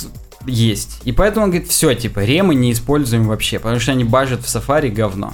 есть. 0.46 1.00
И 1.04 1.12
поэтому 1.12 1.44
он 1.46 1.50
говорит, 1.50 1.68
все, 1.70 1.94
типа, 1.94 2.20
ремы 2.20 2.54
не 2.54 2.72
используем 2.72 3.26
вообще, 3.28 3.58
потому 3.58 3.80
что 3.80 3.92
они 3.92 4.04
бажат 4.04 4.40
в 4.40 4.44
Safari 4.46 4.88
говно. 4.90 5.32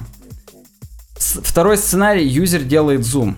С- 1.17 1.39
второй 1.41 1.77
сценарий, 1.77 2.27
юзер 2.27 2.63
делает 2.63 3.05
зум. 3.05 3.37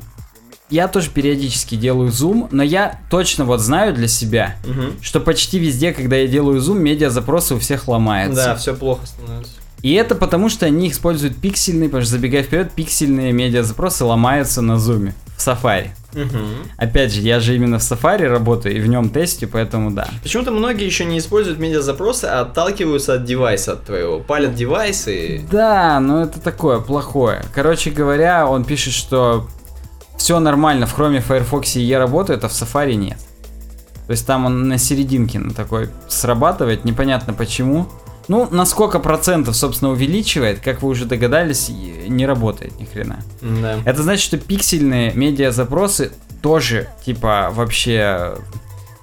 Я 0.70 0.88
тоже 0.90 1.10
периодически 1.10 1.76
делаю 1.76 2.12
зум, 2.12 2.50
но 2.52 2.62
я 2.62 3.00
точно 3.10 3.46
вот 3.46 3.62
знаю 3.62 3.94
для 3.94 4.08
себя, 4.10 4.58
Мгм. 4.66 4.94
что 5.02 5.22
почти 5.22 5.60
везде, 5.60 5.94
когда 5.94 6.18
я 6.18 6.28
делаю 6.28 6.60
зум, 6.60 6.80
медиа 6.82 7.10
запросы 7.10 7.56
у 7.56 7.60
всех 7.60 7.88
ломаются. 7.88 8.44
Да, 8.44 8.56
все 8.56 8.76
плохо 8.76 9.06
становится. 9.06 9.54
И 9.82 9.94
это 9.94 10.16
потому, 10.16 10.50
что 10.50 10.66
они 10.66 10.90
используют 10.90 11.38
пиксельные, 11.38 11.88
потому 11.88 12.02
что 12.04 12.12
забегая 12.14 12.44
вперед, 12.44 12.72
пиксельные 12.74 13.32
медиа 13.32 13.64
запросы 13.64 14.04
ломаются 14.04 14.62
на 14.62 14.78
зуме 14.78 15.14
в 15.38 15.48
Safari. 15.48 15.90
Мгм. 16.18 16.70
Опять 16.78 17.14
же, 17.14 17.22
я 17.22 17.40
же 17.40 17.56
именно 17.56 17.78
в 17.78 17.82
Safari 17.82 18.28
работаю 18.28 18.76
и 18.76 18.80
в 18.80 18.88
нем 18.88 19.10
тестю, 19.10 19.48
поэтому 19.48 19.92
да. 19.92 20.08
Почему-то 20.24 20.52
многие 20.52 20.86
еще 20.86 21.06
не 21.06 21.20
используют 21.20 21.60
медиазапросы, 21.60 22.26
а 22.26 22.42
отталкиваются 22.42 23.14
от 23.14 23.26
девайса 23.26 23.74
от 23.74 23.86
твоего. 23.86 24.20
Палят 24.20 24.56
девайс 24.56 25.08
и... 25.08 25.46
Да, 25.52 26.00
но 26.00 26.24
это 26.24 26.40
такое 26.40 26.80
плохое. 26.80 27.44
Короче 27.54 27.92
говоря, 27.92 28.48
он 28.48 28.66
пишет, 28.66 28.94
что 28.94 29.48
все 30.18 30.40
нормально 30.40 30.88
в 30.88 30.98
Chrome, 30.98 31.22
Firefox 31.22 31.76
и 31.76 31.82
E 31.82 31.98
работает, 31.98 32.44
а 32.44 32.48
в 32.48 32.52
Safari 32.52 32.96
нет. 32.96 33.20
То 34.08 34.12
есть 34.12 34.26
там 34.26 34.46
он 34.46 34.68
на 34.68 34.78
серединке 34.78 35.38
на 35.38 35.54
такой 35.54 35.90
срабатывает, 36.08 36.86
непонятно 36.86 37.34
почему. 37.34 37.88
Ну, 38.28 38.48
на 38.52 38.66
сколько 38.66 39.00
процентов, 39.00 39.56
собственно, 39.56 39.92
увеличивает, 39.92 40.60
как 40.60 40.82
вы 40.82 40.90
уже 40.90 41.06
догадались, 41.06 41.70
не 41.70 42.26
работает 42.26 42.80
ни 42.80 42.86
хрена. 42.86 43.24
Да. 43.42 43.80
Это 43.86 44.04
значит, 44.04 44.26
что 44.26 44.38
пиксельные 44.38 45.14
медиа-запросы 45.14 46.12
тоже, 46.42 46.90
типа, 47.06 47.50
вообще 47.52 48.36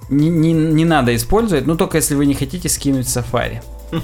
не, 0.09 0.29
не, 0.29 0.53
не 0.53 0.85
надо 0.85 1.15
использовать, 1.15 1.65
ну 1.65 1.75
только 1.75 1.97
если 1.97 2.15
вы 2.15 2.25
не 2.25 2.33
хотите 2.33 2.69
скинуть 2.69 3.07
Safari. 3.07 3.61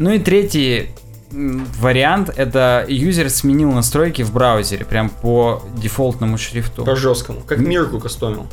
Ну 0.00 0.10
и 0.10 0.18
третий 0.18 0.90
вариант, 1.30 2.32
это 2.34 2.84
юзер 2.88 3.30
сменил 3.30 3.70
настройки 3.70 4.22
в 4.22 4.32
браузере, 4.32 4.84
прям 4.84 5.08
по 5.08 5.62
дефолтному 5.76 6.36
шрифту. 6.36 6.84
По 6.84 6.96
жесткому. 6.96 7.42
Как 7.46 7.58
Мирку 7.58 8.00
кастомил. 8.00 8.48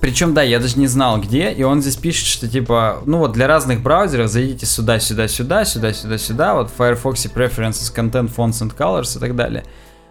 Причем, 0.00 0.34
да, 0.34 0.42
я 0.42 0.60
даже 0.60 0.78
не 0.78 0.86
знал 0.86 1.20
где, 1.20 1.50
и 1.50 1.62
он 1.62 1.80
здесь 1.80 1.96
пишет, 1.96 2.26
что 2.26 2.48
типа, 2.48 3.02
ну 3.06 3.18
вот 3.18 3.32
для 3.32 3.46
разных 3.46 3.80
браузеров 3.82 4.30
зайдите 4.30 4.66
сюда, 4.66 5.00
сюда, 5.00 5.26
сюда, 5.26 5.64
сюда, 5.64 5.92
сюда, 5.92 6.18
сюда, 6.18 6.54
вот 6.54 6.70
в 6.70 6.78
Firefox 6.78 7.32
Preferences, 7.34 7.94
Content, 7.94 8.34
Fonts 8.34 8.62
and 8.62 8.76
Colors 8.76 9.16
и 9.16 9.20
так 9.20 9.34
далее. 9.34 9.64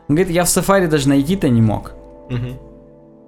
Он 0.07 0.15
говорит, 0.15 0.33
я 0.33 0.43
в 0.43 0.47
Safari 0.47 0.87
даже 0.87 1.09
найти-то 1.09 1.49
не 1.49 1.61
мог. 1.61 1.93
Мгм. 2.29 2.59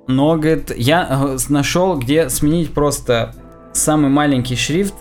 Но, 0.08 0.36
говорит, 0.38 0.72
я 0.76 1.08
э, 1.10 1.38
нашел, 1.50 1.98
где 1.98 2.30
сменить 2.30 2.74
просто 2.74 3.36
самый 3.74 4.10
маленький 4.10 4.56
шрифт. 4.56 4.96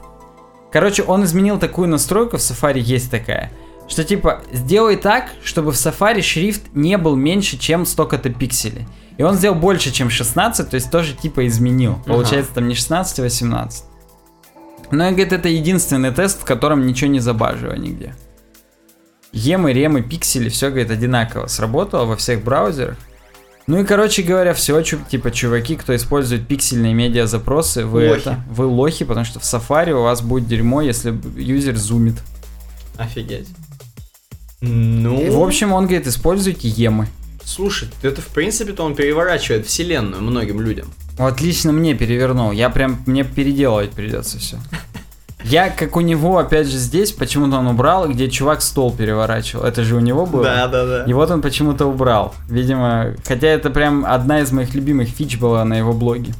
Короче, 0.72 1.02
он 1.04 1.24
изменил 1.24 1.58
такую 1.58 1.88
настройку, 1.88 2.36
в 2.36 2.40
Safari 2.40 2.80
есть 2.80 3.10
такая, 3.10 3.52
что 3.88 4.04
типа, 4.04 4.42
сделай 4.52 4.96
так, 4.96 5.30
чтобы 5.44 5.72
в 5.72 5.74
Safari 5.74 6.22
шрифт 6.22 6.62
не 6.74 6.98
был 6.98 7.16
меньше, 7.16 7.58
чем 7.58 7.86
столько-то 7.86 8.30
пикселей. 8.30 8.86
И 9.18 9.22
он 9.22 9.34
сделал 9.36 9.54
больше, 9.54 9.92
чем 9.92 10.10
16, 10.10 10.68
то 10.68 10.74
есть 10.74 10.90
тоже 10.90 11.14
типа 11.14 11.46
изменил. 11.46 11.98
Получается 12.06 12.52
там 12.54 12.68
не 12.68 12.74
16, 12.74 13.20
а 13.20 13.22
18. 13.22 13.84
Но, 14.90 15.04
говорит, 15.10 15.32
это 15.32 15.48
единственный 15.48 16.12
тест, 16.12 16.42
в 16.42 16.44
котором 16.44 16.86
ничего 16.86 17.10
не 17.10 17.20
забаживало 17.20 17.76
нигде. 17.76 18.14
Емы, 19.32 19.72
ремы, 19.72 20.02
пиксели, 20.02 20.48
все, 20.48 20.68
говорит, 20.68 20.90
одинаково 20.90 21.46
сработало 21.46 22.04
во 22.04 22.16
всех 22.16 22.42
браузерах. 22.44 22.96
Ну 23.66 23.80
и, 23.80 23.84
короче 23.84 24.22
говоря, 24.22 24.54
все, 24.54 24.80
типа, 24.82 25.32
чуваки, 25.32 25.74
кто 25.74 25.94
использует 25.96 26.46
пиксельные 26.46 26.94
медиа 26.94 27.26
запросы, 27.26 27.84
вы 27.84 28.08
Лохи. 28.08 28.20
это, 28.20 28.40
вы 28.48 28.66
лохи, 28.66 29.04
потому 29.04 29.26
что 29.26 29.40
в 29.40 29.42
Safari 29.42 29.90
у 29.90 30.02
вас 30.02 30.22
будет 30.22 30.46
дерьмо, 30.46 30.82
если 30.82 31.12
юзер 31.36 31.76
зумит. 31.76 32.14
Офигеть. 32.96 33.48
Ну, 34.60 35.20
И, 35.20 35.30
в 35.30 35.42
общем, 35.42 35.72
он 35.72 35.84
говорит, 35.84 36.06
используйте 36.06 36.68
емы. 36.68 37.08
слушай, 37.44 37.88
это 38.02 38.20
в 38.22 38.26
принципе-то 38.28 38.82
он 38.84 38.94
переворачивает 38.94 39.66
вселенную 39.66 40.22
многим 40.22 40.60
людям. 40.60 40.88
Вот 41.18 41.40
лично 41.40 41.72
мне 41.72 41.94
перевернул, 41.94 42.52
я 42.52 42.68
прям, 42.70 43.02
мне 43.06 43.24
переделывать 43.24 43.90
придется 43.92 44.38
все. 44.38 44.58
Я, 45.44 45.70
как 45.70 45.96
у 45.96 46.00
него, 46.00 46.38
опять 46.38 46.66
же, 46.66 46.76
здесь, 46.76 47.12
почему-то 47.12 47.58
он 47.58 47.68
убрал, 47.68 48.08
где 48.08 48.28
чувак 48.28 48.62
стол 48.62 48.92
переворачивал. 48.92 49.64
Это 49.64 49.84
же 49.84 49.94
у 49.94 50.00
него 50.00 50.26
было. 50.26 50.42
Да, 50.42 50.66
да, 50.66 50.84
да. 50.86 51.04
И 51.04 51.12
вот 51.12 51.30
он 51.30 51.40
почему-то 51.40 51.86
убрал. 51.86 52.34
Видимо, 52.48 53.14
хотя 53.24 53.46
это 53.46 53.70
прям 53.70 54.04
одна 54.04 54.40
из 54.40 54.50
моих 54.50 54.74
любимых 54.74 55.08
фич 55.08 55.38
была 55.38 55.64
на 55.64 55.74
его 55.74 55.92
блоге. 55.92 56.34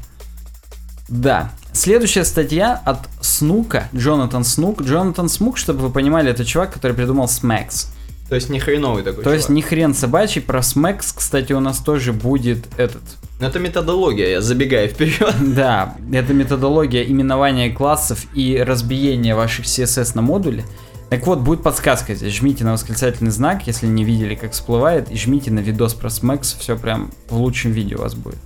Да. 1.09 1.53
Следующая 1.73 2.25
статья 2.25 2.81
от 2.85 2.99
Снука, 3.21 3.89
Джонатан 3.95 4.45
Снук. 4.45 4.83
Джонатан 4.83 5.29
Смук, 5.29 5.57
чтобы 5.57 5.81
вы 5.81 5.91
понимали, 5.91 6.31
это 6.31 6.45
чувак, 6.45 6.73
который 6.73 6.93
придумал 6.95 7.27
Smacks. 7.27 7.89
То 8.29 8.35
есть 8.35 8.49
не 8.51 8.59
хреновый 8.59 9.05
такой 9.05 9.23
То 9.23 9.33
есть 9.33 9.49
не 9.49 9.63
хрен 9.63 9.95
собачий, 9.95 10.43
про 10.43 10.61
Smacks, 10.61 11.13
кстати, 11.15 11.53
у 11.53 11.61
нас 11.61 11.79
тоже 11.79 12.13
будет 12.13 12.67
этот. 12.77 13.03
Но 13.39 13.47
это 13.47 13.59
методология, 13.59 14.29
я 14.29 14.41
забегаю 14.41 14.89
вперед. 14.89 15.35
Да, 15.41 15.97
это 16.13 16.33
методология 16.35 17.05
именования 17.05 17.73
классов 17.73 18.27
и 18.35 18.57
разбиения 18.59 19.37
ваших 19.37 19.67
CSS 19.67 20.13
на 20.15 20.23
модули. 20.23 20.65
Так 21.09 21.25
вот, 21.27 21.39
будет 21.39 21.63
подсказка 21.63 22.15
здесь. 22.15 22.35
Жмите 22.35 22.65
на 22.65 22.73
восклицательный 22.73 23.31
знак, 23.31 23.67
если 23.69 23.87
не 23.87 24.03
видели, 24.03 24.35
как 24.35 24.53
всплывает, 24.53 25.09
и 25.11 25.17
жмите 25.17 25.53
на 25.53 25.61
видос 25.61 25.95
про 25.95 26.09
Smacks, 26.09 26.57
все 26.59 26.77
прям 26.77 27.13
в 27.29 27.37
лучшем 27.37 27.71
виде 27.71 27.95
у 27.95 28.01
вас 28.01 28.17
будет. 28.17 28.39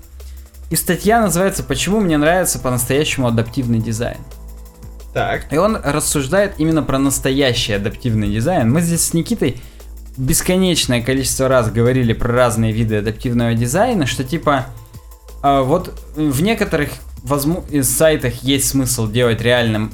И 0.69 0.77
статья 0.77 1.23
называется 1.23 1.62
«Почему 1.62 2.01
мне 2.01 2.19
нравится 2.19 2.59
по-настоящему 2.59 3.27
адаптивный 3.27 3.78
дизайн». 3.78 4.19
Так. 5.12 5.52
И 5.52 5.56
он 5.56 5.76
рассуждает 5.82 6.54
именно 6.58 6.82
про 6.82 6.98
настоящий 6.98 7.72
адаптивный 7.72 8.28
дизайн. 8.28 8.70
Мы 8.72 8.80
здесь 8.80 9.02
с 9.02 9.14
Никитой 9.14 9.60
бесконечное 10.16 11.02
количество 11.02 11.48
раз 11.48 11.70
говорили 11.70 12.12
про 12.12 12.32
разные 12.32 12.72
виды 12.72 12.96
адаптивного 12.96 13.54
дизайна, 13.54 14.06
что 14.06 14.22
типа 14.22 14.66
а, 15.42 15.62
вот 15.62 15.98
в 16.14 16.42
некоторых 16.42 16.90
возму- 17.24 17.82
сайтах 17.82 18.42
есть 18.42 18.68
смысл 18.68 19.08
делать 19.08 19.40
реальным 19.40 19.90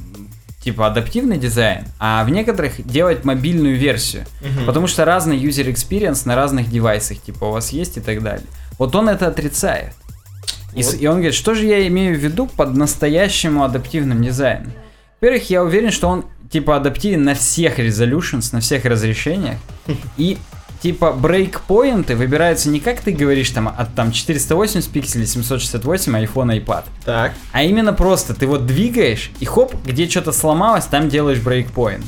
типа 0.63 0.89
адаптивный 0.89 1.39
дизайн, 1.39 1.85
а 2.01 2.25
в 2.25 2.31
некоторых 2.31 2.85
делать 2.85 3.25
мобильную 3.25 3.77
версию. 3.77 4.25
Мгм. 4.43 4.67
Потому 4.67 4.89
что 4.89 5.05
разный 5.05 5.39
user 5.39 5.73
experience 5.73 6.23
на 6.25 6.35
разных 6.35 6.69
девайсах, 6.69 7.19
типа 7.19 7.45
у 7.45 7.53
вас 7.53 7.71
есть 7.71 7.97
и 7.97 8.01
так 8.01 8.23
далее. 8.23 8.47
Вот 8.79 8.95
он 8.97 9.09
это 9.09 9.29
отрицает. 9.29 9.95
И, 10.75 10.83
Вот. 10.83 10.95
и 11.01 11.07
он 11.07 11.15
говорит, 11.17 11.35
что 11.35 11.55
же 11.55 11.65
я 11.67 11.87
имею 11.87 12.17
в 12.17 12.19
виду 12.19 12.49
под 12.49 12.77
настоящему 12.77 13.63
адаптивным 13.63 14.23
дизайном? 14.23 14.73
Во-первых, 15.21 15.49
я 15.51 15.63
уверен, 15.63 15.91
что 15.91 16.09
он 16.09 16.25
типа 16.51 16.77
адаптивен 16.77 17.23
на 17.23 17.35
всех 17.35 17.79
resolutions, 17.79 18.51
на 18.53 18.61
всех 18.61 18.85
разрешениях. 18.85 19.57
И 20.17 20.39
типа 20.83 21.13
брейкпоинты 21.13 22.17
выбираются 22.17 22.69
не 22.69 22.81
как 22.81 23.01
ты 23.01 23.13
говоришь 23.13 23.51
там 23.51 23.69
от 23.69 23.95
там 23.95 24.13
480 24.13 24.91
пикселей, 24.91 25.27
768, 25.27 26.15
iPhone, 26.17 26.65
iPad. 26.65 26.85
Так. 27.05 27.33
А 27.53 27.63
именно 27.63 27.93
просто 27.93 28.35
ты 28.35 28.47
вот 28.47 28.67
двигаешь 28.67 29.31
и 29.41 29.45
хоп, 29.45 29.75
где 29.85 30.09
что-то 30.09 30.33
сломалось, 30.33 30.85
там 30.85 31.09
делаешь 31.09 31.41
брейкпоинт. 31.41 32.05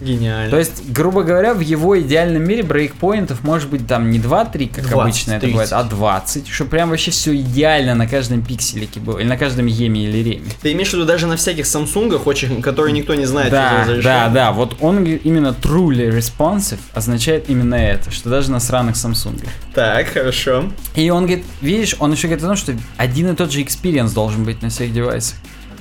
Гениально. 0.00 0.50
То 0.50 0.58
есть, 0.58 0.90
грубо 0.90 1.22
говоря, 1.22 1.54
в 1.54 1.60
его 1.60 2.00
идеальном 2.00 2.42
мире 2.42 2.62
брейкпоинтов 2.62 3.42
может 3.42 3.68
быть 3.68 3.86
там 3.86 4.10
не 4.10 4.18
2-3, 4.18 4.74
как 4.74 4.88
20, 4.88 4.92
обычно 4.92 5.32
это 5.32 5.40
30. 5.40 5.52
бывает, 5.52 5.72
а 5.72 5.82
20, 5.82 6.48
чтобы 6.48 6.70
прям 6.70 6.90
вообще 6.90 7.10
все 7.10 7.36
идеально 7.36 7.94
на 7.94 8.06
каждом 8.06 8.42
пикселике 8.42 9.00
было, 9.00 9.18
или 9.18 9.26
на 9.26 9.36
каждом 9.36 9.66
еме 9.66 10.04
или 10.04 10.18
реме. 10.18 10.50
Ты 10.62 10.72
имеешь 10.72 10.90
в 10.90 10.94
виду 10.94 11.04
даже 11.04 11.26
на 11.26 11.36
всяких 11.36 11.66
Самсунгах, 11.66 12.26
очень, 12.26 12.62
которые 12.62 12.92
никто 12.92 13.14
не 13.14 13.26
знает, 13.26 13.48
что 13.48 13.56
Да, 13.56 13.86
да, 14.02 14.28
да, 14.28 14.52
вот 14.52 14.76
он 14.80 15.04
именно 15.04 15.54
truly 15.60 16.10
responsive 16.10 16.78
означает 16.94 17.48
именно 17.48 17.74
это, 17.74 18.10
что 18.10 18.30
даже 18.30 18.50
на 18.50 18.60
сраных 18.60 18.96
Samsung. 18.96 19.46
Так, 19.74 20.08
хорошо. 20.08 20.64
И 20.94 21.10
он 21.10 21.26
говорит, 21.26 21.44
видишь, 21.60 21.96
он 21.98 22.12
еще 22.12 22.28
говорит 22.28 22.44
о 22.44 22.48
том, 22.48 22.56
что 22.56 22.74
один 22.96 23.30
и 23.30 23.36
тот 23.36 23.52
же 23.52 23.60
experience 23.60 24.12
должен 24.14 24.44
быть 24.44 24.62
на 24.62 24.70
всех 24.70 24.92
девайсах. 24.92 25.36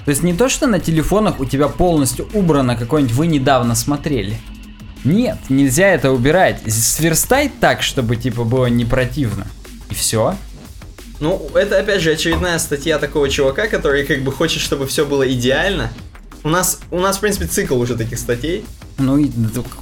То 0.09 0.11
есть 0.11 0.23
не 0.23 0.33
то, 0.33 0.49
что 0.49 0.65
на 0.65 0.79
телефонах 0.79 1.39
у 1.39 1.45
тебя 1.45 1.67
полностью 1.67 2.27
убрано 2.33 2.75
какой-нибудь 2.75 3.15
вы 3.15 3.27
недавно 3.27 3.75
смотрели. 3.75 4.37
Нет, 5.03 5.37
нельзя 5.49 5.85
это 5.89 6.11
убирать. 6.11 6.61
Сверстай 6.67 7.47
так, 7.47 7.83
чтобы 7.83 8.15
типа 8.15 8.43
было 8.43 8.65
не 8.65 8.85
противно. 8.85 9.45
И 9.91 9.93
все. 9.93 10.35
Ну, 11.19 11.51
это 11.53 11.77
опять 11.77 12.01
же 12.01 12.13
очередная 12.13 12.57
статья 12.57 12.97
такого 12.97 13.29
чувака, 13.29 13.67
который 13.67 14.03
как 14.03 14.23
бы 14.23 14.31
хочет, 14.31 14.63
чтобы 14.63 14.87
все 14.87 15.05
было 15.05 15.31
идеально. 15.31 15.91
У 16.43 16.49
нас, 16.49 16.79
у 16.89 16.99
нас, 16.99 17.17
в 17.17 17.19
принципе, 17.19 17.45
цикл 17.45 17.79
уже 17.79 17.95
таких 17.95 18.17
статей. 18.17 18.65
Ну 18.97 19.15
и 19.19 19.29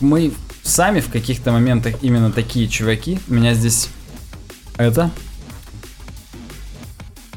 мы 0.01 0.33
сами 0.61 0.99
в 0.99 1.09
каких-то 1.09 1.53
моментах 1.53 1.95
именно 2.01 2.33
такие 2.33 2.67
чуваки. 2.67 3.21
У 3.29 3.33
меня 3.33 3.53
здесь 3.53 3.87
это. 4.75 5.09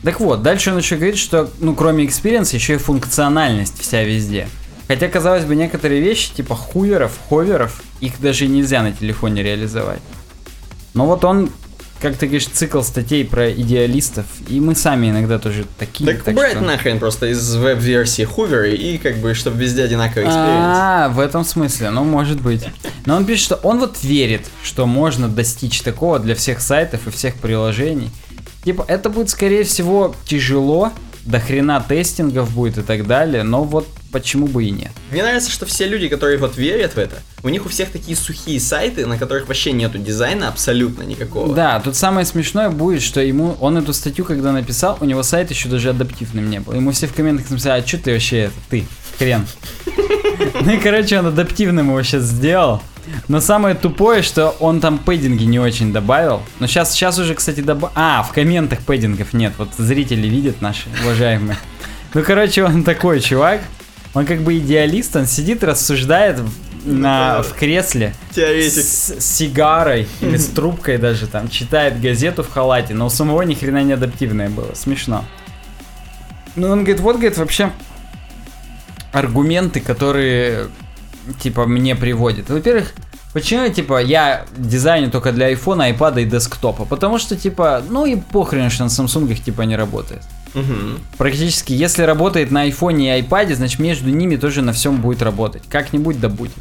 Так 0.03 0.21
вот, 0.21 0.43
дальше 0.43 0.71
он 0.73 0.79
еще 0.79 0.97
говорит, 0.97 1.17
что, 1.19 1.51
ну, 1.61 1.75
кроме 1.75 2.05
experience 2.07 2.48
а, 2.48 2.57
еще 2.57 2.75
и 2.75 2.79
функциональность 2.79 3.79
вся 3.81 4.03
везде. 4.03 4.49
Хотя, 4.89 5.09
казалось 5.09 5.45
бы, 5.45 5.55
некоторые 5.55 6.01
вещи, 6.01 6.33
типа 6.35 6.55
hover 6.55 6.91
ов, 6.91 7.13
hover 7.29 7.62
ов, 7.62 7.83
их 8.01 8.21
даже 8.21 8.47
нельзя 8.47 8.83
на 8.83 8.93
телефоне 8.93 9.43
реализовать. 9.43 10.01
Но 10.95 11.07
вот 11.07 11.25
он, 11.25 11.51
как 12.01 12.17
ты 12.17 12.27
говоришь, 12.27 12.47
цикл 12.49 12.81
статей 12.83 13.25
про 13.25 13.53
идеалистов, 13.53 14.25
и 14.49 14.59
мы 14.59 14.75
сами 14.75 15.11
иногда 15.11 15.39
тоже 15.39 15.65
такие. 15.79 16.13
Так, 16.13 16.27
убрать 16.27 16.53
что- 16.53 16.61
нахрен 16.63 16.99
просто 16.99 17.27
из 17.27 17.55
веб-версии 17.55 18.25
hover 18.25 18.66
ы 18.66 18.75
и 18.75 18.99
как 18.99 19.19
бы, 19.19 19.35
чтобы 19.35 19.59
везде 19.63 19.85
одинаковый 19.85 20.25
experience. 20.25 20.77
А, 20.79 21.09
в 21.11 21.21
этом 21.21 21.45
смысле, 21.45 21.91
ну 21.91 22.03
может 22.05 22.41
быть. 22.41 22.65
Но 23.07 23.17
он 23.17 23.27
пишет, 23.27 23.45
что 23.45 23.55
он 23.63 23.79
вот 23.79 24.03
верит, 24.03 24.47
что 24.65 24.87
можно 24.87 25.29
достичь 25.29 25.83
такого 25.83 26.19
для 26.19 26.35
всех 26.35 26.61
сайтов 26.61 27.07
и 27.07 27.11
всех 27.11 27.35
приложений. 27.37 28.11
Типа, 28.65 28.85
это 28.87 29.09
будет, 29.11 29.31
скорее 29.31 29.65
всего, 29.65 30.15
тяжело, 30.27 30.93
до 31.25 31.41
хрена 31.41 31.85
тестингов 31.87 32.51
будет 32.55 32.79
и 32.79 32.83
так 32.83 33.07
далее, 33.07 33.43
но 33.43 33.65
вот 33.65 33.87
почему 34.11 34.47
бы 34.47 34.65
и 34.65 34.71
нет. 34.71 34.91
Мне 35.11 35.23
нравится, 35.23 35.51
что 35.51 35.67
все 35.67 35.87
люди, 35.87 36.09
которые 36.09 36.39
вот 36.39 36.57
верят 36.57 36.95
в 36.95 36.99
это, 36.99 37.17
у 37.43 37.49
них 37.49 37.65
у 37.67 37.69
всех 37.69 37.91
такие 37.91 38.17
сухие 38.17 38.59
сайты, 38.59 39.07
на 39.07 39.19
которых 39.19 39.47
вообще 39.49 39.73
нету 39.73 39.99
дизайна 39.99 40.49
абсолютно 40.49 41.03
никакого. 41.03 41.55
Да, 41.55 41.81
тут 41.81 41.97
самое 41.97 42.27
смешное 42.27 42.71
будет, 42.71 43.03
что 43.03 43.21
ему, 43.21 43.57
он 43.61 43.79
эту 43.79 43.93
статью, 43.93 44.25
когда 44.25 44.53
написал, 44.53 44.99
у 45.01 45.05
него 45.05 45.23
сайт 45.23 45.51
еще 45.51 45.69
даже 45.69 45.91
адаптивным 45.91 46.51
не 46.51 46.61
был. 46.61 46.73
Ему 46.73 46.91
все 46.93 47.07
в 47.07 47.15
комментах 47.15 47.49
написали, 47.51 47.83
а 47.83 47.87
что 47.87 47.99
ты 47.99 48.13
вообще, 48.13 48.37
это, 48.39 48.55
ты, 48.69 48.87
хрен. 49.19 49.47
Ну 50.63 50.73
и, 50.73 50.79
короче, 50.79 51.19
он 51.19 51.27
адаптивным 51.27 51.89
его 51.89 52.03
сейчас 52.03 52.23
сделал. 52.23 52.83
Но 53.29 53.41
самое 53.41 53.75
тупое, 53.75 54.23
что 54.23 54.51
он 54.61 54.81
там 54.81 54.99
пэддинги 54.99 55.45
не 55.45 55.59
очень 55.59 55.93
добавил. 55.93 56.43
Но 56.59 56.67
сейчас, 56.67 56.93
сейчас 56.93 57.19
уже, 57.19 57.35
кстати, 57.35 57.61
добавил... 57.61 57.93
А, 57.95 58.23
в 58.23 58.33
комментах 58.33 58.81
пэддингов 58.81 59.33
нет. 59.33 59.53
Вот 59.59 59.71
зрители 59.77 60.27
видят 60.29 60.61
наши 60.61 60.89
уважаемые. 61.03 61.57
Ну, 62.15 62.23
короче, 62.23 62.65
он 62.65 62.83
такой 62.85 63.21
чувак. 63.21 63.61
Он 64.15 64.27
как 64.27 64.41
бы 64.43 64.59
идеалист, 64.59 65.15
он 65.15 65.27
сидит, 65.27 65.63
рассуждает 65.63 66.41
в- 66.41 66.53
на, 66.85 67.43
в 67.43 67.53
кресле 67.53 68.15
Теоретик. 68.35 68.83
с, 68.83 69.11
с 69.21 69.37
сигарой 69.37 70.09
или 70.21 70.37
с 70.37 70.47
трубкой 70.47 70.99
даже 70.99 71.27
там, 71.27 71.49
читает 71.49 72.01
газету 72.01 72.43
в 72.43 72.51
халате, 72.51 72.95
но 72.95 73.07
у 73.07 73.11
самого 73.11 73.43
ни 73.43 73.55
хрена 73.55 73.83
не 73.85 73.93
адаптивное 73.93 74.49
было. 74.49 74.73
Смешно. 74.75 75.25
Ну, 76.57 76.69
он 76.71 76.79
говорит, 76.81 77.01
вот, 77.01 77.17
говорит, 77.17 77.37
вообще 77.39 77.71
аргументы, 79.13 79.81
которые, 79.81 80.69
типа, 81.39 81.67
мне 81.67 81.95
приводят. 81.95 82.49
Во-первых, 82.49 82.93
почему, 83.33 83.69
типа, 83.69 84.03
я 84.03 84.45
дизайню 84.57 85.11
только 85.11 85.33
для 85.33 85.47
айфона, 85.47 85.85
айпада 85.85 86.21
и 86.21 86.25
десктопа? 86.25 86.85
Потому 86.85 87.19
что, 87.19 87.37
типа, 87.37 87.83
ну 87.89 88.07
и 88.07 88.17
похрен, 88.17 88.71
что 88.71 88.85
на 88.85 88.89
Samsung, 88.89 89.35
типа, 89.35 89.63
не 89.63 89.77
работает. 89.77 90.23
Мгм. 90.55 90.99
Практически, 91.17 91.73
если 91.73 92.03
работает 92.03 92.51
на 92.51 92.63
айфоне 92.63 93.07
и 93.07 93.11
айпаде, 93.11 93.55
значит 93.55 93.79
между 93.79 94.11
ними 94.11 94.37
тоже 94.37 94.63
на 94.63 94.73
всем 94.73 95.01
будет 95.01 95.23
работать. 95.23 95.63
Как-нибудь 95.69 96.21
да 96.21 96.29
будет. 96.29 96.53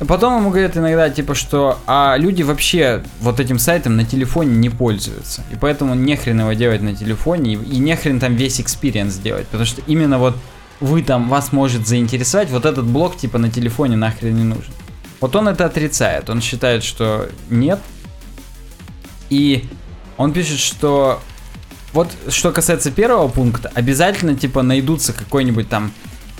А 0.00 0.04
Потом 0.04 0.38
ему 0.38 0.50
говорят 0.50 0.76
иногда, 0.76 1.10
типа, 1.10 1.34
что 1.34 1.78
а 1.86 2.16
люди 2.18 2.42
вообще 2.42 3.02
вот 3.20 3.40
этим 3.40 3.58
сайтом 3.58 3.96
на 3.96 4.04
телефоне 4.04 4.56
не 4.56 4.70
пользуются. 4.70 5.42
И 5.52 5.56
поэтому 5.56 5.94
нехрен 5.94 6.40
его 6.40 6.52
делать 6.52 6.82
на 6.82 6.94
телефоне, 6.94 7.54
и, 7.54 7.56
и 7.56 7.78
нехрен 7.78 8.20
там 8.20 8.36
весь 8.36 8.60
experience 8.60 9.16
делать. 9.16 9.46
Потому 9.46 9.64
что 9.64 9.82
именно 9.86 10.18
вот 10.18 10.36
вы 10.80 11.02
там, 11.02 11.28
вас 11.28 11.52
может 11.52 11.86
заинтересовать, 11.86 12.50
вот 12.50 12.64
этот 12.64 12.86
блок 12.86 13.16
типа 13.16 13.38
на 13.38 13.50
телефоне 13.50 13.96
нахрен 13.96 14.34
не 14.34 14.44
нужен. 14.44 14.72
Вот 15.20 15.34
он 15.34 15.48
это 15.48 15.64
отрицает. 15.66 16.30
Он 16.30 16.40
считает, 16.40 16.84
что 16.84 17.28
нет. 17.50 17.80
И 19.30 19.68
он 20.16 20.32
пишет, 20.32 20.58
что 20.58 21.20
вот 21.92 22.10
что 22.28 22.52
касается 22.52 22.90
первого 22.90 23.28
пункта, 23.28 23.70
обязательно 23.74 24.34
типа 24.34 24.62
найдутся 24.62 25.12
какой-нибудь 25.12 25.68
там 25.68 25.92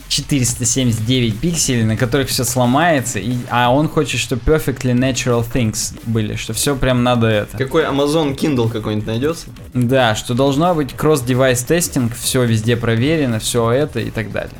479 0.09 1.39
пикселей, 1.39 1.85
на 1.85 1.97
которых 1.97 2.29
все 2.29 2.45
сломается, 2.45 3.19
и, 3.19 3.37
а 3.51 3.73
он 3.73 3.89
хочет, 3.89 4.21
чтобы 4.21 4.43
perfectly 4.43 4.93
natural 4.93 5.45
things 5.47 5.99
были, 6.07 6.37
что 6.37 6.53
все 6.53 6.77
прям 6.77 7.03
надо 7.03 7.27
это. 7.27 7.57
Какой 7.57 7.85
Amazon 7.85 8.37
Kindle 8.37 8.71
какой-нибудь 8.71 9.07
найдется? 9.07 9.47
Да, 9.75 10.15
что 10.15 10.35
должно 10.35 10.75
быть 10.75 10.95
кросс-девайс 10.95 11.63
тестинг, 11.63 12.15
все 12.17 12.45
везде 12.45 12.77
проверено, 12.77 13.39
все 13.39 13.71
это 13.71 14.01
и 14.01 14.11
так 14.11 14.33
далее. 14.33 14.57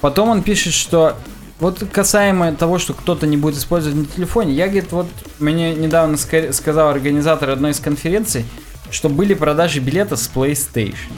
Потом 0.00 0.28
он 0.30 0.42
пишет, 0.42 0.72
что 0.72 1.16
вот 1.58 1.84
касаемо 1.92 2.54
того, 2.54 2.78
что 2.78 2.94
кто-то 2.94 3.26
не 3.26 3.36
будет 3.36 3.56
использовать 3.58 3.96
на 3.98 4.06
телефоне, 4.06 4.54
я, 4.54 4.66
говорит, 4.66 4.92
вот 4.92 5.08
мне 5.38 5.74
недавно 5.74 6.14
ска- 6.14 6.52
сказал 6.52 6.88
организатор 6.88 7.50
одной 7.50 7.72
из 7.72 7.80
конференций, 7.80 8.44
что 8.90 9.08
были 9.08 9.34
продажи 9.34 9.80
билетов 9.80 10.18
с 10.18 10.30
PlayStation. 10.34 11.12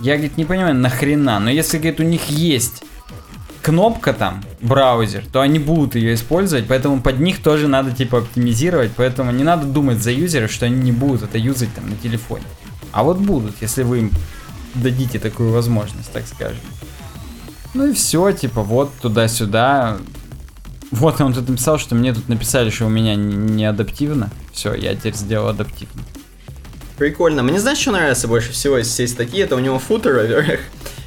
Я, 0.00 0.14
говорит, 0.14 0.36
не 0.36 0.44
понимаю, 0.44 0.74
нахрена, 0.74 1.40
но 1.40 1.50
если, 1.50 1.78
говорит, 1.78 2.00
у 2.00 2.04
них 2.04 2.28
есть 2.28 2.82
кнопка 3.62 4.12
там, 4.12 4.44
браузер, 4.60 5.24
то 5.32 5.40
они 5.40 5.58
будут 5.58 5.94
ее 5.94 6.14
использовать, 6.14 6.66
поэтому 6.68 7.02
под 7.02 7.18
них 7.20 7.42
тоже 7.42 7.68
надо 7.68 7.90
типа 7.90 8.18
оптимизировать, 8.18 8.92
поэтому 8.96 9.32
не 9.32 9.44
надо 9.44 9.66
думать 9.66 10.02
за 10.02 10.10
юзеров, 10.10 10.50
что 10.52 10.66
они 10.66 10.80
не 10.80 10.92
будут 10.92 11.24
это 11.24 11.36
юзать 11.36 11.74
там 11.74 11.90
на 11.90 11.96
телефоне. 11.96 12.44
А 12.92 13.02
вот 13.02 13.18
будут, 13.18 13.56
если 13.60 13.82
вы 13.82 13.98
им 13.98 14.12
дадите 14.74 15.18
такую 15.18 15.52
возможность, 15.52 16.10
так 16.12 16.26
скажем. 16.26 16.60
Ну 17.74 17.88
и 17.88 17.92
все, 17.92 18.32
типа, 18.32 18.62
вот 18.62 18.92
туда-сюда. 19.00 19.98
Вот 20.90 21.20
он 21.20 21.34
тут 21.34 21.48
написал, 21.48 21.78
что 21.78 21.94
мне 21.94 22.14
тут 22.14 22.28
написали, 22.28 22.70
что 22.70 22.86
у 22.86 22.88
меня 22.88 23.14
не, 23.14 23.34
не 23.34 23.64
адаптивно. 23.66 24.30
Все, 24.52 24.72
я 24.72 24.94
теперь 24.94 25.14
сделал 25.14 25.48
адаптивно. 25.48 26.02
Прикольно. 26.98 27.42
Мне 27.44 27.60
знаешь, 27.60 27.78
что 27.78 27.92
нравится 27.92 28.26
больше 28.26 28.52
всего 28.52 28.78
из 28.78 28.88
всей 28.88 29.06
статьи? 29.06 29.40
Это 29.40 29.54
у 29.54 29.60
него 29.60 29.78
футер, 29.78 30.14
во-первых. 30.14 30.60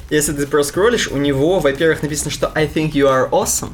Если 0.08 0.32
ты 0.32 0.46
проскроллишь, 0.46 1.08
у 1.08 1.16
него, 1.16 1.58
во-первых, 1.58 2.02
написано, 2.02 2.30
что 2.30 2.50
I 2.54 2.66
think 2.66 2.92
you 2.92 3.06
are 3.06 3.28
awesome. 3.30 3.70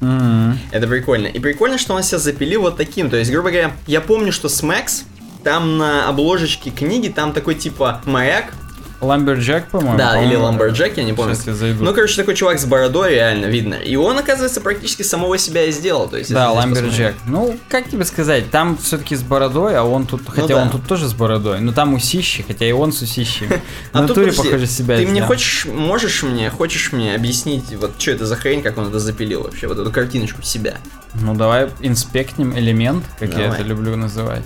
М. 0.00 0.58
Это 0.72 0.88
прикольно. 0.88 1.28
И 1.28 1.38
прикольно, 1.38 1.78
что 1.78 1.94
он 1.94 2.02
себя 2.02 2.18
запилил 2.18 2.62
вот 2.62 2.76
таким. 2.76 3.08
То 3.08 3.16
есть, 3.16 3.30
грубо 3.30 3.50
говоря, 3.50 3.72
я 3.86 4.00
помню, 4.00 4.32
что 4.32 4.48
с 4.48 4.62
Max, 4.62 5.04
там 5.44 5.78
на 5.78 6.08
обложечке 6.08 6.70
книги, 6.70 7.08
там 7.08 7.32
такой 7.32 7.54
типа 7.54 8.00
маяк. 8.04 8.52
Ламберджек, 9.00 9.66
по-моему. 9.68 9.96
Да, 9.96 10.22
или 10.22 10.34
по-моему. 10.34 10.58
Lumberjack, 10.58 10.92
я 10.96 11.04
не 11.04 11.12
помню. 11.14 11.34
Сейчас 11.34 11.46
я 11.46 11.54
зайду. 11.54 11.84
Ну, 11.84 11.94
короче, 11.94 12.16
такой 12.16 12.34
чувак 12.34 12.58
с 12.58 12.66
бородой 12.66 13.14
реально 13.14 13.46
видно. 13.46 13.74
И 13.74 13.96
он, 13.96 14.18
оказывается, 14.18 14.60
практически 14.60 15.02
самого 15.02 15.38
себя 15.38 15.64
и 15.64 15.72
сделал. 15.72 16.08
То 16.08 16.18
есть, 16.18 16.32
Да, 16.32 16.52
Ламберджек. 16.52 17.14
Ну, 17.26 17.56
как 17.68 17.88
тебе 17.88 18.04
сказать, 18.04 18.50
там 18.50 18.76
все-таки 18.76 19.16
с 19.16 19.22
бородой, 19.22 19.76
а 19.76 19.84
он 19.84 20.06
тут, 20.06 20.22
хотя 20.28 20.42
Ну 20.42 20.48
да. 20.48 20.62
он 20.62 20.70
тут 20.70 20.86
тоже 20.86 21.08
с 21.08 21.14
бородой, 21.14 21.60
но 21.60 21.72
там 21.72 21.94
усищи, 21.94 22.44
хотя 22.46 22.66
и 22.66 22.72
он 22.72 22.92
с 22.92 23.00
усищами. 23.02 23.60
А 23.92 24.02
натуре, 24.02 24.30
подожди, 24.30 24.42
похоже, 24.50 24.66
себя 24.66 24.96
Ты 24.96 25.06
мне 25.06 25.22
хочешь, 25.22 25.64
можешь 25.66 26.22
мне, 26.22 26.50
хочешь 26.50 26.92
мне 26.92 27.14
объяснить, 27.14 27.74
вот 27.74 27.92
что 27.98 28.12
это 28.12 28.26
за 28.26 28.36
хрень, 28.36 28.62
как 28.62 28.78
он 28.78 28.88
это 28.88 28.98
запилил 29.00 29.42
вообще, 29.42 29.66
вот 29.66 29.78
эту 29.78 29.90
картиночку 29.90 30.42
себя? 30.42 30.76
Ну, 31.14 31.34
давай 31.34 31.70
инспектнем 31.80 32.56
элемент, 32.56 33.04
как 33.18 33.34
я 33.34 33.46
это 33.46 33.62
люблю 33.62 33.96
называть. 33.96 34.44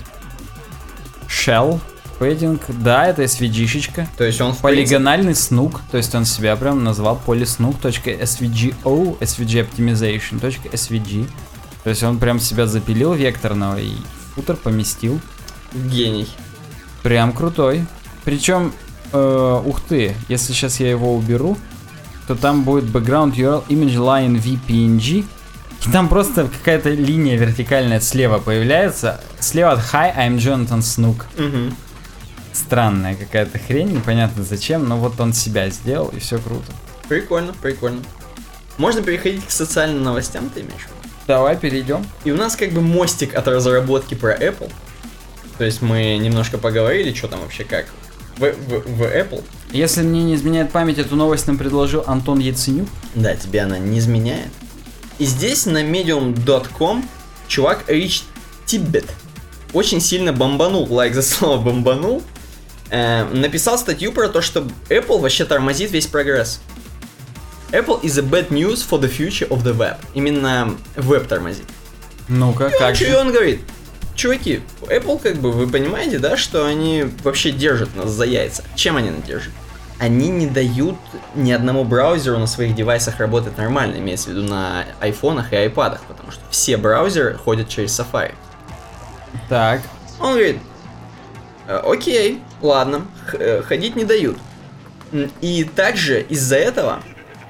Shell, 1.29 1.81
padding, 2.25 2.61
да, 2.69 3.07
это 3.07 3.23
SVG-шечка. 3.25 4.07
То 4.17 4.25
есть 4.25 4.41
он 4.41 4.53
в 4.53 4.59
принципе- 4.59 4.83
Полигональный 4.97 5.35
снук, 5.35 5.81
то 5.91 5.97
есть 5.97 6.15
он 6.15 6.25
себя 6.25 6.57
прям 6.57 6.83
назвал 6.85 7.21
polysnook.svgo, 7.27 9.19
svg 9.21 9.67
optimization.svg. 9.69 11.29
То 11.83 11.91
есть 11.91 12.03
он 12.03 12.19
прям 12.19 12.41
себя 12.41 12.67
запилил 12.67 13.13
векторного 13.15 13.79
и 13.79 13.93
футер 14.35 14.57
поместил. 14.57 15.21
гений. 15.75 16.29
Прям 17.03 17.33
крутой. 17.33 17.85
Причем, 18.25 18.73
э, 19.13 19.63
ух 19.67 19.81
ты, 19.81 20.15
если 20.29 20.53
сейчас 20.53 20.79
я 20.81 20.89
его 20.89 21.15
уберу, 21.15 21.59
то 22.29 22.35
там 22.37 22.63
будет 22.63 22.85
background 22.85 23.35
URL 23.35 23.65
image 23.69 23.97
line 23.97 24.41
vpng. 24.41 25.25
И 25.87 25.91
там 25.93 26.09
просто 26.09 26.49
какая-то 26.49 26.89
линия 26.91 27.37
вертикальная 27.37 28.01
слева 28.01 28.39
появляется. 28.39 29.21
Слева 29.41 29.73
от 29.73 29.81
Hi, 29.93 30.17
I'm 30.17 30.39
Jonathan 30.39 30.79
Snook. 30.79 31.25
Мгм. 31.37 31.77
Странная 32.55 33.17
какая-то 33.17 33.59
хрень, 33.59 33.91
непонятно 33.93 34.45
зачем, 34.45 34.89
но 34.89 34.97
вот 34.97 35.19
он 35.21 35.33
себя 35.33 35.69
сделал, 35.71 36.09
и 36.09 36.21
все 36.21 36.39
круто. 36.39 36.65
Прикольно, 37.09 37.53
прикольно. 37.61 38.01
Можно 38.79 39.03
переходить 39.03 39.45
к 39.47 39.51
социальным 39.51 40.03
новостям, 40.03 40.49
ты 40.51 40.61
имеешь 40.61 40.73
в 40.83 40.87
виду? 40.87 41.15
Давай 41.27 41.57
перейдем. 41.57 42.07
И 42.25 42.31
у 42.31 42.37
нас 42.37 42.55
как 42.57 42.71
бы 42.73 42.81
мостик 42.81 43.35
от 43.35 43.47
разработки 43.49 44.15
про 44.15 44.35
Apple. 44.37 44.71
То 45.59 45.65
есть 45.65 45.83
мы 45.83 46.17
немножко 46.17 46.57
поговорили, 46.59 47.13
что 47.13 47.29
там 47.29 47.41
вообще 47.41 47.65
как. 47.65 47.87
В, 48.37 48.41
в- 48.53 48.87
в 48.99 49.03
Apple. 49.03 49.43
Если 49.71 50.03
мне 50.03 50.23
не 50.25 50.35
изменяет 50.35 50.71
память, 50.73 50.99
эту 50.99 51.17
новость 51.17 51.47
нам 51.47 51.57
предложил 51.59 52.05
Антон 52.07 52.39
Яценюк. 52.41 52.89
Да, 53.15 53.35
тебе 53.37 53.61
она 53.63 53.79
не 53.79 53.99
изменяет. 53.99 54.49
И 55.19 55.25
здесь 55.25 55.67
на 55.67 55.83
medium.com 55.85 57.09
чувак 57.47 57.85
Рич 57.89 58.25
Тибет 58.67 59.07
очень 59.73 60.01
сильно 60.01 60.33
бомбанул, 60.33 60.93
лайк 60.93 61.15
за 61.15 61.23
слово 61.23 61.61
бомбанул, 61.61 62.23
э, 62.95 63.25
написал 63.25 63.77
статью 63.77 64.13
про 64.13 64.29
то, 64.29 64.41
что 64.41 64.67
Apple 64.89 65.21
вообще 65.21 65.45
тормозит 65.45 65.91
весь 65.91 66.07
прогресс. 66.07 66.61
Apple 67.71 68.01
is 68.03 68.19
a 68.19 68.23
bad 68.23 68.51
news 68.51 68.87
for 68.89 69.01
the 69.01 69.11
future 69.11 69.49
of 69.49 69.65
the 69.65 69.77
web. 69.77 69.97
Именно 70.15 70.77
веб 70.95 71.27
тормозит. 71.27 71.65
Ну-ка, 72.29 72.71
как 72.71 73.01
И 73.03 73.13
он 73.13 73.33
говорит, 73.33 73.61
чуваки, 74.15 74.61
Apple, 74.83 75.21
как 75.21 75.37
бы, 75.37 75.51
вы 75.51 75.67
понимаете, 75.67 76.19
да, 76.19 76.37
что 76.37 76.67
они 76.67 77.07
вообще 77.25 77.51
держат 77.51 77.95
нас 77.97 78.11
за 78.11 78.25
яйца. 78.25 78.63
Чем 78.77 78.97
они 78.97 79.11
нас 79.11 79.23
держат? 79.23 79.53
Они 79.99 80.29
не 80.29 80.47
дают 80.47 80.97
ни 81.35 81.53
одному 81.53 81.85
браузеру 81.85 82.39
на 82.39 82.47
своих 82.47 82.75
девайсах 82.75 83.19
работать 83.19 83.57
нормально, 83.59 83.97
имеется 83.97 84.31
в 84.31 84.33
виду 84.33 84.43
на 84.43 84.85
айфонах 85.01 85.53
и 85.53 85.57
айпадах, 85.57 86.03
потому 86.03 86.31
что 86.31 86.43
все 86.51 86.77
браузеры 86.77 87.35
ходят 87.35 87.69
через 87.69 87.99
Safari. 87.99 88.35
Так. 89.49 89.83
Он 90.21 90.35
говорит, 90.35 90.57
«Э, 90.57 90.74
окей, 91.69 92.41
ладно, 92.63 93.07
э, 93.33 93.63
ходить 93.63 93.97
не 93.97 94.05
дают. 94.05 94.37
И 95.41 95.65
также 95.65 96.23
из-за 96.23 96.57
этого 96.57 97.01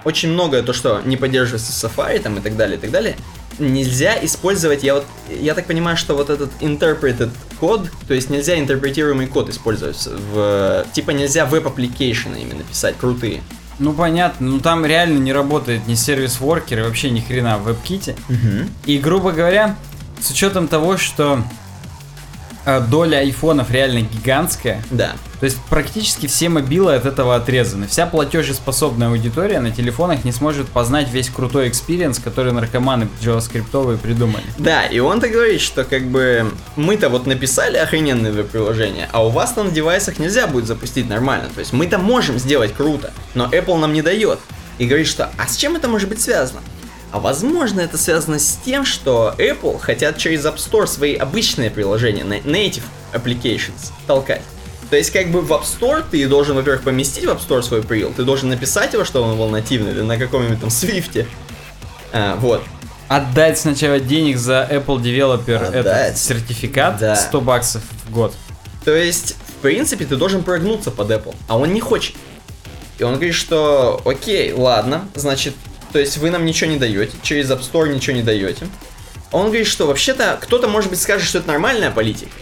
очень 0.04 0.30
многое 0.30 0.62
то, 0.62 0.72
что 0.72 1.00
не 1.04 1.16
поддерживается 1.16 1.72
в 1.72 1.76
Safari 1.76 2.18
там 2.20 2.36
и 2.38 2.40
так 2.40 2.56
далее, 2.56 2.76
и 2.76 2.80
так 2.80 2.90
далее, 2.90 3.16
нельзя 3.58 4.22
использовать, 4.22 4.82
я 4.82 4.94
вот, 4.94 5.06
я 5.30 5.54
так 5.54 5.66
понимаю, 5.66 5.96
что 5.96 6.14
вот 6.14 6.28
этот 6.28 6.50
interpreted 6.60 7.30
код, 7.58 7.88
то 8.06 8.14
есть 8.14 8.28
нельзя 8.30 8.58
интерпретируемый 8.58 9.26
код 9.26 9.48
использовать 9.48 10.06
в, 10.06 10.86
типа 10.92 11.10
нельзя 11.12 11.46
web 11.46 11.65
application 11.65 12.36
ы 12.36 12.42
именно 12.42 12.62
писать, 12.64 12.96
крутые. 12.98 13.42
Ну 13.78 13.92
понятно, 13.92 14.46
ну 14.46 14.60
там 14.60 14.84
реально 14.86 15.18
не 15.18 15.32
работает 15.32 15.86
ни 15.86 15.94
service 15.94 16.41
worker 16.41 16.80
и 16.80 16.82
вообще 16.82 17.10
ни 17.10 17.20
хрена 17.20 17.58
в 17.58 17.68
WebKit. 17.68 18.16
И, 18.86 18.98
грубо 18.98 19.32
говоря, 19.32 19.76
с 20.20 20.30
учетом 20.30 20.68
того, 20.68 20.96
что 20.96 21.40
э, 21.40 21.63
доля 22.90 23.18
айфонов 23.18 23.70
реально 23.70 24.00
гигантская, 24.00 24.82
Да. 24.90 25.12
то 25.40 25.44
есть 25.44 25.58
практически 25.68 26.26
все 26.26 26.48
мобилы 26.48 26.94
от 26.94 27.06
этого 27.06 27.36
отрезаны. 27.36 27.86
Вся 27.86 28.06
платежеспособная 28.06 29.08
аудитория 29.08 29.60
на 29.60 29.70
телефонах 29.70 30.24
не 30.24 30.32
сможет 30.32 30.68
познать 30.68 31.10
весь 31.10 31.28
крутой 31.28 31.68
experience, 31.68 32.18
который 32.18 32.52
наркоманы 32.52 33.08
JavaScript 33.22 33.98
придумали. 33.98 34.44
Да, 34.58 34.84
и 34.86 34.98
он-то 34.98 35.28
говорит, 35.28 35.60
что 35.60 35.84
как 35.84 36.04
бы 36.04 36.50
мы-то 36.76 37.08
вот 37.08 37.26
написали 37.26 37.76
охрененное 37.76 38.32
веб-приложение, 38.32 39.08
а 39.12 39.24
у 39.24 39.28
вас 39.30 39.52
там 39.52 39.66
на 39.66 39.72
девайсах 39.72 40.18
нельзя 40.18 40.46
будет 40.46 40.66
запустить 40.66 41.08
нормально. 41.08 41.48
То 41.54 41.60
есть 41.60 41.72
мы-то 41.72 41.98
можем 41.98 42.38
сделать 42.38 42.72
круто, 42.74 43.12
но 43.34 43.46
Apple 43.46 43.78
нам 43.78 43.92
не 43.92 44.02
дает. 44.02 44.38
И 44.78 44.86
говорит, 44.86 45.06
что 45.06 45.30
а 45.38 45.46
с 45.46 45.56
чем 45.56 45.76
это 45.76 45.86
может 45.86 46.08
быть 46.08 46.20
связано? 46.20 46.60
А 47.14 47.20
возможно 47.20 47.80
это 47.80 47.96
связано 47.96 48.40
с 48.40 48.58
тем, 48.64 48.84
что 48.84 49.36
Apple 49.38 49.78
хотят 49.78 50.18
через 50.18 50.44
App 50.46 50.56
Store 50.56 50.88
свои 50.88 51.14
обычные 51.14 51.70
приложения, 51.70 52.24
native 52.24 52.82
applications, 53.12 53.92
толкать. 54.08 54.42
То 54.90 54.96
есть 54.96 55.12
как 55.12 55.28
бы 55.28 55.40
в 55.40 55.52
App 55.52 55.62
Store 55.62 56.02
ты 56.10 56.26
должен, 56.26 56.56
во-первых, 56.56 56.82
поместить 56.82 57.24
в 57.24 57.28
App 57.28 57.38
Store 57.38 57.62
свой 57.62 57.84
прил, 57.84 58.12
ты 58.12 58.24
должен 58.24 58.48
написать 58.48 58.94
его, 58.94 59.04
что 59.04 59.22
он 59.22 59.38
был 59.38 59.48
нативный, 59.48 59.92
или 59.92 60.00
на 60.00 60.18
каком-нибудь 60.18 60.58
там 60.58 60.70
Swift. 60.70 61.24
А, 62.12 62.34
вот. 62.34 62.64
Отдать 63.06 63.60
сначала 63.60 64.00
денег 64.00 64.36
за 64.36 64.66
Apple 64.68 65.00
Developer 65.00 65.72
этот 65.72 66.18
сертификат 66.18 66.98
Да. 66.98 67.14
100 67.14 67.40
баксов 67.42 67.82
в 68.06 68.10
год. 68.10 68.34
То 68.84 68.92
есть, 68.92 69.36
в 69.50 69.62
принципе, 69.62 70.04
ты 70.04 70.16
должен 70.16 70.42
прогнуться 70.42 70.90
под 70.90 71.12
Apple, 71.12 71.36
а 71.46 71.58
он 71.58 71.74
не 71.74 71.80
хочет. 71.80 72.16
И 72.98 73.04
он 73.04 73.14
говорит, 73.14 73.34
что 73.34 74.02
окей, 74.04 74.52
ладно, 74.52 75.08
значит, 75.14 75.54
то 75.94 76.00
есть 76.00 76.18
вы 76.18 76.30
нам 76.30 76.44
ничего 76.44 76.68
не 76.68 76.76
даете, 76.76 77.12
через 77.22 77.48
App 77.52 77.60
Store 77.60 77.88
ничего 77.88 78.16
не 78.16 78.24
даете. 78.24 78.66
Он 79.30 79.46
говорит, 79.46 79.68
что 79.68 79.86
вообще-то 79.86 80.40
кто-то, 80.42 80.66
может 80.66 80.90
быть, 80.90 81.00
скажет, 81.00 81.24
что 81.24 81.38
это 81.38 81.46
нормальная 81.46 81.92
политика. 81.92 82.32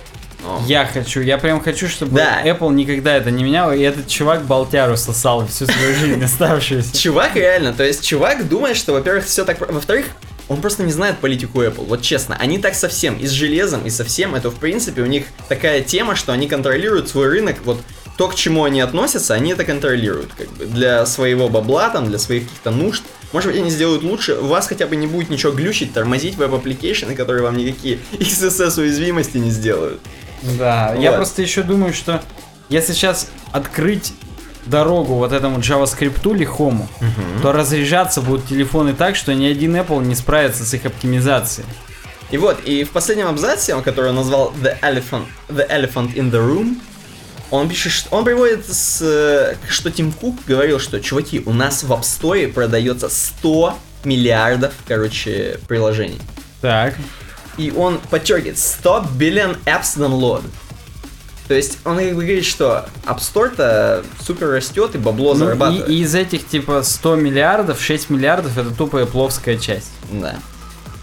Но- 0.42 0.64
Я 0.66 0.86
хочу, 0.86 1.20
я 1.20 1.36
прям 1.36 1.60
хочу, 1.60 1.86
чтобы 1.86 2.16
Да. 2.16 2.42
Apple 2.46 2.72
никогда 2.72 3.14
это 3.14 3.30
не 3.30 3.44
менял, 3.44 3.70
и 3.70 3.82
этот 3.82 4.08
чувак 4.08 4.46
болтяру 4.46 4.96
сосал 4.96 5.46
всю 5.48 5.66
свою 5.66 5.94
жизнь 5.94 6.24
оставшуюся. 6.24 6.96
Чувак 6.96 7.36
реально, 7.36 7.74
то 7.74 7.84
есть 7.84 8.02
чувак 8.06 8.48
думает, 8.48 8.78
что, 8.78 8.94
во-первых, 8.94 9.26
все 9.26 9.44
так... 9.44 9.60
Во-вторых, 9.70 10.06
он 10.48 10.62
просто 10.62 10.82
не 10.82 10.92
знает 10.92 11.18
политику 11.18 11.60
Apple. 11.62 11.84
Вот 11.84 12.00
честно, 12.00 12.38
они 12.40 12.56
так 12.58 12.74
совсем, 12.74 13.18
и 13.18 13.26
с 13.26 13.30
железом, 13.32 13.84
и 13.84 13.90
со 13.90 14.02
всем, 14.06 14.34
это 14.34 14.48
в 14.48 14.54
принципе 14.54 15.02
у 15.02 15.06
них 15.06 15.26
такая 15.46 15.82
тема, 15.82 16.16
что 16.16 16.32
они 16.32 16.48
контролируют 16.48 17.10
свой 17.10 17.28
рынок, 17.28 17.58
вот 17.66 17.82
то, 18.22 18.28
к 18.28 18.36
чему 18.36 18.62
они 18.62 18.80
относятся, 18.80 19.34
они 19.34 19.50
это 19.50 19.64
контролируют, 19.64 20.30
как 20.38 20.48
бы, 20.50 20.64
для 20.66 21.04
своего 21.06 21.48
бабла, 21.48 21.88
там, 21.88 22.06
для 22.06 22.20
своих 22.20 22.44
каких-то 22.44 22.70
нужд. 22.70 23.02
Может 23.32 23.50
быть, 23.50 23.60
они 23.60 23.68
сделают 23.68 24.04
лучше, 24.04 24.36
у 24.36 24.46
вас 24.46 24.68
хотя 24.68 24.86
бы 24.86 24.94
не 24.94 25.08
будет 25.08 25.28
ничего 25.28 25.50
глючить, 25.50 25.92
тормозить 25.92 26.36
web 26.36 26.51
application 26.51 27.06
ы, 27.06 27.16
которые 27.16 27.42
вам 27.42 27.56
никакие 27.56 27.98
XSS-уязвимости 28.12 29.38
не 29.38 29.50
сделают. 29.50 30.00
Да, 30.56 30.94
я 30.96 31.10
Вот. 31.10 31.16
просто 31.16 31.42
еще 31.42 31.64
думаю, 31.64 31.92
что 31.92 32.22
если 32.68 32.92
сейчас 32.92 33.26
открыть 33.50 34.12
дорогу 34.66 35.14
вот 35.14 35.32
этому 35.32 35.58
JavaScript 35.58 36.32
лихому, 36.36 36.88
то 37.42 37.50
разряжаться 37.50 38.20
будут 38.20 38.46
телефоны 38.46 38.94
так, 38.94 39.16
что 39.16 39.34
ни 39.34 39.46
один 39.46 39.74
Apple 39.74 40.04
не 40.04 40.14
справится 40.14 40.64
с 40.64 40.72
их 40.74 40.86
оптимизацией. 40.86 41.66
И 42.30 42.38
вот, 42.38 42.60
и 42.64 42.84
в 42.84 42.90
последнем 42.90 43.26
абзаце, 43.26 43.74
который 43.82 44.10
он 44.10 44.16
назвал 44.16 44.54
The 44.62 44.78
Elephant, 44.80 45.24
The 45.48 45.68
Elephant 45.68 46.14
in 46.14 46.30
the 46.30 46.38
Room, 46.38 46.76
он 47.52 47.68
пишет, 47.68 47.92
что 47.92 48.16
он 48.16 48.24
приводит, 48.24 48.66
с, 48.66 49.56
что 49.68 49.90
Тим 49.90 50.10
Кук 50.10 50.36
говорил, 50.46 50.80
что, 50.80 51.00
чуваки, 51.00 51.42
у 51.44 51.52
нас 51.52 51.82
в 51.82 51.92
App 51.92 52.00
Store 52.00 52.48
продается 52.50 53.08
100 53.10 53.78
миллиардов, 54.04 54.72
короче, 54.88 55.60
приложений. 55.68 56.18
Так. 56.62 56.94
И 57.58 57.70
он 57.70 58.00
подчеркивает, 58.10 58.58
100 58.58 59.06
billion 59.18 59.58
apps 59.66 59.98
download. 59.98 60.42
То 61.46 61.54
есть 61.54 61.78
он 61.84 61.98
как 61.98 62.06
бы 62.14 62.22
говорит, 62.22 62.46
что 62.46 62.86
App 63.04 63.18
Store-то 63.18 64.02
супер 64.24 64.48
растет 64.48 64.94
и 64.94 64.98
бабло 64.98 65.34
Ну, 65.34 65.40
зарабатывает. 65.40 65.90
и, 65.90 65.98
и 65.98 66.02
из 66.02 66.14
этих 66.14 66.48
типа 66.48 66.82
100 66.82 67.16
миллиардов, 67.16 67.82
6 67.82 68.08
миллиардов 68.08 68.56
это 68.56 68.70
тупая 68.70 69.04
пловская 69.04 69.58
часть. 69.58 69.90
Да. 70.10 70.36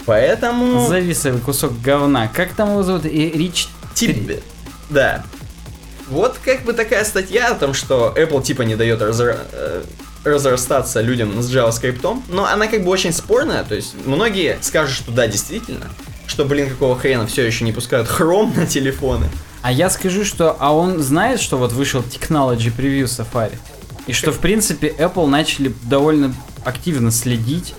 Поэтому... 0.08 0.88
Зависовый 0.88 1.40
кусок 1.42 1.80
говна. 1.80 2.28
Как 2.28 2.54
там 2.54 2.72
его 2.72 2.82
зовут? 2.82 3.06
И 3.06 3.30
Рич... 3.30 3.68
Типбит. 3.94 4.42
Да. 4.90 5.24
Вот 6.10 6.38
как 6.44 6.64
бы 6.64 6.74
такая 6.74 7.04
статья 7.04 7.50
о 7.50 7.56
том, 7.56 7.74
что 7.74 8.14
Apple 8.16 8.44
типа 8.44 8.64
не 8.64 8.76
дает 8.76 9.02
разра- 9.02 9.40
э, 9.52 9.84
разрастаться 10.24 11.02
людям 11.02 11.42
с 11.42 11.54
JavaScript, 11.54 12.22
но 12.30 12.46
она 12.46 12.68
как 12.68 12.84
бы 12.84 12.90
очень 12.90 13.14
спорная, 13.14 13.64
то 13.64 13.76
есть 13.76 13.96
многие 14.06 14.58
скажут, 14.62 14.96
что 14.96 15.12
да, 15.12 15.28
действительно, 15.28 15.88
что, 16.28 16.46
блин, 16.46 16.70
какого 16.70 16.98
хрена 16.98 17.28
все 17.28 17.46
еще 17.46 17.64
не 17.64 17.72
пускают 17.72 18.08
Chrome 18.08 18.56
на 18.56 18.66
телефоны. 18.66 19.28
А 19.62 19.72
я 19.72 19.90
скажу, 19.90 20.24
что... 20.24 20.56
А 20.60 20.74
он 20.74 21.00
знает, 21.00 21.42
что 21.42 21.58
вот 21.58 21.74
вышел 21.74 22.02
Technology 22.02 22.72
Preview 22.76 23.04
Safari? 23.04 23.58
И 24.08 24.14
что, 24.14 24.32
в 24.32 24.40
принципе, 24.40 24.88
Apple 24.98 25.28
начали 25.28 25.74
довольно 25.84 26.34
активно 26.64 27.12
следить 27.12 27.76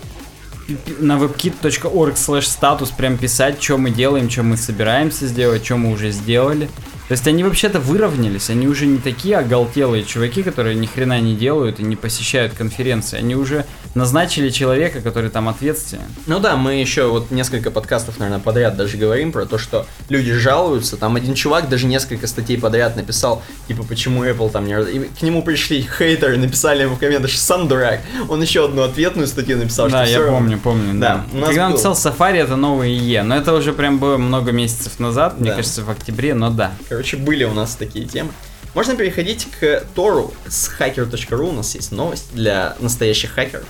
на 0.99 1.19
webkit.org 1.19 2.15
slash 2.15 2.43
статус 2.43 2.91
прям 2.91 3.17
писать, 3.17 3.63
что 3.63 3.79
мы 3.79 3.91
делаем, 3.91 4.31
что 4.31 4.43
мы 4.43 4.57
собираемся 4.57 5.27
сделать, 5.27 5.65
что 5.65 5.77
мы 5.77 5.91
уже 5.91 6.11
сделали. 6.11 6.69
То 7.11 7.15
есть 7.15 7.27
они 7.27 7.43
вообще-то 7.43 7.81
выровнялись, 7.81 8.51
они 8.51 8.69
уже 8.69 8.87
не 8.87 8.99
такие 8.99 9.37
оголтелые 9.39 10.05
чуваки, 10.05 10.45
которые 10.45 10.77
ни 10.77 10.87
хрена 10.87 11.21
не 11.21 11.35
делают 11.35 11.81
и 11.81 11.83
не 11.83 11.97
посещают 11.97 12.53
конференции. 12.55 13.19
Они 13.19 13.35
уже 13.35 13.65
назначили 13.97 14.49
человека, 14.51 15.01
который 15.01 15.29
там 15.29 15.49
ответственен. 15.49 16.05
Ну 16.29 16.39
да, 16.39 16.55
мы 16.55 16.75
еще 16.75 17.09
вот 17.09 17.33
несколько 17.33 17.73
подкастов, 17.73 18.21
наверное, 18.21 18.41
подряд 18.41 18.77
даже 18.77 18.97
говорим 18.97 19.33
про 19.33 19.45
то, 19.45 19.59
что 19.59 19.87
люди 20.09 20.33
жалуются. 20.33 20.97
Там 20.97 21.17
один 21.17 21.35
чувак 21.35 21.69
даже 21.69 21.87
несколько 21.87 22.29
статей 22.29 22.57
подряд 22.57 22.95
написал, 22.95 23.43
типа, 23.67 23.83
почему 23.83 24.25
Apple 24.25 24.49
там 24.53 24.65
не... 24.67 24.75
И 24.81 25.01
к 25.19 25.23
нему 25.23 25.43
пришли 25.43 25.83
хейтеры, 25.99 26.37
написали 26.37 26.83
ему 26.85 26.95
в 26.95 27.01
комментах, 27.01 27.29
что 27.33 27.41
сам 27.41 27.67
дурак. 27.67 28.03
Он 28.29 28.41
еще 28.41 28.67
одну 28.67 28.83
ответную 28.83 29.27
статью 29.27 29.59
написал, 29.59 29.89
да, 29.91 30.05
что 30.07 30.13
я 30.13 30.19
равно- 30.21 30.35
помню, 30.39 30.59
помню, 30.61 31.01
да. 31.01 31.25
Да, 31.33 31.47
Когда 31.47 31.67
он 31.67 31.73
был. 31.73 31.79
писал 31.79 31.95
Safari, 31.95 32.37
это 32.37 32.55
новый 32.55 32.97
IE, 32.97 33.23
но 33.25 33.35
это 33.37 33.53
уже 33.53 33.73
прям 33.73 33.99
было 33.99 34.17
много 34.17 34.53
месяцев 34.53 35.01
назад, 35.01 35.41
мне 35.41 35.51
Да. 35.51 35.57
кажется, 35.57 35.83
в 35.83 35.91
октябре, 35.91 36.35
но 36.35 36.51
да. 36.51 36.71
Короче, 37.01 37.17
были 37.17 37.45
у 37.45 37.55
нас 37.55 37.77
такие 37.77 38.05
темы. 38.05 38.29
Можно 38.75 38.95
переходить 38.95 39.49
к 39.59 39.85
Тору 39.95 40.35
с 40.47 40.71
hacker.ru. 40.79 41.49
У 41.49 41.53
нас 41.53 41.75
есть 41.75 41.93
новость 41.93 42.27
для 42.35 42.77
настоящих 42.79 43.31
хакеров. 43.31 43.65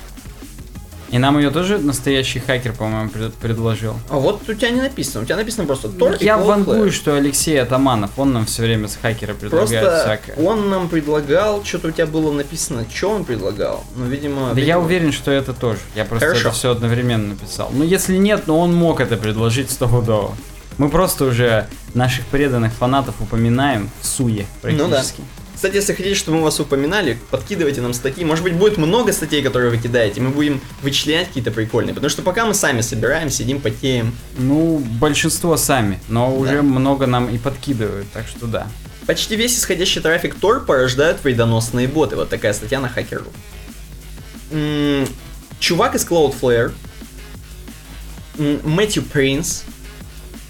И 1.10 1.18
нам 1.18 1.38
ее 1.38 1.50
тоже 1.52 1.78
настоящий 1.78 2.40
хакер, 2.40 2.72
по-моему, 2.72 3.08
пред- 3.08 3.34
предложил. 3.34 3.94
А 4.08 4.16
вот 4.18 4.48
у 4.48 4.54
тебя 4.54 4.70
не 4.70 4.80
написано. 4.80 5.22
У 5.22 5.26
тебя 5.26 5.36
написано 5.36 5.64
просто 5.68 5.88
Тор 5.90 6.16
Я 6.18 6.38
вангую, 6.38 6.90
что 6.90 7.14
Алексей 7.14 7.56
Атаманов, 7.62 8.10
он 8.16 8.32
нам 8.32 8.46
все 8.46 8.62
время 8.62 8.88
с 8.88 8.96
хакера 9.00 9.34
предлагает 9.34 9.80
Просто 9.84 10.00
всякое. 10.24 10.44
он 10.44 10.68
нам 10.70 10.88
предлагал, 10.88 11.64
что-то 11.64 11.88
у 11.88 11.90
тебя 11.92 12.06
было 12.06 12.32
написано, 12.32 12.84
что 12.92 13.10
он 13.10 13.24
предлагал. 13.24 13.84
Ну, 13.94 14.06
видимо... 14.06 14.54
Да 14.54 14.60
я 14.60 14.74
видимо- 14.74 14.78
уверен, 14.84 15.12
что 15.12 15.30
это 15.30 15.52
тоже. 15.52 15.78
Я 15.94 16.04
просто 16.04 16.26
Хорошо. 16.26 16.48
это 16.48 16.56
все 16.56 16.70
одновременно 16.72 17.28
написал. 17.28 17.70
Ну, 17.72 17.84
если 17.84 18.16
нет, 18.16 18.48
но 18.48 18.58
он 18.58 18.74
мог 18.74 19.00
это 19.00 19.16
предложить 19.16 19.70
стопудово. 19.70 20.36
Мы 20.78 20.88
просто 20.88 21.24
уже 21.26 21.68
наших 21.94 22.24
преданных 22.26 22.72
фанатов 22.72 23.14
упоминаем 23.20 23.90
в 24.00 24.06
суе 24.06 24.46
Ну 24.62 24.78
да. 24.78 24.88
практически. 24.88 25.22
Кстати, 25.54 25.74
если 25.76 25.92
хотите, 25.92 26.14
чтобы 26.14 26.38
мы 26.38 26.44
вас 26.44 26.58
упоминали, 26.58 27.18
подкидывайте 27.30 27.82
нам 27.82 27.92
статьи. 27.92 28.24
Может 28.24 28.42
быть, 28.44 28.54
будет 28.54 28.78
много 28.78 29.12
статей, 29.12 29.42
которые 29.42 29.70
вы 29.70 29.76
кидаете, 29.76 30.22
мы 30.22 30.30
будем 30.30 30.58
вычленять 30.80 31.28
какие-то 31.28 31.50
прикольные. 31.50 31.92
Потому 31.92 32.08
что 32.08 32.22
пока 32.22 32.46
мы 32.46 32.54
сами 32.54 32.80
собираем, 32.80 33.28
сидим, 33.28 33.60
потеем. 33.60 34.14
Ну, 34.38 34.78
большинство 34.78 35.58
сами, 35.58 36.00
но 36.08 36.34
уже 36.34 36.62
много 36.62 37.06
нам 37.06 37.28
и 37.28 37.36
подкидывают, 37.36 38.10
так 38.12 38.26
что 38.26 38.46
да. 38.46 38.68
Почти 39.06 39.36
весь 39.36 39.58
исходящий 39.58 40.00
трафик 40.00 40.36
Tor 40.40 40.64
порождают 40.64 41.22
вредоносные 41.22 41.88
боты. 41.88 42.16
Вот 42.16 42.30
такая 42.30 42.54
статья 42.54 42.80
на. 42.80 42.90
М, 44.52 45.06
Чувак 45.58 45.94
из 45.94 46.06
Cloudflare, 46.06 46.72
Мэтью 48.38 49.02
Принц, 49.02 49.62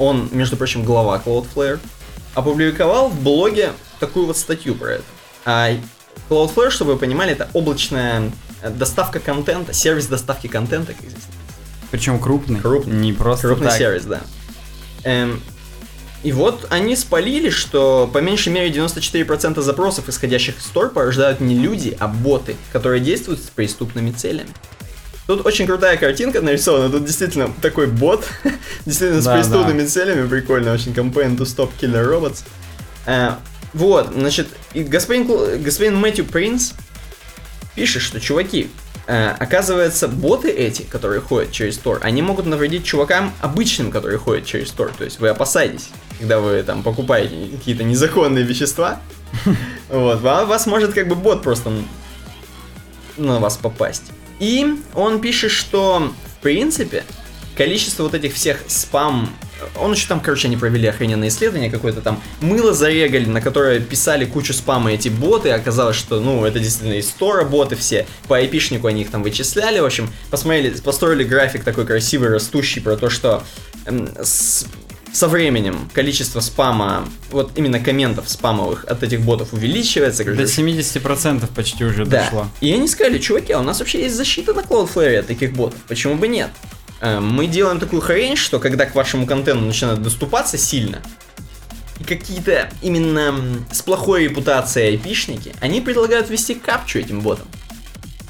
он, 0.01 0.29
между 0.33 0.57
прочим, 0.57 0.83
глава 0.83 1.23
Cloudflare, 1.25 1.79
опубликовал 2.35 3.11
в 3.11 3.21
блоге 3.21 3.73
такую 4.01 4.27
вот 4.27 4.37
статью 4.37 4.75
про 4.75 4.95
это. 4.95 5.05
А 5.45 5.71
Cloudflare, 6.29 6.71
чтобы 6.71 6.95
вы 6.95 6.99
понимали, 6.99 7.33
это 7.33 7.49
облачная 7.53 8.33
э, 8.63 8.71
доставка 8.71 9.21
контента, 9.21 9.73
сервис 9.73 10.07
доставки 10.07 10.47
контента, 10.47 10.95
как 10.95 11.09
здесь 11.09 11.23
Причем 11.91 12.19
крупный. 12.19 12.61
Крупный. 12.61 12.95
Не 12.95 13.13
просто 13.13 13.47
Крупный 13.47 13.69
так. 13.69 13.79
сервис, 13.79 14.05
да. 14.05 14.21
Эм, 15.05 15.43
и 16.23 16.33
вот 16.33 16.67
они 16.71 16.97
спалили, 16.97 17.51
что 17.51 18.09
по 18.11 18.19
меньшей 18.19 18.53
мере 18.53 18.71
94% 18.71 19.61
запросов, 19.61 20.09
исходящих 20.09 20.59
из 20.59 20.71
Tor, 20.73 20.89
порождают 20.89 21.41
не 21.41 21.55
люди, 21.57 21.97
а 22.01 22.09
боты, 22.09 22.57
которые 22.73 23.01
действуют 23.01 23.41
с 23.41 23.49
преступными 23.49 24.13
целями. 24.13 24.51
Тут 25.31 25.47
очень 25.47 25.65
крутая 25.65 25.97
картинка 25.97 26.41
нарисована, 26.41 26.91
тут 26.91 27.05
действительно 27.05 27.53
такой 27.63 27.87
бот, 27.87 28.27
действительно 28.85 29.23
с 29.23 29.25
Да, 29.25 29.37
преступными 29.37 29.87
целями, 29.87 30.27
прикольно, 30.27 30.73
очень 30.73 30.91
campaign 30.91 31.37
to 31.37 31.43
stop 31.45 31.71
killer 31.81 32.05
robots. 32.05 32.43
Э, 33.07 33.35
вот, 33.73 34.11
значит, 34.13 34.49
и 34.75 34.83
господин, 34.83 35.63
господин 35.63 35.95
Мэтью 35.99 36.25
Принц 36.25 36.73
пишет, 37.77 38.03
что, 38.03 38.19
чуваки, 38.19 38.73
э, 39.07 39.29
оказывается, 39.39 40.09
боты 40.09 40.51
эти, 40.51 40.83
которые 40.83 41.21
ходят 41.21 41.53
через 41.53 41.79
Тор, 41.79 42.01
они 42.03 42.23
могут 42.23 42.47
навредить 42.47 42.85
чувакам 42.85 43.33
обычным, 43.41 43.93
которые 43.93 44.19
ходят 44.19 44.47
через 44.47 44.73
Тор. 44.73 44.91
То 44.99 45.05
есть 45.05 45.21
вы 45.21 45.29
опасаетесь, 45.29 45.91
когда 46.19 46.41
вы 46.41 46.61
там 46.65 46.83
покупаете 46.83 47.37
какие-то 47.57 47.85
незаконные 47.85 48.43
вещества, 48.43 48.99
вот, 49.91 50.21
ва- 50.23 50.45
вас 50.45 50.67
может 50.67 50.93
как 50.93 51.07
бы 51.07 51.15
бот 51.15 51.45
просто 51.45 51.71
на 53.17 53.39
вас 53.39 53.57
попасть. 53.57 54.11
И 54.41 54.67
он 54.95 55.21
пишет, 55.21 55.53
что 55.53 56.13
в 56.39 56.43
принципе 56.43 57.05
количество 57.57 58.03
вот 58.05 58.15
этих 58.15 58.35
всех 58.35 58.59
спам 58.67 59.31
он 59.79 59.93
еще 59.93 60.09
там, 60.09 60.21
короче, 60.21 60.49
они 60.49 60.57
провели 60.57 60.89
охрененное 60.89 61.29
исследование 61.29 61.71
какое-то 61.71 62.01
там. 62.01 62.23
Мыло 62.41 62.73
зарегали, 62.73 63.27
на 63.27 63.43
которое 63.43 63.79
писали 63.79 64.25
кучу 64.25 64.55
спама 64.55 64.91
эти 64.93 65.11
боты. 65.11 65.51
Оказалось, 65.51 65.97
что, 65.97 66.19
ну, 66.19 66.47
это 66.47 66.59
действительно 66.59 66.99
из 66.99 67.09
Тора 67.09 67.45
боты 67.45 67.77
все. 67.77 68.07
По 68.27 68.39
айпишнику 68.39 68.87
они 68.87 69.03
их 69.03 69.11
там 69.11 69.23
вычисляли. 69.23 69.79
В 69.81 69.85
общем, 69.85 70.11
посмотрели, 70.31 70.71
построили 70.81 71.25
график 71.25 71.63
такой 71.63 71.85
красивый, 71.85 72.31
растущий 72.31 72.81
про 72.81 72.97
то, 72.97 73.11
что 73.11 73.45
эм, 73.85 74.09
с- 74.23 74.65
со 75.13 75.29
временем 75.29 75.89
количество 75.93 76.41
спама, 76.41 77.05
вот 77.31 77.53
именно 77.57 77.81
комментов 77.81 78.29
спамовых 78.29 78.85
от 78.85 79.03
этих 79.03 79.21
ботов 79.23 79.53
увеличивается. 79.53 80.25
До 80.25 80.33
короче, 80.33 80.63
70% 80.63 81.49
почти 81.55 81.85
уже 81.85 82.05
да. 82.05 82.23
дошло. 82.25 82.47
И 82.61 82.73
они 82.73 82.87
сказали, 82.89 83.19
чуваки, 83.19 83.53
а 83.53 83.61
у 83.61 83.63
нас 83.63 83.81
вообще 83.81 84.03
есть 84.03 84.15
защита 84.17 84.55
на 84.55 84.61
Cloudflare 84.61 85.19
от 85.19 85.27
таких 85.27 85.53
ботов, 85.53 85.79
почему 85.89 86.15
бы 86.15 86.29
нет? 86.29 86.51
Э, 87.01 87.19
Мы 87.21 87.47
делаем 87.47 87.81
такую 87.81 88.03
хрень, 88.03 88.37
что 88.37 88.59
когда 88.59 88.87
к 88.87 88.95
вашему 88.95 89.27
контенту 89.27 89.65
начинают 89.65 90.03
доступаться 90.03 90.59
сильно, 90.59 91.01
и 91.99 92.05
какие-то 92.05 92.71
именно 92.81 93.35
с 93.71 93.83
плохой 93.83 94.25
репутацией 94.25 94.93
айпишники, 94.93 95.55
они 95.61 95.81
предлагают 95.81 96.31
ввести 96.31 96.55
капчу 96.55 96.99
этим 96.99 97.21
ботам. 97.21 97.47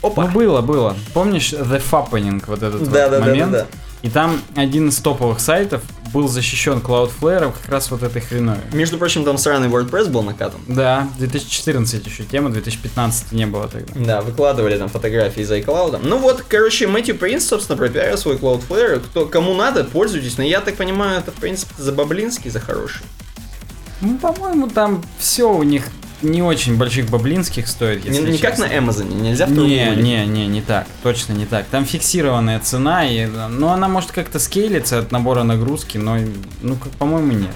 Опа! 0.02 0.24
Ну, 0.26 0.30
было, 0.30 0.60
было. 0.60 0.96
Помнишь 1.12 1.52
The 1.52 1.80
Fappening, 1.90 2.42
вот 2.46 2.62
этот 2.62 2.80
вот 2.80 2.90
Да, 2.90 3.08
да, 3.08 3.20
да, 3.20 3.26
момент? 3.26 3.52
да, 3.52 3.58
да. 3.60 3.66
И 4.02 4.08
там 4.08 4.40
один 4.54 4.88
из 4.88 4.96
топовых 4.98 5.40
сайтов 5.40 5.82
был 6.12 6.26
защищен 6.26 6.78
Cloudflare 6.78 7.52
как 7.52 7.70
раз 7.70 7.90
вот 7.90 8.02
этой 8.02 8.20
хреной. 8.20 8.56
Между 8.72 8.98
прочим, 8.98 9.24
там 9.24 9.38
сраный 9.38 9.68
WordPress 9.68 10.08
был 10.08 10.22
накатан. 10.22 10.60
Да, 10.66 11.08
2014 11.18 12.06
еще 12.06 12.24
тема, 12.24 12.50
2015 12.50 13.32
не 13.32 13.46
было 13.46 13.68
тогда. 13.68 13.92
Да, 13.94 14.20
выкладывали 14.22 14.76
там 14.78 14.88
фотографии 14.88 15.42
из 15.42 15.50
iCloud. 15.52 16.00
Ну 16.02 16.18
вот, 16.18 16.44
короче, 16.48 16.86
Мэтью 16.86 17.16
Принц, 17.16 17.44
собственно, 17.44 17.76
пропиарил 17.76 18.16
свой 18.16 18.36
Cloudflare. 18.36 19.00
Кто, 19.00 19.26
кому 19.26 19.54
надо, 19.54 19.84
пользуйтесь. 19.84 20.38
Но 20.38 20.44
я 20.44 20.60
так 20.60 20.76
понимаю, 20.76 21.20
это, 21.20 21.30
в 21.30 21.36
принципе, 21.36 21.74
за 21.76 21.92
баблинский, 21.92 22.50
за 22.50 22.60
хороший. 22.60 23.02
Ну, 24.00 24.16
по-моему, 24.16 24.68
там 24.68 25.04
все 25.18 25.52
у 25.52 25.62
них 25.62 25.84
не 26.22 26.42
очень 26.42 26.76
больших 26.76 27.08
баблинских 27.08 27.68
стоит, 27.68 28.04
Не, 28.04 28.16
если 28.16 28.32
не 28.32 28.38
как 28.38 28.56
честно. 28.56 28.66
на 28.66 28.72
Amazon, 28.72 29.20
нельзя 29.20 29.46
в 29.46 29.52
Не, 29.52 29.94
не, 29.96 30.26
не, 30.26 30.46
не 30.46 30.62
так, 30.62 30.86
точно 31.02 31.32
не 31.32 31.46
так. 31.46 31.66
Там 31.66 31.84
фиксированная 31.84 32.60
цена, 32.60 33.06
и, 33.06 33.26
ну, 33.26 33.68
она 33.68 33.88
может 33.88 34.12
как-то 34.12 34.38
скейлиться 34.38 34.98
от 34.98 35.12
набора 35.12 35.42
нагрузки, 35.42 35.98
но, 35.98 36.18
ну, 36.62 36.76
как, 36.76 36.92
по-моему, 36.92 37.32
нет. 37.32 37.54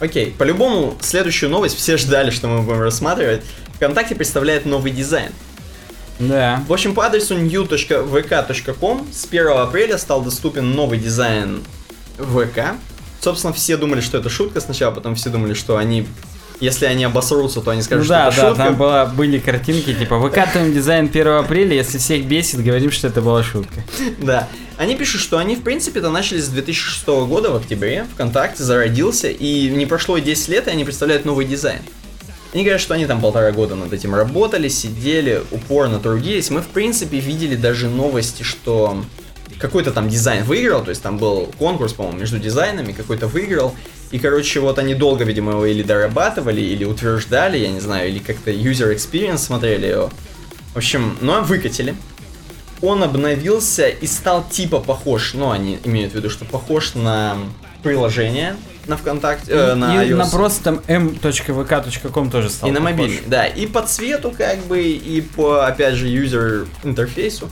Окей, 0.00 0.34
по-любому, 0.36 0.96
следующую 1.00 1.50
новость 1.50 1.76
все 1.76 1.96
ждали, 1.96 2.30
что 2.30 2.48
мы 2.48 2.62
будем 2.62 2.80
рассматривать. 2.80 3.42
ВКонтакте 3.74 4.14
представляет 4.14 4.64
новый 4.64 4.92
дизайн. 4.92 5.32
Да. 6.18 6.62
В 6.68 6.72
общем, 6.72 6.94
по 6.94 7.06
адресу 7.06 7.36
new.vk.com 7.36 9.06
с 9.12 9.24
1 9.24 9.48
апреля 9.48 9.98
стал 9.98 10.22
доступен 10.22 10.72
новый 10.72 10.98
дизайн 10.98 11.62
ВК. 12.18 12.76
Собственно, 13.20 13.52
все 13.52 13.76
думали, 13.76 14.00
что 14.00 14.18
это 14.18 14.28
шутка 14.28 14.60
сначала, 14.60 14.92
потом 14.92 15.14
все 15.14 15.30
думали, 15.30 15.54
что 15.54 15.76
они, 15.76 16.06
если 16.60 16.84
они 16.84 17.04
обосрутся, 17.04 17.60
то 17.60 17.70
они 17.70 17.82
скажут, 17.82 18.04
Ну 18.04 18.08
да, 18.10 18.30
что 18.30 18.40
да, 18.42 18.46
это 18.46 18.56
шутка. 18.56 18.64
там 18.64 18.76
была, 18.76 19.06
были 19.06 19.38
картинки, 19.38 19.94
типа, 19.94 20.18
выкатываем 20.18 20.72
дизайн 20.72 21.06
1 21.06 21.26
апреля, 21.28 21.74
если 21.74 21.98
всех 21.98 22.26
бесит, 22.26 22.62
говорим, 22.62 22.90
что 22.90 23.08
это 23.08 23.20
была 23.22 23.42
шутка. 23.42 23.82
Да. 24.18 24.48
Они 24.76 24.96
пишут, 24.96 25.20
что 25.20 25.38
они, 25.38 25.56
в 25.56 25.62
принципе-то, 25.62 26.10
начали 26.10 26.40
с 26.40 26.48
2006 26.48 27.06
года 27.06 27.50
в 27.50 27.56
октябре. 27.56 28.06
ВКонтакте 28.14 28.62
зародился, 28.62 29.28
и 29.28 29.68
не 29.70 29.86
прошло 29.86 30.16
и 30.16 30.20
10 30.22 30.48
лет, 30.48 30.68
и 30.68 30.70
они 30.70 30.84
представляют 30.84 31.24
новый 31.24 31.44
дизайн. 31.46 31.80
Они 32.52 32.64
говорят, 32.64 32.80
что 32.80 32.94
они 32.94 33.06
там 33.06 33.20
полтора 33.20 33.52
года 33.52 33.74
над 33.76 33.92
этим 33.92 34.14
работали, 34.14 34.68
сидели, 34.68 35.42
упорно 35.50 36.00
трудились. 36.00 36.50
Мы, 36.50 36.62
в 36.62 36.68
принципе, 36.68 37.20
видели 37.20 37.54
даже 37.54 37.88
новости, 37.88 38.42
что 38.42 39.04
какой-то 39.58 39.92
там 39.92 40.08
дизайн 40.08 40.44
выиграл, 40.44 40.82
то 40.82 40.90
есть 40.90 41.02
там 41.02 41.18
был 41.18 41.48
конкурс, 41.58 41.92
по-моему, 41.92 42.18
между 42.18 42.38
дизайнами, 42.38 42.92
какой-то 42.92 43.28
выиграл. 43.28 43.74
И, 44.10 44.18
короче, 44.18 44.60
вот 44.60 44.78
они 44.78 44.94
долго, 44.94 45.24
видимо, 45.24 45.52
его 45.52 45.66
или 45.66 45.82
дорабатывали, 45.82 46.60
или 46.60 46.84
утверждали, 46.84 47.58
я 47.58 47.68
не 47.68 47.80
знаю, 47.80 48.08
или 48.08 48.18
как-то 48.18 48.50
user 48.50 48.94
experience 48.94 49.38
смотрели 49.38 49.86
его. 49.86 50.10
В 50.74 50.78
общем, 50.78 51.16
ну 51.20 51.34
а 51.34 51.40
выкатили 51.40 51.94
он 52.82 53.02
обновился 53.02 53.88
и 53.88 54.06
стал 54.06 54.44
типа 54.48 54.80
похож, 54.80 55.34
ну, 55.34 55.50
они 55.50 55.78
имеют 55.84 56.12
в 56.12 56.16
виду, 56.16 56.30
что 56.30 56.44
похож 56.44 56.94
на 56.94 57.36
приложение 57.82 58.56
на 58.86 58.96
ВКонтакте, 58.96 59.52
э, 59.52 59.74
на 59.74 60.04
и 60.04 60.10
iOS. 60.10 60.16
на 60.16 60.26
просто 60.26 60.64
там 60.64 60.80
m.vk.com 60.88 62.30
тоже 62.30 62.50
стал 62.50 62.68
и 62.68 62.72
на 62.72 62.80
похож. 62.80 62.96
мобильный, 62.96 63.22
да, 63.26 63.46
и 63.46 63.66
по 63.66 63.82
цвету 63.82 64.32
как 64.36 64.58
бы, 64.64 64.82
и 64.82 65.20
по, 65.20 65.66
опять 65.66 65.94
же, 65.94 66.08
юзер 66.08 66.66
интерфейсу. 66.82 67.50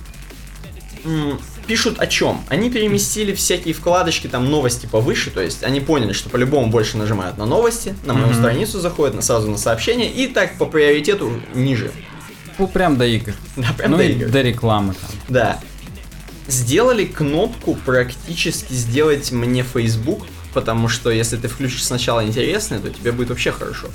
Пишут 1.68 2.00
о 2.00 2.06
чем? 2.06 2.42
Они 2.48 2.70
переместили 2.70 3.34
всякие 3.34 3.74
вкладочки, 3.74 4.26
там 4.26 4.50
новости 4.50 4.86
повыше, 4.86 5.30
то 5.30 5.42
есть 5.42 5.62
они 5.62 5.80
поняли, 5.80 6.14
что 6.14 6.30
по-любому 6.30 6.68
больше 6.68 6.96
нажимают 6.96 7.36
на 7.36 7.44
новости, 7.44 7.94
на 8.04 8.14
мою 8.14 8.28
Мгм. 8.28 8.36
страницу 8.36 8.80
заходят, 8.80 9.14
на 9.14 9.20
сразу 9.20 9.50
на 9.50 9.58
сообщения, 9.58 10.10
и 10.10 10.28
так 10.28 10.56
по 10.56 10.64
приоритету 10.64 11.30
ниже. 11.54 11.90
Ну, 12.58 12.66
прям 12.68 12.96
до 12.96 13.04
игр. 13.04 13.34
Да, 13.56 13.68
прям 13.76 13.90
ну 13.92 13.96
до 13.98 14.02
игр. 14.04 14.30
до 14.30 14.40
рекламы 14.40 14.94
там. 14.94 15.10
Да. 15.28 15.60
Сделали 16.46 17.04
кнопку 17.04 17.74
практически 17.84 18.72
сделать 18.72 19.30
мне 19.30 19.62
Facebook, 19.62 20.26
потому 20.54 20.88
что 20.88 21.10
если 21.10 21.36
ты 21.36 21.48
включишь 21.48 21.84
сначала 21.84 22.24
интересное, 22.24 22.78
то 22.80 22.88
тебе 22.88 23.12
будет 23.12 23.28
вообще 23.28 23.52
хорошо. 23.52 23.88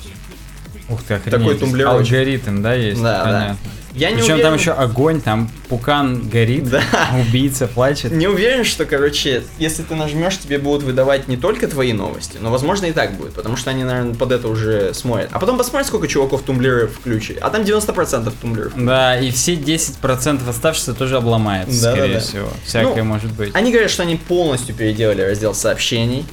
Ух 0.89 1.01
ты, 1.01 1.15
охренеть. 1.15 1.39
Такой 1.39 1.57
тумблерочек. 1.57 2.13
Алгоритм, 2.13 2.61
да, 2.61 2.75
есть? 2.75 3.01
Да, 3.01 3.23
да. 3.25 3.57
Я 3.95 4.09
не 4.09 4.17
Причем 4.17 4.33
уверен, 4.33 4.49
там 4.49 4.53
еще 4.59 4.71
огонь, 4.71 5.21
там 5.21 5.49
пукан 5.69 6.27
горит, 6.27 6.69
Да. 6.69 6.81
убийца 7.19 7.67
плачет. 7.67 8.11
не 8.11 8.27
уверен, 8.27 8.63
что, 8.63 8.85
короче, 8.85 9.43
если 9.59 9.83
ты 9.83 9.95
нажмешь, 9.95 10.37
тебе 10.39 10.57
будут 10.57 10.83
выдавать 10.83 11.27
не 11.27 11.37
только 11.37 11.67
твои 11.67 11.93
новости, 11.93 12.37
но, 12.41 12.49
возможно, 12.49 12.87
и 12.87 12.91
так 12.91 13.13
будет, 13.13 13.33
потому 13.33 13.55
что 13.55 13.69
они, 13.69 13.83
наверное, 13.83 14.15
под 14.15 14.31
это 14.31 14.47
уже 14.47 14.93
смотрят. 14.93 15.29
А 15.31 15.39
потом 15.39 15.57
посмотрят, 15.57 15.87
сколько 15.87 16.07
чуваков 16.07 16.41
тумблеры 16.41 16.87
включили. 16.87 17.37
А 17.39 17.49
там 17.49 17.61
90% 17.63 18.33
тумблеров. 18.41 18.73
Да, 18.75 19.19
и 19.19 19.29
все 19.31 19.53
10% 19.55 20.47
оставшихся 20.49 20.93
тоже 20.93 21.17
обломается, 21.17 21.81
Да, 21.83 21.91
да, 21.91 21.97
скорее 21.97 22.13
да. 22.15 22.19
всего. 22.19 22.47
Всякое 22.65 23.03
Ну, 23.03 23.09
может 23.09 23.31
быть. 23.33 23.51
Они 23.53 23.71
говорят, 23.71 23.91
что 23.91 24.03
они 24.03 24.15
полностью 24.15 24.73
переделали 24.75 25.21
раздел 25.21 25.53
сообщений. 25.53 26.25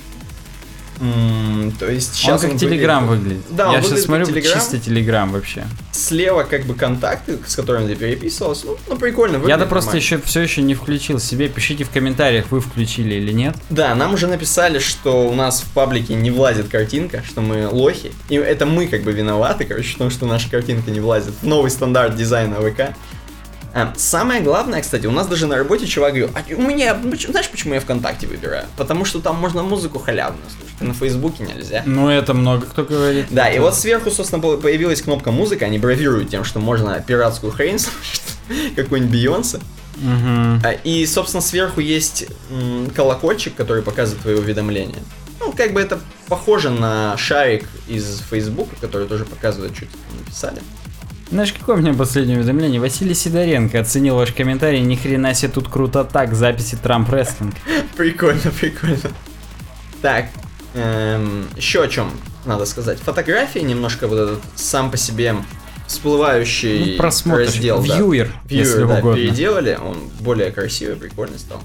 То 1.78 1.90
есть 1.90 2.14
сейчас 2.14 2.44
он 2.44 2.50
как 2.50 2.60
Телеграм 2.60 3.06
выглядит. 3.06 3.42
Да, 3.50 3.68
он 3.68 3.74
Я 3.74 3.80
сейчас 3.82 4.06
выглядит 4.06 4.06
смотрю, 4.06 4.26
Telegram. 4.26 4.54
чисто 4.54 4.78
Телеграм 4.78 5.32
вообще. 5.32 5.66
Слева 5.92 6.42
как 6.42 6.66
бы 6.66 6.74
контакты, 6.74 7.38
с 7.46 7.56
которыми 7.56 7.88
ты 7.88 7.96
переписывался. 7.96 8.66
Ну, 8.66 8.76
ну, 8.88 8.96
прикольно. 8.96 9.36
Я-то 9.36 9.44
выглядит 9.44 9.68
просто 9.68 9.96
еще 9.96 10.18
все 10.18 10.40
еще 10.40 10.60
не 10.60 10.74
включил 10.74 11.18
себе. 11.18 11.48
Пишите 11.48 11.84
в 11.84 11.90
комментариях, 11.90 12.46
вы 12.50 12.60
включили 12.60 13.14
или 13.14 13.32
нет. 13.32 13.56
Да, 13.70 13.94
нам 13.94 14.12
уже 14.12 14.26
написали, 14.26 14.78
что 14.78 15.26
у 15.28 15.34
нас 15.34 15.62
в 15.62 15.70
паблике 15.72 16.14
не 16.14 16.30
влазит 16.30 16.68
картинка, 16.68 17.22
что 17.26 17.40
мы 17.40 17.66
лохи. 17.66 18.12
И 18.28 18.34
это 18.34 18.66
мы 18.66 18.86
как 18.86 19.02
бы 19.02 19.12
виноваты, 19.12 19.64
короче, 19.64 19.94
в 19.94 19.98
том, 19.98 20.10
что 20.10 20.26
наша 20.26 20.50
картинка 20.50 20.90
не 20.90 21.00
влазит 21.00 21.32
новый 21.42 21.70
стандарт 21.70 22.14
дизайна 22.14 22.56
ВК. 22.56 22.94
А, 23.72 23.92
самое 23.96 24.40
главное, 24.42 24.80
кстати, 24.82 25.06
у 25.06 25.10
нас 25.12 25.26
даже 25.28 25.46
на 25.46 25.56
работе 25.56 25.86
чувак 25.86 26.10
говорил, 26.14 26.30
а 26.34 26.42
у 26.54 26.62
меня, 26.62 26.98
знаешь, 27.28 27.48
почему 27.48 27.74
я 27.74 27.80
ВКонтакте 27.80 28.26
выбираю? 28.26 28.66
Потому 28.76 29.04
что 29.04 29.20
там 29.20 29.36
можно 29.36 29.62
музыку 29.62 29.98
халявную 29.98 30.44
слушать, 30.50 30.76
а 30.80 30.84
на 30.84 30.94
Фейсбуке 30.94 31.44
нельзя. 31.44 31.82
Ну, 31.86 32.08
это 32.08 32.34
много 32.34 32.66
кто 32.66 32.84
говорит. 32.84 33.26
Да, 33.30 33.48
и 33.48 33.58
вот 33.60 33.74
сверху, 33.76 34.10
собственно, 34.10 34.42
по- 34.42 34.56
появилась 34.56 35.02
кнопка 35.02 35.30
музыка, 35.30 35.66
они 35.66 35.78
бравируют 35.78 36.30
тем, 36.30 36.42
что 36.44 36.58
можно 36.58 37.00
пиратскую 37.00 37.52
хрень 37.52 37.78
слушать, 37.78 38.22
какой-нибудь 38.76 39.12
Бейонсе. 39.12 39.60
А, 40.64 40.72
И, 40.84 41.04
собственно, 41.06 41.40
сверху 41.42 41.80
есть 41.80 42.26
колокольчик, 42.96 43.54
который 43.54 43.82
показывает 43.82 44.22
твои 44.22 44.34
уведомления. 44.34 44.98
Ну, 45.38 45.52
как 45.52 45.72
бы 45.72 45.80
это 45.80 46.00
похоже 46.28 46.70
на 46.70 47.16
шарик 47.16 47.66
из 47.88 48.20
Фейсбука, 48.30 48.76
который 48.80 49.06
тоже 49.08 49.24
показывает, 49.24 49.74
что 49.76 49.86
тебе 49.86 49.94
написали. 50.18 50.60
Знаешь, 51.30 51.52
какое 51.52 51.76
у 51.76 51.78
меня 51.78 51.94
последнее 51.94 52.38
уведомление? 52.38 52.80
Василий 52.80 53.14
Сидоренко 53.14 53.78
оценил 53.80 54.16
ваш 54.16 54.32
комментарий. 54.32 54.80
Ни 54.80 54.96
хрена 54.96 55.32
себе 55.34 55.50
тут 55.52 55.68
круто 55.68 56.02
так. 56.04 56.34
Записи 56.34 56.76
Трамп 56.82 57.08
Рестлинг. 57.12 57.54
Прикольно, 57.96 58.50
прикольно. 58.58 58.98
Так, 60.02 60.26
эм, 60.74 61.46
еще 61.56 61.84
о 61.84 61.88
чем 61.88 62.10
надо 62.46 62.64
сказать. 62.66 62.98
Фотографии 62.98 63.60
немножко 63.60 64.08
вот 64.08 64.18
этот 64.18 64.40
сам 64.56 64.90
по 64.90 64.96
себе 64.96 65.36
всплывающий 65.86 66.92
Ну, 66.92 66.96
просмотр. 66.98 67.40
раздел. 67.42 67.82
да. 67.84 67.96
Вьюер, 67.96 68.32
если 68.48 68.82
Viewer, 68.82 68.88
да, 68.88 68.98
угодно. 68.98 69.16
переделали, 69.16 69.78
он 69.80 69.98
более 70.20 70.50
красивый, 70.50 70.96
прикольный 70.96 71.38
стал. 71.38 71.60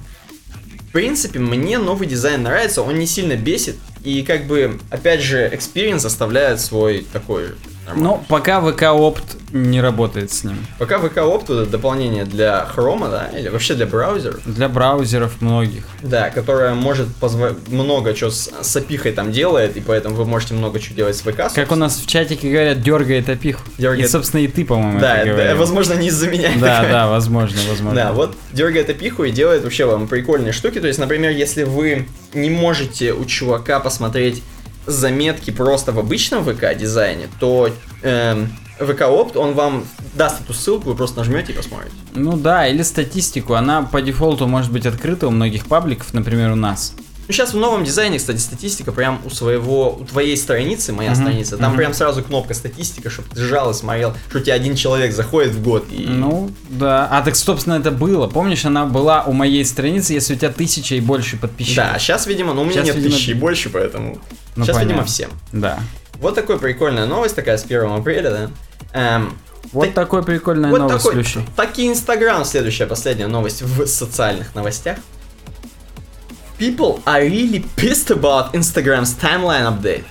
В 0.90 0.92
принципе, 0.92 1.40
мне 1.40 1.78
новый 1.78 2.08
дизайн 2.08 2.44
нравится, 2.44 2.82
он 2.82 2.98
не 3.00 3.06
сильно 3.08 3.36
бесит, 3.36 3.76
и 4.04 4.22
как 4.24 4.46
бы, 4.46 4.80
опять 4.90 5.22
же, 5.22 5.48
experience 5.54 6.06
оставляет 6.06 6.60
свой 6.62 7.06
такой 7.14 7.50
нормальный. 7.86 8.04
Но 8.04 8.24
пока 8.28 8.60
ВК 8.62 8.84
Опт 8.94 9.24
не 9.52 9.80
работает 9.82 10.32
с 10.32 10.44
ним. 10.44 10.58
Пока 10.80 10.98
VK 10.98 11.14
Opt 11.16 11.44
это 11.44 11.66
дополнение 11.66 12.26
для 12.26 12.68
Chrome, 12.76 13.10
да, 13.10 13.28
или 13.38 13.48
вообще 13.48 13.74
для 13.76 13.86
браузеров, 13.86 14.42
Для 14.46 14.68
браузеров 14.68 15.42
многих. 15.42 15.86
да, 16.02 16.30
которое 16.30 16.74
может 16.74 17.08
позва- 17.22 17.56
много 17.72 18.14
чего 18.14 18.30
с, 18.32 18.50
с 18.62 18.76
опихой 18.76 19.12
там 19.14 19.32
делает, 19.32 19.78
и 19.78 19.82
поэтому 19.82 20.16
вы 20.16 20.26
можете 20.26 20.56
много 20.56 20.80
чего 20.80 20.96
делать 20.96 21.16
с 21.16 21.22
ВК. 21.22 21.36
Как 21.38 21.48
у 21.48 21.50
собственно. 21.52 21.76
нас 21.86 21.98
в 21.98 22.06
чатике 22.08 22.50
говорят, 22.52 22.82
дергает 22.82 23.30
опиху. 23.30 23.62
Дергает. 23.78 24.06
И, 24.06 24.08
собственно, 24.12 24.42
и 24.42 24.48
ты, 24.48 24.66
по-моему, 24.66 25.00
Да, 25.00 25.18
это 25.18 25.36
да, 25.36 25.56
возможно, 25.56 25.94
не 25.94 26.08
из-за 26.08 26.28
меня. 26.28 26.50
Да, 26.60 26.84
да, 26.90 27.08
возможно, 27.08 27.58
возможно. 27.70 27.96
Да, 27.96 28.12
вот 28.12 28.36
дергает 28.52 28.90
опиху 28.90 29.24
и 29.24 29.32
делает 29.32 29.64
вообще 29.64 29.86
вам 29.86 30.08
прикольные 30.08 30.52
штуки. 30.52 30.80
То 30.82 30.88
есть, 30.88 31.00
например, 31.00 31.32
если 31.32 31.64
вы 31.64 32.08
не 32.34 32.50
можете 32.50 33.14
у 33.14 33.24
чувака 33.26 33.80
посмотреть 33.80 34.44
заметки 34.86 35.52
просто 35.52 35.92
в 35.92 36.00
обычном 36.00 36.44
ВК 36.44 36.76
дизайне, 36.78 37.28
то 37.40 37.70
эм, 38.04 38.50
ВК 38.80 39.04
Опт, 39.04 39.38
он 39.38 39.54
вам 39.54 39.86
даст 40.16 40.42
эту 40.42 40.54
ссылку, 40.54 40.90
вы 40.90 40.96
просто 40.96 41.20
нажмете 41.20 41.54
и 41.54 41.56
посмотрите. 41.56 41.96
Ну 42.14 42.38
да, 42.38 42.68
или 42.68 42.82
статистику. 42.82 43.54
Она 43.54 43.84
по 43.84 44.02
дефолту 44.02 44.48
может 44.48 44.72
быть 44.72 44.86
открыта 44.86 45.28
у 45.28 45.32
многих 45.32 45.66
пабликов, 45.66 46.14
например, 46.14 46.52
у 46.52 46.56
нас. 46.56 46.94
Ну, 47.28 47.34
сейчас 47.34 47.54
в 47.54 47.58
новом 47.58 47.84
дизайне, 47.84 48.20
кстати, 48.20 48.38
статистика 48.38 48.92
прям 48.92 49.20
у 49.26 49.30
своего, 49.32 49.96
у 50.00 50.06
твоей 50.06 50.38
страницы, 50.38 50.94
моя 50.94 51.12
Мгм, 51.12 51.22
страница, 51.22 51.58
там 51.58 51.70
мгм. 51.70 51.78
прям 51.78 51.94
сразу 51.96 52.24
кнопка 52.24 52.54
статистика, 52.54 53.10
чтобы 53.10 53.30
ты 53.34 53.42
жал 53.42 53.72
и 53.72 53.74
смотрел, 53.74 54.14
что 54.30 54.38
у 54.38 54.42
тебя 54.42 54.54
один 54.54 54.76
человек 54.76 55.12
заходит 55.14 55.52
в 55.54 55.64
год 55.64 55.88
и... 55.92 56.06
Ну, 56.08 56.52
да. 56.70 57.08
А 57.12 57.24
так, 57.24 57.36
собственно, 57.36 57.76
это 57.76 57.90
было. 57.92 58.28
Помнишь, 58.28 58.66
она 58.66 58.86
была 58.86 59.24
у 59.24 59.32
моей 59.34 59.66
страницы, 59.66 60.14
если 60.14 60.36
у 60.36 60.38
тебя 60.38 60.52
тысяча 60.52 60.96
и 60.96 61.00
больше 61.02 61.38
подписчиков. 61.38 61.92
Да, 61.94 61.98
сейчас, 62.00 62.28
видимо, 62.28 62.54
ну 62.54 62.62
у 62.62 62.66
меня 62.66 62.76
Щас, 62.76 62.86
нет 62.86 62.96
видимо, 62.98 63.14
тысячи 63.16 63.30
и 63.32 63.34
больше, 63.34 63.70
поэтому... 63.70 64.20
Ну, 64.56 64.64
сейчас, 64.64 64.78
видимо, 64.78 64.90
понятно. 65.00 65.12
всем. 65.12 65.30
Да. 65.52 65.80
Вот 66.22 66.36
такая 66.36 66.58
прикольная 66.58 67.08
новость, 67.08 67.36
такая 67.36 67.58
с 67.58 67.64
1 67.66 67.92
апреля, 67.92 68.30
да. 68.30 68.52
Эм, 68.94 69.38
Вот 69.72 69.86
Так- 69.86 69.96
такой 69.96 70.24
прикольная 70.24 70.70
вот 70.70 70.78
новость, 70.78 71.04
такой, 71.06 71.24
Слющий. 71.24 71.42
таки 71.56 71.88
Инстаграм, 71.88 72.46
следующая, 72.46 72.86
последняя 72.86 73.26
новость 73.28 73.64
в 73.64 73.88
социальных 73.88 74.54
новостях. 74.54 75.00
People 76.58 77.02
are 77.06 77.22
really 77.22 77.66
pissed 77.76 78.12
about 78.12 78.54
Instagram's 78.54 79.14
timeline 79.14 79.66
update. 79.66 80.06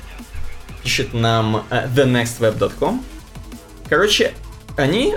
Пишет 0.83 1.15
нам 1.15 1.65
э, 1.71 1.89
thenextweb.com. 1.95 3.03
Короче, 3.89 4.35
они 4.77 5.16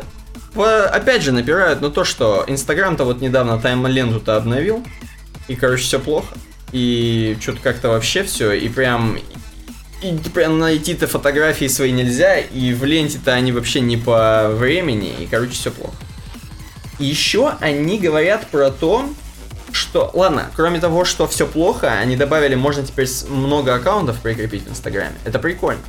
по- 0.54 0.86
опять 0.88 1.24
же 1.24 1.34
напирают 1.34 1.82
на 1.82 1.90
то, 1.90 2.06
что 2.06 2.46
Инстаграм-то 2.48 3.04
вот 3.04 3.20
недавно 3.20 3.60
таймленту-то 3.60 4.38
обновил, 4.38 4.86
и, 5.50 5.56
короче, 5.56 5.84
все 5.84 6.00
плохо. 6.00 6.34
И 6.72 7.38
что-то 7.42 7.60
как-то 7.62 7.90
вообще 7.90 8.24
все, 8.24 8.52
и 8.54 8.70
прям 8.70 9.18
и 10.02 10.14
прям 10.34 10.60
найти-то 10.60 11.08
фотографии 11.08 11.68
свои 11.68 11.92
нельзя, 11.92 12.38
и 12.38 12.74
в 12.74 12.86
ленте-то 12.86 13.34
они 13.34 13.52
вообще 13.52 13.80
не 13.82 13.98
по 13.98 14.50
времени, 14.50 15.12
и, 15.20 15.26
короче, 15.26 15.54
все 15.54 15.72
плохо. 15.72 15.96
И 17.00 17.06
еще 17.06 17.54
они 17.60 17.98
говорят 18.00 18.48
про 18.48 18.70
то, 18.70 19.10
что, 19.78 20.12
ладно, 20.14 20.50
кроме 20.56 20.80
того, 20.80 21.06
что 21.06 21.28
все 21.28 21.48
плохо, 21.48 21.92
они 21.92 22.16
добавили, 22.18 22.56
можно 22.56 22.84
теперь 22.86 23.08
много 23.30 23.76
аккаунтов 23.76 24.18
прикрепить 24.20 24.64
в 24.66 24.70
Инстаграме. 24.70 25.16
Это 25.24 25.40
прикольно. 25.40 25.82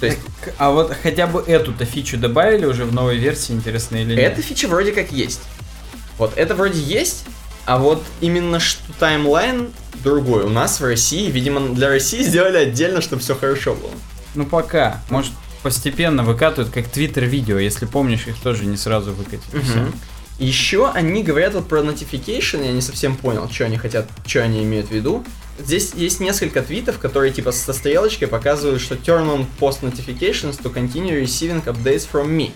То 0.00 0.06
есть, 0.06 0.18
Так, 0.44 0.54
а 0.58 0.70
вот 0.72 0.94
хотя 1.02 1.26
бы 1.26 1.40
эту-то 1.46 1.84
фичу 1.84 2.18
добавили 2.18 2.66
уже 2.66 2.84
в 2.84 2.92
новой 2.92 3.16
версии, 3.16 3.52
интересно 3.52 3.96
или 3.96 4.14
нет? 4.14 4.32
эта 4.32 4.42
фича 4.42 4.68
вроде 4.68 4.92
как 4.92 5.12
есть. 5.12 5.40
Вот, 6.18 6.32
это 6.36 6.54
вроде 6.54 6.80
есть, 6.80 7.24
а 7.64 7.78
вот 7.78 8.02
именно 8.20 8.58
что 8.60 8.82
таймлайн 8.98 9.70
другой. 10.04 10.44
У 10.44 10.48
нас 10.48 10.80
в 10.80 10.84
России, 10.84 11.30
видимо, 11.30 11.60
для 11.74 11.88
России 11.88 12.22
сделали 12.22 12.58
отдельно, 12.58 13.00
чтобы 13.00 13.22
все 13.22 13.34
хорошо 13.34 13.74
было. 13.74 13.90
Ну 14.34 14.44
пока. 14.44 15.00
Может, 15.10 15.32
постепенно 15.62 16.22
выкатывают, 16.22 16.72
как 16.72 16.86
твиттер 16.88 17.24
видео. 17.24 17.58
Если 17.58 17.86
помнишь, 17.86 18.26
их 18.26 18.36
тоже 18.36 18.66
не 18.66 18.76
сразу 18.76 19.12
выкатили. 19.12 19.62
всё. 19.62 19.78
Мгм. 19.80 19.94
Еще 20.38 20.90
они 20.90 21.22
говорят 21.22 21.54
вот 21.54 21.66
про 21.66 21.80
notification, 21.80 22.64
я 22.64 22.72
не 22.72 22.82
совсем 22.82 23.16
понял, 23.16 23.48
что 23.48 23.64
они 23.64 23.78
хотят, 23.78 24.06
что 24.26 24.42
они 24.42 24.62
имеют 24.64 24.88
в 24.88 24.90
виду. 24.90 25.24
Здесь 25.58 25.94
есть 25.94 26.20
несколько 26.20 26.60
твитов, 26.62 26.98
которые 26.98 27.32
типа 27.32 27.52
со 27.52 27.72
стрелочкой 27.72 28.28
показывают, 28.28 28.82
что 28.82 28.96
turn 28.96 29.26
on 29.26 29.46
post 29.58 29.80
notifications 29.80 30.60
to 30.60 30.72
continue 30.72 31.22
receiving 31.22 31.64
updates 31.64 32.06
from 32.10 32.28
me. 32.36 32.52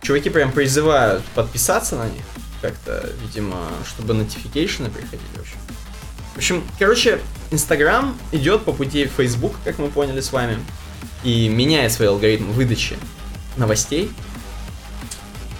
Чуваки 0.00 0.30
прям 0.30 0.50
призывают 0.52 1.22
подписаться 1.34 1.96
на 1.96 2.08
них, 2.08 2.22
как-то, 2.62 3.10
видимо, 3.22 3.68
чтобы 3.86 4.14
notification 4.14 4.90
приходили 4.90 5.36
в 5.36 5.40
общем. 5.40 5.58
В 6.34 6.36
общем, 6.38 6.64
короче, 6.78 7.20
Инстаграм 7.50 8.16
идет 8.32 8.64
по 8.64 8.72
пути 8.72 9.10
Facebook, 9.14 9.52
как 9.64 9.78
мы 9.78 9.88
поняли 9.88 10.20
с 10.20 10.32
вами, 10.32 10.58
и 11.24 11.50
меняет 11.50 11.92
свой 11.92 12.08
алгоритм 12.08 12.50
выдачи 12.52 12.96
новостей. 13.58 14.10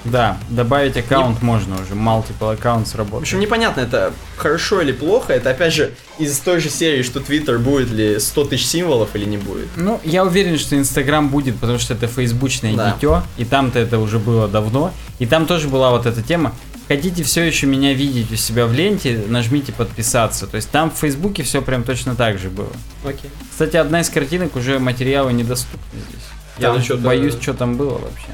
Да, 0.05 0.39
добавить 0.48 0.97
аккаунт 0.97 1.43
можно 1.43 1.74
уже. 1.74 1.94
Multiple 1.94 2.55
аккаунт 2.55 2.86
В 2.86 2.90
сработает. 2.90 3.22
общем, 3.22 3.40
непонятно, 3.40 3.81
это 3.82 4.12
хорошо 4.36 4.81
или 4.81 4.93
плохо. 4.93 5.32
Это, 5.35 5.51
опять 5.51 5.74
же, 5.74 5.93
из 6.18 6.39
той 6.39 6.60
же 6.60 6.70
серии, 6.70 7.02
что 7.02 7.20
Твиттер 7.20 7.59
будет 7.59 7.90
ли 7.90 8.18
100 8.18 8.44
тысяч 8.44 8.66
символов 8.66 9.10
или 9.14 9.27
не 9.27 9.36
будет. 9.36 9.68
Ну, 9.77 10.01
я 10.02 10.24
уверен, 10.24 10.59
что 10.59 10.77
Инстаграм 10.77 11.28
будет, 11.28 11.56
потому 11.59 11.78
что 11.78 11.94
это 11.94 12.06
фейсбучное 12.06 12.74
Да. 12.74 12.93
дитё, 12.94 13.22
и 13.36 13.44
там-то 13.44 13.78
это 13.78 13.98
уже 13.98 14.18
было 14.18 14.48
давно, 14.48 14.93
и 15.18 15.27
там 15.27 15.44
тоже 15.47 15.68
была 15.68 15.90
вот 15.90 16.06
эта 16.06 16.22
тема. 16.22 16.55
Хотите 16.89 17.22
все 17.22 17.43
еще 17.44 17.66
меня 17.66 17.93
видеть 17.94 18.32
у 18.32 18.36
себя 18.36 18.66
в 18.66 18.72
ленте, 18.72 19.22
нажмите 19.28 19.72
подписаться. 19.72 20.48
То 20.48 20.56
есть 20.56 20.70
там 20.70 20.90
в 20.90 20.94
Фейсбуке 20.94 21.44
все 21.44 21.62
прям 21.62 21.85
точно 21.85 22.16
так 22.16 22.39
же 22.39 22.48
было. 22.51 22.72
Окей. 23.05 23.31
Кстати, 23.51 23.77
одна 23.77 24.01
из 24.01 24.09
картинок 24.10 24.56
уже 24.56 24.81
материалы 24.81 25.32
недоступны 25.32 26.01
здесь. 26.09 26.22
Я 26.59 26.66
Там 26.68 26.77
вот 26.77 26.85
что-то- 26.85 27.02
боюсь, 27.02 27.35
что 27.40 27.55
там 27.55 27.77
было 27.77 27.93
вообще. 27.98 28.27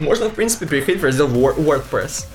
Можно, 0.00 0.28
в 0.28 0.34
принципе, 0.34 0.66
переходить 0.66 1.00
в 1.00 1.04
раздел 1.04 1.28
Wor- 1.28 1.56
WordPress. 1.56 2.26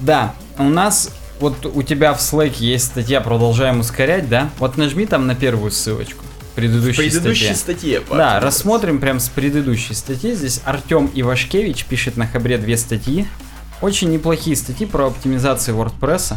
Да, 0.00 0.34
у 0.58 0.64
нас 0.64 1.10
вот 1.40 1.66
у 1.66 1.82
тебя 1.82 2.14
в 2.14 2.18
Slack 2.18 2.56
есть 2.58 2.86
статья 2.86 3.20
«Продолжаем 3.20 3.80
ускорять», 3.80 4.28
да? 4.28 4.50
Вот 4.58 4.76
нажми 4.76 5.06
там 5.06 5.26
на 5.26 5.34
первую 5.34 5.70
ссылочку. 5.70 6.24
В 6.52 6.54
Предыдущей 6.54 6.96
предыдущей 6.98 7.54
статье. 7.54 8.00
статье. 8.00 8.16
Да, 8.16 8.38
рассмотрим 8.38 9.00
прям 9.00 9.18
с 9.18 9.28
предыдущей 9.28 9.94
статьи. 9.94 10.34
Здесь 10.34 10.60
Артем 10.64 11.10
Ивашкевич 11.12 11.84
пишет 11.86 12.16
на 12.16 12.26
Хабре 12.28 12.58
две 12.58 12.76
статьи. 12.76 13.26
Очень 13.82 14.10
неплохие 14.12 14.54
статьи 14.56 14.86
про 14.86 15.08
оптимизацию 15.08 15.76
WordPress. 15.76 16.34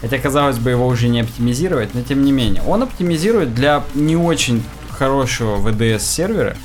Хотя, 0.00 0.18
казалось 0.18 0.58
бы, 0.58 0.70
его 0.70 0.86
уже 0.86 1.08
не 1.08 1.20
оптимизировать, 1.20 1.94
но 1.94 2.02
тем 2.02 2.24
не 2.24 2.32
менее. 2.32 2.62
Он 2.66 2.82
оптимизирует 2.82 3.54
для 3.54 3.84
не 3.94 4.16
очень 4.16 4.62
хорошего 4.90 5.56
VDS 5.56 6.00
сервера, 6.00 6.56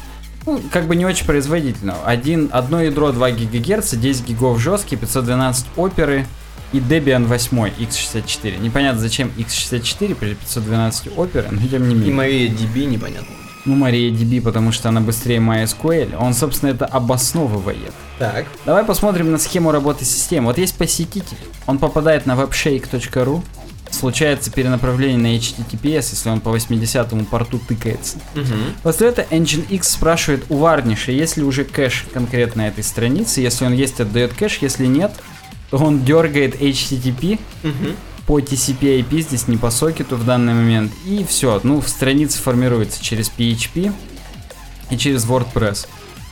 ну, 0.45 0.61
как 0.71 0.87
бы 0.87 0.95
не 0.95 1.05
очень 1.05 1.25
производительного. 1.25 2.05
Один, 2.05 2.49
одно 2.51 2.81
ядро 2.81 3.11
2 3.11 3.31
ГГц, 3.31 3.93
10 3.93 4.27
гигов 4.27 4.59
жесткий, 4.59 4.95
512 4.95 5.65
оперы, 5.75 6.25
и 6.71 6.79
Debian 6.79 7.25
8 7.25 7.57
x64. 7.79 8.59
Непонятно, 8.59 9.01
зачем 9.01 9.31
x64 9.37 10.15
при 10.15 10.33
512 10.35 11.17
оперы, 11.17 11.47
но 11.51 11.67
тем 11.67 11.87
не 11.87 11.95
И 11.95 11.97
менее. 11.97 12.13
Мария 12.13 12.49
DB 12.49 12.85
непонятно. 12.85 13.35
Ну, 13.65 13.75
MariaDB, 13.75 14.41
потому 14.41 14.71
что 14.71 14.89
она 14.89 15.01
быстрее 15.01 15.37
MySQL. 15.37 16.15
Он, 16.15 16.33
собственно, 16.33 16.69
это 16.69 16.85
обосновывает. 16.85 17.93
Так. 18.17 18.45
Давай 18.65 18.85
посмотрим 18.85 19.31
на 19.31 19.37
схему 19.37 19.71
работы 19.71 20.05
системы. 20.05 20.47
Вот 20.47 20.57
есть 20.57 20.75
посетитель, 20.75 21.37
он 21.67 21.77
попадает 21.77 22.25
на 22.25 22.33
webshake.ru, 22.33 23.43
случается 23.91 24.51
перенаправление 24.51 25.17
на 25.17 25.35
HTTPS, 25.37 26.09
если 26.11 26.29
он 26.29 26.39
по 26.41 26.49
80-му 26.49 27.25
порту 27.25 27.59
тыкается. 27.59 28.17
Мгм. 28.35 28.73
После 28.83 29.07
этого 29.09 29.25
Nginx 29.29 29.83
спрашивает 29.83 30.45
у 30.49 30.55
Varnish, 30.59 31.11
есть 31.11 31.37
ли 31.37 31.43
уже 31.43 31.63
кэш 31.63 32.05
конкретно 32.13 32.63
этой 32.63 32.83
страницы. 32.83 33.41
Если 33.41 33.65
он 33.65 33.73
есть, 33.73 33.99
отдает 33.99 34.33
кэш. 34.33 34.59
Если 34.61 34.85
нет, 34.85 35.11
то 35.69 35.77
он 35.77 36.03
дергает 36.03 36.61
HTTP 36.61 37.39
Мгм. 37.63 37.95
по 38.25 38.39
TCP 38.39 38.99
IP, 39.01 39.21
здесь 39.21 39.47
не 39.47 39.57
по 39.57 39.69
сокету 39.71 40.15
в 40.15 40.25
данный 40.25 40.53
момент. 40.53 40.91
И 41.05 41.25
все, 41.27 41.59
ну, 41.63 41.81
страница 41.81 42.39
формируется 42.41 43.03
через 43.03 43.31
PHP 43.35 43.93
и 44.91 44.97
через 44.97 45.25
WordPress. 45.25 45.87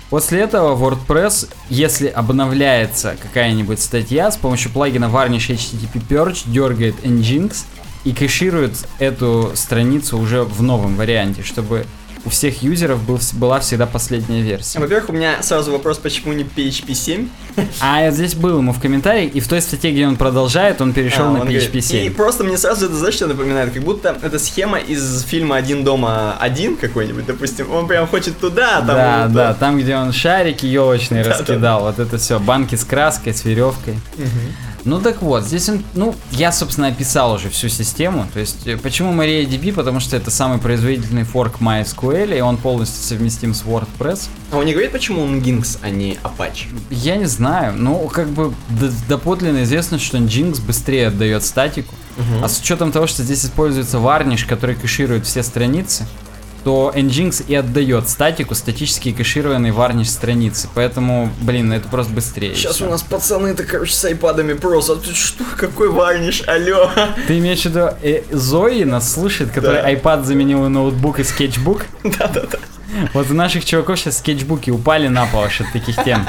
После 0.09 0.39
этого 0.39 0.75
WordPress, 0.77 1.49
если 1.69 2.07
обновляется 2.07 3.17
какая-нибудь 3.21 3.81
статья, 3.81 4.31
с 4.31 4.37
помощью 4.37 4.71
плагина 4.71 5.05
Varnish 5.05 5.49
HTTP 5.49 6.01
Purge 6.07 6.43
дергает 6.45 6.95
Nginx 7.03 7.65
и 8.05 8.13
кэширует 8.13 8.87
эту 8.99 9.51
страницу 9.55 10.17
уже 10.17 10.43
в 10.43 10.63
новом 10.63 10.95
варианте, 10.95 11.43
чтобы 11.43 11.85
у 12.27 12.29
всех 12.29 12.61
юзеров 12.61 13.01
был, 13.03 13.19
была 13.33 13.61
всегда 13.61 13.85
последняя 13.85 14.41
версия. 14.41 14.79
Во-первых, 14.79 15.09
у 15.09 15.13
меня 15.13 15.41
сразу 15.41 15.71
вопрос, 15.71 15.97
почему 15.97 16.33
не 16.33 16.43
PHP 16.43 16.93
7? 16.93 17.29
А 17.79 18.01
я 18.01 18.11
здесь 18.11 18.35
был 18.35 18.57
ему 18.57 18.73
в 18.73 18.81
комментариях, 18.81 19.33
и 19.33 19.39
в 19.39 19.47
той 19.47 19.61
статье, 19.61 19.91
где 19.91 20.05
он 20.05 20.17
продолжает, 20.17 20.81
он 20.81 20.91
перешел 20.91 21.27
А, 21.27 21.31
на 21.31 21.39
он 21.41 21.47
PHP 21.47 21.63
говорит- 21.67 21.85
7. 21.85 22.05
И 22.05 22.09
просто 22.09 22.43
мне 22.43 22.57
сразу 22.57 22.87
это, 22.87 22.95
знаешь, 22.95 23.15
что 23.15 23.27
напоминает? 23.27 23.71
Как 23.73 23.81
будто 23.83 24.17
это 24.21 24.39
схема 24.39 24.77
из 24.77 25.23
фильма 25.23 25.55
«Один 25.55 25.85
дома 25.85 26.35
один» 26.37 26.75
какой-нибудь, 26.75 27.25
допустим. 27.25 27.71
Он 27.71 27.87
прям 27.87 28.05
хочет 28.07 28.37
туда, 28.39 28.79
а 28.79 28.81
там... 28.81 28.87
да, 28.87 29.23
вот 29.23 29.33
да, 29.33 29.53
там, 29.53 29.79
где 29.79 29.95
он 29.95 30.11
шарики 30.11 30.65
елочные 30.65 31.23
Да, 31.23 31.29
да, 31.29 31.37
раскидал, 31.39 31.81
вот 31.83 31.99
это 31.99 32.17
все, 32.17 32.39
банки 32.39 32.75
с 32.75 32.83
краской, 32.83 33.33
с 33.33 33.45
веревкой. 33.45 33.93
Мгм. 34.17 34.27
Ну 34.85 35.01
так 35.01 35.21
вот, 35.21 35.43
здесь 35.43 35.67
он, 35.69 35.83
ну, 35.93 36.15
я, 36.31 36.51
собственно, 36.51 36.87
описал 36.87 37.33
уже 37.33 37.49
всю 37.49 37.67
систему. 37.67 38.27
То 38.33 38.39
есть, 38.39 38.65
э, 38.67 38.77
почему 38.77 39.11
MariaDB? 39.13 39.73
Потому 39.73 39.99
что 39.99 40.15
это 40.15 40.31
самый 40.31 40.59
производительный 40.59 41.23
форк 41.23 41.59
MySQL, 41.59 42.37
и 42.37 42.41
он 42.41 42.57
полностью 42.57 43.03
совместим 43.03 43.53
с 43.53 43.63
WordPress. 43.63 44.29
А 44.51 44.57
он 44.57 44.65
не 44.65 44.71
говорит, 44.71 44.91
почему 44.91 45.23
он 45.23 45.39
Gings, 45.39 45.79
а 45.81 45.89
не 45.89 46.17
Apache? 46.23 46.67
Я 46.89 47.17
не 47.17 47.25
знаю, 47.25 47.73
ну, 47.75 48.07
как 48.07 48.29
бы 48.29 48.53
доподлинно 49.07 49.63
известно, 49.63 49.99
что 49.99 50.17
Nginx 50.17 50.61
быстрее 50.61 51.07
отдает 51.07 51.43
статику. 51.43 51.93
Мгм. 52.17 52.43
А 52.43 52.49
с 52.49 52.59
учетом 52.59 52.91
того, 52.91 53.07
что 53.07 53.23
здесь 53.23 53.45
используется 53.45 53.97
Varnish, 53.97 54.47
который 54.47 54.75
кэширует 54.75 55.25
все 55.25 55.43
страницы, 55.43 56.07
то 56.67 56.91
Nginx 56.93 57.45
и 57.47 57.55
отдает 57.55 58.09
статику 58.09 58.53
статически 58.53 59.13
кэшированной 59.13 59.69
Varnish 59.69 60.09
страницы. 60.09 60.67
Поэтому, 60.75 61.31
блин, 61.39 61.71
это 61.71 61.87
просто 61.87 62.11
быстрее. 62.11 62.55
Сейчас 62.55 62.81
у 62.81 62.89
нас 62.89 63.03
пацаны-то, 63.03 63.63
короче, 63.63 63.93
с 63.93 64.03
айпадами 64.03 64.51
просто. 64.51 64.91
А 64.91 64.95
тут 64.97 65.15
что? 65.15 65.45
Какой 65.55 65.87
варниш? 65.87 66.43
Алло. 66.45 66.91
Ты 67.25 67.39
имеешь 67.39 67.61
в 67.61 67.65
виду 67.67 67.91
э, 68.03 68.23
Зои 68.31 68.83
нас 68.83 69.13
слушает, 69.13 69.51
который 69.51 69.81
Да. 69.81 69.93
iPad 69.93 70.25
заменил 70.25 70.59
на 70.63 70.67
ноутбук 70.67 71.21
и 71.21 71.23
скетчбук? 71.23 71.85
Да-да-да. 72.03 72.57
Вот 73.13 73.31
у 73.31 73.33
наших 73.33 73.63
чуваков 73.63 73.97
сейчас 73.97 74.17
скетчбуки 74.17 74.69
упали 74.69 75.07
на 75.07 75.25
пол 75.25 75.45
от 75.45 75.71
таких 75.71 75.95
тем. 76.03 76.27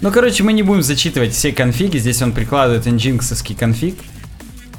Ну, 0.00 0.12
короче, 0.12 0.44
мы 0.44 0.52
не 0.52 0.62
будем 0.62 0.84
зачитывать 0.84 1.32
все 1.32 1.50
конфиги. 1.50 1.98
Здесь 1.98 2.22
он 2.22 2.30
прикладывает 2.30 2.86
nginx 2.86 3.56
конфиг, 3.58 3.98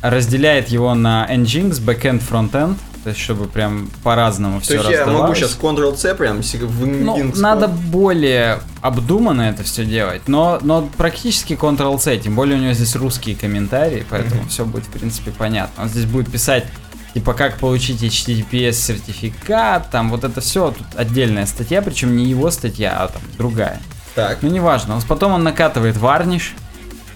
разделяет 0.02 0.70
его 0.70 0.95
на 0.95 1.28
nginx, 1.30 1.82
backend, 1.82 2.22
frontend, 2.26 2.78
то 3.03 3.09
есть 3.09 3.21
чтобы 3.21 3.47
прям 3.47 3.89
по-разному 4.03 4.59
То 4.59 4.65
все 4.65 4.75
есть 4.75 4.89
я 4.89 5.05
могу 5.05 5.35
сейчас 5.35 5.57
Ctrl-C 5.61 6.15
прям 6.15 6.41
в 6.41 6.85
Ну, 6.85 7.31
надо 7.35 7.67
более 7.67 8.59
обдуманно 8.81 9.41
это 9.43 9.63
все 9.63 9.85
делать, 9.85 10.27
но, 10.27 10.59
но 10.61 10.89
практически 10.97 11.53
Ctrl-C, 11.53 12.17
тем 12.19 12.35
более 12.35 12.57
у 12.57 12.61
него 12.61 12.73
здесь 12.73 12.95
русские 12.95 13.35
комментарии, 13.35 14.05
поэтому 14.09 14.47
все 14.47 14.65
будет, 14.65 14.85
в 14.85 14.89
принципе, 14.89 15.31
понятно. 15.31 15.84
Он 15.84 15.89
здесь 15.89 16.05
будет 16.05 16.31
писать, 16.31 16.65
типа, 17.13 17.34
как 17.34 17.57
получить 17.57 18.01
HTTPS 18.01 18.73
сертификат, 18.73 19.89
там 19.89 20.09
вот 20.09 20.23
это 20.23 20.39
все, 20.41 20.71
тут 20.71 20.88
отдельная 20.95 21.45
статья, 21.45 21.81
причем 21.81 22.15
не 22.15 22.25
его 22.25 22.51
статья, 22.51 22.97
а 22.99 23.07
там 23.07 23.21
другая. 23.38 23.81
Так. 24.15 24.39
Ну, 24.41 24.49
неважно, 24.49 24.99
потом 25.07 25.34
он 25.34 25.43
накатывает 25.43 25.97
варниш, 25.97 26.53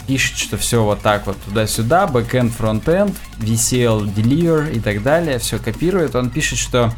пишет, 0.08 0.38
что 0.38 0.58
все 0.58 0.84
вот 0.84 1.02
так 1.02 1.28
вот 1.28 1.38
туда-сюда, 1.44 2.06
backend, 2.06 2.54
frontend, 2.58 3.16
VCL, 3.40 4.14
deliver 4.16 4.74
и 4.74 4.80
так 4.80 5.04
далее, 5.04 5.38
все 5.40 5.60
копирует. 5.60 6.16
Он 6.16 6.30
пишет, 6.30 6.58
что 6.58 6.94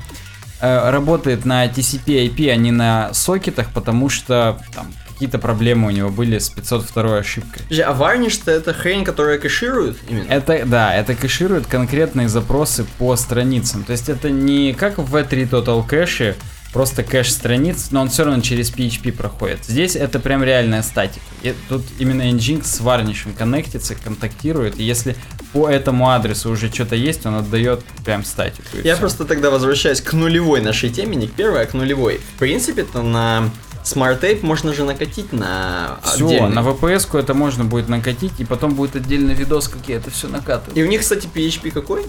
э, 0.62 0.90
работает 0.92 1.46
на 1.46 1.66
TCP 1.66 2.30
IP, 2.30 2.52
а 2.52 2.56
не 2.56 2.72
на 2.72 3.14
сокетах, 3.14 3.72
потому 3.74 4.10
что 4.10 4.60
там 4.74 4.88
какие-то 5.20 5.38
проблемы 5.38 5.88
у 5.88 5.90
него 5.90 6.10
были 6.10 6.38
с 6.38 6.50
502 6.50 7.18
ошибкой. 7.18 7.64
А 7.84 7.94
варниш-то 7.94 8.52
это 8.52 8.74
хрень, 8.74 9.04
которая 9.04 9.38
кэширует 9.38 9.98
именно? 10.08 10.30
Это, 10.30 10.66
да, 10.66 10.96
это 10.96 11.14
кэширует 11.14 11.68
конкретные 11.68 12.30
запросы 12.30 12.86
по 12.98 13.18
страницам. 13.18 13.84
То 13.84 13.92
есть 13.92 14.08
это 14.08 14.30
не 14.30 14.74
как 14.74 14.98
в 14.98 15.14
V3 15.14 15.50
Total 15.50 15.86
Cache, 15.86 16.36
просто 16.74 17.04
кэш 17.04 17.32
страниц, 17.32 17.88
но 17.92 18.02
он 18.02 18.10
все 18.10 18.26
равно 18.26 18.42
через 18.42 18.72
PHP 18.72 19.12
проходит. 19.12 19.60
Здесь 19.66 19.96
это 19.96 20.20
прям 20.20 20.44
реальная 20.44 20.84
статика. 20.84 21.26
И 21.42 21.54
тут 21.68 21.84
именно 21.98 22.24
Nginx 22.24 22.66
с 22.66 22.80
варнишем 22.80 23.34
коннектится, 23.34 23.96
контактирует, 23.96 24.80
и 24.80 24.84
если 24.84 25.16
по 25.54 25.68
этому 25.68 26.10
адресу 26.10 26.52
уже 26.52 26.72
что-то 26.72 26.96
есть, 26.96 27.26
он 27.26 27.36
отдает 27.36 27.84
прям 28.06 28.24
статику. 28.24 28.68
Я 28.84 28.94
всё. 28.94 29.00
просто 29.02 29.26
тогда 29.26 29.50
возвращаюсь 29.50 30.02
к 30.02 30.14
нулевой 30.14 30.62
нашей 30.62 30.90
теме, 30.90 31.16
не 31.16 31.28
к 31.28 31.32
первой, 31.32 31.64
а 31.64 31.66
к 31.66 31.74
нулевой. 31.74 32.20
В 32.36 32.40
принципе-то 32.40 33.02
на 33.02 33.50
SmartApe 33.84 34.46
можно 34.46 34.74
же 34.74 34.84
накатить 34.84 35.34
на 35.34 35.98
Все, 36.04 36.26
отдельный. 36.26 36.50
на 36.50 36.60
VPS-ку 36.60 37.18
это 37.18 37.34
можно 37.34 37.64
будет 37.66 37.90
накатить, 37.90 38.34
и 38.38 38.46
потом 38.46 38.76
будет 38.76 38.96
отдельный 38.96 39.34
видос, 39.34 39.68
как 39.68 39.88
я 39.88 39.96
это 39.96 40.12
все 40.12 40.28
накатываю. 40.28 40.78
И 40.78 40.84
у 40.84 40.88
них, 40.88 41.02
кстати, 41.02 41.28
PHP 41.34 41.72
какой? 41.72 42.06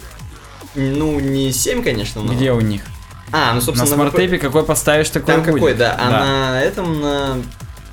Ну, 0.75 1.19
не 1.19 1.53
7, 1.53 1.83
конечно, 1.83 2.23
но... 2.23 2.35
Где 2.35 2.53
у 2.53 2.61
них? 2.61 2.83
А, 3.33 3.51
ну, 3.51 3.55
На 3.57 3.61
собственно, 3.61 3.91
SmartApe 3.91 4.39
какой 4.39 4.65
поставишь, 4.65 5.09
такой 5.11 5.35
Там 5.35 5.43
будет. 5.45 5.55
какой, 5.55 5.75
да. 5.75 5.97
А 5.99 6.11
на 6.11 6.61
этом, 6.63 7.01
на... 7.01 7.37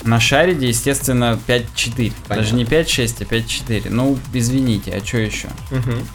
На 0.04 0.20
shared 0.20 0.56
е, 0.56 0.68
естественно, 0.70 1.38
5.4. 1.48 2.14
Понятно. 2.28 2.36
Даже 2.36 2.56
не 2.56 2.64
5.6, 2.66 3.16
а 3.22 3.24
5.4. 3.26 3.88
Ну, 3.90 4.18
извините, 4.34 4.92
а 4.96 5.06
что 5.06 5.18
еще? 5.18 5.48
Мгм. 5.72 6.08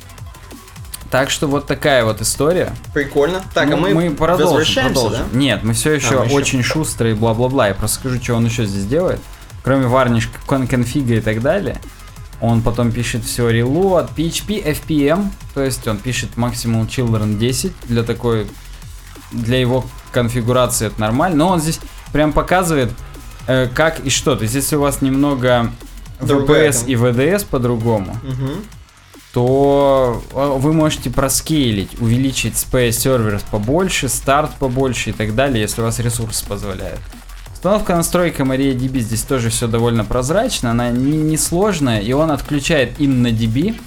Так 1.10 1.28
что 1.30 1.46
вот 1.46 1.66
такая 1.66 2.04
вот 2.04 2.22
история. 2.22 2.72
Прикольно. 2.94 3.42
Так, 3.52 3.68
Ну, 3.68 3.76
а 3.76 3.80
мы, 3.80 4.10
продолжим, 4.12 4.46
возвращаемся, 4.46 4.94
продолжим. 4.94 5.26
да? 5.30 5.38
Нет, 5.38 5.62
мы 5.62 5.74
все 5.74 5.92
еще 5.92 6.20
мы 6.20 6.24
еще- 6.26 6.34
очень 6.34 6.62
шустрые, 6.62 7.14
бла-бла-бла. 7.14 7.68
Я 7.68 7.74
просто 7.74 7.98
скажу, 8.00 8.22
что 8.22 8.34
он 8.34 8.46
еще 8.46 8.64
здесь 8.64 8.86
делает. 8.86 9.20
Кроме 9.62 9.86
варниш, 9.88 10.30
кон- 10.46 10.66
конфига 10.66 11.16
и 11.16 11.20
так 11.20 11.42
далее. 11.42 11.78
Он 12.40 12.62
потом 12.62 12.90
пишет 12.92 13.24
все 13.24 13.50
reload, 13.50 14.08
PHP, 14.16 14.64
FPM, 14.64 15.30
то 15.54 15.62
есть 15.62 15.86
он 15.86 15.98
пишет 15.98 16.30
Maximal 16.36 16.88
Children 16.88 17.36
10 17.38 17.72
для 17.88 18.02
такой, 18.04 18.46
для 19.32 19.58
его 19.58 19.84
конфигурации 20.12 20.86
это 20.88 21.00
нормально. 21.00 21.36
Но 21.36 21.48
он 21.48 21.60
здесь 21.60 21.80
прям 22.12 22.32
показывает, 22.32 22.90
э, 23.46 23.68
как 23.74 24.00
и 24.00 24.10
что. 24.10 24.36
То 24.36 24.42
есть 24.42 24.54
если 24.54 24.76
у 24.76 24.80
вас 24.80 25.00
немного 25.02 25.70
VPS 26.20 26.86
и 26.86 26.94
VDS 26.94 27.46
по-другому, 27.46 28.16
Мгм. 28.22 28.62
то 29.32 30.22
э, 30.32 30.56
вы 30.58 30.72
можете 30.72 31.10
проскейлить, 31.10 32.00
увеличить 32.00 32.54
Space 32.54 32.90
Servers 32.90 33.42
побольше, 33.50 34.08
старт 34.08 34.52
побольше 34.58 35.10
и 35.10 35.12
так 35.12 35.34
далее, 35.34 35.62
если 35.62 35.80
у 35.80 35.84
вас 35.84 35.98
ресурсы 35.98 36.46
позволяют. 36.46 37.00
Установка 37.52 37.94
настройка 37.94 38.42
MariaDB 38.42 38.98
здесь 38.98 39.22
тоже 39.22 39.48
все 39.48 39.68
довольно 39.68 40.04
прозрачно, 40.04 40.72
она 40.72 40.90
не, 40.90 41.16
не 41.16 41.36
сложная, 41.38 42.00
и 42.00 42.12
он 42.12 42.30
отключает 42.30 42.94
именно 42.98 43.28
DB, 43.28 43.80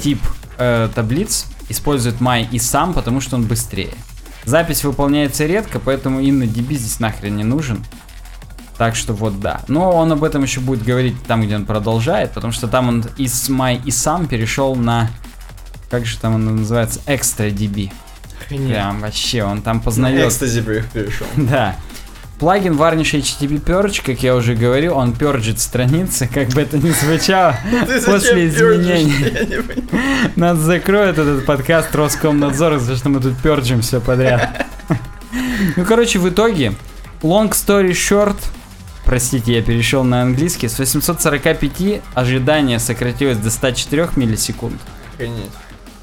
тип 0.00 0.20
э, 0.58 0.88
таблиц, 0.94 1.46
использует 1.68 2.20
my 2.20 2.46
и 2.50 2.58
сам, 2.58 2.94
потому 2.94 3.20
что 3.20 3.36
он 3.36 3.44
быстрее. 3.44 3.94
Запись 4.44 4.84
выполняется 4.84 5.46
редко, 5.46 5.78
поэтому 5.78 6.20
именно 6.20 6.44
DB 6.44 6.74
здесь 6.74 6.98
нахрен 7.00 7.36
не 7.36 7.44
нужен. 7.44 7.84
Так 8.78 8.96
что 8.96 9.12
вот 9.12 9.40
да. 9.40 9.60
Но 9.68 9.90
он 9.90 10.10
об 10.12 10.24
этом 10.24 10.42
еще 10.42 10.60
будет 10.60 10.82
говорить 10.82 11.14
там, 11.24 11.42
где 11.42 11.54
он 11.56 11.66
продолжает, 11.66 12.32
потому 12.32 12.52
что 12.52 12.66
там 12.66 12.88
он 12.88 13.04
из 13.18 13.50
my 13.50 13.80
и 13.84 13.90
сам 13.90 14.26
перешел 14.26 14.74
на... 14.74 15.10
Как 15.90 16.06
же 16.06 16.16
там 16.18 16.36
он 16.36 16.56
называется? 16.56 17.00
Extra 17.06 17.50
DB. 17.52 17.92
Охренеть. 18.40 18.68
Прям 18.70 19.00
вообще, 19.00 19.44
он 19.44 19.60
там 19.60 19.76
На 19.78 19.82
познает... 19.82 20.28
экстази 20.28 20.62
при- 20.62 20.82
перешел. 20.82 21.26
Да. 21.36 21.76
Плагин 22.40 22.72
Varnish 22.72 23.20
HTTP 23.20 23.62
Purge, 23.62 24.02
как 24.02 24.22
я 24.22 24.34
уже 24.34 24.54
говорил, 24.54 24.96
он 24.96 25.12
пержит 25.12 25.60
страницы, 25.60 26.26
как 26.26 26.48
бы 26.48 26.62
это 26.62 26.78
ни 26.78 26.90
звучало, 26.90 27.54
зачем 27.86 28.04
после 28.06 28.48
изменений. 28.48 29.62
Нас 30.36 30.56
закроет 30.56 31.18
этот 31.18 31.44
подкаст 31.44 31.94
Роскомнадзор, 31.94 32.78
за 32.78 32.96
что 32.96 33.10
мы 33.10 33.20
тут 33.20 33.36
перджим 33.36 33.82
все 33.82 34.00
подряд. 34.00 34.66
Ну, 35.76 35.84
короче, 35.84 36.18
в 36.18 36.28
итоге, 36.28 36.72
long 37.22 37.50
story 37.50 37.90
short, 37.90 38.36
Простите, 39.04 39.52
я 39.52 39.62
перешел 39.62 40.04
на 40.04 40.22
английский. 40.22 40.68
С 40.68 40.78
845 40.78 42.00
ожидание 42.14 42.78
сократилось 42.78 43.36
до 43.36 43.50
104 43.50 44.08
миллисекунд. 44.16 44.80
Охренеть. 45.14 45.50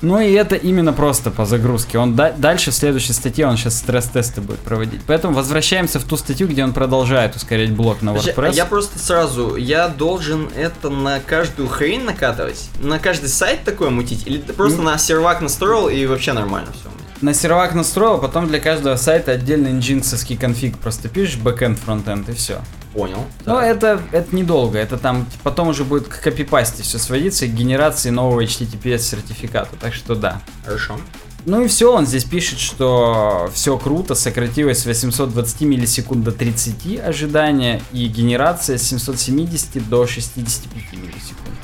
Ну 0.01 0.19
и 0.19 0.31
это 0.33 0.55
именно 0.55 0.93
просто 0.93 1.31
по 1.31 1.45
загрузке. 1.45 1.97
Он 1.97 2.15
да- 2.15 2.31
дальше 2.31 2.69
в 2.71 2.75
следующей 2.75 3.13
статье 3.13 3.47
он 3.47 3.57
сейчас 3.57 3.77
стресс-тесты 3.79 4.41
будет 4.41 4.59
проводить. 4.59 5.01
Поэтому 5.07 5.33
возвращаемся 5.33 5.99
в 5.99 6.03
ту 6.03 6.17
статью, 6.17 6.47
где 6.47 6.63
он 6.63 6.73
продолжает 6.73 7.35
ускорять 7.35 7.71
блок 7.71 8.01
на 8.03 8.13
Подожди, 8.13 8.31
WordPress. 8.31 8.49
а 8.49 8.53
я 8.53 8.65
просто 8.65 8.99
сразу, 8.99 9.55
я 9.55 9.87
должен 9.87 10.49
это 10.55 10.89
на 10.89 11.19
каждую 11.19 11.67
хрень 11.67 12.03
накатывать? 12.03 12.69
На 12.79 12.99
каждый 12.99 13.29
сайт 13.29 13.63
такое 13.63 13.89
мутить? 13.89 14.27
Или 14.27 14.37
ты 14.37 14.53
просто 14.53 14.81
на 14.83 14.97
сервак 14.99 15.41
настроил 15.41 15.89
и 15.89 16.05
вообще 16.05 16.33
нормально 16.33 16.69
все? 16.79 16.89
На 17.21 17.33
сервак 17.33 17.73
настроил, 17.73 18.19
потом 18.19 18.47
для 18.47 18.59
каждого 18.59 18.95
сайта 18.95 19.31
отдельный 19.31 19.73
нжинксовский 19.73 20.37
конфиг. 20.37 20.77
Просто 20.77 21.09
пишешь 21.09 21.37
бэкэнд, 21.37 21.79
фронтенд 21.79 22.29
и 22.29 22.33
все. 22.33 22.59
Понял. 22.97 23.27
Но 23.45 23.57
Так. 23.57 23.63
это, 23.65 24.01
это 24.11 24.35
недолго, 24.35 24.79
это 24.79 24.97
там 24.97 25.27
потом 25.43 25.67
уже 25.67 25.83
будет 25.83 26.07
к 26.07 26.19
копипасте 26.19 26.81
все 26.81 26.97
сводиться 26.97 27.45
к 27.45 27.53
генерации 27.53 28.09
нового 28.09 28.43
HTTPS 28.43 28.97
сертификата, 28.97 29.75
так 29.79 29.93
что 29.93 30.15
да. 30.15 30.41
Хорошо. 30.65 30.99
Ну 31.45 31.63
и 31.63 31.67
все, 31.67 31.93
он 31.93 32.07
здесь 32.07 32.23
пишет, 32.23 32.57
что 32.57 33.51
все 33.53 33.77
круто, 33.77 34.15
сократилось 34.15 34.79
с 34.79 34.85
820 34.87 35.61
миллисекунд 35.61 36.23
до 36.23 36.31
30 36.31 36.99
ожидания 36.99 37.81
и 37.93 38.07
генерация 38.07 38.79
с 38.79 38.83
770 38.83 39.87
до 39.87 40.07
65 40.07 40.93
миллисекунд. 40.93 41.55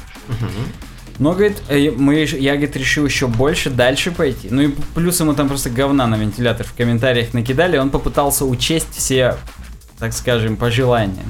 Но, 1.17 1.33
говорит, 1.33 1.61
э, 1.67 1.89
мы, 1.91 2.25
я, 2.25 2.53
говорит, 2.53 2.75
решил 2.75 3.05
еще 3.05 3.27
больше, 3.27 3.69
дальше 3.71 4.11
пойти. 4.11 4.49
Ну 4.51 4.61
и 4.61 4.67
плюс 4.93 5.19
ему 5.19 5.33
там 5.33 5.47
просто 5.47 5.71
говна 5.71 6.05
на 6.05 6.15
вентилятор 6.15 6.65
в 6.65 6.73
комментариях 6.73 7.33
накидали, 7.33 7.77
он 7.77 7.89
попытался 7.89 8.45
учесть 8.45 8.95
все, 8.95 9.37
так 10.03 10.11
скажем, 10.11 10.57
пожелания. 10.57 11.23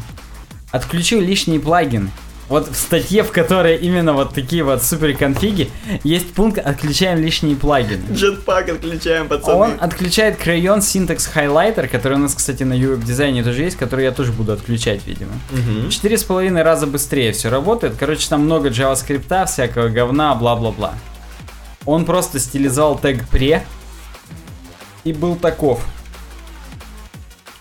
Отключил 0.71 1.21
лишние 1.21 1.59
плагины. 1.59 2.09
Вот 2.49 2.67
в 2.67 2.75
статье, 2.75 3.21
в 3.21 3.31
которой 3.31 3.77
именно 3.77 4.13
вот 4.13 4.33
такие 4.33 4.63
вот 4.63 4.81
супер 4.81 5.15
конфиги, 5.15 5.69
есть 6.03 6.33
пункт 6.33 6.57
«Отключаем 6.57 7.19
лишние 7.19 7.55
плагины». 7.55 8.01
Джетпак 8.11 8.69
отключаем, 8.69 9.27
пацаны. 9.27 9.57
Он 9.57 9.71
отключает 9.79 10.41
Crayon 10.43 10.79
Syntax 10.79 11.29
Highlighter, 11.35 11.87
который 11.87 12.15
у 12.15 12.21
нас, 12.21 12.33
кстати, 12.33 12.63
на 12.63 12.73
UWeb 12.73 13.05
дизайне 13.05 13.43
тоже 13.43 13.61
есть, 13.61 13.77
который 13.77 14.05
я 14.05 14.11
тоже 14.11 14.31
буду 14.31 14.53
отключать, 14.53 15.01
видимо. 15.05 15.33
Четыре 15.91 16.17
с 16.17 16.23
половиной 16.23 16.63
раза 16.63 16.87
быстрее 16.87 17.31
все 17.31 17.49
работает. 17.49 17.93
Короче, 17.99 18.27
там 18.27 18.41
много 18.41 18.69
JavaScript, 18.69 19.45
всякого 19.45 19.89
говна, 19.89 20.33
бла-бла-бла. 20.33 20.95
Он 21.85 22.05
просто 22.05 22.39
стилизовал 22.39 22.97
тег 22.97 23.29
пре 23.29 23.63
и 25.03 25.13
был 25.13 25.35
таков. 25.35 25.85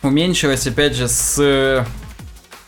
Уменьшилось, 0.03 0.66
опять 0.66 0.97
же, 0.97 1.09
с 1.09 1.37
э, 1.39 1.85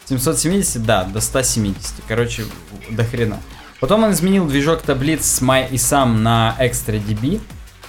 770, 0.07 0.85
да, 0.85 1.05
до 1.05 1.21
170. 1.21 1.95
Короче, 2.07 2.45
до 2.91 3.05
хрена. 3.05 3.41
Потом 3.81 4.05
он 4.05 4.13
изменил 4.13 4.47
движок 4.47 4.83
таблиц 4.83 5.25
с 5.25 5.43
My 5.43 5.69
и 5.71 5.79
сам 5.79 6.23
на 6.23 6.57
ExtraDB. 6.61 7.41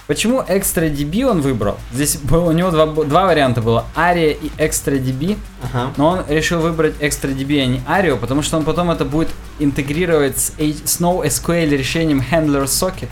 Почему 0.06 0.40
ExtraDB 0.40 1.24
он 1.24 1.40
выбрал? 1.40 1.78
Здесь 1.92 2.16
было, 2.16 2.50
у 2.50 2.52
него 2.52 2.70
два, 2.70 2.86
два 2.86 3.26
варианта 3.26 3.60
было. 3.60 3.86
Aria 3.96 4.38
и 4.40 4.48
ExtraDB. 4.56 5.36
Ага. 5.62 5.92
Но 5.96 6.08
он 6.08 6.24
решил 6.28 6.60
выбрать 6.60 6.94
ExtraDB, 7.00 7.62
а 7.62 7.66
не 7.66 7.78
Ario, 7.80 8.16
потому 8.16 8.42
что 8.42 8.56
он 8.56 8.64
потом 8.64 8.90
это 8.90 9.04
будет 9.04 9.28
интегрировать 9.58 10.38
с, 10.38 10.52
с 10.58 11.00
NoSQL 11.00 11.70
решением 11.70 12.20
Handler 12.20 12.64
Socket, 12.64 13.08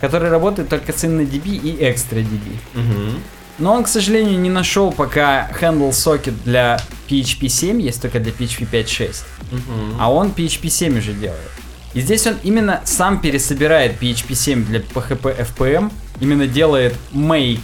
который 0.00 0.30
работает 0.30 0.68
только 0.68 0.92
с 0.92 1.04
InnoDB 1.04 1.56
и 1.56 1.76
ExtraDB. 1.82 2.56
Мгм. 2.74 3.22
Но 3.58 3.74
он, 3.74 3.84
к 3.84 3.88
сожалению, 3.88 4.38
не 4.38 4.50
нашел 4.50 4.92
пока 4.92 5.50
Handle 5.60 5.90
Socket 5.90 6.34
для 6.44 6.80
PHP 7.08 7.48
7, 7.48 7.80
есть 7.82 8.00
только 8.00 8.20
для 8.20 8.32
PHP 8.32 8.68
5.6. 8.70 9.24
Мгм. 9.50 9.96
А 9.98 10.12
он 10.12 10.28
PHP 10.28 10.68
7 10.68 10.98
уже 10.98 11.12
делает. 11.12 11.50
И 11.94 12.00
здесь 12.00 12.26
он 12.26 12.36
именно 12.42 12.80
сам 12.84 13.20
пересобирает 13.20 14.00
PHP 14.00 14.34
7 14.34 14.64
для 14.64 14.80
PHP 14.80 15.36
FPM, 15.56 15.90
именно 16.20 16.46
делает 16.46 16.94
make 17.12 17.62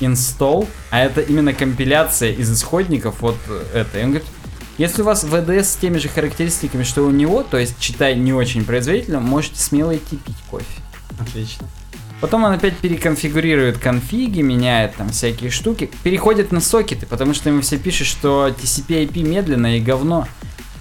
install, 0.00 0.66
а 0.90 1.00
это 1.00 1.20
именно 1.20 1.52
компиляция 1.52 2.32
из 2.32 2.50
исходников 2.50 3.20
вот 3.20 3.36
э, 3.48 3.62
это. 3.74 3.98
И 3.98 4.02
он 4.02 4.10
говорит, 4.10 4.28
если 4.78 5.02
у 5.02 5.04
вас 5.04 5.24
VDS 5.24 5.64
с 5.64 5.76
теми 5.76 5.98
же 5.98 6.08
характеристиками, 6.08 6.84
что 6.84 7.02
у 7.02 7.10
него, 7.10 7.42
то 7.42 7.58
есть 7.58 7.78
читай 7.78 8.16
не 8.16 8.32
очень 8.32 8.64
производительно, 8.64 9.20
можете 9.20 9.60
смело 9.60 9.94
идти 9.94 10.16
пить 10.16 10.36
кофе. 10.50 10.64
Отлично. 11.18 11.68
Потом 12.20 12.44
он 12.44 12.52
опять 12.52 12.76
переконфигурирует 12.76 13.78
конфиги, 13.78 14.42
меняет 14.42 14.94
там 14.96 15.08
всякие 15.08 15.50
штуки, 15.50 15.90
переходит 16.02 16.52
на 16.52 16.60
сокеты, 16.60 17.06
потому 17.06 17.32
что 17.32 17.48
ему 17.48 17.62
все 17.62 17.78
пишут, 17.78 18.06
что 18.08 18.48
TCP/IP 18.48 19.22
медленно 19.22 19.76
и 19.76 19.80
говно. 19.80 20.28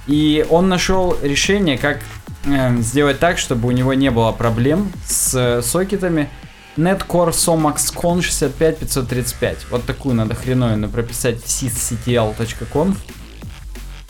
И 0.06 0.46
он 0.50 0.68
нашел 0.68 1.16
решение, 1.22 1.78
как 1.78 2.00
эм, 2.46 2.82
сделать 2.82 3.20
так, 3.20 3.38
чтобы 3.38 3.70
у 3.70 3.72
него 3.72 3.94
не 3.94 4.12
было 4.12 4.32
проблем 4.32 4.92
с 5.06 5.34
э, 5.34 5.62
сокетами. 5.62 6.30
Netcore 6.76 7.32
Somax 7.32 7.94
Con 7.94 8.22
65535. 8.22 9.68
Вот 9.70 9.86
такую 9.86 10.16
надо 10.16 10.34
хреновину 10.36 10.90
прописать 10.90 11.42
в 11.42 11.46
sysctl.conf. 11.46 12.98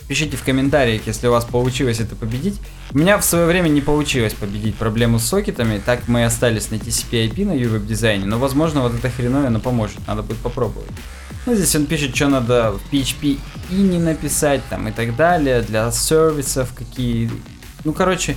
Пишите 0.07 0.38
в 0.38 0.43
комментариях, 0.43 1.06
если 1.06 1.27
у 1.27 1.31
вас 1.31 1.45
получилось 1.45 1.99
это 1.99 2.15
победить. 2.15 2.60
У 2.91 2.98
меня 2.98 3.18
в 3.20 3.24
свое 3.24 3.45
время 3.45 3.68
не 3.70 3.82
получилось 3.82 4.34
победить 4.34 4.76
проблему 4.76 5.20
с 5.20 5.26
сокетами, 5.26 5.80
так 5.86 6.07
мы 6.07 6.22
и 6.22 6.24
остались 6.24 6.72
на 6.72 6.76
TCP/IP 6.76 7.45
на 7.45 7.52
UWeb 7.52 7.86
дизайне, 7.86 8.26
но 8.26 8.40
возможно 8.40 8.82
вот 8.82 8.95
эта 8.95 9.10
хреновина 9.11 9.60
поможет, 9.60 9.99
надо 10.07 10.24
будет 10.24 10.40
попробовать. 10.40 10.90
Ну, 11.45 11.53
здесь 11.56 11.76
он 11.76 11.86
пишет, 11.86 12.16
что 12.16 12.28
надо 12.30 12.72
в 12.74 12.94
PHP 12.94 13.38
и 13.70 13.74
не 13.76 13.99
написать 13.99 14.61
там 14.70 14.88
и 14.88 14.91
так 14.91 15.16
далее, 15.16 15.61
для 15.61 15.91
сервисов 15.91 16.74
какие... 16.74 17.30
Ну, 17.86 17.94
короче, 17.94 18.36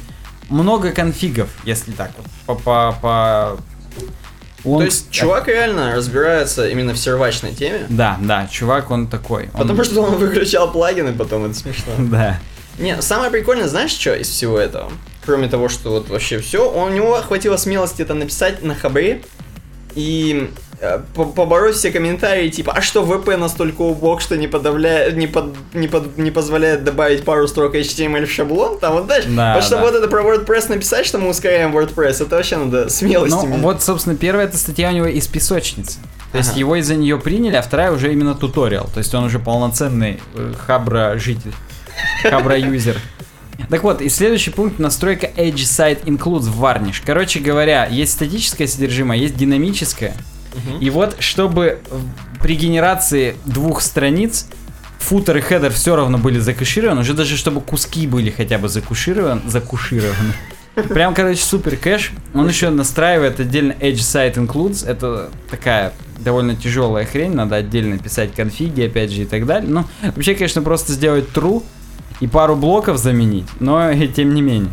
много 0.51 0.91
конфигов, 0.91 1.49
если 1.65 1.93
так 1.93 2.11
вот, 2.19 2.27
по... 2.47 2.55
по, 2.55 2.99
по... 3.01 3.59
Он- 4.65 4.79
То 4.81 4.85
есть 4.85 5.11
чувак 5.11 5.49
реально 5.49 5.97
разбирается 5.97 6.69
именно 6.69 6.93
в 6.93 6.99
сервачной 6.99 7.53
теме? 7.55 7.87
Да, 7.89 8.19
да, 8.21 8.47
чувак, 8.49 8.91
он 8.91 9.07
такой. 9.09 9.45
он- 9.55 9.61
Потому 9.63 9.83
что 9.83 10.03
он 10.03 10.17
выключал 10.17 10.71
плагины 10.71 11.13
потом, 11.15 11.47
это 11.47 11.55
смешно. 11.55 11.93
Да. 11.99 12.39
Не, 12.79 13.01
самое 13.03 13.31
прикольное, 13.31 13.69
знаешь, 13.69 13.93
что 13.93 14.15
из 14.15 14.29
всего 14.29 14.59
этого? 14.59 14.91
Кроме 15.25 15.49
того, 15.49 15.69
что 15.69 15.91
вот 15.91 16.09
вообще 16.09 16.39
все, 16.39 16.71
у 16.71 16.89
него 16.89 17.15
хватило 17.21 17.57
смелости 17.57 18.03
это 18.03 18.15
написать 18.15 18.63
на 18.63 18.75
хабре 18.75 19.23
и 19.95 20.51
э, 20.81 21.01
по- 21.15 21.27
побороть 21.27 21.77
все 21.77 21.91
комментарии, 21.93 22.49
типа, 22.49 22.73
а 22.73 22.81
что 22.81 23.05
ВП 23.05 23.37
настолько 23.37 23.83
убог, 23.83 24.21
что 24.21 24.37
не 24.37 24.49
подавляет, 24.49 25.17
не, 25.17 25.27
под, 25.29 25.55
не, 25.75 25.87
под- 25.87 26.17
не 26.19 26.31
позволяет 26.31 26.83
добавить 26.83 27.25
пару 27.25 27.47
строк 27.47 27.75
HTML 27.77 28.25
в 28.27 28.33
шаблон, 28.33 28.79
там 28.81 28.95
вот 28.95 29.07
дальше. 29.07 29.29
Да, 29.29 29.61
чтобы 29.63 29.83
да. 29.83 29.91
вот 29.91 29.95
это 29.97 30.09
про 30.09 30.23
WordPress 30.23 30.71
написать, 30.71 31.07
что 31.07 31.19
мы 31.19 31.29
ускоряем 31.29 31.77
WordPress, 31.77 32.25
это 32.25 32.37
вообще 32.37 32.57
надо 32.57 32.89
смелости. 32.89 33.35
Ну, 33.35 33.47
иметь. 33.47 33.61
вот, 33.61 33.83
собственно, 33.83 34.17
первая 34.17 34.47
эта 34.47 34.57
статья 34.57 34.89
у 34.89 34.93
него 34.93 35.07
из 35.07 35.29
песочницы. 35.29 35.99
То 36.33 36.39
есть 36.39 36.51
Ага. 36.51 36.59
его 36.61 36.77
из-за 36.77 36.95
нее 36.97 37.19
приняли, 37.19 37.57
а 37.57 37.63
вторая 37.63 37.93
уже 37.93 38.11
именно 38.11 38.35
туториал. 38.35 38.89
То 38.93 38.99
есть 38.99 39.15
он 39.15 39.25
уже 39.25 39.39
полноценный 39.39 40.21
э, 40.35 40.55
хабра-житель. 40.67 41.53
Хабра-юзер. 42.23 42.97
Так 43.69 43.85
вот, 43.85 44.01
и 44.01 44.09
следующий 44.09 44.51
пункт 44.51 44.79
настройка 44.79 45.27
Edge 45.27 45.55
Site 45.55 46.05
Includes 46.05 46.53
Varnish. 46.53 47.03
Короче 47.05 47.41
говоря, 47.41 47.87
есть 47.87 48.13
статическое 48.13 48.67
содержимое, 48.67 49.19
есть 49.19 49.37
динамическое. 49.37 50.15
Мгм. 50.55 50.81
И 50.81 50.91
вот, 50.91 51.17
чтобы 51.21 51.81
при 52.41 52.57
генерации 52.57 53.37
двух 53.45 53.81
страниц 53.81 54.47
футер 54.99 55.37
и 55.39 55.41
хедер 55.41 55.73
все 55.73 55.97
равно 55.97 56.19
были 56.19 56.39
закэшированы, 56.39 57.01
уже 57.01 57.15
даже 57.15 57.37
чтобы 57.37 57.61
куски 57.61 58.07
были 58.07 58.31
хотя 58.31 58.59
бы 58.59 58.69
закушированы, 58.69 59.43
закушированы. 59.49 60.35
Прям, 60.75 61.15
короче, 61.15 61.43
супер 61.43 61.77
кэш. 61.77 62.13
Он 62.35 62.49
еще 62.49 62.71
настраивает 62.71 63.39
отдельно 63.41 63.73
Edge 63.73 63.97
Site 63.97 64.35
Includes. 64.35 64.87
Это 64.87 65.31
такая 65.51 65.93
довольно 66.19 66.57
тяжелая 66.57 67.05
хрень. 67.05 67.35
Надо 67.35 67.57
отдельно 67.57 67.99
писать 67.99 68.35
конфиги, 68.35 68.83
опять 68.83 69.11
же, 69.11 69.23
и 69.23 69.25
так 69.27 69.45
далее. 69.45 69.71
Ну, 69.71 69.85
вообще, 70.03 70.35
конечно, 70.35 70.63
просто 70.63 70.93
сделать 70.93 71.27
true 71.35 71.63
и 72.23 72.29
пару 72.29 72.55
блоков 72.55 72.99
заменить. 72.99 73.49
Но 73.59 73.93
тем 74.15 74.33
не 74.33 74.43
менее. 74.43 74.71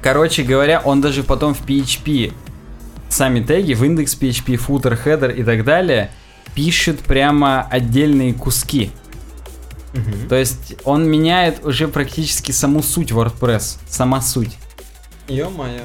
Короче 0.00 0.44
говоря, 0.44 0.80
он 0.84 1.00
даже 1.00 1.24
потом 1.24 1.52
в 1.52 1.66
PHP 1.66 2.32
сами 3.08 3.40
теги, 3.40 3.74
в 3.74 3.82
индекс 3.82 4.16
PHP, 4.16 4.64
footer, 4.64 4.96
header 5.04 5.34
и 5.34 5.42
так 5.42 5.64
далее, 5.64 6.12
пишет 6.54 7.00
прямо 7.00 7.62
отдельные 7.62 8.34
куски. 8.34 8.92
Мгм. 9.94 10.28
То 10.28 10.36
есть 10.36 10.76
он 10.84 11.08
меняет 11.08 11.64
уже 11.64 11.88
практически 11.88 12.52
саму 12.52 12.84
суть 12.84 13.10
WordPress. 13.10 13.78
Сама 13.88 14.20
суть. 14.20 14.56
Ё-моё. 15.26 15.82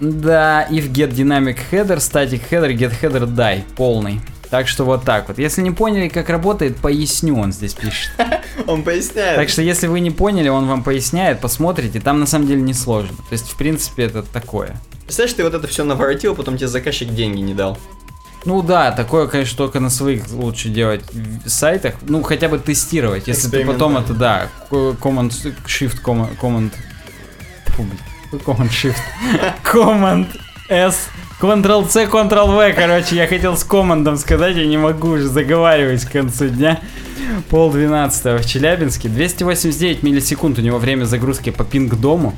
Да, 0.00 0.66
if 0.70 0.92
get 0.92 1.14
dynamic 1.14 1.56
header, 1.70 1.96
static 1.96 2.42
header, 2.50 2.76
get 2.76 2.92
header 3.00 3.24
die, 3.24 3.62
полный. 3.74 4.20
Так 4.50 4.66
что 4.66 4.84
вот 4.84 5.04
так 5.04 5.28
вот. 5.28 5.38
Если 5.38 5.62
не 5.62 5.70
поняли, 5.70 6.08
как 6.08 6.28
работает, 6.28 6.76
поясню, 6.76 7.38
он 7.38 7.52
здесь 7.52 7.74
пишет. 7.74 8.10
Он 8.66 8.82
поясняет. 8.82 9.36
Так 9.36 9.48
что 9.48 9.62
если 9.62 9.86
вы 9.86 10.00
не 10.00 10.10
поняли, 10.10 10.48
он 10.48 10.68
вам 10.68 10.82
поясняет, 10.82 11.40
посмотрите, 11.40 11.98
там 11.98 12.20
на 12.20 12.26
самом 12.26 12.46
деле 12.46 12.60
не 12.60 12.74
сложно. 12.74 13.16
То 13.16 13.32
есть, 13.32 13.50
в 13.50 13.56
принципе, 13.56 14.04
это 14.04 14.22
такое. 14.22 14.76
Представляешь, 15.04 15.34
ты 15.34 15.44
вот 15.44 15.54
это 15.54 15.66
все 15.66 15.82
наворотил, 15.82 16.34
потом 16.34 16.56
тебе 16.56 16.68
заказчик 16.68 17.08
деньги 17.08 17.40
не 17.40 17.54
дал. 17.54 17.78
Ну 18.44 18.62
да, 18.62 18.92
такое, 18.92 19.26
конечно, 19.28 19.56
только 19.56 19.80
на 19.80 19.90
своих 19.90 20.30
лучше 20.30 20.68
делать 20.68 21.02
сайтах. 21.46 21.94
Ну, 22.02 22.22
хотя 22.22 22.48
бы 22.48 22.58
тестировать. 22.58 23.28
Если 23.28 23.48
ты 23.48 23.64
потом 23.64 23.96
это, 23.96 24.14
да, 24.14 24.48
Command 24.70 25.30
Shift, 25.66 26.02
Command... 26.02 26.72
command 28.32 28.70
Shift. 28.70 28.96
Command 29.64 30.26
S. 30.68 31.08
Ctrl-C, 31.40 32.04
Ctrl-V, 32.04 32.74
короче, 32.74 33.16
я 33.16 33.26
хотел 33.26 33.56
с 33.56 33.64
командом 33.64 34.18
сказать, 34.18 34.56
я 34.56 34.66
не 34.66 34.76
могу 34.76 35.12
уже 35.12 35.26
заговаривать 35.26 36.04
к 36.04 36.12
концу 36.12 36.48
дня. 36.48 36.80
Пол 37.48 37.72
двенадцатого 37.72 38.36
в 38.38 38.46
Челябинске. 38.46 39.08
289 39.08 40.02
миллисекунд 40.02 40.58
у 40.58 40.60
него 40.60 40.76
время 40.76 41.06
загрузки 41.06 41.48
по 41.48 41.64
пинг-дому. 41.64 42.34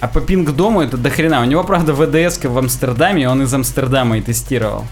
А 0.00 0.08
по 0.08 0.22
пинг-дому 0.22 0.80
это 0.80 0.96
дохрена. 0.96 1.42
У 1.42 1.44
него, 1.44 1.62
правда, 1.62 1.92
ВДС 1.92 2.42
в 2.42 2.56
Амстердаме, 2.56 3.28
он 3.28 3.42
из 3.42 3.52
Амстердама 3.52 4.16
и 4.16 4.22
тестировал. 4.22 4.86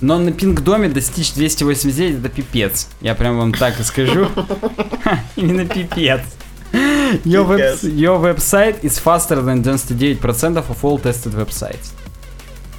Но 0.00 0.16
на 0.16 0.30
пинг-доме 0.30 0.88
достичь 0.88 1.32
289 1.32 2.20
это 2.20 2.28
пипец. 2.28 2.86
Я 3.00 3.16
прям 3.16 3.38
вам 3.38 3.52
так 3.54 3.80
и 3.80 3.82
скажу. 3.82 4.28
Именно 5.34 5.66
пипец. 5.66 6.20
Your, 7.24 7.44
web, 7.44 7.82
your 7.82 8.20
website 8.20 8.84
is 8.84 9.00
faster 9.00 9.42
than 9.42 9.64
99% 9.64 10.58
of 10.58 10.84
all 10.84 10.98
tested 10.98 11.32
websites. 11.32 11.97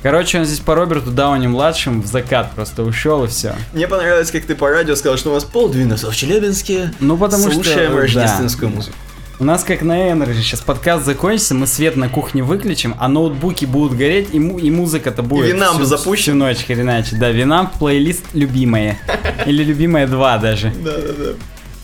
Короче, 0.02 0.40
он 0.40 0.46
здесь 0.46 0.60
по 0.60 0.76
Роберту 0.76 1.12
Дауни 1.12 1.48
младшим 1.48 2.02
в 2.02 2.06
закат 2.06 2.52
просто 2.56 2.84
ушел 2.84 3.26
и 3.26 3.28
все. 3.28 3.54
Мне 3.74 3.88
понравилось, 3.88 4.32
как 4.32 4.46
ты 4.46 4.56
по 4.56 4.70
радио 4.70 4.96
сказал, 4.96 5.18
что 5.18 5.32
у 5.32 5.34
нас 5.34 5.44
пол 5.44 5.68
в 5.68 6.16
Челябинске. 6.16 6.94
Ну 7.02 7.18
потому 7.18 7.44
Слушаем 7.44 7.64
что 7.64 7.74
слушаем 7.74 7.98
рождественскую 7.98 8.70
да. 8.70 8.76
музыку. 8.78 8.96
У 9.42 9.46
нас 9.46 9.64
как 9.64 9.82
на 9.84 10.10
Energy, 10.10 10.42
сейчас 10.42 10.60
подкаст 10.60 11.06
закончится, 11.06 11.56
мы 11.56 11.66
свет 11.66 11.96
на 11.96 12.10
кухне 12.10 12.44
выключим, 12.44 12.94
а 13.00 13.08
ноутбуки 13.08 13.64
будут 13.64 13.98
гореть, 13.98 14.30
и, 14.34 14.40
му- 14.40 14.60
и 14.60 14.70
музыка-то 14.70 15.24
будет 15.24 15.48
и 15.48 15.52
винам 15.54 15.76
всю, 15.76 15.86
запущен. 15.86 16.24
всю 16.24 16.36
ночь, 16.36 16.58
хреначе. 16.66 17.16
Да, 17.16 17.30
винам 17.30 17.72
плейлист 17.80 18.26
любимые. 18.34 19.00
Или 19.46 19.64
любимые 19.64 20.08
два 20.08 20.38
даже. 20.38 20.74
Да, 20.84 20.92
да, 20.92 21.14
да. 21.18 21.32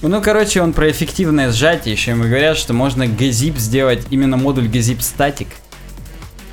Ну, 0.02 0.22
короче, 0.22 0.62
он 0.62 0.74
про 0.74 0.92
эффективное 0.92 1.52
сжатие, 1.52 1.94
еще 1.94 2.12
ему 2.12 2.24
говорят, 2.26 2.58
что 2.58 2.74
можно 2.74 3.04
gzip 3.04 3.58
сделать 3.58 4.04
именно 4.10 4.36
модуль 4.36 4.68
gzip 4.68 5.00
static. 5.00 5.48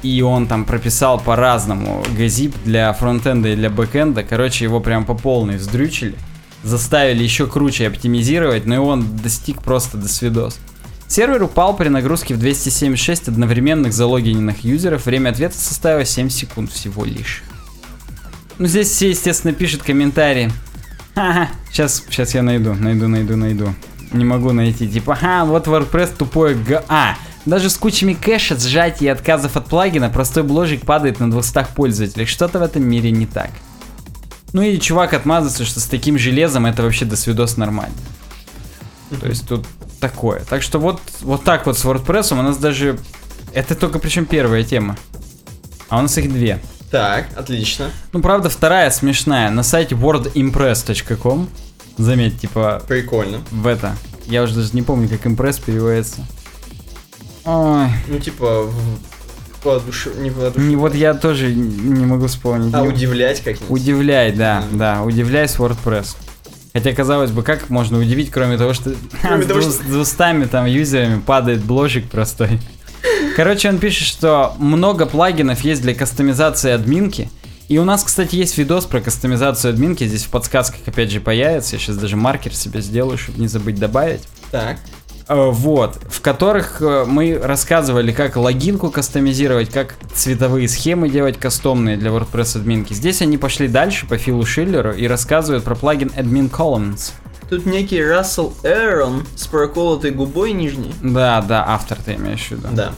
И 0.02 0.20
он 0.20 0.46
там 0.46 0.64
прописал 0.64 1.20
по-разному 1.20 2.02
gzip 2.16 2.54
для 2.64 2.92
фронтенда 2.92 3.50
и 3.50 3.56
для 3.56 3.70
бэкенда. 3.70 4.24
Короче, 4.24 4.64
его 4.64 4.80
прям 4.80 5.04
по 5.04 5.14
полной 5.14 5.56
вздрючили. 5.56 6.16
Заставили 6.64 7.22
еще 7.22 7.46
круче 7.46 7.86
оптимизировать, 7.86 8.66
но 8.66 8.74
и 8.74 8.78
он 8.78 9.16
достиг 9.16 9.62
просто 9.62 9.96
до 9.96 10.08
свидос. 10.08 10.58
Сервер 11.08 11.42
упал 11.42 11.76
при 11.76 11.88
нагрузке 11.88 12.34
в 12.34 12.38
276 12.38 13.28
одновременных 13.28 13.92
залогиненных 13.92 14.64
юзеров. 14.64 15.06
Время 15.06 15.30
ответа 15.30 15.58
составило 15.58 16.04
7 16.04 16.30
секунд 16.30 16.72
всего 16.72 17.04
лишь. 17.04 17.42
Ну, 18.58 18.66
здесь 18.66 18.88
все, 18.88 19.10
естественно, 19.10 19.52
пишут 19.52 19.82
комментарии. 19.82 20.50
Ага, 21.14 21.50
сейчас, 21.70 22.02
сейчас 22.08 22.34
я 22.34 22.42
найду, 22.42 22.74
найду, 22.74 23.08
найду, 23.08 23.36
найду. 23.36 23.74
Не 24.12 24.24
могу 24.24 24.52
найти. 24.52 24.88
Типа, 24.88 25.18
ага, 25.20 25.44
вот 25.44 25.66
WordPress 25.66 26.16
тупой 26.16 26.54
г... 26.54 26.82
А, 26.88 27.16
даже 27.44 27.70
с 27.70 27.76
кучами 27.76 28.14
кэша, 28.14 28.58
сжатий 28.58 29.06
и 29.06 29.10
отказов 29.10 29.56
от 29.56 29.66
плагина 29.66 30.10
простой 30.10 30.42
бложик 30.42 30.86
падает 30.86 31.20
на 31.20 31.30
200 31.30 31.66
пользователей. 31.74 32.26
Что-то 32.26 32.58
в 32.58 32.62
этом 32.62 32.84
мире 32.84 33.10
не 33.10 33.26
так. 33.26 33.50
Ну 34.52 34.62
и 34.62 34.78
чувак 34.78 35.14
отмазывается, 35.14 35.64
что 35.64 35.80
с 35.80 35.84
таким 35.84 36.18
железом 36.18 36.66
это 36.66 36.82
вообще 36.82 37.04
до 37.04 37.16
свидос 37.16 37.56
нормально. 37.56 37.96
То 39.20 39.26
есть 39.26 39.48
тут 39.48 39.66
такое. 40.00 40.40
Так 40.48 40.62
что 40.62 40.78
вот, 40.78 41.00
вот 41.20 41.42
так 41.44 41.66
вот 41.66 41.78
с 41.78 41.84
WordPress 41.84 42.32
у 42.32 42.42
нас 42.42 42.58
даже... 42.58 42.98
Это 43.52 43.74
только 43.74 43.98
причем 43.98 44.24
первая 44.24 44.62
тема. 44.62 44.96
А 45.88 45.98
у 45.98 46.02
нас 46.02 46.16
их 46.18 46.32
две. 46.32 46.60
Так, 46.90 47.26
отлично. 47.36 47.90
Ну, 48.12 48.20
правда, 48.20 48.50
вторая 48.50 48.90
смешная. 48.90 49.50
На 49.50 49.62
сайте 49.62 49.94
wordimpress.com. 49.94 51.48
Заметь, 51.98 52.40
типа... 52.40 52.82
Прикольно. 52.86 53.40
В 53.50 53.66
это. 53.66 53.96
Я 54.26 54.42
уже 54.42 54.54
даже 54.54 54.70
не 54.72 54.82
помню, 54.82 55.08
как 55.08 55.26
импресс 55.26 55.58
переводится. 55.58 56.26
Ой. 57.44 57.88
Ну, 58.08 58.18
типа, 58.18 58.62
в... 58.64 58.74
Воодуш... 59.64 60.08
Не, 60.16 60.30
воодуш... 60.30 60.62
не 60.62 60.76
Вот 60.76 60.94
я 60.94 61.14
тоже 61.14 61.52
не 61.54 62.04
могу 62.04 62.26
вспомнить. 62.26 62.74
А, 62.74 62.82
не... 62.82 62.88
удивлять 62.88 63.42
как-нибудь. 63.42 63.70
Удивляй, 63.70 64.32
да, 64.32 64.64
mm. 64.70 64.76
да, 64.76 65.02
удивляй 65.02 65.48
с 65.48 65.56
WordPress. 65.56 66.16
Хотя, 66.72 66.92
казалось 66.92 67.30
бы, 67.30 67.42
как 67.42 67.68
можно 67.68 67.98
удивить, 67.98 68.30
кроме 68.30 68.56
того, 68.56 68.72
что 68.72 68.94
кроме 69.22 69.44
с, 69.44 69.46
того, 69.46 69.60
что... 69.60 69.70
с 69.70 69.78
200 69.78 70.46
там 70.46 70.66
юзерами 70.66 71.20
падает 71.20 71.62
бложик 71.62 72.08
простой. 72.10 72.58
Короче, 73.36 73.68
он 73.68 73.78
пишет, 73.78 74.08
что 74.08 74.54
много 74.58 75.06
плагинов 75.06 75.60
есть 75.62 75.82
для 75.82 75.94
кастомизации 75.94 76.70
админки. 76.70 77.28
И 77.68 77.78
у 77.78 77.84
нас, 77.84 78.04
кстати, 78.04 78.34
есть 78.36 78.58
видос 78.58 78.84
про 78.84 79.00
кастомизацию 79.00 79.70
админки. 79.70 80.04
Здесь 80.04 80.24
в 80.24 80.28
подсказках 80.28 80.80
опять 80.86 81.10
же 81.10 81.20
появится. 81.20 81.76
Я 81.76 81.80
сейчас 81.80 81.96
даже 81.96 82.16
маркер 82.16 82.54
себе 82.54 82.82
сделаю, 82.82 83.16
чтобы 83.16 83.40
не 83.40 83.48
забыть 83.48 83.78
добавить. 83.78 84.22
Так. 84.50 84.78
Э, 85.28 85.50
вот, 85.50 85.98
в 86.10 86.20
которых 86.20 86.82
э, 86.82 87.04
мы 87.06 87.38
рассказывали, 87.40 88.12
как 88.12 88.36
логинку 88.36 88.90
кастомизировать, 88.90 89.70
как 89.70 89.94
цветовые 90.14 90.68
схемы 90.68 91.08
делать 91.08 91.38
кастомные 91.38 91.96
для 91.96 92.10
WordPress 92.10 92.58
админки. 92.58 92.92
Здесь 92.92 93.22
они 93.22 93.38
пошли 93.38 93.68
дальше 93.68 94.06
по 94.06 94.18
Филу 94.18 94.44
Шиллеру 94.44 94.92
и 94.92 95.06
рассказывают 95.06 95.64
про 95.64 95.74
плагин 95.74 96.08
Admin 96.16 96.50
Columns. 96.50 97.12
Тут 97.48 97.66
некий 97.66 98.02
Рассел 98.02 98.54
Эрон 98.62 99.26
с 99.36 99.46
проколотой 99.46 100.10
губой 100.10 100.52
нижней. 100.52 100.94
Да, 101.02 101.42
да, 101.42 101.64
автор 101.68 101.98
ты 102.02 102.14
имеешь 102.14 102.48
в 102.48 102.52
виду. 102.52 102.68
Да. 102.72 102.92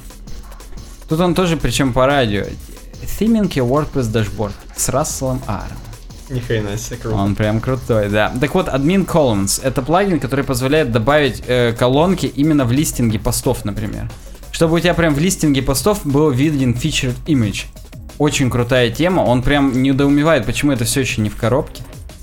Тут 1.09 1.21
он 1.21 1.35
тоже, 1.35 1.57
причем 1.57 1.93
по 1.93 2.07
радио. 2.07 2.45
Theming 3.19 3.49
your 3.51 3.69
WordPress 3.69 4.13
dashboard 4.13 4.53
с 4.77 4.89
Расселом 4.89 5.43
Ааром. 5.47 5.77
Ни 6.31 6.41
хрена 6.41 6.77
себе, 6.79 6.97
круто. 6.97 7.17
Он 7.17 7.35
прям 7.35 7.61
крутой, 7.61 8.09
да. 8.09 8.33
Так 8.41 8.55
вот, 8.55 8.69
Admin 8.69 9.07
Columns— 9.07 9.61
это 9.63 9.83
плагин, 9.83 10.21
который 10.21 10.45
позволяет 10.45 10.91
добавить 10.91 11.43
э, 11.47 11.75
колонки 11.79 12.27
именно 12.27 12.65
в 12.65 12.73
листинге 12.73 13.19
постов, 13.19 13.65
например. 13.65 14.11
Чтобы 14.51 14.77
у 14.77 14.81
тебя 14.81 14.95
прям 14.95 15.15
в 15.15 15.19
листинге 15.19 15.63
постов 15.63 16.07
был 16.07 16.31
виден 16.31 16.73
featured 16.73 17.17
image. 17.27 17.65
Очень 18.19 18.51
крутая 18.51 18.91
тема, 18.91 19.21
он 19.21 19.43
прям 19.43 19.83
недоумевает, 19.83 20.47
почему 20.47 20.73
это 20.73 20.85
все 20.85 21.01
еще 21.01 21.21
не 21.21 21.29
в 21.29 21.37
коробке. 21.37 21.83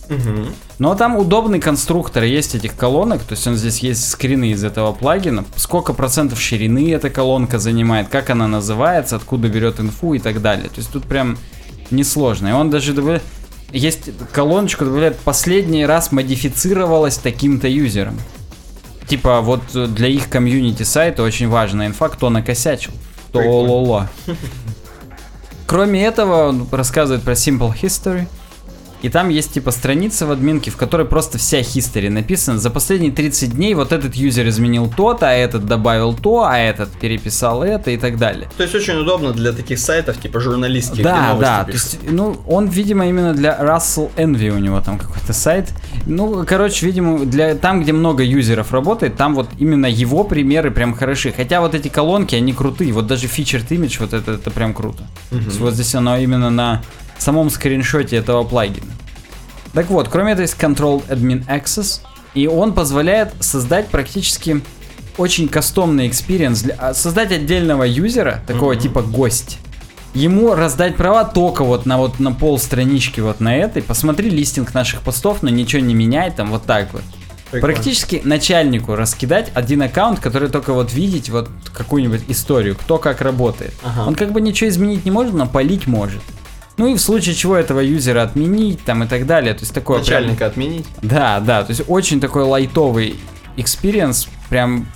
Угу. 0.10 0.48
Но 0.80 0.96
там 0.96 1.16
удобный 1.16 1.60
конструктор 1.60 2.24
есть 2.24 2.56
этих 2.56 2.76
колонок, 2.76 3.22
то 3.22 3.34
есть 3.34 3.46
он 3.46 3.56
здесь 3.56 3.80
есть 3.80 4.10
скрины 4.10 4.52
из 4.52 4.64
этого 4.64 4.94
плагина, 4.94 5.46
сколько 5.56 5.94
процентов 5.94 6.42
ширины 6.42 6.92
эта 6.92 7.10
колонка 7.10 7.60
занимает, 7.60 8.08
как 8.08 8.30
она 8.30 8.48
называется, 8.48 9.16
откуда 9.16 9.48
берет 9.48 9.80
инфу 9.80 10.14
и 10.14 10.20
так 10.20 10.42
далее. 10.42 10.70
То 10.70 10.78
есть 10.78 10.92
тут 10.92 11.04
прям 11.04 11.38
несложно. 11.92 12.48
И 12.48 12.52
он 12.52 12.70
даже 12.70 12.94
есть 13.72 14.10
колоночку, 14.32 14.86
добавляет, 14.86 15.18
последний 15.18 15.86
раз 15.86 16.12
модифицировалась 16.12 17.18
таким-то 17.18 17.68
юзером. 17.68 18.20
Типа 19.08 19.42
вот 19.42 19.62
для 19.94 20.08
их 20.08 20.30
комьюнити 20.30 20.84
сайта 20.84 21.24
очень 21.24 21.50
важная 21.50 21.88
инфа, 21.88 22.10
кто 22.10 22.30
накосячил, 22.30 22.92
кто 23.30 23.40
лоло. 23.40 24.10
Кроме 25.66 26.06
этого, 26.06 26.50
он 26.50 26.68
рассказывает 26.72 27.24
про 27.24 27.34
Simple 27.34 27.74
History, 27.82 28.28
и 29.02 29.10
там 29.10 29.30
есть 29.30 29.54
типа 29.54 29.72
страница 29.72 30.26
в 30.26 30.32
админке, 30.32 30.72
в 30.72 30.78
которой 30.78 31.08
просто 31.08 31.38
вся 31.38 31.62
хистори 31.64 32.10
написана. 32.10 32.60
За 32.60 32.70
последние 32.70 33.12
30 33.12 33.56
дней 33.56 33.74
вот 33.74 33.92
этот 33.92 34.16
юзер 34.16 34.48
изменил 34.48 34.92
то-то, 34.96 35.30
а 35.30 35.34
этот 35.34 35.66
добавил 35.66 36.14
то, 36.14 36.44
а 36.44 36.58
этот 36.58 36.90
переписал 36.92 37.64
это 37.64 37.92
и 37.92 37.98
так 37.98 38.18
далее. 38.18 38.50
То 38.58 38.64
есть 38.64 38.76
очень 38.76 38.96
удобно 38.96 39.34
для 39.34 39.54
таких 39.54 39.80
сайтов, 39.80 40.20
типа 40.20 40.40
журналистских. 40.40 41.04
Да, 41.04 41.36
да. 41.40 41.64
То 41.64 41.72
есть, 41.72 42.00
ну, 42.04 42.38
он, 42.48 42.68
видимо, 42.68 43.08
именно 43.08 43.34
для 43.34 43.58
Russell 43.60 44.12
Envy 44.16 44.50
у 44.50 44.58
него 44.58 44.82
там 44.82 44.98
какой-то 44.98 45.34
сайт. 45.34 45.70
Ну, 46.06 46.46
короче, 46.46 46.86
видимо, 46.86 47.26
для 47.26 47.56
там, 47.56 47.82
где 47.82 47.94
много 47.94 48.24
юзеров 48.24 48.72
работает, 48.72 49.16
там 49.18 49.36
вот 49.36 49.50
именно 49.58 49.86
его 49.88 50.24
примеры 50.24 50.72
прям 50.72 50.94
хороши. 50.94 51.32
Хотя 51.32 51.62
вот 51.62 51.76
эти 51.76 51.88
колонки, 51.88 52.36
они 52.36 52.54
крутые. 52.54 52.94
Вот 52.94 53.08
даже 53.08 53.28
featured 53.28 53.68
image, 53.70 53.98
вот 54.00 54.14
это, 54.14 54.34
это 54.34 54.52
прям 54.52 54.74
круто. 54.74 55.04
Угу. 55.32 55.40
То 55.40 55.46
есть 55.46 55.60
вот 55.60 55.74
здесь 55.74 55.96
оно 55.96 56.18
именно 56.18 56.50
на 56.50 56.84
самом 57.22 57.50
скриншоте 57.50 58.18
этого 58.18 58.44
плагина. 58.44 58.92
Так 59.74 59.90
вот, 59.90 60.10
кроме 60.10 60.34
этого 60.34 60.42
есть 60.42 60.58
Control 60.60 61.06
Admin 61.08 61.46
Access, 61.48 62.02
и 62.34 62.48
он 62.48 62.74
позволяет 62.74 63.34
создать 63.40 63.88
практически 63.88 64.62
очень 65.18 65.48
кастомный 65.48 66.08
experience, 66.08 66.62
для, 66.62 66.76
а, 66.76 66.94
создать 66.94 67.32
отдельного 67.32 67.84
юзера, 67.84 68.42
такого 68.48 68.74
mm-hmm. 68.74 68.82
типа 68.82 69.02
гость, 69.02 69.60
ему 70.14 70.56
раздать 70.56 70.96
права 70.96 71.24
только 71.24 71.64
вот 71.64 71.86
на 71.86 71.98
вот 71.98 72.20
на 72.20 72.32
пол 72.32 72.58
странички 72.60 73.20
вот 73.20 73.40
на 73.40 73.56
этой, 73.56 73.82
посмотри 73.82 74.30
листинг 74.30 74.74
наших 74.74 75.02
постов, 75.02 75.42
но 75.42 75.50
ничего 75.50 75.82
не 75.82 75.94
меняй, 75.94 76.32
там 76.32 76.50
вот 76.52 76.64
так 76.64 76.94
вот. 76.94 77.04
Прикольно. 77.52 77.74
Практически 77.74 78.22
начальнику 78.24 78.96
раскидать 78.96 79.52
один 79.54 79.82
аккаунт, 79.82 80.22
который 80.22 80.48
только 80.48 80.72
вот 80.72 80.94
видеть 80.94 81.30
вот 81.30 81.50
какую-нибудь 81.74 82.22
историю, 82.30 82.78
кто 82.78 82.98
как 82.98 83.20
работает. 83.20 83.74
Ага. 83.84 84.08
Он 84.08 84.16
как 84.16 84.32
бы 84.32 84.40
ничего 84.40 84.70
изменить 84.70 85.04
не 85.04 85.12
может, 85.12 85.34
но 85.34 85.46
палить 85.46 85.86
может. 85.86 86.22
Ну 86.82 86.88
и 86.88 86.96
в 86.96 87.00
случае 87.00 87.36
чего 87.36 87.56
этого 87.56 87.80
юзера 87.80 88.24
отменить 88.24 88.84
там 88.84 89.04
и 89.04 89.08
так 89.08 89.28
далее. 89.28 89.54
То 89.54 89.60
есть 89.60 89.72
такое 89.72 90.00
Начальника 90.00 90.38
прям... 90.38 90.50
отменить? 90.50 90.88
Да, 91.04 91.40
да. 91.40 91.64
То 91.64 91.70
есть 91.70 91.84
очень 91.88 92.20
такой 92.20 92.42
лайтовый 92.42 93.20
experience, 93.56 94.28
прям 94.50 94.88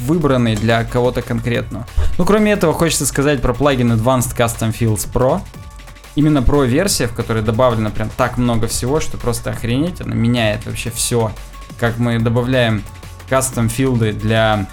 выбранный 0.00 0.54
для 0.54 0.84
кого-то 0.84 1.22
конкретного. 1.22 1.86
Ну, 2.18 2.26
кроме 2.26 2.52
этого, 2.52 2.74
хочется 2.74 3.06
сказать 3.06 3.40
про 3.40 3.54
плагин 3.54 3.90
Advanced 3.90 4.36
Custom 4.36 4.76
Fields 4.78 5.08
Pro. 5.10 5.40
именно 6.14 6.42
pro 6.42 6.64
версия, 6.64 7.06
в 7.06 7.14
которой 7.14 7.42
добавлено 7.42 7.90
прям 7.90 8.10
так 8.18 8.36
много 8.36 8.66
всего, 8.66 9.00
что 9.00 9.16
просто 9.16 9.48
охренеть, 9.50 10.02
она 10.02 10.14
меняет 10.14 10.66
вообще 10.66 10.90
все. 10.90 11.32
Как 11.80 11.96
мы 11.96 12.18
добавляем 12.18 12.82
custom 13.30 13.70
field 13.70 14.05
ы 14.05 14.12
для 14.12 14.66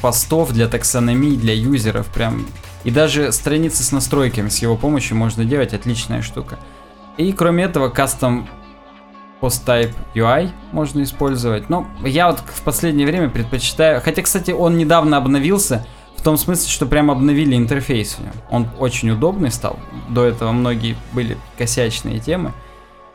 постов, 0.00 0.52
для 0.52 0.66
таксономии, 0.66 1.36
для 1.36 1.54
юзеров, 1.54 2.06
прям. 2.06 2.46
И 2.84 2.90
даже 2.90 3.32
страницы 3.32 3.82
с 3.82 3.92
настройками 3.92 4.48
с 4.48 4.58
его 4.58 4.76
помощью 4.76 5.16
можно 5.16 5.44
делать, 5.44 5.74
отличная 5.74 6.22
штука. 6.22 6.58
И 7.16 7.32
кроме 7.32 7.64
этого, 7.64 7.88
кастом 7.88 8.48
PostType 9.40 9.94
UI 10.14 10.50
можно 10.72 11.02
использовать. 11.02 11.68
Но 11.68 11.86
я 12.04 12.30
вот 12.30 12.40
в 12.40 12.62
последнее 12.62 13.06
время 13.06 13.28
предпочитаю... 13.28 14.00
Хотя, 14.00 14.22
кстати, 14.22 14.50
он 14.50 14.78
недавно 14.78 15.16
обновился, 15.16 15.86
в 16.16 16.22
том 16.22 16.36
смысле, 16.36 16.68
что 16.68 16.86
прям 16.86 17.10
обновили 17.10 17.56
интерфейс 17.56 18.14
в 18.14 18.20
нем. 18.20 18.32
Он 18.50 18.68
очень 18.78 19.10
удобный 19.10 19.50
стал. 19.50 19.78
До 20.08 20.24
этого 20.24 20.52
многие 20.52 20.96
были 21.12 21.38
косячные 21.56 22.20
темы. 22.20 22.52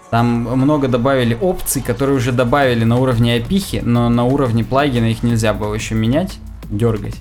Там 0.10 0.28
много 0.28 0.88
добавили 0.88 1.38
опций, 1.40 1.82
которые 1.82 2.18
уже 2.18 2.32
добавили 2.32 2.84
на 2.84 2.98
уровне 2.98 3.36
опихи, 3.36 3.82
но 3.84 4.10
на 4.10 4.24
уровне 4.24 4.64
плагина 4.64 5.06
их 5.06 5.24
нельзя 5.24 5.54
было 5.54 5.74
еще 5.74 5.94
менять, 5.94 6.40
дергать. 6.64 7.16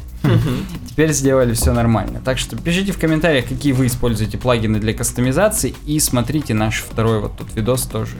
Теперь 0.88 1.12
сделали 1.12 1.54
все 1.54 1.72
нормально. 1.72 2.20
Так 2.24 2.38
что 2.38 2.56
пишите 2.56 2.92
в 2.92 2.98
комментариях, 2.98 3.46
какие 3.46 3.72
вы 3.72 3.86
используете 3.86 4.38
плагины 4.38 4.78
для 4.78 4.94
кастомизации, 4.94 5.74
и 5.86 5.98
смотрите 6.00 6.54
наш 6.54 6.80
второй 6.80 7.20
вот 7.20 7.36
тут 7.36 7.54
видос 7.54 7.82
тоже. 7.82 8.14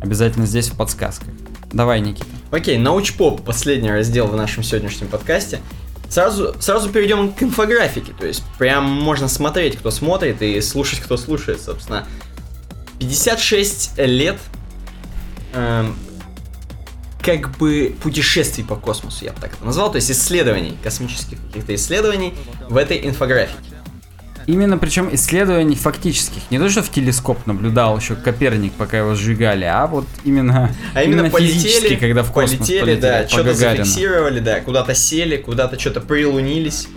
Обязательно 0.00 0.46
здесь 0.46 0.68
в 0.68 0.76
подсказках. 0.76 1.28
Давай, 1.72 2.00
Никита. 2.00 2.26
Окей, 2.50 2.78
научпоп, 2.78 3.42
последний 3.42 3.90
раздел 3.90 4.26
в 4.26 4.36
нашем 4.36 4.62
сегодняшнем 4.62 5.08
подкасте. 5.08 5.60
Сразу, 6.08 6.54
сразу 6.60 6.88
перейдем 6.88 7.32
к 7.32 7.42
инфографике, 7.42 8.14
то 8.18 8.26
есть 8.26 8.42
прям 8.58 8.84
можно 8.86 9.28
смотреть, 9.28 9.76
кто 9.76 9.90
смотрит, 9.90 10.40
и 10.40 10.58
слушать, 10.62 11.00
кто 11.00 11.18
слушает, 11.18 11.60
собственно. 11.60 12.06
56 12.98 13.98
лет 13.98 14.38
эм, 15.52 15.94
как 17.22 17.56
бы 17.58 17.94
путешествий 18.02 18.64
по 18.64 18.76
космосу, 18.76 19.24
я 19.24 19.32
бы 19.32 19.40
так 19.40 19.54
это 19.54 19.64
назвал, 19.64 19.90
то 19.90 19.96
есть 19.96 20.10
исследований, 20.10 20.76
космических 20.82 21.38
каких-то 21.48 21.74
исследований 21.74 22.34
в 22.68 22.76
этой 22.76 23.06
инфографике. 23.06 23.56
Именно 24.46 24.78
причем 24.78 25.10
исследований 25.12 25.76
фактических. 25.76 26.40
Не 26.50 26.58
то, 26.58 26.70
что 26.70 26.82
в 26.82 26.90
телескоп 26.90 27.46
наблюдал 27.46 27.98
еще 27.98 28.14
Коперник, 28.14 28.72
пока 28.72 28.96
его 28.98 29.14
сжигали, 29.14 29.64
а 29.64 29.86
вот 29.86 30.06
именно, 30.24 30.74
а 30.94 31.02
именно, 31.02 31.20
именно 31.20 31.30
полетели, 31.30 31.96
когда 31.96 32.22
в 32.22 32.32
космос 32.32 32.60
полетели, 32.60 32.80
полетели 32.80 33.00
да, 33.00 33.28
что-то 33.28 33.52
зафиксировали, 33.52 34.40
да, 34.40 34.60
куда-то 34.60 34.94
сели, 34.94 35.36
куда-то 35.36 35.78
что-то 35.78 36.00
прилунились 36.00 36.88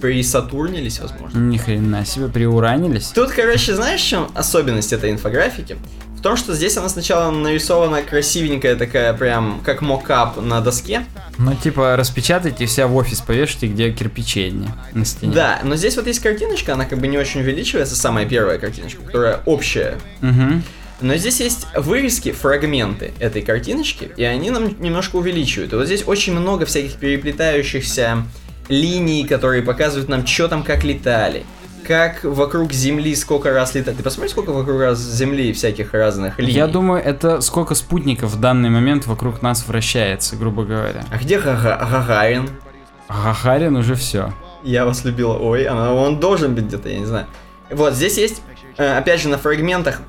присатурнились, 0.00 1.00
возможно. 1.00 1.38
Ни 1.38 1.56
хрена 1.56 2.04
себе, 2.04 2.28
приуранились. 2.28 3.08
Тут, 3.08 3.30
короче, 3.30 3.74
знаешь, 3.74 4.00
в 4.00 4.06
чем 4.06 4.28
особенность 4.34 4.92
этой 4.92 5.10
инфографики? 5.10 5.76
В 6.18 6.20
том, 6.20 6.36
что 6.36 6.52
здесь 6.52 6.76
она 6.76 6.88
сначала 6.88 7.30
нарисована 7.30 8.02
красивенькая 8.02 8.74
такая, 8.74 9.14
прям 9.14 9.60
как 9.64 9.82
мокап 9.82 10.36
на 10.36 10.60
доске. 10.60 11.04
Ну, 11.38 11.54
типа, 11.54 11.94
распечатайте 11.94 12.66
себя 12.66 12.88
в 12.88 12.96
офис 12.96 13.20
повешайте, 13.20 13.68
где 13.68 13.92
кирпичи 13.92 14.52
на 14.94 15.04
стене. 15.04 15.32
Да, 15.32 15.60
но 15.62 15.76
здесь 15.76 15.96
вот 15.96 16.08
есть 16.08 16.18
картиночка, 16.18 16.72
она 16.72 16.86
как 16.86 16.98
бы 16.98 17.06
не 17.06 17.16
очень 17.16 17.42
увеличивается, 17.42 17.94
самая 17.94 18.26
первая 18.26 18.58
картиночка, 18.58 19.00
которая 19.00 19.40
общая. 19.46 19.94
Угу. 20.20 20.62
Но 21.02 21.16
здесь 21.16 21.38
есть 21.38 21.68
вырезки, 21.76 22.32
фрагменты 22.32 23.12
этой 23.20 23.42
картиночки, 23.42 24.10
и 24.16 24.24
они 24.24 24.50
нам 24.50 24.74
немножко 24.80 25.16
увеличивают. 25.16 25.72
И 25.72 25.76
вот 25.76 25.86
здесь 25.86 26.02
очень 26.04 26.32
много 26.32 26.66
всяких 26.66 26.94
переплетающихся 26.94 28.24
линий, 28.68 29.24
которые 29.24 29.62
показывают 29.62 30.08
нам, 30.08 30.26
что 30.26 30.48
там 30.48 30.64
как 30.64 30.82
летали 30.82 31.44
как 31.86 32.24
вокруг 32.24 32.72
Земли 32.72 33.14
сколько 33.14 33.50
раз 33.52 33.74
летать. 33.74 33.96
Ты 33.96 34.02
посмотри, 34.02 34.30
сколько 34.30 34.50
вокруг 34.52 34.80
раз 34.80 34.98
Земли 34.98 35.52
всяких 35.52 35.94
разных 35.94 36.38
линий. 36.38 36.52
Я 36.52 36.66
думаю, 36.66 37.02
это 37.02 37.40
сколько 37.40 37.74
спутников 37.74 38.32
в 38.32 38.40
данный 38.40 38.70
момент 38.70 39.06
вокруг 39.06 39.42
нас 39.42 39.66
вращается, 39.66 40.36
грубо 40.36 40.64
говоря. 40.64 41.04
А 41.10 41.18
где 41.18 41.38
Гагарин? 41.38 42.50
Гагарин 43.08 43.76
уже 43.76 43.94
все. 43.94 44.32
Я 44.62 44.84
вас 44.84 45.04
любила. 45.04 45.38
Ой, 45.38 45.68
он 45.68 46.20
должен 46.20 46.54
быть 46.54 46.64
где-то, 46.64 46.88
я 46.88 46.98
не 46.98 47.06
знаю. 47.06 47.26
Вот, 47.70 47.94
здесь 47.94 48.18
есть, 48.18 48.42
э, 48.76 48.96
опять 48.96 49.20
же, 49.20 49.28
на 49.28 49.38
фрагментах 49.38 50.00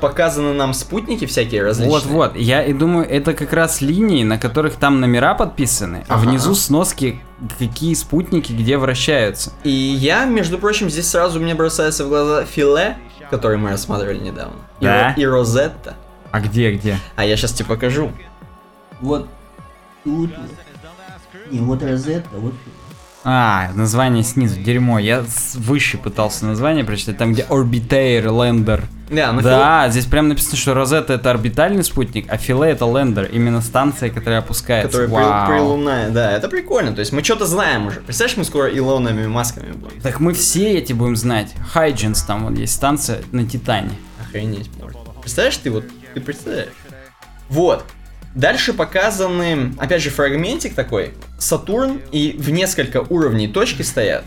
показаны 0.00 0.52
нам 0.52 0.74
спутники 0.74 1.26
всякие 1.26 1.62
различные. 1.62 2.00
Вот-вот, 2.00 2.36
я 2.36 2.64
и 2.64 2.72
думаю, 2.72 3.08
это 3.08 3.34
как 3.34 3.52
раз 3.52 3.80
линии, 3.80 4.24
на 4.24 4.38
которых 4.38 4.76
там 4.76 5.00
номера 5.00 5.34
подписаны, 5.34 6.04
а 6.08 6.14
ага. 6.14 6.28
внизу 6.28 6.54
сноски, 6.54 7.20
какие 7.58 7.94
спутники 7.94 8.52
где 8.52 8.78
вращаются. 8.78 9.52
И 9.62 9.70
я, 9.70 10.24
между 10.24 10.58
прочим, 10.58 10.90
здесь 10.90 11.08
сразу 11.08 11.40
мне 11.40 11.54
бросается 11.54 12.04
в 12.04 12.08
глаза 12.08 12.44
филе, 12.44 12.98
который 13.30 13.58
мы 13.58 13.70
рассматривали 13.70 14.18
недавно. 14.18 14.58
Да? 14.80 15.12
И, 15.12 15.20
и 15.20 15.26
Розетта. 15.26 15.94
А 16.30 16.40
где, 16.40 16.72
где? 16.72 16.98
А 17.14 17.24
я 17.24 17.36
сейчас 17.36 17.52
тебе 17.52 17.68
покажу. 17.68 18.10
Вот 19.00 19.28
тут. 20.04 20.30
Не, 21.50 21.60
вот 21.60 21.82
Розетта, 21.82 22.36
вот 22.36 22.54
а, 23.24 23.70
название 23.74 24.24
снизу, 24.24 24.58
дерьмо. 24.60 24.98
Я 24.98 25.24
выше 25.54 25.98
пытался 25.98 26.44
название 26.46 26.84
прочитать, 26.84 27.18
там 27.18 27.32
где 27.32 27.42
Orbitair, 27.42 28.24
Lander. 28.24 28.84
Да, 29.12 29.32
да 29.32 29.88
здесь 29.90 30.06
прям 30.06 30.28
написано, 30.28 30.56
что 30.56 30.74
Розетта 30.74 31.14
это 31.14 31.30
орбитальный 31.30 31.84
спутник, 31.84 32.26
а 32.30 32.38
Филе 32.38 32.70
это 32.70 32.86
лендер, 32.86 33.26
именно 33.26 33.60
станция, 33.60 34.08
которая 34.08 34.38
опускается. 34.38 34.88
Которая 34.88 35.08
Вау. 35.08 35.46
При, 35.46 35.54
прилунная, 35.54 36.10
да, 36.10 36.32
это 36.32 36.48
прикольно, 36.48 36.94
то 36.94 37.00
есть 37.00 37.12
мы 37.12 37.22
что-то 37.22 37.46
знаем 37.46 37.86
уже. 37.86 38.00
Представляешь, 38.00 38.38
мы 38.38 38.44
скоро 38.44 38.68
Илонами 38.74 39.26
масками 39.26 39.72
будем. 39.72 40.00
Так 40.00 40.18
мы 40.18 40.32
все 40.32 40.78
эти 40.78 40.94
будем 40.94 41.16
знать. 41.16 41.52
Хайджинс 41.72 42.22
там 42.22 42.46
вот 42.46 42.56
есть 42.56 42.72
станция 42.72 43.20
на 43.32 43.46
Титане. 43.46 43.92
Охренеть 44.26 44.70
может. 44.80 44.96
Представляешь, 45.20 45.58
ты 45.58 45.70
вот, 45.70 45.84
ты 46.14 46.20
представляешь? 46.20 46.70
Вот, 47.50 47.84
Дальше 48.34 48.72
показаны, 48.72 49.74
опять 49.78 50.02
же, 50.02 50.10
фрагментик 50.10 50.74
такой. 50.74 51.12
Сатурн 51.38 52.00
и 52.12 52.34
в 52.38 52.50
несколько 52.50 53.00
уровней 53.00 53.48
точки 53.48 53.82
стоят. 53.82 54.24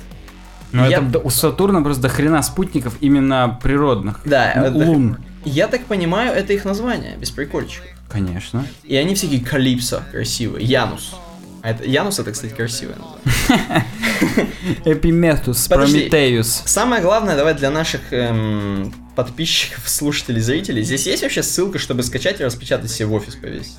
Но 0.72 0.88
я... 0.88 1.00
это 1.00 1.20
у 1.20 1.30
Сатурна 1.30 1.82
просто 1.82 2.04
до 2.04 2.10
хрена 2.10 2.42
спутников 2.44 2.98
именно 3.02 3.58
природных. 3.62 4.20
Да, 4.26 4.72
лун. 4.74 5.18
Я 5.46 5.68
так 5.68 5.86
понимаю, 5.86 6.34
это 6.34 6.54
их 6.54 6.66
название, 6.66 7.16
без 7.18 7.32
прикольчиков. 7.32 7.88
Конечно. 8.10 8.66
И 8.84 8.96
они 8.96 9.16
всякие 9.16 9.42
Калипсо 9.42 10.04
красивые, 10.12 10.66
Янус. 10.66 11.16
А 11.62 11.72
это, 11.72 11.84
Янус 11.84 12.20
это, 12.20 12.32
кстати, 12.32 12.54
красивое 12.54 12.96
название. 12.96 13.86
Эпиметус, 14.86 15.68
Прометеус. 15.68 16.64
Самое 16.66 17.02
главное, 17.02 17.36
давай 17.36 17.56
для 17.56 17.72
наших 17.72 18.02
эм, 18.12 18.94
подписчиков, 19.16 19.84
слушателей, 19.90 20.42
зрителей. 20.42 20.84
Здесь 20.84 21.08
есть 21.08 21.24
вообще 21.24 21.42
ссылка, 21.42 21.80
чтобы 21.80 22.04
скачать 22.04 22.40
и 22.40 22.44
распечатать 22.44 22.92
себе 22.92 23.08
в 23.08 23.14
офис 23.14 23.36
повесить? 23.36 23.76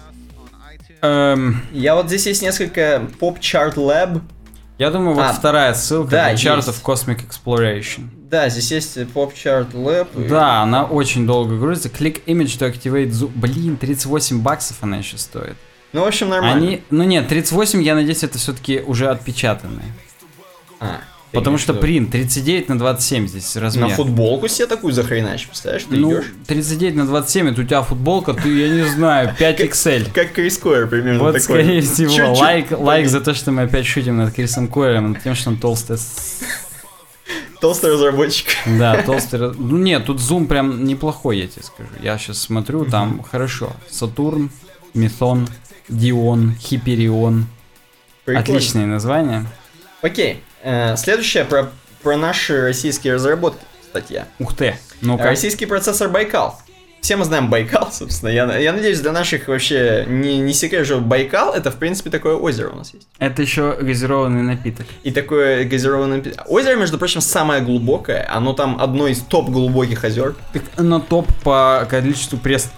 Эм... 1.03 1.63
Я 1.73 1.95
вот 1.95 2.07
здесь 2.07 2.27
есть 2.27 2.43
несколько 2.43 3.03
Pop 3.21 3.39
Chart 3.41 3.75
Lab. 3.75 4.21
Я 4.79 4.91
думаю, 4.91 5.15
вот 5.15 5.25
а, 5.25 5.33
вторая 5.33 5.73
ссылка 5.73 6.11
да, 6.11 6.35
Chart 6.35 6.59
of 6.59 6.83
Cosmic 6.83 7.21
Exploration. 7.27 8.09
Да, 8.29 8.49
здесь 8.49 8.71
есть 8.73 8.97
Pop 8.99 9.33
Chart 9.35 9.71
Lab. 9.73 10.09
Да, 10.29 10.59
и... 10.59 10.63
она 10.63 10.85
очень 10.85 11.27
долго 11.27 11.57
грузится. 11.57 11.89
Click 11.89 12.23
Image 12.27 12.59
to 12.59 12.71
activate 12.71 13.11
zoom. 13.11 13.31
Блин, 13.35 13.77
38 13.77 14.43
баксов 14.43 14.77
она 14.83 14.99
еще 14.99 15.17
стоит. 15.17 15.57
Ну, 15.93 16.03
в 16.03 16.07
общем, 16.07 16.29
нормально. 16.29 16.57
Они, 16.57 16.83
ну 16.91 17.05
нет, 17.05 17.29
38, 17.29 17.83
я 17.83 17.95
надеюсь, 17.95 18.23
это 18.23 18.37
все-таки 18.37 18.81
уже 18.81 19.09
отпечатанные. 19.09 19.95
А, 20.79 21.01
Потому 21.37 21.59
что 21.59 21.75
принт 21.75 22.11
39 22.11 22.69
на 22.69 22.79
27 22.79 23.29
здесь 23.29 23.57
размер. 23.57 23.89
На 23.89 23.95
футболку 23.95 24.49
себе 24.49 24.67
такую 24.67 24.93
захренаешь, 24.93 25.47
представляешь? 25.47 25.85
Ты 25.85 25.97
ну, 25.97 26.13
идешь? 26.13 26.33
39 26.47 26.95
на 26.97 27.07
27, 27.07 27.51
это 27.51 27.61
у 27.61 27.65
тебя 27.65 27.83
футболка, 27.83 28.35
ты, 28.35 28.49
я 28.49 28.69
не 28.69 28.83
знаю, 28.83 29.35
5 29.39 29.61
XL. 29.61 30.13
Как 30.13 30.33
Крис 30.33 30.59
Койер 30.59 30.89
примерно 30.89 31.21
Вот, 31.21 31.35
такой. 31.35 31.41
скорее 31.41 31.81
всего. 31.83 32.35
Лайк, 32.35 32.71
лайк 32.71 33.09
за 33.09 33.21
то, 33.21 33.35
что 33.35 33.53
мы 33.53 33.63
опять 33.63 33.87
шутим 33.87 34.17
над 34.17 34.35
Крисом 34.35 34.69
Койером, 34.69 35.13
над 35.13 35.23
тем, 35.23 35.35
что 35.35 35.51
он 35.51 35.59
толстый. 35.59 35.99
Толстый 37.61 37.93
разработчик. 37.93 38.49
Да, 38.79 39.03
толстый. 39.07 39.39
Ну 39.39 39.77
нет, 39.77 40.07
тут 40.07 40.21
зум 40.21 40.47
прям 40.47 40.85
неплохой, 40.85 41.39
я 41.39 41.47
тебе 41.47 41.63
скажу. 41.63 41.89
Я 42.01 42.19
сейчас 42.19 42.39
смотрю, 42.39 42.85
там 42.85 43.23
хорошо. 43.23 43.73
Сатурн, 43.91 44.51
Мethon, 44.95 45.49
Дион, 45.89 46.55
Хиперион. 46.61 47.47
Отличные 48.27 48.87
названия. 48.87 49.47
Окей. 50.03 50.43
Э, 50.67 50.97
следующая 50.97 51.45
про, 51.45 51.71
про 52.03 52.17
наши 52.17 52.61
российские 52.61 53.15
разработки 53.15 53.65
статья. 53.89 54.27
Ух 54.41 54.57
ты. 54.57 54.77
ну 55.01 55.17
-ка. 55.17 55.23
Российский 55.23 55.65
процессор 55.65 56.09
Байкал. 56.09 56.61
Все 57.01 57.15
мы 57.15 57.25
знаем 57.25 57.49
Байкал, 57.49 57.89
собственно. 57.93 58.31
Я, 58.31 58.53
я 58.57 58.73
надеюсь, 58.73 58.99
для 58.99 59.13
наших 59.13 59.47
вообще 59.47 60.05
не, 60.09 60.39
не 60.39 60.53
секрет, 60.53 60.85
что 60.85 60.99
Байкал 60.99 61.55
это, 61.55 61.71
в 61.71 61.77
принципе, 61.77 62.11
такое 62.11 62.35
озеро 62.35 62.71
у 62.71 62.77
нас 62.79 62.93
есть. 62.93 63.07
Это 63.21 63.43
еще 63.43 63.79
газированный 63.81 64.43
напиток. 64.43 64.87
И 65.05 65.13
такое 65.13 65.65
газированный 65.65 66.17
напиток. 66.17 66.45
Озеро, 66.51 66.75
между 66.75 66.99
прочим, 66.99 67.21
самое 67.21 67.63
глубокое. 67.63 68.29
Оно 68.29 68.53
там 68.53 68.77
одно 68.81 69.07
из 69.07 69.21
топ 69.21 69.49
глубоких 69.51 70.03
озер. 70.03 70.35
Так 70.53 70.65
оно 70.75 70.99
топ 70.99 71.29
по 71.45 71.87
количеству 71.89 72.39
пресс 72.39 72.73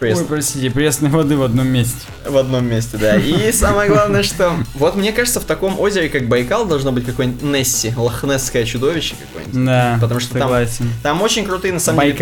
Пресс- 0.00 0.18
Ой, 0.18 0.24
простите, 0.26 0.70
пресной 0.70 1.10
воды 1.10 1.36
в 1.36 1.42
одном 1.42 1.66
месте. 1.66 1.98
В 2.24 2.36
одном 2.36 2.66
месте, 2.66 2.96
да. 2.98 3.16
И 3.16 3.50
самое 3.52 3.90
главное, 3.90 4.22
что... 4.22 4.52
Вот 4.74 4.94
мне 4.94 5.12
кажется, 5.12 5.40
в 5.40 5.44
таком 5.44 5.78
озере, 5.80 6.08
как 6.08 6.28
Байкал, 6.28 6.66
должно 6.66 6.92
быть 6.92 7.04
какое-нибудь 7.04 7.42
Несси, 7.42 7.92
лохнесское 7.96 8.64
чудовище 8.64 9.16
какое-нибудь. 9.20 9.64
Да, 9.64 9.98
Потому 10.00 10.20
что 10.20 10.34
там- 10.34 10.42
согласен. 10.42 10.92
Там 11.02 11.20
очень 11.20 11.44
крутые, 11.44 11.72
на 11.72 11.80
самом 11.80 11.98
деле... 12.00 12.12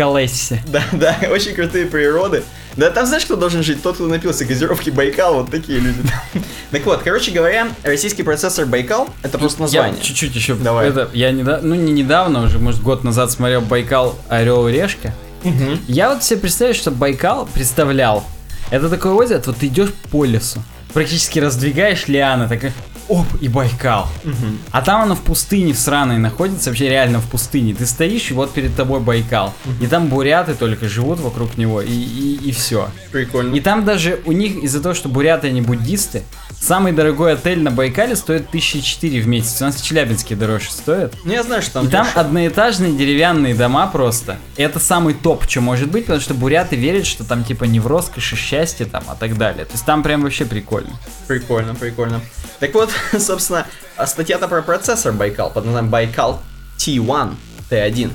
Да, 0.67 0.83
да, 0.91 1.17
очень 1.31 1.53
крутые 1.53 1.85
природы. 1.85 2.43
Да, 2.77 2.89
там 2.91 3.05
знаешь, 3.05 3.25
кто 3.25 3.35
должен 3.35 3.61
жить? 3.63 3.81
Тот, 3.83 3.95
кто 3.95 4.07
напился 4.07 4.45
газировки 4.45 4.89
Байкал, 4.89 5.35
вот 5.35 5.51
такие 5.51 5.79
люди. 5.79 5.99
Так 6.69 6.85
вот, 6.85 7.01
короче 7.01 7.31
говоря, 7.31 7.69
российский 7.83 8.23
процессор 8.23 8.65
Байкал, 8.65 9.09
это 9.23 9.37
просто 9.37 9.61
название. 9.61 10.01
Чуть-чуть 10.01 10.35
еще. 10.35 10.53
Давай. 10.55 10.89
Это, 10.89 11.09
я 11.13 11.31
недавно, 11.31 11.65
ну 11.69 11.75
не 11.75 11.93
недавно, 11.93 12.43
уже, 12.43 12.59
может, 12.59 12.81
год 12.81 13.05
назад 13.05 13.31
смотрел 13.31 13.61
Байкал 13.61 14.17
Орел 14.27 14.67
и 14.67 14.73
Решка. 14.73 15.13
Мгм. 15.43 15.79
Я 15.87 16.13
вот 16.13 16.23
себе 16.23 16.39
представляю, 16.39 16.75
что 16.75 16.91
Байкал 16.91 17.47
представлял. 17.53 18.23
Это 18.69 18.89
такое 18.89 19.13
озеро, 19.13 19.41
вот 19.45 19.57
ты 19.57 19.67
идешь 19.67 19.93
по 20.11 20.25
лесу, 20.25 20.61
практически 20.93 21.39
раздвигаешь 21.39 22.07
лианы, 22.07 22.49
такая, 22.49 22.73
оп, 23.09 23.25
и 23.41 23.47
Байкал. 23.47 24.07
Мгм. 24.23 24.59
А 24.71 24.81
там 24.81 25.01
оно 25.01 25.15
в 25.15 25.21
пустыне 25.21 25.73
в 25.73 25.79
сраной 25.79 26.17
находится, 26.17 26.69
вообще 26.69 26.89
реально 26.89 27.19
в 27.19 27.25
пустыне. 27.25 27.73
Ты 27.73 27.85
стоишь, 27.85 28.31
и 28.31 28.33
вот 28.33 28.53
перед 28.53 28.75
тобой 28.75 28.99
Байкал. 28.99 29.53
И 29.81 29.87
там 29.87 30.07
буряты 30.07 30.53
только 30.53 30.87
живут 30.89 31.19
вокруг 31.19 31.57
него, 31.57 31.81
и, 31.81 31.91
и, 31.91 32.51
все. 32.51 32.89
Прикольно. 33.11 33.55
И 33.55 33.59
там 33.59 33.85
даже 33.85 34.21
у 34.25 34.31
них, 34.31 34.63
из-за 34.63 34.81
того, 34.81 34.95
что 34.95 35.09
буряты 35.09 35.47
они 35.47 35.61
буддисты, 35.61 36.23
самый 36.59 36.91
дорогой 36.91 37.33
отель 37.33 37.61
на 37.61 37.71
Байкале 37.71 38.15
стоит 38.15 38.47
1004 38.49 39.21
в 39.21 39.27
месяц. 39.27 39.61
У 39.61 39.65
нас 39.65 39.75
в 39.75 39.85
Челябинске 39.85 40.35
дороже 40.35 40.71
стоит. 40.71 41.13
Ну, 41.23 41.31
я 41.31 41.43
знаю, 41.43 41.61
что 41.61 41.73
там... 41.73 41.87
И 41.87 41.89
там 41.89 42.05
дешево. 42.05 42.21
одноэтажные 42.21 42.93
деревянные 42.93 43.55
дома 43.55 43.87
просто. 43.87 44.37
И 44.57 44.63
это 44.63 44.79
самый 44.79 45.13
топ, 45.13 45.49
что 45.49 45.61
может 45.61 45.89
быть, 45.91 46.05
потому 46.05 46.21
что 46.21 46.33
буряты 46.33 46.75
верят, 46.75 47.05
что 47.05 47.23
там 47.23 47.43
типа 47.43 47.65
не 47.65 47.79
в 47.79 47.87
роскоши, 47.87 48.35
счастье 48.35 48.85
там, 48.85 49.03
а 49.07 49.15
так 49.15 49.37
далее. 49.37 49.65
То 49.65 49.73
есть 49.73 49.85
там 49.85 50.03
прям 50.03 50.21
вообще 50.21 50.45
прикольно. 50.45 50.91
Прикольно, 51.27 51.75
прикольно. 51.75 52.21
Так 52.59 52.73
вот, 52.73 52.89
собственно, 53.19 53.65
а 53.95 54.07
статья-то 54.07 54.47
про 54.47 54.61
процессор 54.61 55.11
Байкал 55.13 55.49
под 55.49 55.65
названием 55.65 55.91
Байкал 55.91 56.41
T1, 56.77 57.35
T1. 57.69 58.11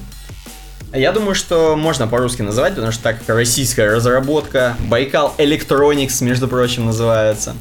Я 0.95 1.13
думаю, 1.13 1.35
что 1.35 1.75
можно 1.75 2.07
по-русски 2.07 2.43
называть, 2.43 2.75
потому 2.75 2.93
что 2.93 3.03
так 3.03 3.19
как 3.25 3.37
российская 3.37 3.87
разработка, 3.87 4.77
Байкал 4.81 5.35
Electronics, 5.39 6.23
между 6.23 6.49
прочим, 6.49 6.85
называется. 6.85 7.55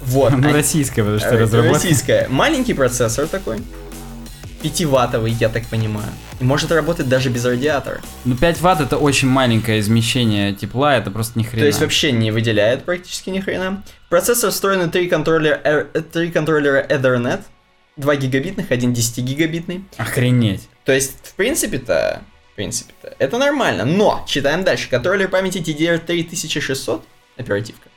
Вот. 0.00 0.32
Ну, 0.32 0.52
российская, 0.52 1.02
потому 1.02 1.20
что 1.20 1.28
Э, 1.28 1.38
разработка. 1.38 1.74
Российская. 1.74 2.26
Маленький 2.28 2.74
процессор 2.74 3.26
такой. 3.26 3.58
5-ваттовый, 4.62 5.30
я 5.32 5.48
так 5.48 5.66
понимаю. 5.66 6.08
И 6.40 6.44
может 6.44 6.70
работать 6.70 7.08
даже 7.08 7.30
без 7.30 7.44
радиатора. 7.44 8.00
Ну 8.24 8.36
5 8.36 8.60
ватт 8.60 8.80
это 8.80 8.96
очень 8.96 9.28
маленькое 9.28 9.80
измещение 9.80 10.54
тепла, 10.54 10.96
это 10.96 11.10
просто 11.10 11.38
ни 11.38 11.42
хрена. 11.42 11.60
То 11.62 11.66
есть 11.66 11.80
вообще 11.80 12.12
не 12.12 12.30
выделяет 12.30 12.84
практически 12.84 13.30
ни 13.30 13.40
хрена. 13.40 13.82
Процессор 14.08 14.50
встроен 14.50 14.88
в 14.88 14.90
три 14.90 15.08
контроллера, 15.08 15.60
э, 15.64 16.00
три 16.00 16.30
контроллера 16.30 16.84
Ethernet. 16.86 17.40
2 17.96 18.16
гигабитных, 18.16 18.70
один 18.70 18.92
10 18.92 19.18
гигабитный. 19.22 19.84
Охренеть. 19.98 20.68
То 20.84 20.92
есть, 20.92 21.18
в 21.24 21.34
принципе-то, 21.34 22.22
в 22.52 22.56
принципе-то, 22.56 23.14
это 23.18 23.38
нормально. 23.38 23.84
Но, 23.84 24.24
читаем 24.26 24.64
дальше. 24.64 24.88
Контроллер 24.88 25.28
памяти 25.28 25.58
DDR3600, 25.58 27.02
оперативка, 27.36 27.88
э, 27.88 27.91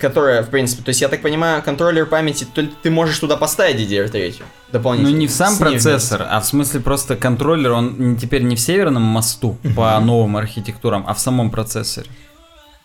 которая, 0.00 0.42
в 0.42 0.50
принципе, 0.50 0.82
то 0.82 0.90
есть, 0.90 1.00
я 1.00 1.08
так 1.08 1.22
понимаю, 1.22 1.62
контроллер 1.62 2.06
памяти, 2.06 2.46
то 2.52 2.66
ты 2.82 2.90
можешь 2.90 3.18
туда 3.18 3.36
поставить 3.36 3.80
DDR3 3.80 4.36
Ну 4.38 4.44
дополнительно. 4.72 5.16
не 5.16 5.26
в 5.26 5.30
сам 5.30 5.56
процессор, 5.58 6.26
а 6.28 6.40
в 6.40 6.46
смысле 6.46 6.80
просто 6.80 7.16
контроллер, 7.16 7.72
он 7.72 8.16
теперь 8.16 8.42
не 8.42 8.56
в 8.56 8.60
северном 8.60 9.02
мосту 9.02 9.58
по 9.76 9.98
новым 10.00 10.36
архитектурам, 10.36 11.04
а 11.06 11.14
в 11.14 11.20
самом 11.20 11.50
процессоре. 11.50 12.08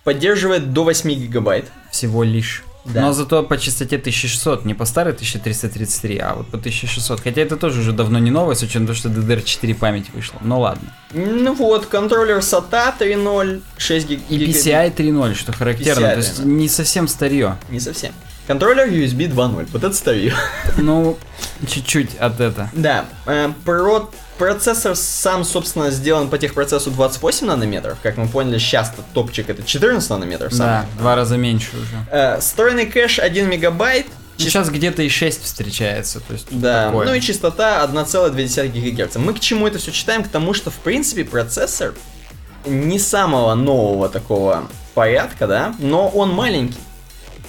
Поддерживает 0.04 0.74
до 0.74 0.84
8 0.84 1.14
гигабайт. 1.14 1.72
Всего 1.91 2.24
лишь. 2.24 2.64
Да. 2.85 3.01
Но 3.01 3.14
зато 3.14 3.43
по 3.43 3.57
частоте 3.57 3.95
1600, 3.95 4.65
не 4.65 4.73
по 4.73 4.85
старой 4.85 5.14
1333, 5.14 6.18
а 6.18 6.35
вот 6.35 6.47
по 6.47 6.57
1600. 6.57 7.22
Хотя 7.22 7.41
это 7.41 7.55
тоже 7.55 7.80
уже 7.80 7.93
давно 7.93 8.19
не 8.19 8.30
новое, 8.31 8.55
с 8.55 8.61
учетом 8.64 8.88
того, 8.88 8.95
что 8.97 9.10
DDR4 9.10 9.73
память 9.76 10.10
вышла. 10.14 10.38
Ну 10.43 10.60
ладно. 10.60 10.93
Ну 11.14 11.53
вот, 11.53 11.85
контроллер 11.85 12.39
SATA 12.39 12.93
3.0, 12.99 13.61
6 13.77 14.07
гиг... 14.07 14.19
И. 14.30 14.38
PCI 14.38 14.93
3.0, 14.95 15.35
что 15.35 15.53
характерно. 15.53 16.05
PCI 16.05 16.11
то 16.11 16.18
есть 16.18 16.39
3.0. 16.39 16.45
не 16.45 16.68
совсем 16.69 17.07
старье. 17.07 17.57
Не 17.69 17.80
совсем. 17.80 18.11
Контроллер 18.47 18.89
USB 18.89 19.30
2.0, 19.34 19.68
вот 19.72 19.84
это 19.84 19.95
старье. 19.95 20.34
Ну, 20.77 21.18
чуть-чуть 21.65 22.15
от 22.18 22.41
это. 22.41 22.69
Да, 22.73 23.05
э, 23.26 23.49
про- 23.64 24.10
процессор 24.38 24.95
сам, 24.95 25.43
собственно, 25.43 25.89
сделан 25.91 26.30
по 26.30 26.38
техпроцессу 26.38 26.91
28 26.91 27.47
нанометров. 27.47 27.97
Как 28.03 28.18
мы 28.18 28.27
поняли, 28.27 28.57
сейчас 28.57 28.93
топчик 29.14 29.49
это 29.49 29.64
14 29.64 30.10
нанометров. 30.10 30.51
Да, 30.51 30.57
самый. 30.57 30.88
два 30.99 31.15
раза 31.15 31.38
меньше 31.38 31.69
уже. 31.77 32.05
Э, 32.11 32.39
встроенный 32.39 32.85
кэш 32.85 33.19
1 33.19 33.49
мегабайт. 33.49 34.07
Чис- 34.38 34.45
Сейчас 34.45 34.69
где-то 34.69 35.03
и 35.03 35.10
6 35.10 35.43
встречается, 35.43 36.19
то 36.19 36.34
есть 36.34 36.47
Да, 36.49 36.88
такое. 36.88 37.05
ну 37.07 37.14
и 37.14 37.22
частота 37.22 37.84
1,2 37.84 38.68
ГГц. 38.68 39.15
Мы 39.18 39.34
к 39.35 39.39
чему 39.39 39.68
это 39.68 39.77
все 39.77 39.91
читаем? 39.91 40.23
К 40.23 40.27
тому, 40.27 40.53
что, 40.55 40.72
в 40.72 40.76
принципе, 40.77 41.23
процессор 41.23 41.93
не 42.65 42.97
самого 42.97 43.53
нового 43.53 44.10
такого 44.10 44.64
порядка, 44.95 45.45
да, 45.47 45.76
но 45.80 46.07
он 46.07 46.31
маленький. 46.31 46.80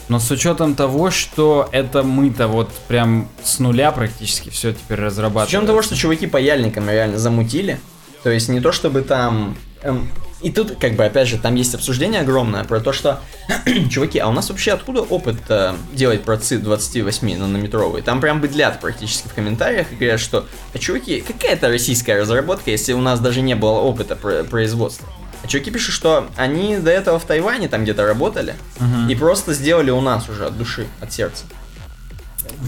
Но 0.08 0.18
с 0.18 0.30
учетом 0.30 0.74
того, 0.74 1.10
что 1.10 1.68
это 1.72 2.02
мы-то 2.02 2.46
вот 2.46 2.70
прям 2.88 3.28
с 3.42 3.58
нуля 3.58 3.90
практически 3.90 4.50
все 4.50 4.72
теперь 4.72 4.98
С 4.98 5.02
разрабатываем. 5.02 5.46
учетом 5.48 5.66
того, 5.66 5.82
что 5.82 5.96
чуваки 5.96 6.26
паяльниками 6.26 6.90
реально 6.92 7.18
замутили, 7.18 7.80
то 8.22 8.30
есть 8.30 8.48
не 8.48 8.60
то 8.60 8.70
чтобы 8.72 9.02
там... 9.02 9.56
эм, 9.82 10.08
и 10.42 10.50
тут, 10.50 10.76
как 10.78 10.92
бы, 10.94 11.06
опять 11.06 11.26
же, 11.28 11.38
там 11.38 11.54
есть 11.54 11.74
обсуждение 11.74 12.20
огромное 12.20 12.64
про 12.64 12.80
то, 12.80 12.92
что, 12.92 13.20
чуваки, 13.90 14.18
а 14.18 14.28
у 14.28 14.32
нас 14.32 14.50
вообще 14.50 14.72
откуда 14.72 15.00
опыт 15.00 15.36
э, 15.48 15.72
делать 15.94 16.22
процы 16.22 16.58
28 16.58 17.38
нанометровые? 17.38 18.02
Там 18.02 18.20
прям 18.20 18.42
быдлят 18.42 18.78
практически 18.80 19.26
в 19.28 19.32
комментариях 19.32 19.90
и 19.90 19.94
говорят, 19.96 20.20
что, 20.20 20.44
а 20.74 20.78
чуваки, 20.78 21.22
какая 21.26 21.52
это 21.52 21.68
российская 21.68 22.20
разработка, 22.20 22.70
если 22.70 22.92
у 22.92 23.00
нас 23.00 23.20
даже 23.20 23.40
не 23.40 23.54
было 23.54 23.78
опыта 23.78 24.16
про- 24.16 24.44
производства? 24.44 25.08
А 25.44 25.46
чуваки 25.46 25.70
пишут, 25.70 25.94
что 25.94 26.26
они 26.36 26.78
до 26.78 26.90
этого 26.90 27.18
в 27.18 27.24
Тайване 27.24 27.68
там 27.68 27.82
где-то 27.84 28.06
работали 28.06 28.54
Мгм. 28.80 29.08
и 29.10 29.14
просто 29.14 29.52
сделали 29.52 29.90
у 29.90 30.00
нас 30.00 30.28
уже 30.30 30.46
от 30.46 30.56
души, 30.56 30.86
от 31.02 31.12
сердца. 31.12 31.44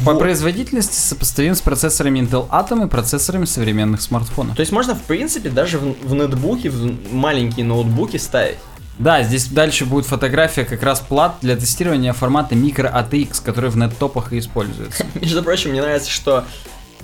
По 0.05 0.12
Вот. 0.12 0.19
производительности 0.20 0.94
сопоставим 0.98 1.55
с 1.55 1.61
процессорами 1.62 2.20
Intel 2.20 2.48
Atom 2.51 2.86
и 2.86 2.89
процессорами 2.89 3.44
современных 3.47 4.03
смартфонов. 4.03 4.57
То 4.57 4.61
есть 4.61 4.73
можно, 4.73 4.94
в 4.94 5.03
принципе, 5.03 5.48
даже 5.48 5.78
в, 5.78 5.97
в 6.07 6.15
ноутбуке, 6.15 6.70
в 6.70 7.12
маленькие 7.15 7.65
ноутбуки 7.65 8.16
ставить. 8.19 8.59
Да, 8.98 9.23
здесь 9.23 9.47
дальше 9.48 9.85
будет 9.85 10.07
фотография 10.07 10.65
как 10.65 10.82
раз 10.82 11.01
плат 11.01 11.36
для 11.43 11.57
тестирования 11.57 12.12
формата 12.15 12.55
micro 12.55 12.90
ATX, 12.93 13.43
который 13.44 13.69
в 13.70 13.77
неттопах 13.77 14.32
и 14.32 14.39
используется. 14.39 15.05
Между 15.15 15.43
прочим, 15.43 15.70
мне 15.70 15.82
нравится, 15.82 16.11
что 16.11 16.44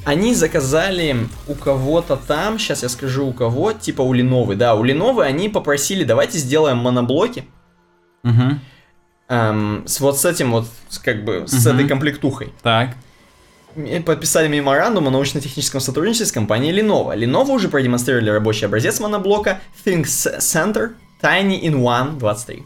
они 0.05 0.35
заказали 0.35 1.17
у 1.49 1.55
кого-то 1.55 2.17
там, 2.17 2.59
сейчас 2.59 2.83
я 2.83 2.89
скажу 2.89 3.27
у 3.27 3.33
кого, 3.33 3.73
типа 3.73 4.03
у 4.03 4.15
Lenovo, 4.15 4.55
да, 4.55 4.75
у 4.75 4.85
Lenovo 4.85 5.23
они 5.23 5.49
попросили, 5.49 6.05
давайте 6.05 6.39
сделаем 6.39 6.79
моноблоки 6.79 7.45
Угу. 8.25 8.59
эм, 9.29 9.83
с 9.87 10.01
вот 10.01 10.19
с 10.19 10.25
этим 10.25 10.53
вот, 10.53 10.67
как 11.03 11.25
бы, 11.25 11.45
с 11.47 11.65
Мгм. 11.67 11.75
этой 11.77 11.89
комплектухой. 11.89 12.53
Так. 12.63 12.97
Подписали 14.05 14.49
меморандум 14.49 15.09
о 15.09 15.11
научно-техническом 15.11 15.81
сотрудничестве 15.81 16.27
с 16.27 16.33
компанией 16.33 16.73
Lenovo. 16.79 17.17
Lenovo 17.17 17.53
уже 17.53 17.69
продемонстрировали 17.69 18.29
рабочий 18.31 18.67
образец 18.67 19.01
моноблока 19.01 19.61
Think 19.85 20.03
Center 20.05 20.91
Tiny 21.23 21.61
in 21.63 21.77
One 21.83 22.19
23. 22.19 22.65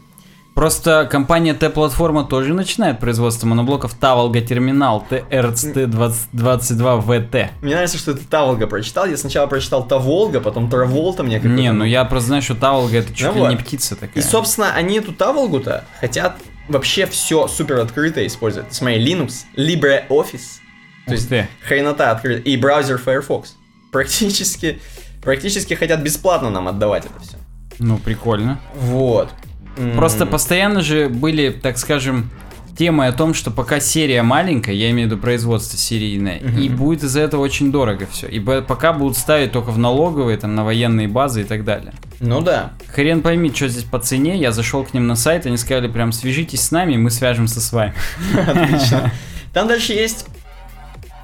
Просто 0.57 1.05
компания 1.05 1.53
T-платформа 1.53 2.23
тоже 2.23 2.51
начинает 2.51 2.99
производство 2.99 3.45
моноблоков 3.45 3.93
Таволга 3.93 4.41
Терминал 4.41 5.05
TRCT22VT. 5.07 7.49
Мне 7.61 7.75
нравится, 7.75 7.99
что 7.99 8.15
ты 8.15 8.25
Таволга 8.25 8.65
прочитал. 8.65 9.05
Я 9.05 9.17
сначала 9.17 9.45
прочитал 9.45 9.87
Таволга, 9.87 10.41
потом 10.41 10.67
Траволта 10.67 11.21
мне 11.21 11.39
как 11.39 11.51
Не, 11.51 11.71
ну 11.71 11.85
я 11.85 12.03
просто 12.05 12.29
знаю, 12.29 12.41
что 12.41 12.55
Таволга 12.55 12.97
это 12.97 13.13
чуть 13.13 13.27
Ну 13.27 13.35
ли 13.35 13.39
вот. 13.41 13.49
не 13.51 13.57
птица 13.57 13.95
такая. 13.95 14.15
И, 14.15 14.21
собственно, 14.25 14.73
они 14.73 14.97
эту 14.97 15.13
Таволгу-то 15.13 15.83
хотят 15.99 16.37
вообще 16.67 17.05
все 17.05 17.47
супер 17.47 17.77
открыто 17.77 18.25
использовать. 18.25 18.73
Смотри, 18.73 18.97
Linux, 18.97 19.43
LibreOffice, 19.55 20.61
то 21.05 21.11
есть 21.11 21.29
ты. 21.29 21.47
хренота 21.67 22.09
открыта, 22.09 22.41
и 22.41 22.57
браузер 22.57 22.97
Firefox. 22.97 23.57
Практически, 23.91 24.81
практически 25.21 25.75
хотят 25.75 25.99
бесплатно 25.99 26.49
нам 26.49 26.67
отдавать 26.67 27.05
это 27.05 27.19
все. 27.21 27.37
Ну, 27.77 27.99
прикольно. 27.99 28.59
Вот. 28.73 29.29
М, 29.77 29.95
Просто 29.95 30.25
постоянно 30.25 30.81
же 30.81 31.09
были, 31.09 31.49
так 31.49 31.77
скажем, 31.77 32.29
темы 32.77 33.07
о 33.07 33.11
том, 33.11 33.33
что 33.33 33.49
пока 33.49 33.79
серия 33.79 34.21
маленькая, 34.21 34.75
я 34.75 34.91
имею 34.91 35.07
в 35.07 35.11
виду 35.11 35.21
производство 35.21 35.77
серийное, 35.77 36.37
и 36.37 36.69
будет 36.69 37.03
из-за 37.03 37.21
этого 37.21 37.41
очень 37.41 37.71
дорого 37.71 38.07
все. 38.11 38.27
И 38.27 38.39
пока 38.39 38.93
будут 38.93 39.17
ставить 39.17 39.51
только 39.51 39.71
в 39.71 39.79
налоговые, 39.79 40.37
там, 40.37 40.53
на 40.55 40.63
военные 40.63 41.07
базы 41.07 41.41
и 41.41 41.43
так 41.43 41.63
далее. 41.63 41.93
Ну 42.19 42.41
да. 42.41 42.73
Хрен 42.93 43.21
пойми, 43.21 43.51
что 43.53 43.67
здесь 43.67 43.83
по 43.83 43.99
цене, 43.99 44.37
я 44.37 44.51
зашел 44.51 44.83
к 44.83 44.93
ним 44.93 45.07
на 45.07 45.15
сайт, 45.15 45.45
они 45.45 45.57
сказали 45.57 45.87
прям, 45.87 46.11
свяжитесь 46.11 46.61
с 46.61 46.71
нами, 46.71 46.93
и 46.93 46.97
мы 46.97 47.09
свяжемся 47.09 47.61
с 47.61 47.71
вами. 47.71 47.93
Отлично. 48.47 49.11
Там 49.53 49.67
дальше 49.67 49.93
есть 49.93 50.27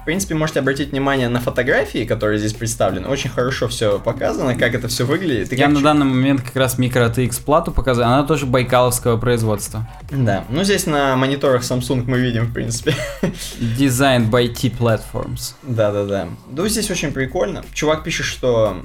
В 0.04 0.06
принципе, 0.06 0.34
можете 0.34 0.58
обратить 0.58 0.90
внимание 0.90 1.30
на 1.30 1.40
фотографии, 1.40 2.04
которые 2.04 2.38
здесь 2.38 2.52
представлены. 2.52 3.08
Очень 3.08 3.30
хорошо 3.30 3.68
все 3.68 3.98
показано, 3.98 4.54
как 4.54 4.74
это 4.74 4.86
все 4.86 5.06
выглядит. 5.06 5.50
и 5.50 5.56
Я 5.56 5.64
как 5.64 5.76
на 5.76 5.80
данный 5.80 6.04
момент 6.04 6.42
как 6.42 6.54
раз 6.56 6.76
микро 6.76 7.08
ATX 7.08 7.42
плату 7.42 7.72
показываю, 7.72 8.12
она 8.12 8.22
тоже 8.22 8.44
байкаловского 8.44 9.16
производства. 9.16 9.88
Да, 10.10 10.44
ну 10.50 10.62
здесь 10.62 10.84
на 10.84 11.16
мониторах 11.16 11.62
Samsung 11.62 12.04
мы 12.06 12.20
видим, 12.20 12.48
в 12.48 12.52
принципе. 12.52 12.94
Designed 13.58 14.28
by 14.28 14.48
T 14.48 14.68
Platforms. 14.68 15.54
Да-да-да. 15.62 16.28
Ну, 16.50 16.68
здесь 16.68 16.90
очень 16.90 17.10
прикольно. 17.10 17.64
Чувак 17.72 18.04
пишет, 18.04 18.26
что 18.26 18.84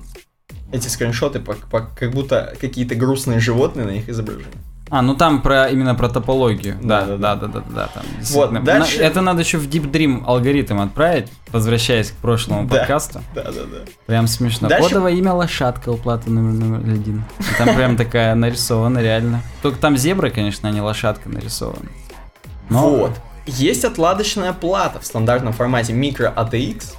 эти 0.72 0.88
скриншоты 0.88 1.42
как 1.42 2.12
будто 2.12 2.56
какие-то 2.62 2.96
грустные 2.96 3.42
животные 3.42 3.86
на 3.86 3.92
них 3.92 4.08
изображены. 4.08 4.46
А, 4.92 5.02
ну 5.02 5.14
там 5.16 5.42
про 5.42 5.70
именно 5.70 5.94
про 5.96 6.10
топологию. 6.10 6.78
Да, 6.82 7.06
да, 7.06 7.18
Да, 7.18 7.36
да, 7.36 7.48
да, 7.48 7.60
да, 7.60 7.64
да. 7.76 7.90
там 7.94 8.04
Вот, 8.32 8.64
дальше- 8.64 9.00
это 9.00 9.22
надо 9.22 9.42
еще 9.42 9.58
в 9.58 9.68
Deep 9.70 9.92
Dream 9.92 10.24
алгоритм 10.26 10.80
отправить, 10.80 11.28
возвращаясь 11.52 12.12
к 12.12 12.16
прошлому 12.16 12.68
Да. 12.68 12.78
подкасту. 12.78 13.22
Да-да-да. 13.36 13.86
Прям 14.08 14.28
смешно. 14.28 14.68
Дальше- 14.68 14.90
Кодовое 14.90 15.14
имя 15.14 15.34
лошадка 15.34 15.90
уплата 15.90 16.30
номер, 16.32 16.54
номер 16.66 16.80
один. 16.94 17.24
И 17.40 17.58
Там 17.58 17.76
прям 17.76 17.98
такая 17.98 18.34
нарисована, 18.36 19.00
реально. 19.00 19.42
Только 19.62 19.78
там 19.80 19.96
зебра, 19.98 20.30
конечно, 20.32 20.70
а 20.70 20.72
не 20.72 20.82
лошадка 20.82 21.30
нарисована. 21.30 21.90
Но- 22.70 22.90
Вот. 22.90 23.12
Есть 23.46 23.84
отладочная 23.86 24.54
плата 24.54 25.00
в 25.00 25.06
стандартном 25.06 25.54
формате 25.54 25.94
micro 25.94 26.32
ATX. 26.36 26.94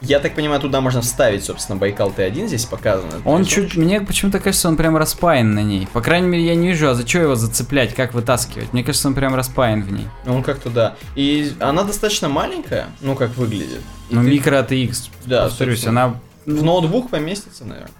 Я 0.00 0.18
так 0.18 0.34
понимаю, 0.34 0.60
туда 0.60 0.80
можно 0.80 1.02
вставить, 1.02 1.44
собственно, 1.44 1.78
Байкал 1.78 2.10
Т1 2.10 2.46
здесь 2.46 2.64
показано. 2.64 3.12
Он 3.26 3.44
чуть, 3.44 3.76
мне 3.76 4.00
почему-то 4.00 4.40
кажется, 4.40 4.68
он 4.68 4.76
прям 4.76 4.96
распаян 4.96 5.54
на 5.54 5.62
ней. 5.62 5.86
По 5.92 6.00
крайней 6.00 6.28
мере, 6.28 6.44
я 6.46 6.54
не 6.54 6.68
вижу, 6.68 6.88
а 6.88 6.94
зачем 6.94 7.22
его 7.22 7.34
зацеплять, 7.34 7.94
как 7.94 8.14
вытаскивать. 8.14 8.72
Мне 8.72 8.82
кажется, 8.82 9.08
он 9.08 9.14
прям 9.14 9.34
распаян 9.34 9.82
в 9.82 9.92
ней. 9.92 10.08
Он 10.26 10.42
как-то, 10.42 10.70
да. 10.70 10.96
И 11.16 11.52
она 11.60 11.82
достаточно 11.82 12.28
маленькая, 12.30 12.86
ну, 13.02 13.14
как 13.14 13.36
выглядит. 13.36 13.82
И 14.08 14.14
Ну, 14.14 14.22
ты- 14.22 14.30
микро 14.30 14.56
ATX, 14.62 15.10
Да, 15.26 15.44
повторюсь, 15.44 15.86
она... 15.86 16.14
В 16.46 16.62
ноутбук 16.64 17.10
поместится, 17.10 17.66
наверное. 17.66 17.90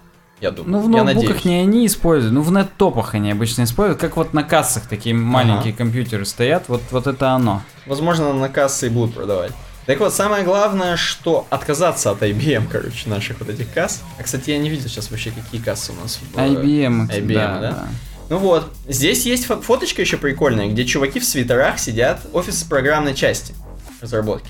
Я 0.41 0.49
думаю. 0.49 0.71
Ну, 0.71 0.79
в 0.79 0.89
ноутбуках 0.89 1.45
не 1.45 1.59
они 1.59 1.85
используют, 1.85 2.33
ну, 2.33 2.41
в 2.41 2.51
нет-топах 2.51 3.13
они 3.13 3.31
обычно 3.31 3.61
используют, 3.63 4.01
как 4.01 4.17
вот 4.17 4.33
на 4.33 4.41
кассах 4.43 4.87
такие 4.87 5.13
маленькие 5.13 5.71
компьютеры 5.71 6.25
стоят, 6.25 6.63
вот, 6.67 6.81
вот 6.89 7.05
это 7.05 7.29
оно. 7.29 7.61
Возможно, 7.85 8.33
на 8.33 8.49
кассы 8.49 8.87
и 8.87 8.89
будут 8.89 9.13
продавать. 9.13 9.51
Так 9.91 9.99
вот, 9.99 10.13
самое 10.13 10.45
главное, 10.45 10.95
что 10.95 11.45
отказаться 11.49 12.11
от 12.11 12.21
IBM, 12.21 12.67
короче, 12.71 13.09
наших 13.09 13.39
вот 13.41 13.49
этих 13.49 13.73
касс. 13.73 14.01
А, 14.17 14.23
кстати, 14.23 14.51
я 14.51 14.57
не 14.57 14.69
видел 14.69 14.87
сейчас 14.87 15.11
вообще, 15.11 15.31
какие 15.31 15.59
кассы 15.59 15.91
у 15.91 16.01
нас. 16.01 16.17
в- 16.33 16.37
IBM, 16.37 17.09
IBM, 17.09 17.33
да, 17.33 17.59
да? 17.59 17.71
да. 17.71 17.87
Ну 18.29 18.37
вот, 18.37 18.71
здесь 18.87 19.25
есть 19.25 19.47
фо- 19.47 19.61
фоточка 19.61 20.01
еще 20.01 20.15
прикольная, 20.15 20.69
где 20.69 20.85
чуваки 20.85 21.19
в 21.19 21.25
свитерах 21.25 21.77
сидят, 21.77 22.21
офис 22.31 22.63
программной 22.63 23.13
части 23.13 23.53
разработки. 23.99 24.47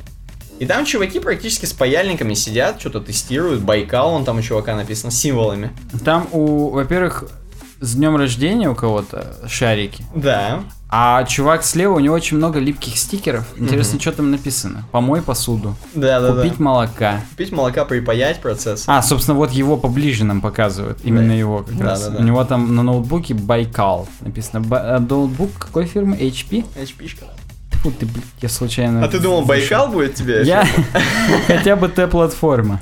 И 0.59 0.67
там 0.67 0.85
чуваки 0.85 1.19
практически 1.19 1.65
с 1.65 1.73
паяльниками 1.73 2.35
сидят, 2.35 2.79
что-то 2.79 2.99
тестируют, 2.99 3.61
Байкал, 3.61 4.13
он 4.13 4.25
там 4.25 4.37
у 4.37 4.41
чувака 4.43 4.75
написано, 4.75 5.09
с 5.11 5.15
символами. 5.17 5.71
Там 6.05 6.27
у, 6.31 6.69
во-первых, 6.69 7.23
с 7.79 7.95
днем 7.95 8.15
рождения 8.15 8.69
у 8.69 8.75
кого-то 8.75 9.37
шарики, 9.49 10.05
Да. 10.13 10.63
А 10.93 11.23
чувак 11.23 11.63
слева, 11.63 11.93
у 11.95 11.99
него 11.99 12.13
очень 12.13 12.35
много 12.35 12.59
липких 12.59 12.97
стикеров. 12.97 13.45
Интересно, 13.57 13.97
что 13.99 14.11
там 14.11 14.29
написано? 14.29 14.83
Помой 14.91 15.21
посуду, 15.21 15.75
Да, 15.95 16.19
да, 16.19 16.33
купить 16.33 16.57
да. 16.57 16.63
молока. 16.63 17.21
Купить 17.31 17.51
молока, 17.53 17.85
припаять 17.85 18.41
процесс. 18.41 18.83
А, 18.87 19.01
собственно, 19.01 19.37
вот 19.37 19.51
его 19.51 19.77
поближе 19.77 20.25
нам 20.25 20.41
показывают. 20.41 20.99
Именно 21.05 21.29
Да. 21.29 21.33
его 21.35 21.59
как 21.63 21.77
Да, 21.77 21.85
раз. 21.85 22.03
да, 22.03 22.09
да. 22.11 22.17
У 22.19 22.23
него 22.23 22.43
там 22.43 22.75
на 22.75 22.83
ноутбуке 22.83 23.33
Байкал 23.33 24.07
написано. 24.19 24.59
Ба- 24.59 24.97
а 24.97 24.99
ноутбук 24.99 25.51
какой 25.57 25.85
фирмы? 25.85 26.17
HP? 26.17 26.65
HP-шка. 26.75 27.25
Фу 27.83 27.91
ты, 27.91 28.05
блядь, 28.05 28.25
я 28.41 28.49
случайно... 28.49 29.03
А 29.03 29.07
ты 29.07 29.19
думал. 29.19 29.43
Байкал 29.45 29.87
будет 29.87 30.15
тебе? 30.15 30.43
Я... 30.43 30.67
Хотя 31.47 31.77
бы 31.77 31.87
Т-платформа. 31.87 32.81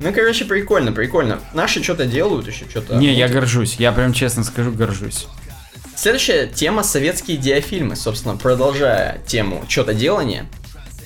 Ну, 0.00 0.12
короче, 0.14 0.46
прикольно, 0.46 0.92
прикольно. 0.92 1.40
Наши 1.52 1.82
что-то 1.84 2.06
делают 2.06 2.46
еще, 2.48 2.64
что-то. 2.70 2.96
Не, 2.96 3.12
я 3.12 3.28
горжусь. 3.28 3.76
Я 3.78 3.92
прям 3.92 4.14
честно 4.14 4.44
скажу, 4.44 4.72
горжусь. 4.72 5.28
Следующая 6.00 6.46
тема 6.46 6.82
советские 6.82 7.36
диафильмы, 7.36 7.94
собственно, 7.94 8.34
продолжая 8.34 9.18
тему 9.26 9.66
что-то 9.68 9.92
делания. 9.92 10.46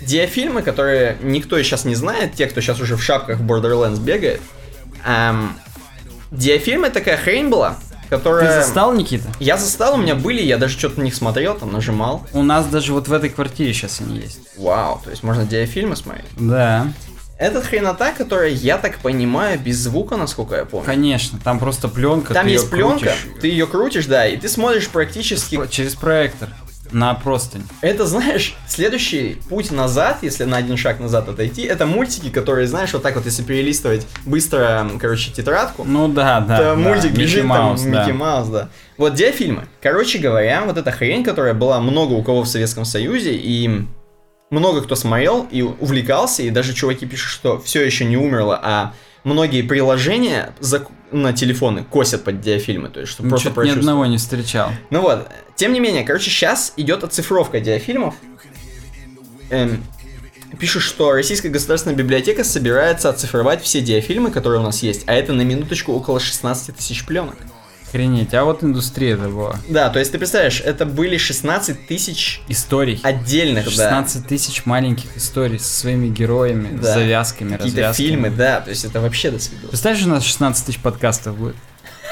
Диафильмы, 0.02 0.62
которые 0.62 1.18
никто 1.20 1.60
сейчас 1.64 1.84
не 1.84 1.96
знает, 1.96 2.34
те, 2.34 2.46
кто 2.46 2.60
сейчас 2.60 2.78
уже 2.78 2.94
в 2.94 3.02
шапках 3.02 3.40
Borderlands 3.40 3.98
бегает. 3.98 4.40
Эм, 5.04 5.56
диафильмы 6.30 6.90
такая 6.90 7.16
хрень 7.16 7.48
была, 7.48 7.76
Ты 8.04 8.10
которая... 8.10 8.62
застал, 8.62 8.92
Никита? 8.92 9.26
Я 9.40 9.56
застал, 9.56 9.94
у 9.94 9.96
меня 9.96 10.14
были, 10.14 10.40
я 10.40 10.58
даже 10.58 10.78
что-то 10.78 11.00
на 11.00 11.02
них 11.02 11.16
смотрел, 11.16 11.56
там 11.56 11.72
нажимал. 11.72 12.24
У 12.32 12.44
нас 12.44 12.64
даже 12.66 12.92
вот 12.92 13.08
в 13.08 13.12
этой 13.12 13.30
квартире 13.30 13.72
сейчас 13.72 14.00
они 14.00 14.18
есть. 14.18 14.38
Вау, 14.56 15.00
то 15.02 15.10
есть 15.10 15.24
можно 15.24 15.44
диафильмы 15.44 15.96
смотреть. 15.96 16.26
Да, 16.36 16.86
Это 17.38 17.60
хренота, 17.62 18.12
которая, 18.12 18.50
я 18.50 18.78
так 18.78 18.98
понимаю, 18.98 19.58
без 19.58 19.78
звука, 19.78 20.16
насколько 20.16 20.54
я 20.54 20.64
помню. 20.64 20.86
конечно. 20.86 21.38
Там 21.42 21.58
просто 21.58 21.88
пленка. 21.88 22.32
Там 22.32 22.46
есть 22.46 22.70
пленка, 22.70 22.98
крутишь. 23.06 23.26
ты 23.40 23.48
ее 23.48 23.66
крутишь, 23.66 24.06
да, 24.06 24.26
и 24.26 24.36
ты 24.36 24.48
смотришь 24.48 24.88
практически 24.88 25.60
Через 25.68 25.94
проектор. 25.94 26.48
На 26.92 27.12
простынь. 27.14 27.64
Это, 27.80 28.06
знаешь, 28.06 28.54
следующий 28.68 29.38
путь 29.48 29.72
назад, 29.72 30.18
если 30.22 30.44
на 30.44 30.58
один 30.58 30.76
шаг 30.76 31.00
назад 31.00 31.28
отойти, 31.28 31.62
это 31.62 31.86
мультики, 31.86 32.28
которые, 32.28 32.68
знаешь, 32.68 32.92
вот 32.92 33.02
так 33.02 33.16
вот, 33.16 33.24
если 33.24 33.42
перелистывать 33.42 34.06
быстро, 34.24 34.88
короче, 35.00 35.32
тетрадку, 35.32 35.82
Ну 35.84 36.06
да, 36.06 36.40
да. 36.40 36.56
то 36.56 36.62
да. 36.62 36.74
мультик 36.76 37.10
Микки 37.10 37.20
бежит 37.20 37.44
Маус, 37.44 37.82
там, 37.82 37.90
да. 37.90 38.00
Микки 38.00 38.12
Маус, 38.16 38.48
да. 38.48 38.68
Вот 38.96 39.14
диафильмы. 39.14 39.66
Короче 39.82 40.18
говоря, 40.18 40.62
вот 40.66 40.76
эта 40.76 40.92
хрень, 40.92 41.24
которая 41.24 41.54
была 41.54 41.80
много 41.80 42.12
у 42.12 42.22
кого 42.22 42.42
в 42.42 42.48
Советском 42.48 42.84
Союзе, 42.84 43.32
и 43.34 43.86
много 44.50 44.82
кто 44.82 44.94
смотрел 44.94 45.46
и 45.50 45.62
увлекался, 45.62 46.42
и 46.42 46.50
даже 46.50 46.74
чуваки 46.74 47.06
пишут, 47.06 47.30
что 47.30 47.60
все 47.60 47.84
еще 47.84 48.04
не 48.04 48.16
умерло, 48.16 48.58
а 48.62 48.94
многие 49.24 49.62
приложения 49.62 50.54
зак- 50.60 50.88
на 51.10 51.32
телефоны 51.32 51.84
косят 51.84 52.24
под 52.24 52.40
диафильмы, 52.40 52.88
то 52.88 53.00
есть, 53.00 53.12
чтобы 53.12 53.28
Ну, 53.28 53.36
просто 53.36 53.64
ни 53.64 53.70
одного 53.70 54.06
не 54.06 54.18
встречал. 54.18 54.70
Ну 54.90 55.00
вот, 55.00 55.28
тем 55.56 55.72
не 55.72 55.80
менее, 55.80 56.04
короче, 56.04 56.30
сейчас 56.30 56.72
идет 56.76 57.04
оцифровка 57.04 57.60
диафильмов. 57.60 58.14
Эм, 59.50 59.82
пишут, 60.58 60.82
что 60.82 61.12
Российская 61.12 61.48
государственная 61.48 61.96
библиотека 61.96 62.44
собирается 62.44 63.08
оцифровать 63.08 63.62
все 63.62 63.80
диафильмы, 63.80 64.30
которые 64.30 64.60
у 64.60 64.64
нас 64.64 64.82
есть, 64.82 65.02
а 65.06 65.14
это 65.14 65.32
на 65.32 65.42
минуточку 65.42 65.92
около 65.92 66.20
16 66.20 66.76
тысяч 66.76 67.04
пленок. 67.04 67.36
Охренеть, 67.94 68.34
а 68.34 68.42
вот 68.44 68.64
индустрия 68.64 69.14
это 69.14 69.28
была. 69.28 69.56
Да, 69.68 69.88
то 69.88 70.00
есть 70.00 70.10
ты 70.10 70.18
представляешь, 70.18 70.60
это 70.60 70.84
были 70.84 71.16
16 71.16 71.86
тысяч 71.86 72.40
Историй. 72.48 72.98
отдельных, 73.04 73.66
да, 73.66 73.70
16 73.70 74.26
тысяч 74.26 74.66
маленьких 74.66 75.16
историй 75.16 75.60
со 75.60 75.72
своими 75.80 76.08
героями, 76.08 76.76
Да. 76.76 76.92
завязками, 76.94 77.52
какие-то 77.56 77.76
развязками. 77.82 78.06
фильмы, 78.06 78.30
да, 78.30 78.60
то 78.60 78.70
есть 78.70 78.84
это 78.84 79.00
вообще 79.00 79.30
до 79.30 79.38
свидос. 79.38 79.68
Представляешь, 79.70 80.04
у 80.06 80.08
нас 80.08 80.24
16 80.24 80.66
тысяч 80.66 80.80
подкастов 80.80 81.38
будет? 81.38 81.54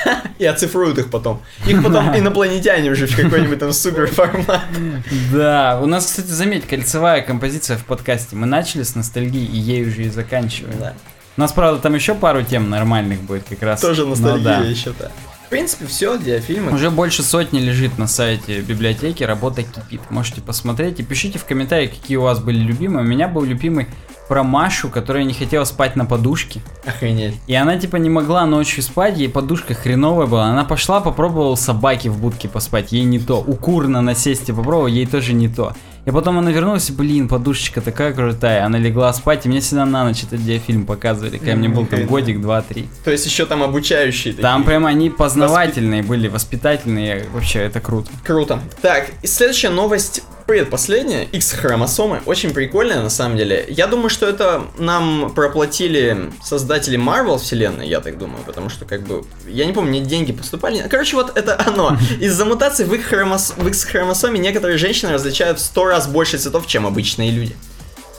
И 0.39 0.45
оцифруют 0.45 0.99
их 0.99 1.11
потом. 1.11 1.43
Их 1.67 1.83
потом 1.83 2.17
инопланетяне 2.17 2.89
уже 2.91 3.09
в 3.09 3.17
какой-нибудь 3.17 3.59
там 3.59 3.73
супер 3.73 4.07
формат. 4.07 4.63
Да, 5.33 5.81
у 5.83 5.87
нас, 5.87 6.07
кстати, 6.07 6.29
заметь, 6.29 6.65
кольцевая 6.69 7.23
композиция 7.23 7.77
в 7.77 7.85
подкасте. 7.85 8.37
Мы 8.37 8.47
начали 8.47 8.85
с 8.85 8.95
ностальгии, 8.95 9.45
и 9.45 9.59
ей 9.59 9.85
уже 9.85 10.05
и 10.05 10.11
заканчиваем. 10.11 10.79
Да. 10.79 10.95
У 11.37 11.41
нас, 11.41 11.51
правда, 11.53 11.81
там 11.81 11.95
еще 11.97 12.15
пару 12.15 12.43
тем 12.45 12.71
нормальных 12.71 13.21
будет 13.23 13.45
как 13.49 13.63
раз. 13.63 13.81
Тоже 13.81 14.07
ностальгия 14.07 14.59
да. 14.61 14.65
еще, 14.65 14.93
да. 14.97 15.11
В 15.53 15.55
принципе, 15.55 15.85
все, 15.85 16.17
диафильмы. 16.17 16.73
Уже 16.73 16.91
больше 16.91 17.23
сотни 17.23 17.61
лежит 17.61 17.99
на 17.99 18.07
сайте 18.07 18.63
библиотеки, 18.63 19.23
работа 19.23 19.63
кипит. 19.63 20.01
Можете 20.09 20.41
посмотреть 20.41 20.99
и 20.99 21.03
пишите 21.03 21.39
в 21.39 21.45
комментариях, 21.45 21.91
какие 21.91 22.17
у 22.17 22.23
вас 22.23 22.41
были 22.41 22.57
любимые. 22.57 23.05
У 23.05 23.07
меня 23.07 23.29
был 23.29 23.43
любимый 23.43 23.87
про 24.29 24.45
Машу, 24.45 24.89
которая 24.89 25.25
не 25.25 25.35
хотела 25.35 25.65
спать 25.65 25.95
на 25.95 26.07
подушке. 26.07 26.63
Охренеть. 26.87 27.35
И 27.49 27.55
она 27.55 27.77
типа 27.77 27.97
не 27.97 28.09
могла 28.09 28.47
ночью 28.47 28.83
спать, 28.83 29.19
ей 29.19 29.29
подушка 29.29 29.75
хреновая 29.75 30.27
была. 30.27 30.47
Она 30.47 30.65
пошла, 30.65 31.03
попробовала 31.03 31.55
собаки 31.55 32.09
в 32.09 32.19
будке 32.19 32.49
поспать, 32.49 32.93
ей 32.93 33.05
не 33.05 33.19
то. 33.19 33.45
У 33.47 33.55
кур 33.55 33.89
на 33.89 34.01
насесте 34.01 34.55
попробовала, 34.55 34.87
ей 34.87 35.05
тоже 35.05 35.35
не 35.35 35.51
то. 35.51 35.75
И 36.05 36.11
потом 36.11 36.39
она 36.39 36.51
вернулась, 36.51 36.91
и, 36.91 36.93
блин, 36.93 37.29
подушечка 37.29 37.81
такая 37.81 38.13
крутая. 38.13 38.65
Она 38.65 38.79
легла 38.79 39.13
спать, 39.13 39.47
и 39.47 39.49
мне 39.49 39.61
всегда 39.61 39.85
на 39.87 40.05
ночь 40.05 40.25
этот 40.25 40.45
диафильм 40.45 40.85
показывали, 40.85 41.39
когда 41.39 41.55
мне 41.55 41.69
был 41.69 41.87
там 41.87 42.07
годик, 42.07 42.41
два, 42.41 42.61
три. 42.63 42.89
То 43.05 43.11
есть 43.13 43.25
еще 43.25 43.47
там 43.47 43.63
обучающие 43.63 44.33
такие. 44.33 44.43
Там 44.43 44.65
прям 44.65 44.85
они 44.87 45.11
познавательные 45.11 46.03
были, 46.03 46.27
воспитательные. 46.29 47.27
Вообще, 47.33 47.61
это 47.61 47.81
круто. 47.81 48.11
Круто. 48.25 48.61
Так, 48.81 49.11
и 49.23 49.27
следующая 49.29 49.71
новость, 49.71 50.23
предпоследняя, 50.47 51.23
X-хромосомы, 51.25 52.21
очень 52.27 52.51
прикольная 52.53 53.01
на 53.01 53.11
самом 53.11 53.37
деле. 53.37 53.65
Я 53.69 53.87
думаю, 53.87 54.11
что 54.11 54.27
это 54.27 54.63
нам 54.79 55.33
проплатили 55.35 56.31
создатели 56.43 56.99
Marvel 56.99 57.39
вселенной, 57.39 57.89
я 57.89 58.01
так 58.01 58.19
думаю, 58.19 58.43
потому 58.45 58.69
что 58.69 58.85
как 58.85 59.03
бы, 59.03 59.25
я 59.47 59.65
не 59.67 59.73
помню, 59.73 59.91
мне 59.91 60.01
деньги 60.01 60.33
поступали. 60.33 60.85
Короче, 60.91 61.15
вот 61.17 61.37
это 61.37 61.61
оно. 61.65 61.97
Из-за 62.21 62.45
мутаций 62.45 62.87
в, 62.87 62.93
их 62.93 63.13
хромос- 63.13 63.55
в 63.57 63.69
X-хромосоме 63.69 64.41
некоторые 64.41 64.79
женщины 64.79 65.13
различают 65.13 65.59
в 65.59 65.63
100 65.63 65.85
раз 65.93 66.09
больше 66.09 66.39
цветов, 66.39 66.67
чем 66.67 66.87
обычные 66.87 67.31
люди. 67.31 67.55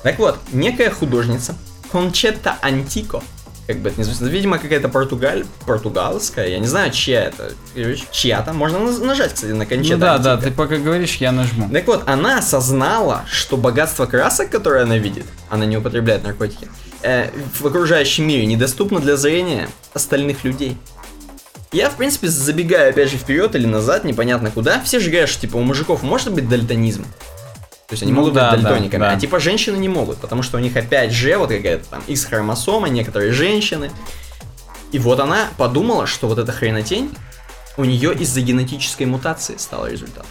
Так 0.03 0.19
вот, 0.19 0.37
некая 0.51 0.89
художница, 0.89 1.55
Кончетта 1.91 2.57
Антико, 2.61 3.21
Как 3.67 3.77
бы 3.77 3.89
это 3.89 3.99
не 3.99 4.03
звучит. 4.03 4.21
Видимо, 4.23 4.57
какая-то 4.57 4.89
португаль... 4.89 5.45
португалская. 5.65 6.47
Я 6.47 6.59
не 6.59 6.67
знаю, 6.67 6.91
чья 6.91 7.25
это. 7.25 7.53
Чья-то. 8.11 8.51
Можно 8.53 8.79
нажать, 8.79 9.33
кстати, 9.33 9.51
на 9.51 9.65
конче. 9.65 9.93
Ну 9.93 9.99
да, 9.99 10.17
да, 10.17 10.37
ты 10.37 10.51
пока 10.51 10.77
говоришь, 10.77 11.15
я 11.15 11.31
нажму. 11.31 11.69
Так 11.69 11.87
вот, 11.87 12.03
она 12.07 12.39
осознала, 12.39 13.23
что 13.29 13.57
богатство 13.57 14.05
красок, 14.05 14.49
которое 14.49 14.83
она 14.83 14.97
видит, 14.97 15.25
она 15.49 15.65
не 15.65 15.77
употребляет 15.77 16.23
наркотики, 16.23 16.67
э, 17.03 17.29
в 17.59 17.65
окружающем 17.65 18.27
мире 18.27 18.45
недоступно 18.45 18.99
для 18.99 19.15
зрения 19.15 19.69
остальных 19.93 20.43
людей. 20.43 20.77
Я, 21.71 21.89
в 21.89 21.95
принципе, 21.95 22.27
забегаю 22.27 22.91
опять 22.91 23.09
же 23.09 23.17
вперед 23.17 23.55
или 23.55 23.65
назад, 23.65 24.03
непонятно 24.03 24.51
куда. 24.51 24.79
Все 24.81 24.99
же 24.99 25.09
говорят, 25.09 25.29
что 25.29 25.41
типа 25.41 25.57
у 25.57 25.61
мужиков 25.61 26.03
может 26.03 26.31
быть 26.31 26.47
дальтонизм. 26.47 27.05
То 27.87 27.93
есть 27.93 28.03
они 28.03 28.11
Ну 28.11 28.19
могут 28.19 28.33
да, 28.33 28.51
быть 28.51 28.61
да, 28.61 28.69
дальтониками, 28.69 29.01
да. 29.01 29.11
а 29.11 29.19
типа 29.19 29.39
женщины 29.39 29.77
не 29.77 29.89
могут, 29.89 30.17
потому 30.17 30.41
что 30.41 30.57
у 30.57 30.59
них 30.59 30.75
опять 30.75 31.11
же 31.11 31.37
вот 31.37 31.49
какая-то 31.49 31.85
там 31.89 32.03
X-хромосома, 32.07 32.87
некоторые 32.89 33.31
женщины. 33.33 33.91
И 34.91 34.99
вот 34.99 35.19
она 35.19 35.47
подумала, 35.57 36.07
что 36.07 36.27
вот 36.27 36.37
эта 36.39 36.51
хренотень 36.51 37.11
у 37.77 37.83
нее 37.83 38.13
из-за 38.13 38.41
генетической 38.41 39.03
мутации 39.05 39.55
стала 39.57 39.87
результатом. 39.87 40.27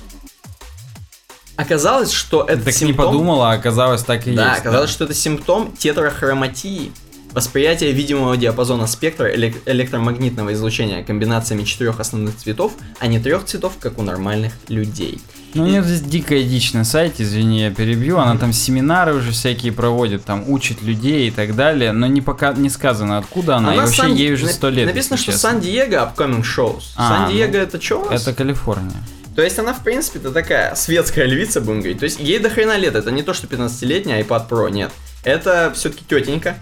Оказалось, 1.56 2.10
что 2.10 2.44
это 2.44 2.64
Так 2.64 2.80
не 2.80 2.92
подумала, 2.94 3.50
а 3.50 3.54
оказалось 3.54 4.02
так 4.02 4.26
и 4.26 4.32
да, 4.34 4.50
есть. 4.50 4.60
оказалось, 4.60 4.90
что 4.90 5.04
это 5.04 5.14
симптом 5.14 5.72
тетрахроматии. 5.76 6.92
Восприятие 7.32 7.92
видимого 7.92 8.36
диапазона 8.36 8.86
спектра 8.86 9.32
элек- 9.34 9.62
электромагнитного 9.66 10.52
излучения 10.52 11.02
комбинациями 11.02 11.64
четырех 11.64 11.98
основных 12.00 12.36
цветов, 12.36 12.72
а 12.98 13.06
не 13.06 13.20
трех 13.20 13.44
цветов, 13.44 13.74
как 13.80 13.98
у 13.98 14.02
нормальных 14.02 14.52
людей. 14.68 15.20
Ну, 15.54 15.64
у 15.64 15.66
нее 15.66 15.82
здесь 15.82 16.00
дикая 16.00 16.42
дичь 16.42 16.72
на 16.72 16.84
сайте, 16.84 17.24
извини, 17.24 17.60
я 17.60 17.70
перебью. 17.70 18.18
Она 18.18 18.38
там 18.38 18.52
семинары 18.52 19.14
уже 19.14 19.32
всякие 19.32 19.72
проводит, 19.72 20.24
там 20.24 20.48
учит 20.48 20.82
людей 20.82 21.28
и 21.28 21.30
так 21.30 21.54
далее, 21.54 21.92
но 21.92 22.06
не 22.06 22.20
пока 22.20 22.52
не 22.52 22.70
сказано, 22.70 23.18
откуда 23.18 23.56
она, 23.56 23.72
и 23.72 23.76
Она 23.76 23.86
вообще 23.86 24.02
Сан- 24.02 24.14
ей 24.14 24.32
уже 24.32 24.48
сто 24.48 24.70
лет. 24.70 24.86
Написано, 24.86 25.16
что. 25.16 25.32
Сан-Диего 25.32 26.12
upcoming 26.16 26.42
shows. 26.42 26.82
А, 26.96 27.08
Сан-Диего 27.08 27.52
ну, 27.52 27.58
это 27.58 27.80
что 27.80 28.02
у 28.02 28.10
нас? 28.10 28.22
Это 28.22 28.34
Калифорния. 28.34 29.02
То 29.34 29.42
есть 29.42 29.58
она, 29.58 29.72
в 29.72 29.82
принципе-то, 29.82 30.30
такая 30.30 30.74
светская 30.74 31.26
львица, 31.26 31.60
будем 31.60 31.80
говорить. 31.80 32.00
То 32.00 32.04
есть 32.04 32.20
ей 32.20 32.38
до 32.38 32.50
хрена 32.50 32.76
лет. 32.76 32.94
Это 32.94 33.10
не 33.10 33.22
то, 33.22 33.32
что 33.32 33.46
15-летний 33.46 34.12
iPad 34.20 34.48
Pro, 34.48 34.70
нет. 34.70 34.90
Это 35.24 35.72
все-таки 35.74 36.04
тетенька. 36.06 36.56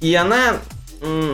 И 0.00 0.14
она... 0.14 0.58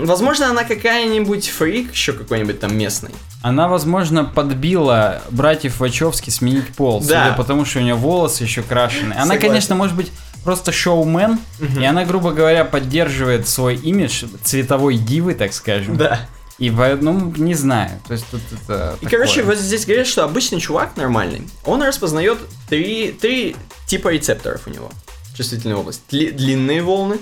Возможно, 0.04 0.50
она 0.50 0.64
какая-нибудь 0.64 1.48
фрик, 1.48 1.92
еще 1.92 2.12
какой-нибудь 2.12 2.58
там 2.60 2.76
местный. 2.76 3.10
Она, 3.42 3.68
возможно, 3.68 4.24
подбила 4.24 5.22
братьев 5.30 5.80
Вачовски 5.80 6.30
сменить 6.30 6.68
пол, 6.74 7.00
Да. 7.00 7.24
судя 7.26 7.36
по 7.36 7.44
тому, 7.44 7.64
что 7.64 7.78
у 7.78 7.82
нее 7.82 7.94
волосы 7.94 8.42
еще 8.44 8.62
крашены. 8.62 9.12
Она, 9.12 9.22
Согласен. 9.22 9.40
конечно, 9.48 9.74
может 9.76 9.96
быть 9.96 10.10
просто 10.44 10.72
шоумен, 10.72 11.38
и 11.78 11.84
она, 11.84 12.04
грубо 12.04 12.32
говоря, 12.32 12.64
поддерживает 12.64 13.48
свой 13.48 13.76
имидж 13.76 14.24
цветовой 14.42 14.96
дивы, 14.96 15.34
так 15.34 15.52
скажем. 15.52 15.96
Да. 15.96 16.20
И 16.58 16.70
поэтому, 16.70 17.32
не 17.38 17.54
знаю, 17.54 17.90
то 18.06 18.12
есть 18.12 18.26
тут 18.30 18.42
это 18.52 18.96
И, 19.00 19.04
такое. 19.06 19.18
короче, 19.20 19.42
вот 19.42 19.56
здесь 19.56 19.86
говорят, 19.86 20.06
что 20.06 20.24
обычный 20.24 20.60
чувак 20.60 20.94
нормальный, 20.96 21.48
он 21.64 21.82
распознает 21.82 22.38
три, 22.68 23.12
три 23.12 23.56
типа 23.86 24.08
рецепторов 24.08 24.62
у 24.66 24.70
него. 24.70 24.90
Чувствительная 25.34 25.76
область. 25.76 26.02
Дли- 26.10 26.32
длинные 26.32 26.82
волны, 26.82 27.18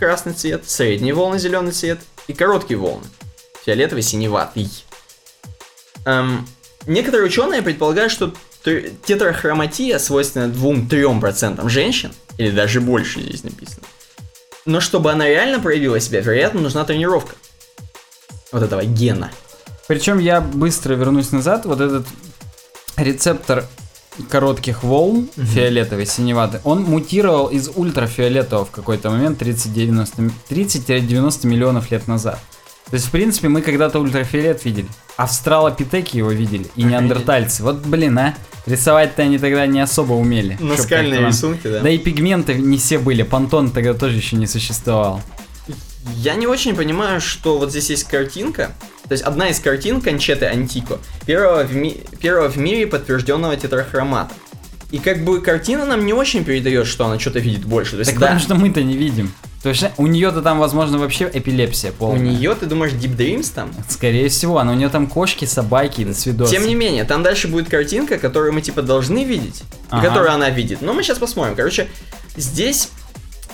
красный 0.00 0.32
цвет, 0.32 0.68
средние 0.68 1.14
волны, 1.14 1.38
зеленый 1.38 1.72
цвет 1.72 2.00
и 2.26 2.32
короткие 2.32 2.78
волны, 2.78 3.04
фиолетовый, 3.64 4.02
синеватый. 4.02 4.68
Эм, 6.06 6.48
некоторые 6.86 7.26
ученые 7.26 7.60
предполагают, 7.62 8.10
что 8.10 8.34
тр- 8.64 8.92
тетрахроматия 9.04 9.98
свойственна 9.98 10.50
2-3% 10.50 11.68
женщин, 11.68 12.12
или 12.38 12.50
даже 12.50 12.80
больше 12.80 13.20
здесь 13.20 13.44
написано. 13.44 13.86
Но 14.64 14.80
чтобы 14.80 15.12
она 15.12 15.28
реально 15.28 15.60
проявила 15.60 16.00
себя, 16.00 16.20
вероятно, 16.20 16.60
нужна 16.60 16.84
тренировка. 16.84 17.36
Вот 18.52 18.62
этого 18.62 18.82
гена. 18.84 19.30
Причем 19.86 20.18
я 20.18 20.40
быстро 20.40 20.94
вернусь 20.94 21.30
назад. 21.30 21.66
Вот 21.66 21.80
этот 21.80 22.06
рецептор 22.96 23.66
коротких 24.28 24.82
волн, 24.82 25.28
фиолетовый, 25.36 26.06
синеватый, 26.06 26.60
он 26.64 26.82
мутировал 26.82 27.46
из 27.46 27.70
ультрафиолетового 27.74 28.64
в 28.64 28.70
какой-то 28.70 29.10
момент 29.10 29.40
30-90 29.40 30.32
30-90 30.48 31.46
миллионов 31.46 31.90
лет 31.90 32.08
назад. 32.08 32.40
То 32.90 32.94
есть, 32.94 33.06
в 33.06 33.10
принципе, 33.10 33.48
мы 33.48 33.62
когда-то 33.62 34.00
ультрафиолет 34.00 34.64
видели. 34.64 34.88
Австралопитеки 35.16 36.16
его 36.16 36.32
видели, 36.32 36.66
и 36.74 36.82
неандертальцы. 36.82 37.62
Вот, 37.62 37.86
блин, 37.86 38.18
а. 38.18 38.34
Рисовать-то 38.66 39.22
они 39.22 39.38
тогда 39.38 39.66
не 39.66 39.80
особо 39.80 40.14
умели. 40.14 40.58
Наскальные 40.60 41.26
рисунки, 41.26 41.68
да. 41.68 41.80
Да 41.80 41.88
и 41.88 41.98
пигменты 41.98 42.54
не 42.54 42.78
все 42.78 42.98
были, 42.98 43.22
понтон 43.22 43.70
тогда 43.70 43.94
тоже 43.94 44.16
еще 44.16 44.36
не 44.36 44.46
существовал. 44.46 45.22
Я 46.16 46.34
не 46.34 46.46
очень 46.46 46.74
понимаю, 46.74 47.20
что 47.20 47.58
вот 47.58 47.70
здесь 47.70 47.90
есть 47.90 48.04
картинка. 48.04 48.72
То 49.10 49.14
есть 49.14 49.24
одна 49.24 49.48
из 49.48 49.58
картин 49.58 50.00
Кончеты 50.00 50.46
Антико, 50.46 50.98
первого 51.26 51.64
в, 51.64 51.74
ми- 51.74 52.00
первого 52.20 52.48
в 52.48 52.56
мире 52.56 52.86
подтвержденного 52.86 53.56
тетрахромата. 53.56 54.32
И 54.92 54.98
как 55.00 55.24
бы 55.24 55.40
картина 55.40 55.84
нам 55.84 56.06
не 56.06 56.12
очень 56.12 56.44
передает, 56.44 56.86
что 56.86 57.06
она 57.06 57.18
что-то 57.18 57.40
видит 57.40 57.64
больше. 57.64 57.92
То 57.94 57.98
есть 57.98 58.12
Так 58.12 58.20
да, 58.20 58.26
потому 58.26 58.40
что 58.40 58.54
мы-то 58.54 58.84
не 58.84 58.96
видим. 58.96 59.32
То 59.64 59.70
есть 59.70 59.84
у 59.96 60.06
нее-то 60.06 60.42
там, 60.42 60.60
возможно, 60.60 60.98
вообще 60.98 61.28
эпилепсия 61.32 61.90
у 61.90 61.94
полная. 61.94 62.20
нее, 62.20 62.54
ты 62.54 62.66
думаешь, 62.66 62.92
Deep 62.92 63.16
Dreams 63.16 63.50
там? 63.52 63.72
Скорее 63.88 64.28
всего, 64.28 64.58
она 64.60 64.70
у 64.70 64.76
нее 64.76 64.88
там 64.90 65.08
кошки, 65.08 65.44
собаки, 65.44 66.04
до 66.04 66.14
свидос. 66.14 66.48
Тем 66.48 66.64
не 66.68 66.76
менее, 66.76 67.02
там 67.02 67.24
дальше 67.24 67.48
будет 67.48 67.68
картинка, 67.68 68.16
которую 68.16 68.52
мы 68.52 68.62
типа 68.62 68.80
должны 68.82 69.24
видеть, 69.24 69.64
Ага. 69.90 70.06
и 70.06 70.08
которую 70.08 70.32
она 70.32 70.50
видит. 70.50 70.82
Но 70.82 70.92
мы 70.92 71.02
сейчас 71.02 71.18
посмотрим. 71.18 71.56
Короче, 71.56 71.88
здесь 72.36 72.90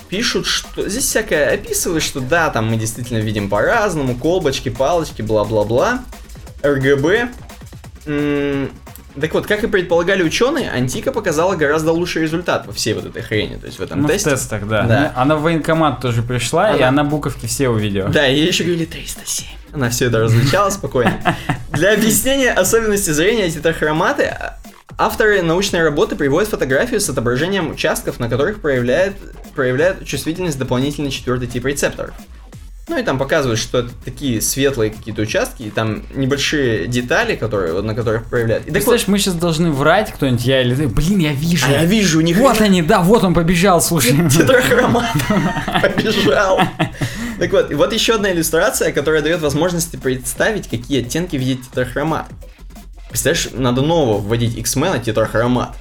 пишут, 0.08 0.46
что... 0.46 0.88
Здесь 0.88 1.04
всякое 1.04 1.54
описывают, 1.54 2.02
что 2.02 2.20
да, 2.20 2.50
там 2.50 2.68
мы 2.70 2.76
действительно 2.76 3.18
видим 3.18 3.48
по-разному, 3.48 4.14
колбочки, 4.16 4.68
палочки, 4.68 5.22
бла-бла-бла, 5.22 6.00
РГБ. 6.64 7.28
М, 8.06 8.70
Так 9.20 9.32
вот, 9.32 9.46
как 9.46 9.64
и 9.64 9.66
предполагали 9.66 10.22
ученые, 10.22 10.70
Антика 10.70 11.10
показала 11.10 11.56
гораздо 11.56 11.90
лучший 11.92 12.22
результат 12.22 12.66
во 12.66 12.72
всей 12.74 12.92
вот 12.92 13.06
этой 13.06 13.22
хрени, 13.22 13.56
то 13.56 13.64
есть 13.66 13.78
в 13.78 13.82
этом 13.82 14.02
Ну, 14.02 14.08
в 14.08 14.10
тесте. 14.10 14.30
тестах, 14.30 14.68
да. 14.68 14.82
Да. 14.82 15.12
Она 15.16 15.36
в 15.36 15.42
военкомат 15.42 16.00
тоже 16.02 16.22
пришла, 16.22 16.72
и 16.72 16.76
Она- 16.82 16.88
она 16.88 17.04
буковки 17.04 17.46
все 17.46 17.68
увидела. 17.70 18.10
Да, 18.10 18.26
ей 18.26 18.46
еще 18.46 18.64
говорили 18.64 18.84
307. 18.84 19.46
Она 19.72 19.88
все 19.90 20.06
это 20.06 20.18
различала 20.20 20.68
спокойно. 20.70 21.18
Для 21.72 21.94
объяснения 21.94 22.52
особенностей 22.52 23.12
зрения 23.12 23.50
тетрахроматы 23.50 24.24
а- 24.24 24.58
авторы 24.98 25.42
научной 25.42 25.82
работы 25.82 26.16
приводят 26.16 26.48
фотографию 26.48 27.00
с 27.00 27.08
отображением 27.08 27.70
участков, 27.70 28.18
на 28.20 28.28
которых 28.28 28.60
проявляет, 28.60 29.14
проявляет 29.54 30.04
чувствительность 30.04 30.58
дополнительный 30.58 31.10
четвертый 31.10 31.48
тип 31.48 31.64
рецепторов. 31.66 32.14
Ну 32.88 32.96
и 32.96 33.02
там 33.02 33.18
показывают, 33.18 33.58
что 33.58 33.80
это 33.80 33.90
такие 34.04 34.40
светлые 34.40 34.92
какие-то 34.92 35.22
участки, 35.22 35.64
и 35.64 35.70
там 35.70 36.04
небольшие 36.14 36.86
детали, 36.86 37.34
которые, 37.34 37.72
вот, 37.72 37.84
на 37.84 37.96
которых 37.96 38.26
проявляют. 38.26 38.62
И 38.62 38.66
так 38.66 38.74
вот, 38.74 38.74
Представляешь, 38.74 39.08
мы 39.08 39.18
сейчас 39.18 39.34
должны 39.34 39.72
врать 39.72 40.12
кто-нибудь, 40.12 40.44
я 40.44 40.62
или 40.62 40.72
ты. 40.72 40.86
Блин, 40.86 41.18
я 41.18 41.32
вижу. 41.32 41.66
а 41.66 41.72
я 41.72 41.84
вижу, 41.84 42.18
у 42.18 42.20
них 42.20 42.36
Вот 42.36 42.60
они, 42.60 42.82
да, 42.82 43.00
вот 43.00 43.24
он 43.24 43.34
побежал, 43.34 43.80
слушай. 43.80 44.12
Тетрахромат 44.30 45.10
побежал. 45.82 46.60
Так 47.40 47.50
вот, 47.50 47.72
и 47.72 47.74
вот 47.74 47.92
еще 47.92 48.14
одна 48.14 48.30
иллюстрация, 48.30 48.92
которая 48.92 49.20
дает 49.20 49.40
возможность 49.40 50.00
представить, 50.00 50.68
какие 50.68 51.00
оттенки 51.00 51.34
видит 51.34 51.62
тетрахромат. 51.62 52.26
Представляешь, 53.08 53.48
надо 53.52 53.82
нового 53.82 54.18
вводить 54.18 54.56
X-Men 54.56 55.02
тетрахромат. 55.02 55.76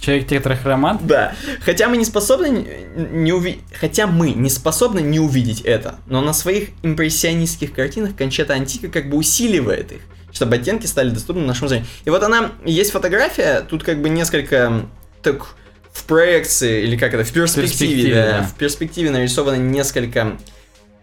Человек 0.00 0.28
тетрахромат. 0.28 1.04
Да. 1.04 1.34
Хотя 1.60 1.88
мы 1.88 1.96
не 1.96 2.04
способны 2.04 2.46
не- 2.46 3.22
не 3.24 3.32
уви... 3.32 3.60
Хотя 3.78 4.06
мы 4.06 4.30
не 4.30 4.48
способны 4.48 5.00
не 5.00 5.18
увидеть 5.18 5.62
это, 5.62 5.96
но 6.06 6.20
на 6.20 6.32
своих 6.32 6.68
импрессионистских 6.82 7.72
картинах 7.72 8.14
Кончета 8.14 8.54
Антика 8.54 8.88
как 8.88 9.10
бы 9.10 9.16
усиливает 9.16 9.90
их, 9.90 10.00
чтобы 10.32 10.54
оттенки 10.54 10.86
стали 10.86 11.10
доступны 11.10 11.44
нашему 11.44 11.68
зрению. 11.68 11.88
И 12.04 12.10
вот 12.10 12.22
она, 12.22 12.52
есть 12.64 12.92
фотография, 12.92 13.62
тут 13.68 13.82
как 13.82 14.00
бы 14.00 14.08
несколько 14.08 14.86
так 15.22 15.48
в 15.92 16.04
проекции, 16.04 16.84
или 16.84 16.96
как 16.96 17.14
это, 17.14 17.24
в 17.24 17.32
перспективе, 17.32 17.68
перспективе, 17.68 18.14
да, 18.14 18.38
да. 18.38 18.42
в 18.44 18.54
перспективе 18.54 19.10
нарисовано 19.10 19.56
несколько 19.56 20.38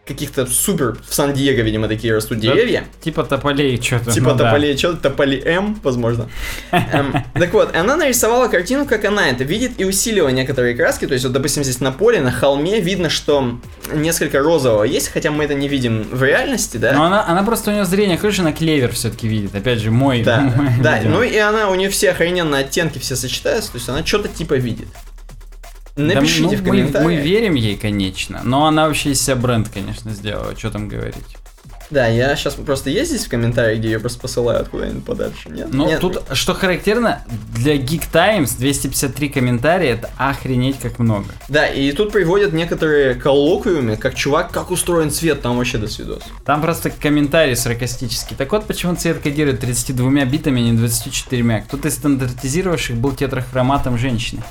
каких-то 0.06 0.46
супер, 0.46 0.98
в 1.08 1.14
Сан-Диего, 1.14 1.62
видимо, 1.62 1.88
такие 1.88 2.14
растут 2.14 2.40
деревья. 2.40 2.86
Типа 3.02 3.24
тополей 3.24 3.82
что-то. 3.82 4.12
Типа 4.12 4.32
ну 4.32 4.36
да. 4.36 4.46
тополей, 4.46 4.78
что-то 4.78 4.98
тополи 4.98 5.42
М, 5.44 5.80
возможно. 5.84 6.30
Эм, 6.72 7.14
Так 7.34 7.54
вот, 7.54 7.76
она 7.76 7.96
нарисовала 7.96 8.48
картину, 8.48 8.86
как 8.86 9.04
она 9.06 9.30
это 9.30 9.44
видит, 9.44 9.74
и 9.78 9.86
усилила 9.86 10.30
некоторые 10.30 10.76
краски. 10.76 11.08
То 11.08 11.14
есть, 11.14 11.26
вот, 11.26 11.34
допустим, 11.34 11.64
здесь 11.64 11.80
на 11.80 11.92
поле, 11.92 12.22
на 12.22 12.32
холме 12.32 12.80
видно, 12.82 13.10
что 13.10 13.60
несколько 13.94 14.40
розового 14.40 14.84
есть, 14.84 15.10
хотя 15.10 15.32
мы 15.32 15.46
это 15.46 15.56
не 15.56 15.68
видим 15.68 16.04
в 16.04 16.24
реальности, 16.24 16.78
да? 16.78 16.94
Но 16.94 17.06
она, 17.06 17.26
она 17.28 17.44
просто 17.44 17.72
у 17.72 17.74
нее 17.74 17.86
зрение 17.86 18.18
хорошее, 18.18 18.44
на 18.44 18.54
клевер 18.54 18.92
все-таки 18.92 19.28
видит. 19.28 19.56
Опять 19.56 19.80
же, 19.80 19.90
мой. 19.90 20.24
Да, 20.24 20.54
да, 20.82 21.02
ну 21.04 21.24
и 21.24 21.38
она, 21.38 21.70
у 21.70 21.76
нее 21.76 21.90
все 21.90 22.12
охрененные 22.12 22.62
оттенки 22.62 23.00
все 23.00 23.16
сочетаются, 23.16 23.72
то 23.72 23.78
есть 23.78 23.90
она 23.90 24.06
что-то 24.06 24.28
типа 24.28 24.54
видит. 24.54 24.88
Да, 25.96 26.04
Напишите 26.04 26.42
ну, 26.44 26.50
в 26.50 26.62
мы, 26.62 26.70
комментариях. 26.70 27.06
мы 27.06 27.16
верим 27.16 27.56
ей, 27.56 27.78
конечно. 27.78 28.42
Но 28.44 28.66
она 28.66 28.88
вообще 28.88 29.12
из 29.12 29.22
себя 29.22 29.38
бренд, 29.38 29.70
конечно, 29.70 30.12
сделала. 30.12 30.56
Что 30.58 30.72
там 30.72 30.90
говорить? 30.90 31.16
Да, 31.90 32.08
я 32.08 32.36
сейчас 32.36 32.56
просто 32.56 32.90
есть 32.90 33.12
здесь 33.12 33.26
в 33.26 33.30
комментарии, 33.30 33.78
где 33.78 33.92
ее 33.92 34.00
просто 34.00 34.20
посылают 34.20 34.70
куда-нибудь 34.70 35.06
подальше. 35.06 35.50
Нет? 35.50 35.72
Но 35.72 35.86
Нет. 35.86 36.02
Ну, 36.02 36.10
тут, 36.10 36.24
что 36.38 36.54
характерно, 36.54 37.24
для 37.54 37.76
Geek 37.76 38.04
Times 38.12 38.56
253 38.56 39.30
комментария 39.30 39.94
это 39.94 40.10
охренеть 40.18 40.80
как 40.80 41.00
много. 41.00 41.28
Да, 41.48 41.68
и 41.68 41.92
тут 41.92 42.12
приводят 42.12 42.54
некоторые 42.54 43.16
коллоквиумы, 43.16 43.98
как 43.98 44.16
чувак, 44.16 44.52
как 44.52 44.72
устроен 44.72 45.12
цвет, 45.12 45.42
там 45.42 45.58
вообще 45.58 45.78
до 45.78 45.88
свидос. 45.88 46.24
Там 46.46 46.62
просто 46.62 46.90
комментарий 46.90 47.56
саркастический. 47.56 48.36
Так 48.36 48.52
вот, 48.52 48.66
почему 48.66 48.96
цвет 48.96 49.20
кодирует 49.20 49.60
32 49.60 50.26
битами, 50.26 50.62
а 50.62 50.66
не 50.66 50.74
24. 50.74 51.66
Кто-то 51.68 51.88
из 51.88 51.96
стандартизировавших 51.96 52.96
был 52.96 53.12
тетрахроматом 53.14 53.98
женщины. 53.98 54.42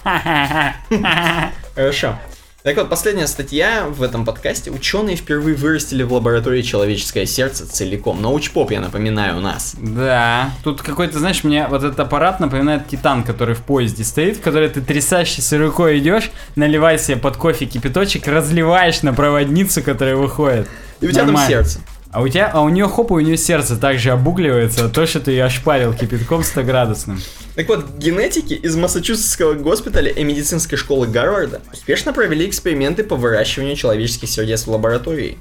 Хорошо. 1.74 2.18
Так 2.64 2.78
вот, 2.78 2.88
последняя 2.88 3.26
статья 3.26 3.84
в 3.86 4.02
этом 4.02 4.24
подкасте. 4.24 4.70
Ученые 4.70 5.16
впервые 5.16 5.54
вырастили 5.54 6.02
в 6.02 6.14
лаборатории 6.14 6.62
человеческое 6.62 7.26
сердце 7.26 7.66
целиком. 7.70 8.22
Научпоп, 8.22 8.70
я 8.70 8.80
напоминаю, 8.80 9.36
у 9.36 9.40
нас. 9.40 9.76
Да, 9.78 10.48
тут 10.62 10.80
какой-то, 10.80 11.18
знаешь, 11.18 11.44
мне 11.44 11.66
вот 11.66 11.84
этот 11.84 12.00
аппарат 12.00 12.40
напоминает 12.40 12.88
Титан, 12.88 13.22
который 13.22 13.54
в 13.54 13.60
поезде 13.60 14.02
стоит, 14.02 14.38
в 14.38 14.40
который 14.40 14.70
ты 14.70 14.80
трясащейся 14.80 15.58
рукой 15.58 15.98
идешь, 15.98 16.30
наливай 16.56 16.98
себе 16.98 17.18
под 17.18 17.36
кофе 17.36 17.66
кипяточек, 17.66 18.26
разливаешь 18.28 19.02
на 19.02 19.12
проводницу, 19.12 19.82
которая 19.82 20.16
выходит. 20.16 20.66
И 21.02 21.06
у 21.06 21.10
тебя 21.10 21.24
там 21.24 21.34
Нормально. 21.34 21.48
сердце. 21.50 21.80
А 22.14 22.22
у 22.22 22.28
тебя, 22.28 22.48
а 22.48 22.60
у 22.60 22.68
нее 22.68 22.86
хоп, 22.86 23.10
и 23.10 23.14
у 23.14 23.18
нее 23.18 23.36
сердце 23.36 23.76
также 23.76 24.12
обугливается, 24.12 24.88
то, 24.88 25.04
что 25.04 25.18
ты 25.18 25.32
ее 25.32 25.46
ошпарил 25.46 25.92
кипятком 25.92 26.44
100 26.44 26.62
градусным. 26.62 27.20
Так 27.56 27.68
вот, 27.68 27.90
генетики 27.98 28.54
из 28.54 28.76
Массачусетского 28.76 29.54
госпиталя 29.54 30.12
и 30.12 30.22
медицинской 30.22 30.78
школы 30.78 31.08
Гарварда 31.08 31.60
успешно 31.72 32.12
провели 32.12 32.48
эксперименты 32.48 33.02
по 33.02 33.16
выращиванию 33.16 33.74
человеческих 33.74 34.28
сердец 34.28 34.64
в 34.64 34.70
лаборатории. 34.70 35.38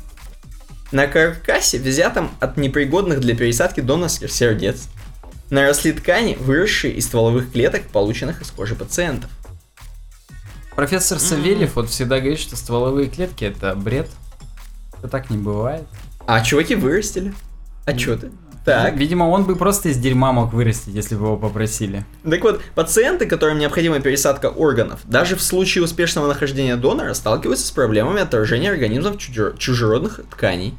На 0.91 1.05
каркасе, 1.05 1.77
взятом 1.77 2.31
от 2.39 2.57
непригодных 2.57 3.19
для 3.19 3.35
пересадки 3.35 3.79
донорских 3.81 4.31
сердец, 4.31 4.87
наросли 5.51 5.91
ткани, 5.91 6.35
выросшие 6.39 6.95
из 6.95 7.05
стволовых 7.05 7.51
клеток, 7.51 7.83
полученных 7.89 8.41
из 8.41 8.49
кожи 8.49 8.73
пациентов. 8.73 9.29
Профессор 10.75 11.19
Савельев 11.19 11.75
вот 11.75 11.91
всегда 11.91 12.17
говорит, 12.17 12.39
что 12.39 12.55
стволовые 12.55 13.09
клетки 13.09 13.45
это 13.45 13.75
бред. 13.75 14.09
Это 14.97 15.07
так 15.07 15.29
не 15.29 15.37
бывает. 15.37 15.83
А 16.25 16.41
чуваки 16.41 16.75
вырастили. 16.75 17.33
А 17.85 17.93
чё 17.93 18.17
ты? 18.17 18.31
Так. 18.65 18.95
Видимо, 18.95 19.25
он 19.25 19.43
бы 19.43 19.57
просто 19.57 19.89
из 19.89 19.97
дерьма 19.97 20.31
мог 20.31 20.53
вырастить, 20.53 20.93
если 20.93 21.15
бы 21.15 21.25
его 21.25 21.37
попросили. 21.37 22.05
Так 22.23 22.41
вот, 22.43 22.61
пациенты, 22.75 23.25
которым 23.25 23.59
необходима 23.59 23.99
пересадка 23.99 24.45
органов, 24.47 25.01
даже 25.03 25.35
в 25.35 25.41
случае 25.41 25.83
успешного 25.83 26.27
нахождения 26.27 26.77
донора, 26.77 27.13
сталкиваются 27.13 27.67
с 27.67 27.71
проблемами 27.71 28.21
отторжения 28.21 28.71
организмов 28.71 29.17
чужер- 29.17 29.57
чужеродных 29.57 30.21
тканей. 30.31 30.75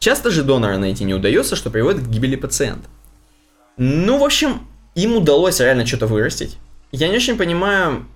Часто 0.00 0.30
же 0.30 0.42
донора 0.42 0.78
найти 0.78 1.04
не 1.04 1.14
удается, 1.14 1.54
что 1.54 1.70
приводит 1.70 2.02
к 2.02 2.08
гибели 2.08 2.34
пациента. 2.34 2.88
Ну, 3.76 4.18
в 4.18 4.24
общем, 4.24 4.62
им 4.96 5.16
удалось 5.16 5.60
реально 5.60 5.86
что-то 5.86 6.08
вырастить. 6.08 6.58
Я 6.90 7.08
не 7.08 7.16
очень 7.16 7.36
понимаю, 7.36 8.06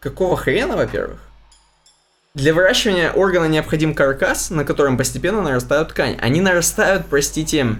какого 0.00 0.36
хрена, 0.36 0.76
во-первых. 0.76 1.20
Для 2.36 2.52
выращивания 2.52 3.10
органа 3.10 3.46
необходим 3.46 3.94
каркас, 3.94 4.50
на 4.50 4.66
котором 4.66 4.98
постепенно 4.98 5.40
нарастают 5.40 5.88
ткань. 5.88 6.18
Они 6.20 6.42
нарастают, 6.42 7.06
простите, 7.06 7.76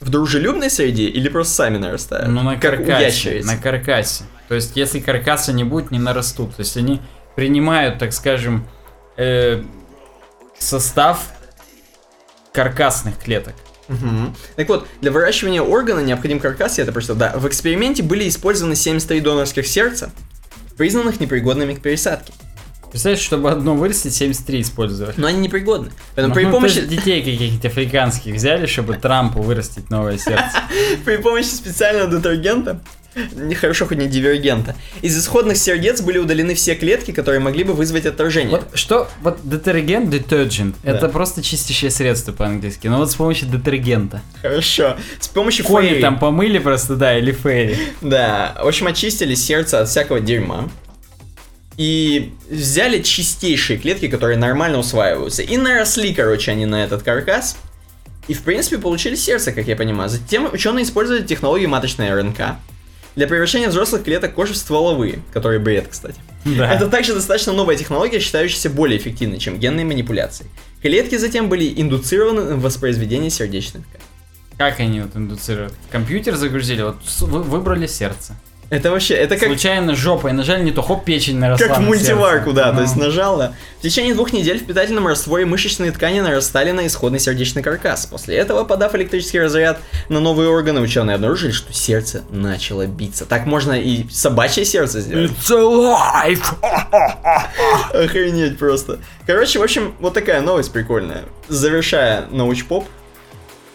в 0.00 0.10
дружелюбной 0.10 0.68
среде 0.68 1.04
или 1.04 1.28
просто 1.28 1.54
сами 1.54 1.78
нарастают? 1.78 2.26
Ну, 2.26 2.42
на 2.42 2.56
каркасе. 2.56 3.40
На 3.44 3.56
каркасе. 3.56 4.24
То 4.48 4.56
есть, 4.56 4.72
если 4.74 4.98
каркаса 4.98 5.52
не 5.52 5.62
будет, 5.62 5.92
не 5.92 6.00
нарастут. 6.00 6.56
То 6.56 6.62
есть, 6.62 6.76
они 6.76 7.00
принимают, 7.36 8.00
так 8.00 8.12
скажем, 8.12 8.66
э, 9.16 9.62
состав 10.58 11.28
каркасных 12.52 13.16
клеток. 13.16 13.54
Мгм. 13.86 14.34
Так 14.56 14.68
вот, 14.70 14.88
для 15.00 15.12
выращивания 15.12 15.62
органа 15.62 16.00
необходим 16.00 16.40
каркас, 16.40 16.78
я 16.78 16.82
это 16.82 16.92
прочитал. 16.92 17.14
Да, 17.14 17.34
в 17.36 17.46
эксперименте 17.46 18.02
были 18.02 18.28
использованы 18.28 18.74
73 18.74 19.20
донорских 19.20 19.68
сердца, 19.68 20.10
признанных 20.76 21.20
непригодными 21.20 21.74
к 21.74 21.80
пересадке. 21.80 22.32
Представляешь, 22.90 23.22
чтобы 23.24 23.50
одно 23.50 23.74
вырастить, 23.74 24.14
73 24.14 24.62
использовать. 24.62 25.16
Но 25.18 25.26
они 25.26 25.38
непригодны. 25.38 25.90
Поэтому 26.14 26.34
Ну, 26.34 26.40
при 26.40 26.44
то 26.44 26.50
помощи, 26.50 26.80
детей 26.82 27.22
каких-то 27.22 27.68
африканских 27.68 28.34
взяли, 28.34 28.66
чтобы 28.66 28.94
Трампу 28.96 29.42
вырастить 29.42 29.90
новое 29.90 30.18
сердце. 30.18 30.58
при 31.04 31.16
помощи 31.18 31.46
специального 31.46 32.10
детергента, 32.10 32.80
нехорошо 33.34 33.86
хоть 33.86 33.98
не 33.98 34.06
дивергента, 34.06 34.74
из 35.02 35.18
исходных 35.18 35.56
сердец 35.56 36.00
были 36.00 36.18
удалены 36.18 36.54
все 36.54 36.74
клетки, 36.74 37.10
которые 37.12 37.40
могли 37.40 37.64
бы 37.64 37.74
вызвать 37.74 38.06
отторжение. 38.06 38.50
Вот 38.50 38.68
что, 38.74 39.08
вот 39.22 39.38
детергент, 39.42 40.12
detergent, 40.14 40.74
Да. 40.84 40.90
это 40.92 41.08
просто 41.08 41.42
чистящее 41.42 41.90
средство 41.90 42.32
по-английски. 42.32 42.86
Но 42.88 42.98
вот 42.98 43.10
с 43.10 43.14
помощью 43.14 43.48
детергента. 43.48 44.20
Хорошо. 44.42 44.96
С 45.18 45.28
помощью 45.28 45.64
Кони 45.64 45.88
фейри. 45.88 46.00
там 46.00 46.18
помыли 46.18 46.58
просто, 46.58 46.96
да, 46.96 47.16
или 47.18 47.32
фейри. 47.32 47.78
Да, 48.00 48.56
в 48.62 48.66
общем, 48.66 48.86
очистили 48.88 49.34
сердце 49.34 49.80
от 49.80 49.88
всякого 49.88 50.20
дерьма. 50.20 50.68
И 51.80 52.34
взяли 52.50 53.00
чистейшие 53.00 53.78
клетки, 53.78 54.06
которые 54.08 54.36
нормально 54.36 54.76
усваиваются. 54.76 55.40
И 55.40 55.56
наросли, 55.56 56.12
короче, 56.12 56.50
они 56.50 56.66
на 56.66 56.84
этот 56.84 57.02
каркас. 57.02 57.56
И, 58.28 58.34
в 58.34 58.42
принципе, 58.42 58.76
получили 58.76 59.14
сердце, 59.14 59.50
как 59.50 59.66
я 59.66 59.76
понимаю. 59.76 60.10
Затем 60.10 60.50
ученые 60.52 60.84
использовали 60.84 61.26
технологию 61.26 61.70
маточной 61.70 62.14
РНК 62.14 62.58
для 63.16 63.26
превращения 63.26 63.70
взрослых 63.70 64.04
клеток 64.04 64.34
кожи 64.34 64.52
в 64.52 64.58
стволовые, 64.58 65.20
которые 65.32 65.58
бред, 65.58 65.86
кстати. 65.88 66.16
Да. 66.44 66.70
Это 66.70 66.86
также 66.86 67.14
достаточно 67.14 67.54
новая 67.54 67.76
технология, 67.76 68.20
считающаяся 68.20 68.68
более 68.68 68.98
эффективной, 68.98 69.38
чем 69.38 69.58
генные 69.58 69.86
манипуляции. 69.86 70.44
Клетки 70.82 71.16
затем 71.16 71.48
были 71.48 71.72
индуцированы 71.80 72.56
в 72.56 72.60
воспроизведение 72.60 73.30
сердечных 73.30 73.86
тканей. 73.86 74.04
Как 74.58 74.80
они 74.80 75.00
вот 75.00 75.16
индуцируют? 75.16 75.72
Компьютер 75.90 76.36
загрузили, 76.36 76.82
вот 76.82 76.96
выбрали 77.20 77.86
сердце. 77.86 78.36
Это 78.70 78.92
вообще, 78.92 79.14
это 79.14 79.36
как... 79.36 79.48
Случайно 79.48 79.96
жопой 79.96 80.32
нажали, 80.32 80.62
не 80.62 80.70
то 80.70 80.80
хоп, 80.80 81.04
печень 81.04 81.38
наросла 81.38 81.66
Как 81.66 81.78
в 81.78 81.80
мультиварку, 81.80 82.52
да, 82.52 82.68
то 82.70 82.76
Ну. 82.76 82.82
есть 82.82 82.94
нажал, 82.94 83.36
да. 83.36 83.52
В 83.80 83.82
течение 83.82 84.14
двух 84.14 84.32
недель 84.32 84.60
в 84.60 84.64
питательном 84.64 85.08
растворе 85.08 85.44
мышечные 85.44 85.90
ткани 85.90 86.20
нарастали 86.20 86.70
на 86.70 86.86
исходный 86.86 87.18
сердечный 87.18 87.64
каркас. 87.64 88.06
После 88.06 88.36
этого, 88.36 88.62
подав 88.62 88.94
электрический 88.94 89.40
разряд 89.40 89.80
на 90.08 90.20
новые 90.20 90.48
органы, 90.50 90.80
ученые 90.80 91.16
обнаружили, 91.16 91.50
что 91.50 91.72
сердце 91.72 92.22
начало 92.30 92.86
биться. 92.86 93.26
Так 93.26 93.44
можно 93.44 93.72
и 93.72 94.08
собачье 94.08 94.64
сердце 94.64 95.00
сделать. 95.00 95.32
It's 95.32 95.50
alive! 95.50 96.44
Охренеть 97.92 98.56
просто. 98.56 99.00
Короче, 99.26 99.58
в 99.58 99.62
общем, 99.62 99.94
вот 99.98 100.14
такая 100.14 100.40
новость 100.42 100.72
прикольная. 100.72 101.24
Завершая 101.48 102.26
научпоп. 102.30 102.86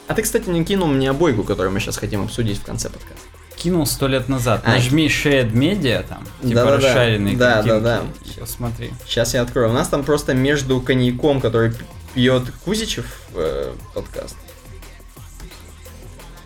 А 0.08 0.14
ты, 0.14 0.22
кстати, 0.22 0.48
не 0.48 0.64
кинул 0.64 0.88
мне 0.88 1.10
обойку, 1.10 1.44
которую 1.44 1.74
мы 1.74 1.82
сейчас 1.82 1.98
хотим 1.98 2.24
обсудить 2.24 2.60
в 2.60 2.64
конце 2.64 2.90
подкаста. 2.90 3.28
Кинул 3.56 3.86
сто 3.86 4.08
лет 4.08 4.30
назад. 4.30 4.62
А, 4.66 4.72
Нажми 4.72 5.08
Shared 5.08 5.52
Media 5.54 6.06
там, 6.08 6.24
типа 6.42 6.56
Да-да-да. 6.56 6.76
расшаренные 6.76 7.36
Да, 7.38 7.54
картинки. 7.56 7.74
да-да. 7.80 8.02
И 8.36 8.40
Посмотри. 8.40 8.92
Сейчас 9.06 9.34
я 9.34 9.42
открою. 9.42 9.70
У 9.70 9.74
нас 9.74 9.88
там 9.88 10.04
просто 10.04 10.34
между 10.34 10.82
коньяком, 10.82 11.40
который 11.42 11.74
пьет 12.14 12.44
Кузичев 12.66 13.06
э, 13.34 13.74
подкаст. 13.94 14.36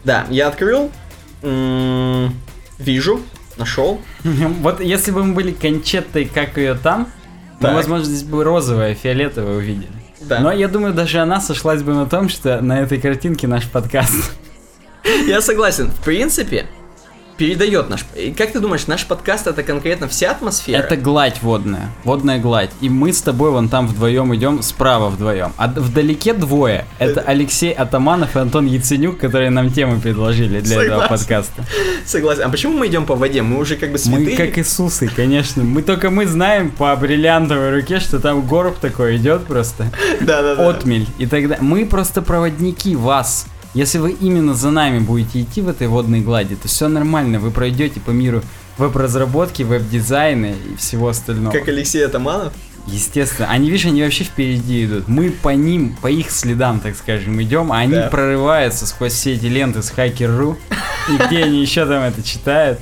Да, 0.03 0.25
я 0.29 0.47
открыл. 0.47 0.91
М, 1.41 2.33
Вижу, 2.77 3.21
нашел. 3.57 3.99
Вот 4.23 4.79
если 4.79 5.11
бы 5.11 5.23
мы 5.23 5.33
были 5.33 5.51
кончетой, 5.51 6.25
как 6.25 6.57
ее 6.57 6.75
там, 6.75 7.09
мы, 7.59 7.73
возможно, 7.73 8.05
здесь 8.05 8.23
бы 8.23 8.43
розовое, 8.45 8.95
фиолетовое 8.95 9.57
увидели. 9.57 9.89
Да. 10.21 10.39
Но 10.39 10.51
я 10.51 10.67
думаю, 10.69 10.93
даже 10.93 11.19
она 11.19 11.41
сошлась 11.41 11.81
бы 11.83 11.93
на 11.93 12.05
том, 12.05 12.29
что 12.29 12.61
на 12.61 12.79
этой 12.81 13.01
картинке 13.01 13.47
наш 13.47 13.67
подкаст. 13.67 14.31
Я 15.27 15.41
согласен. 15.41 15.89
В 15.89 16.01
принципе, 16.03 16.67
передает 17.39 17.89
наш... 17.89 18.05
и 18.15 18.31
Как 18.31 18.51
ты 18.51 18.59
думаешь, 18.59 18.85
наш 18.87 19.05
подкаст 19.05 19.47
это 19.47 19.63
конкретно 19.63 20.09
вся 20.09 20.31
атмосфера? 20.31 20.77
Это 20.77 20.97
гладь 20.97 21.41
водная, 21.41 21.89
водная 22.03 22.37
гладь. 22.37 22.69
И 22.81 22.89
мы 22.89 23.13
с 23.13 23.21
тобой 23.21 23.51
вон 23.51 23.69
там 23.69 23.87
вдвоем 23.87 24.35
идем, 24.35 24.61
справа 24.61 25.09
вдвоем. 25.09 25.53
А 25.55 25.67
вдалеке 25.67 26.33
двое. 26.33 26.85
Это 26.99 27.21
Алексей 27.21 27.71
Атаманов 27.71 28.35
и 28.35 28.39
Антон 28.39 28.65
Яценюк, 28.65 29.17
которые 29.17 29.51
нам 29.51 29.71
темы 29.71 30.01
предложили 30.01 30.59
для 30.59 30.83
этого 30.83 31.01
Согласен. 31.03 31.17
подкаста. 31.17 31.65
Согласен. 32.05 32.43
А 32.43 32.49
почему 32.49 32.77
мы 32.77 32.87
идем 32.87 33.05
по 33.05 33.15
воде? 33.15 33.41
Мы 33.41 33.57
уже 33.57 33.77
как 33.77 33.93
бы 33.93 33.97
святые. 33.97 34.31
Мы 34.31 34.35
как 34.35 34.57
Иисусы, 34.57 35.07
конечно. 35.07 35.63
Мы 35.63 35.81
только 35.81 36.09
мы 36.09 36.27
знаем 36.27 36.71
по 36.71 36.93
бриллиантовой 36.97 37.71
руке, 37.71 38.01
что 38.01 38.19
там 38.19 38.45
горб 38.45 38.77
такой 38.79 39.15
идет 39.15 39.45
просто. 39.45 39.85
Да-да-да. 40.19 40.69
Отмель 40.69 41.07
и 41.17 41.25
далее. 41.25 41.57
Мы 41.61 41.85
просто 41.85 42.21
проводники 42.21 42.97
вас. 42.97 43.47
Если 43.73 43.97
вы 43.99 44.11
именно 44.11 44.53
за 44.55 44.71
нами 44.71 44.99
будете 44.99 45.41
идти 45.41 45.61
в 45.61 45.69
этой 45.69 45.87
водной 45.87 46.21
глади, 46.21 46.55
то 46.55 46.67
все 46.67 46.87
нормально, 46.87 47.39
вы 47.39 47.51
пройдете 47.51 47.99
по 47.99 48.09
миру 48.09 48.41
веб-разработки, 48.77 49.63
веб-дизайна 49.63 50.47
и 50.47 50.75
всего 50.77 51.09
остального. 51.09 51.51
Как 51.53 51.67
Алексей 51.67 52.03
Атаманов. 52.05 52.53
Естественно. 52.87 53.47
Они, 53.49 53.69
видишь, 53.69 53.85
они 53.85 54.01
вообще 54.01 54.23
впереди 54.23 54.85
идут. 54.85 55.07
Мы 55.07 55.29
по 55.29 55.49
ним, 55.49 55.95
по 56.01 56.07
их 56.07 56.31
следам, 56.31 56.79
так 56.79 56.95
скажем, 56.95 57.39
идем, 57.43 57.71
а 57.71 57.79
они 57.79 57.93
Да. 57.93 58.07
прорываются 58.07 58.87
сквозь 58.87 59.13
все 59.13 59.33
эти 59.33 59.45
ленты 59.45 59.83
с 59.83 59.91
Hacker.ru. 59.91 60.55
И 61.09 61.27
где 61.27 61.43
они 61.43 61.61
еще 61.61 61.85
там 61.85 62.03
это 62.03 62.23
читают. 62.23 62.79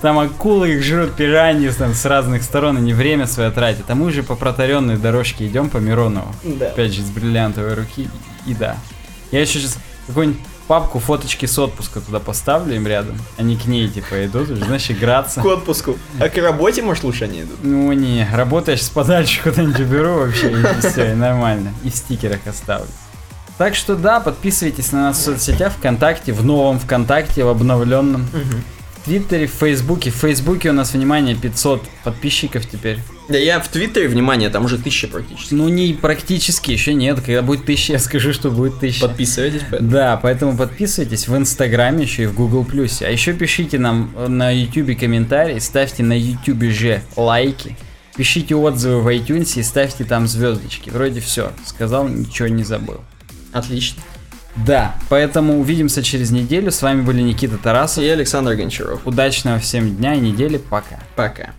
Там 0.00 0.18
акулы 0.18 0.72
их 0.74 0.82
жрут, 0.82 1.14
пираньи 1.14 1.68
там 1.70 1.92
с 1.94 2.04
разных 2.04 2.42
сторон, 2.42 2.76
они 2.78 2.92
время 2.94 3.26
свое 3.26 3.50
тратят. 3.50 3.84
А 3.88 3.94
мы 3.94 4.06
уже 4.06 4.22
по 4.22 4.34
протаренной 4.34 4.96
дорожке 4.96 5.46
идем 5.46 5.68
по 5.70 5.76
Миронову. 5.78 6.34
Да. 6.42 6.66
Опять 6.68 6.92
же, 6.94 7.02
с 7.02 7.10
бриллиантовой 7.10 7.74
руки. 7.74 8.08
И 8.46 8.54
да. 8.54 8.76
Я 9.30 9.40
еще 9.40 9.58
сейчас 9.60 9.78
какую-нибудь 10.06 10.40
папку 10.66 10.98
фоточки 10.98 11.46
с 11.46 11.58
отпуска 11.58 12.00
туда 12.00 12.20
поставлю 12.20 12.74
им 12.74 12.86
рядом. 12.86 13.16
Они 13.36 13.56
к 13.56 13.66
ней 13.66 13.88
типа 13.88 14.26
идут, 14.26 14.50
уже, 14.50 14.64
знаешь, 14.64 14.90
играться. 14.90 15.40
К 15.40 15.44
отпуску. 15.44 15.96
А 16.18 16.28
к 16.28 16.36
работе, 16.38 16.82
может, 16.82 17.04
лучше 17.04 17.24
они 17.24 17.42
идут? 17.42 17.58
Ну 17.62 17.92
не, 17.92 18.28
работаешь 18.32 18.82
с 18.82 18.88
подальше 18.88 19.42
куда-нибудь 19.42 19.80
уберу 19.80 20.14
вообще, 20.14 20.52
и 20.52 20.80
все, 20.80 21.12
и 21.12 21.14
нормально. 21.14 21.72
И 21.82 21.90
в 21.90 21.94
стикерах 21.94 22.40
оставлю. 22.46 22.88
Так 23.56 23.76
что 23.76 23.94
да, 23.94 24.18
подписывайтесь 24.18 24.90
на 24.90 25.02
нас 25.02 25.18
в 25.18 25.22
соцсетях 25.22 25.74
ВКонтакте, 25.74 26.32
в 26.32 26.44
новом 26.44 26.80
ВКонтакте, 26.80 27.44
в 27.44 27.48
обновленном. 27.48 28.26
В 28.32 28.73
Твиттере, 29.04 29.46
в 29.46 29.52
Фейсбуке. 29.52 30.10
В 30.10 30.14
Фейсбуке 30.14 30.70
у 30.70 30.72
нас, 30.72 30.94
внимание, 30.94 31.36
500 31.36 31.82
подписчиков 32.04 32.66
теперь. 32.66 32.98
Да 33.28 33.38
я 33.38 33.60
в 33.60 33.68
Твиттере, 33.68 34.08
внимание, 34.08 34.50
там 34.50 34.64
уже 34.64 34.78
тысяча 34.78 35.08
практически. 35.08 35.54
Ну 35.54 35.68
не 35.68 35.92
практически, 35.94 36.72
еще 36.72 36.94
нет. 36.94 37.20
Когда 37.20 37.42
будет 37.42 37.64
тысяча, 37.64 37.94
я 37.94 37.98
скажу, 37.98 38.32
что 38.32 38.50
будет 38.50 38.80
тысяча. 38.80 39.06
Подписывайтесь, 39.06 39.62
поэтому. 39.70 39.90
Да, 39.90 40.16
поэтому 40.16 40.56
подписывайтесь 40.56 41.28
в 41.28 41.36
Инстаграме 41.36 42.04
еще 42.04 42.24
и 42.24 42.26
в 42.26 42.34
Google 42.34 42.64
Плюсе. 42.64 43.06
А 43.06 43.10
еще 43.10 43.32
пишите 43.32 43.78
нам 43.78 44.10
на 44.28 44.50
YouTube 44.50 44.98
комментарии, 44.98 45.58
ставьте 45.58 46.02
на 46.02 46.18
YouTube 46.18 46.64
же 46.64 47.02
лайки, 47.16 47.76
пишите 48.16 48.54
отзывы 48.54 49.02
в 49.02 49.08
iTunes 49.08 49.58
и 49.58 49.62
ставьте 49.62 50.04
там 50.04 50.26
звездочки. 50.26 50.90
Вроде 50.90 51.20
все, 51.20 51.52
сказал, 51.66 52.08
ничего 52.08 52.48
не 52.48 52.64
забыл. 52.64 53.00
Отлично. 53.52 54.02
Да, 54.56 54.94
поэтому 55.08 55.58
увидимся 55.58 56.02
через 56.02 56.30
неделю. 56.30 56.70
С 56.70 56.80
вами 56.82 57.02
были 57.02 57.22
Никита 57.22 57.58
Тарасов. 57.58 58.04
И 58.04 58.08
Александр 58.08 58.54
Гончаров. 58.54 59.06
Удачного 59.06 59.58
всем 59.58 59.96
дня 59.96 60.14
и 60.14 60.20
недели. 60.20 60.58
Пока. 60.58 61.00
Пока. 61.16 61.54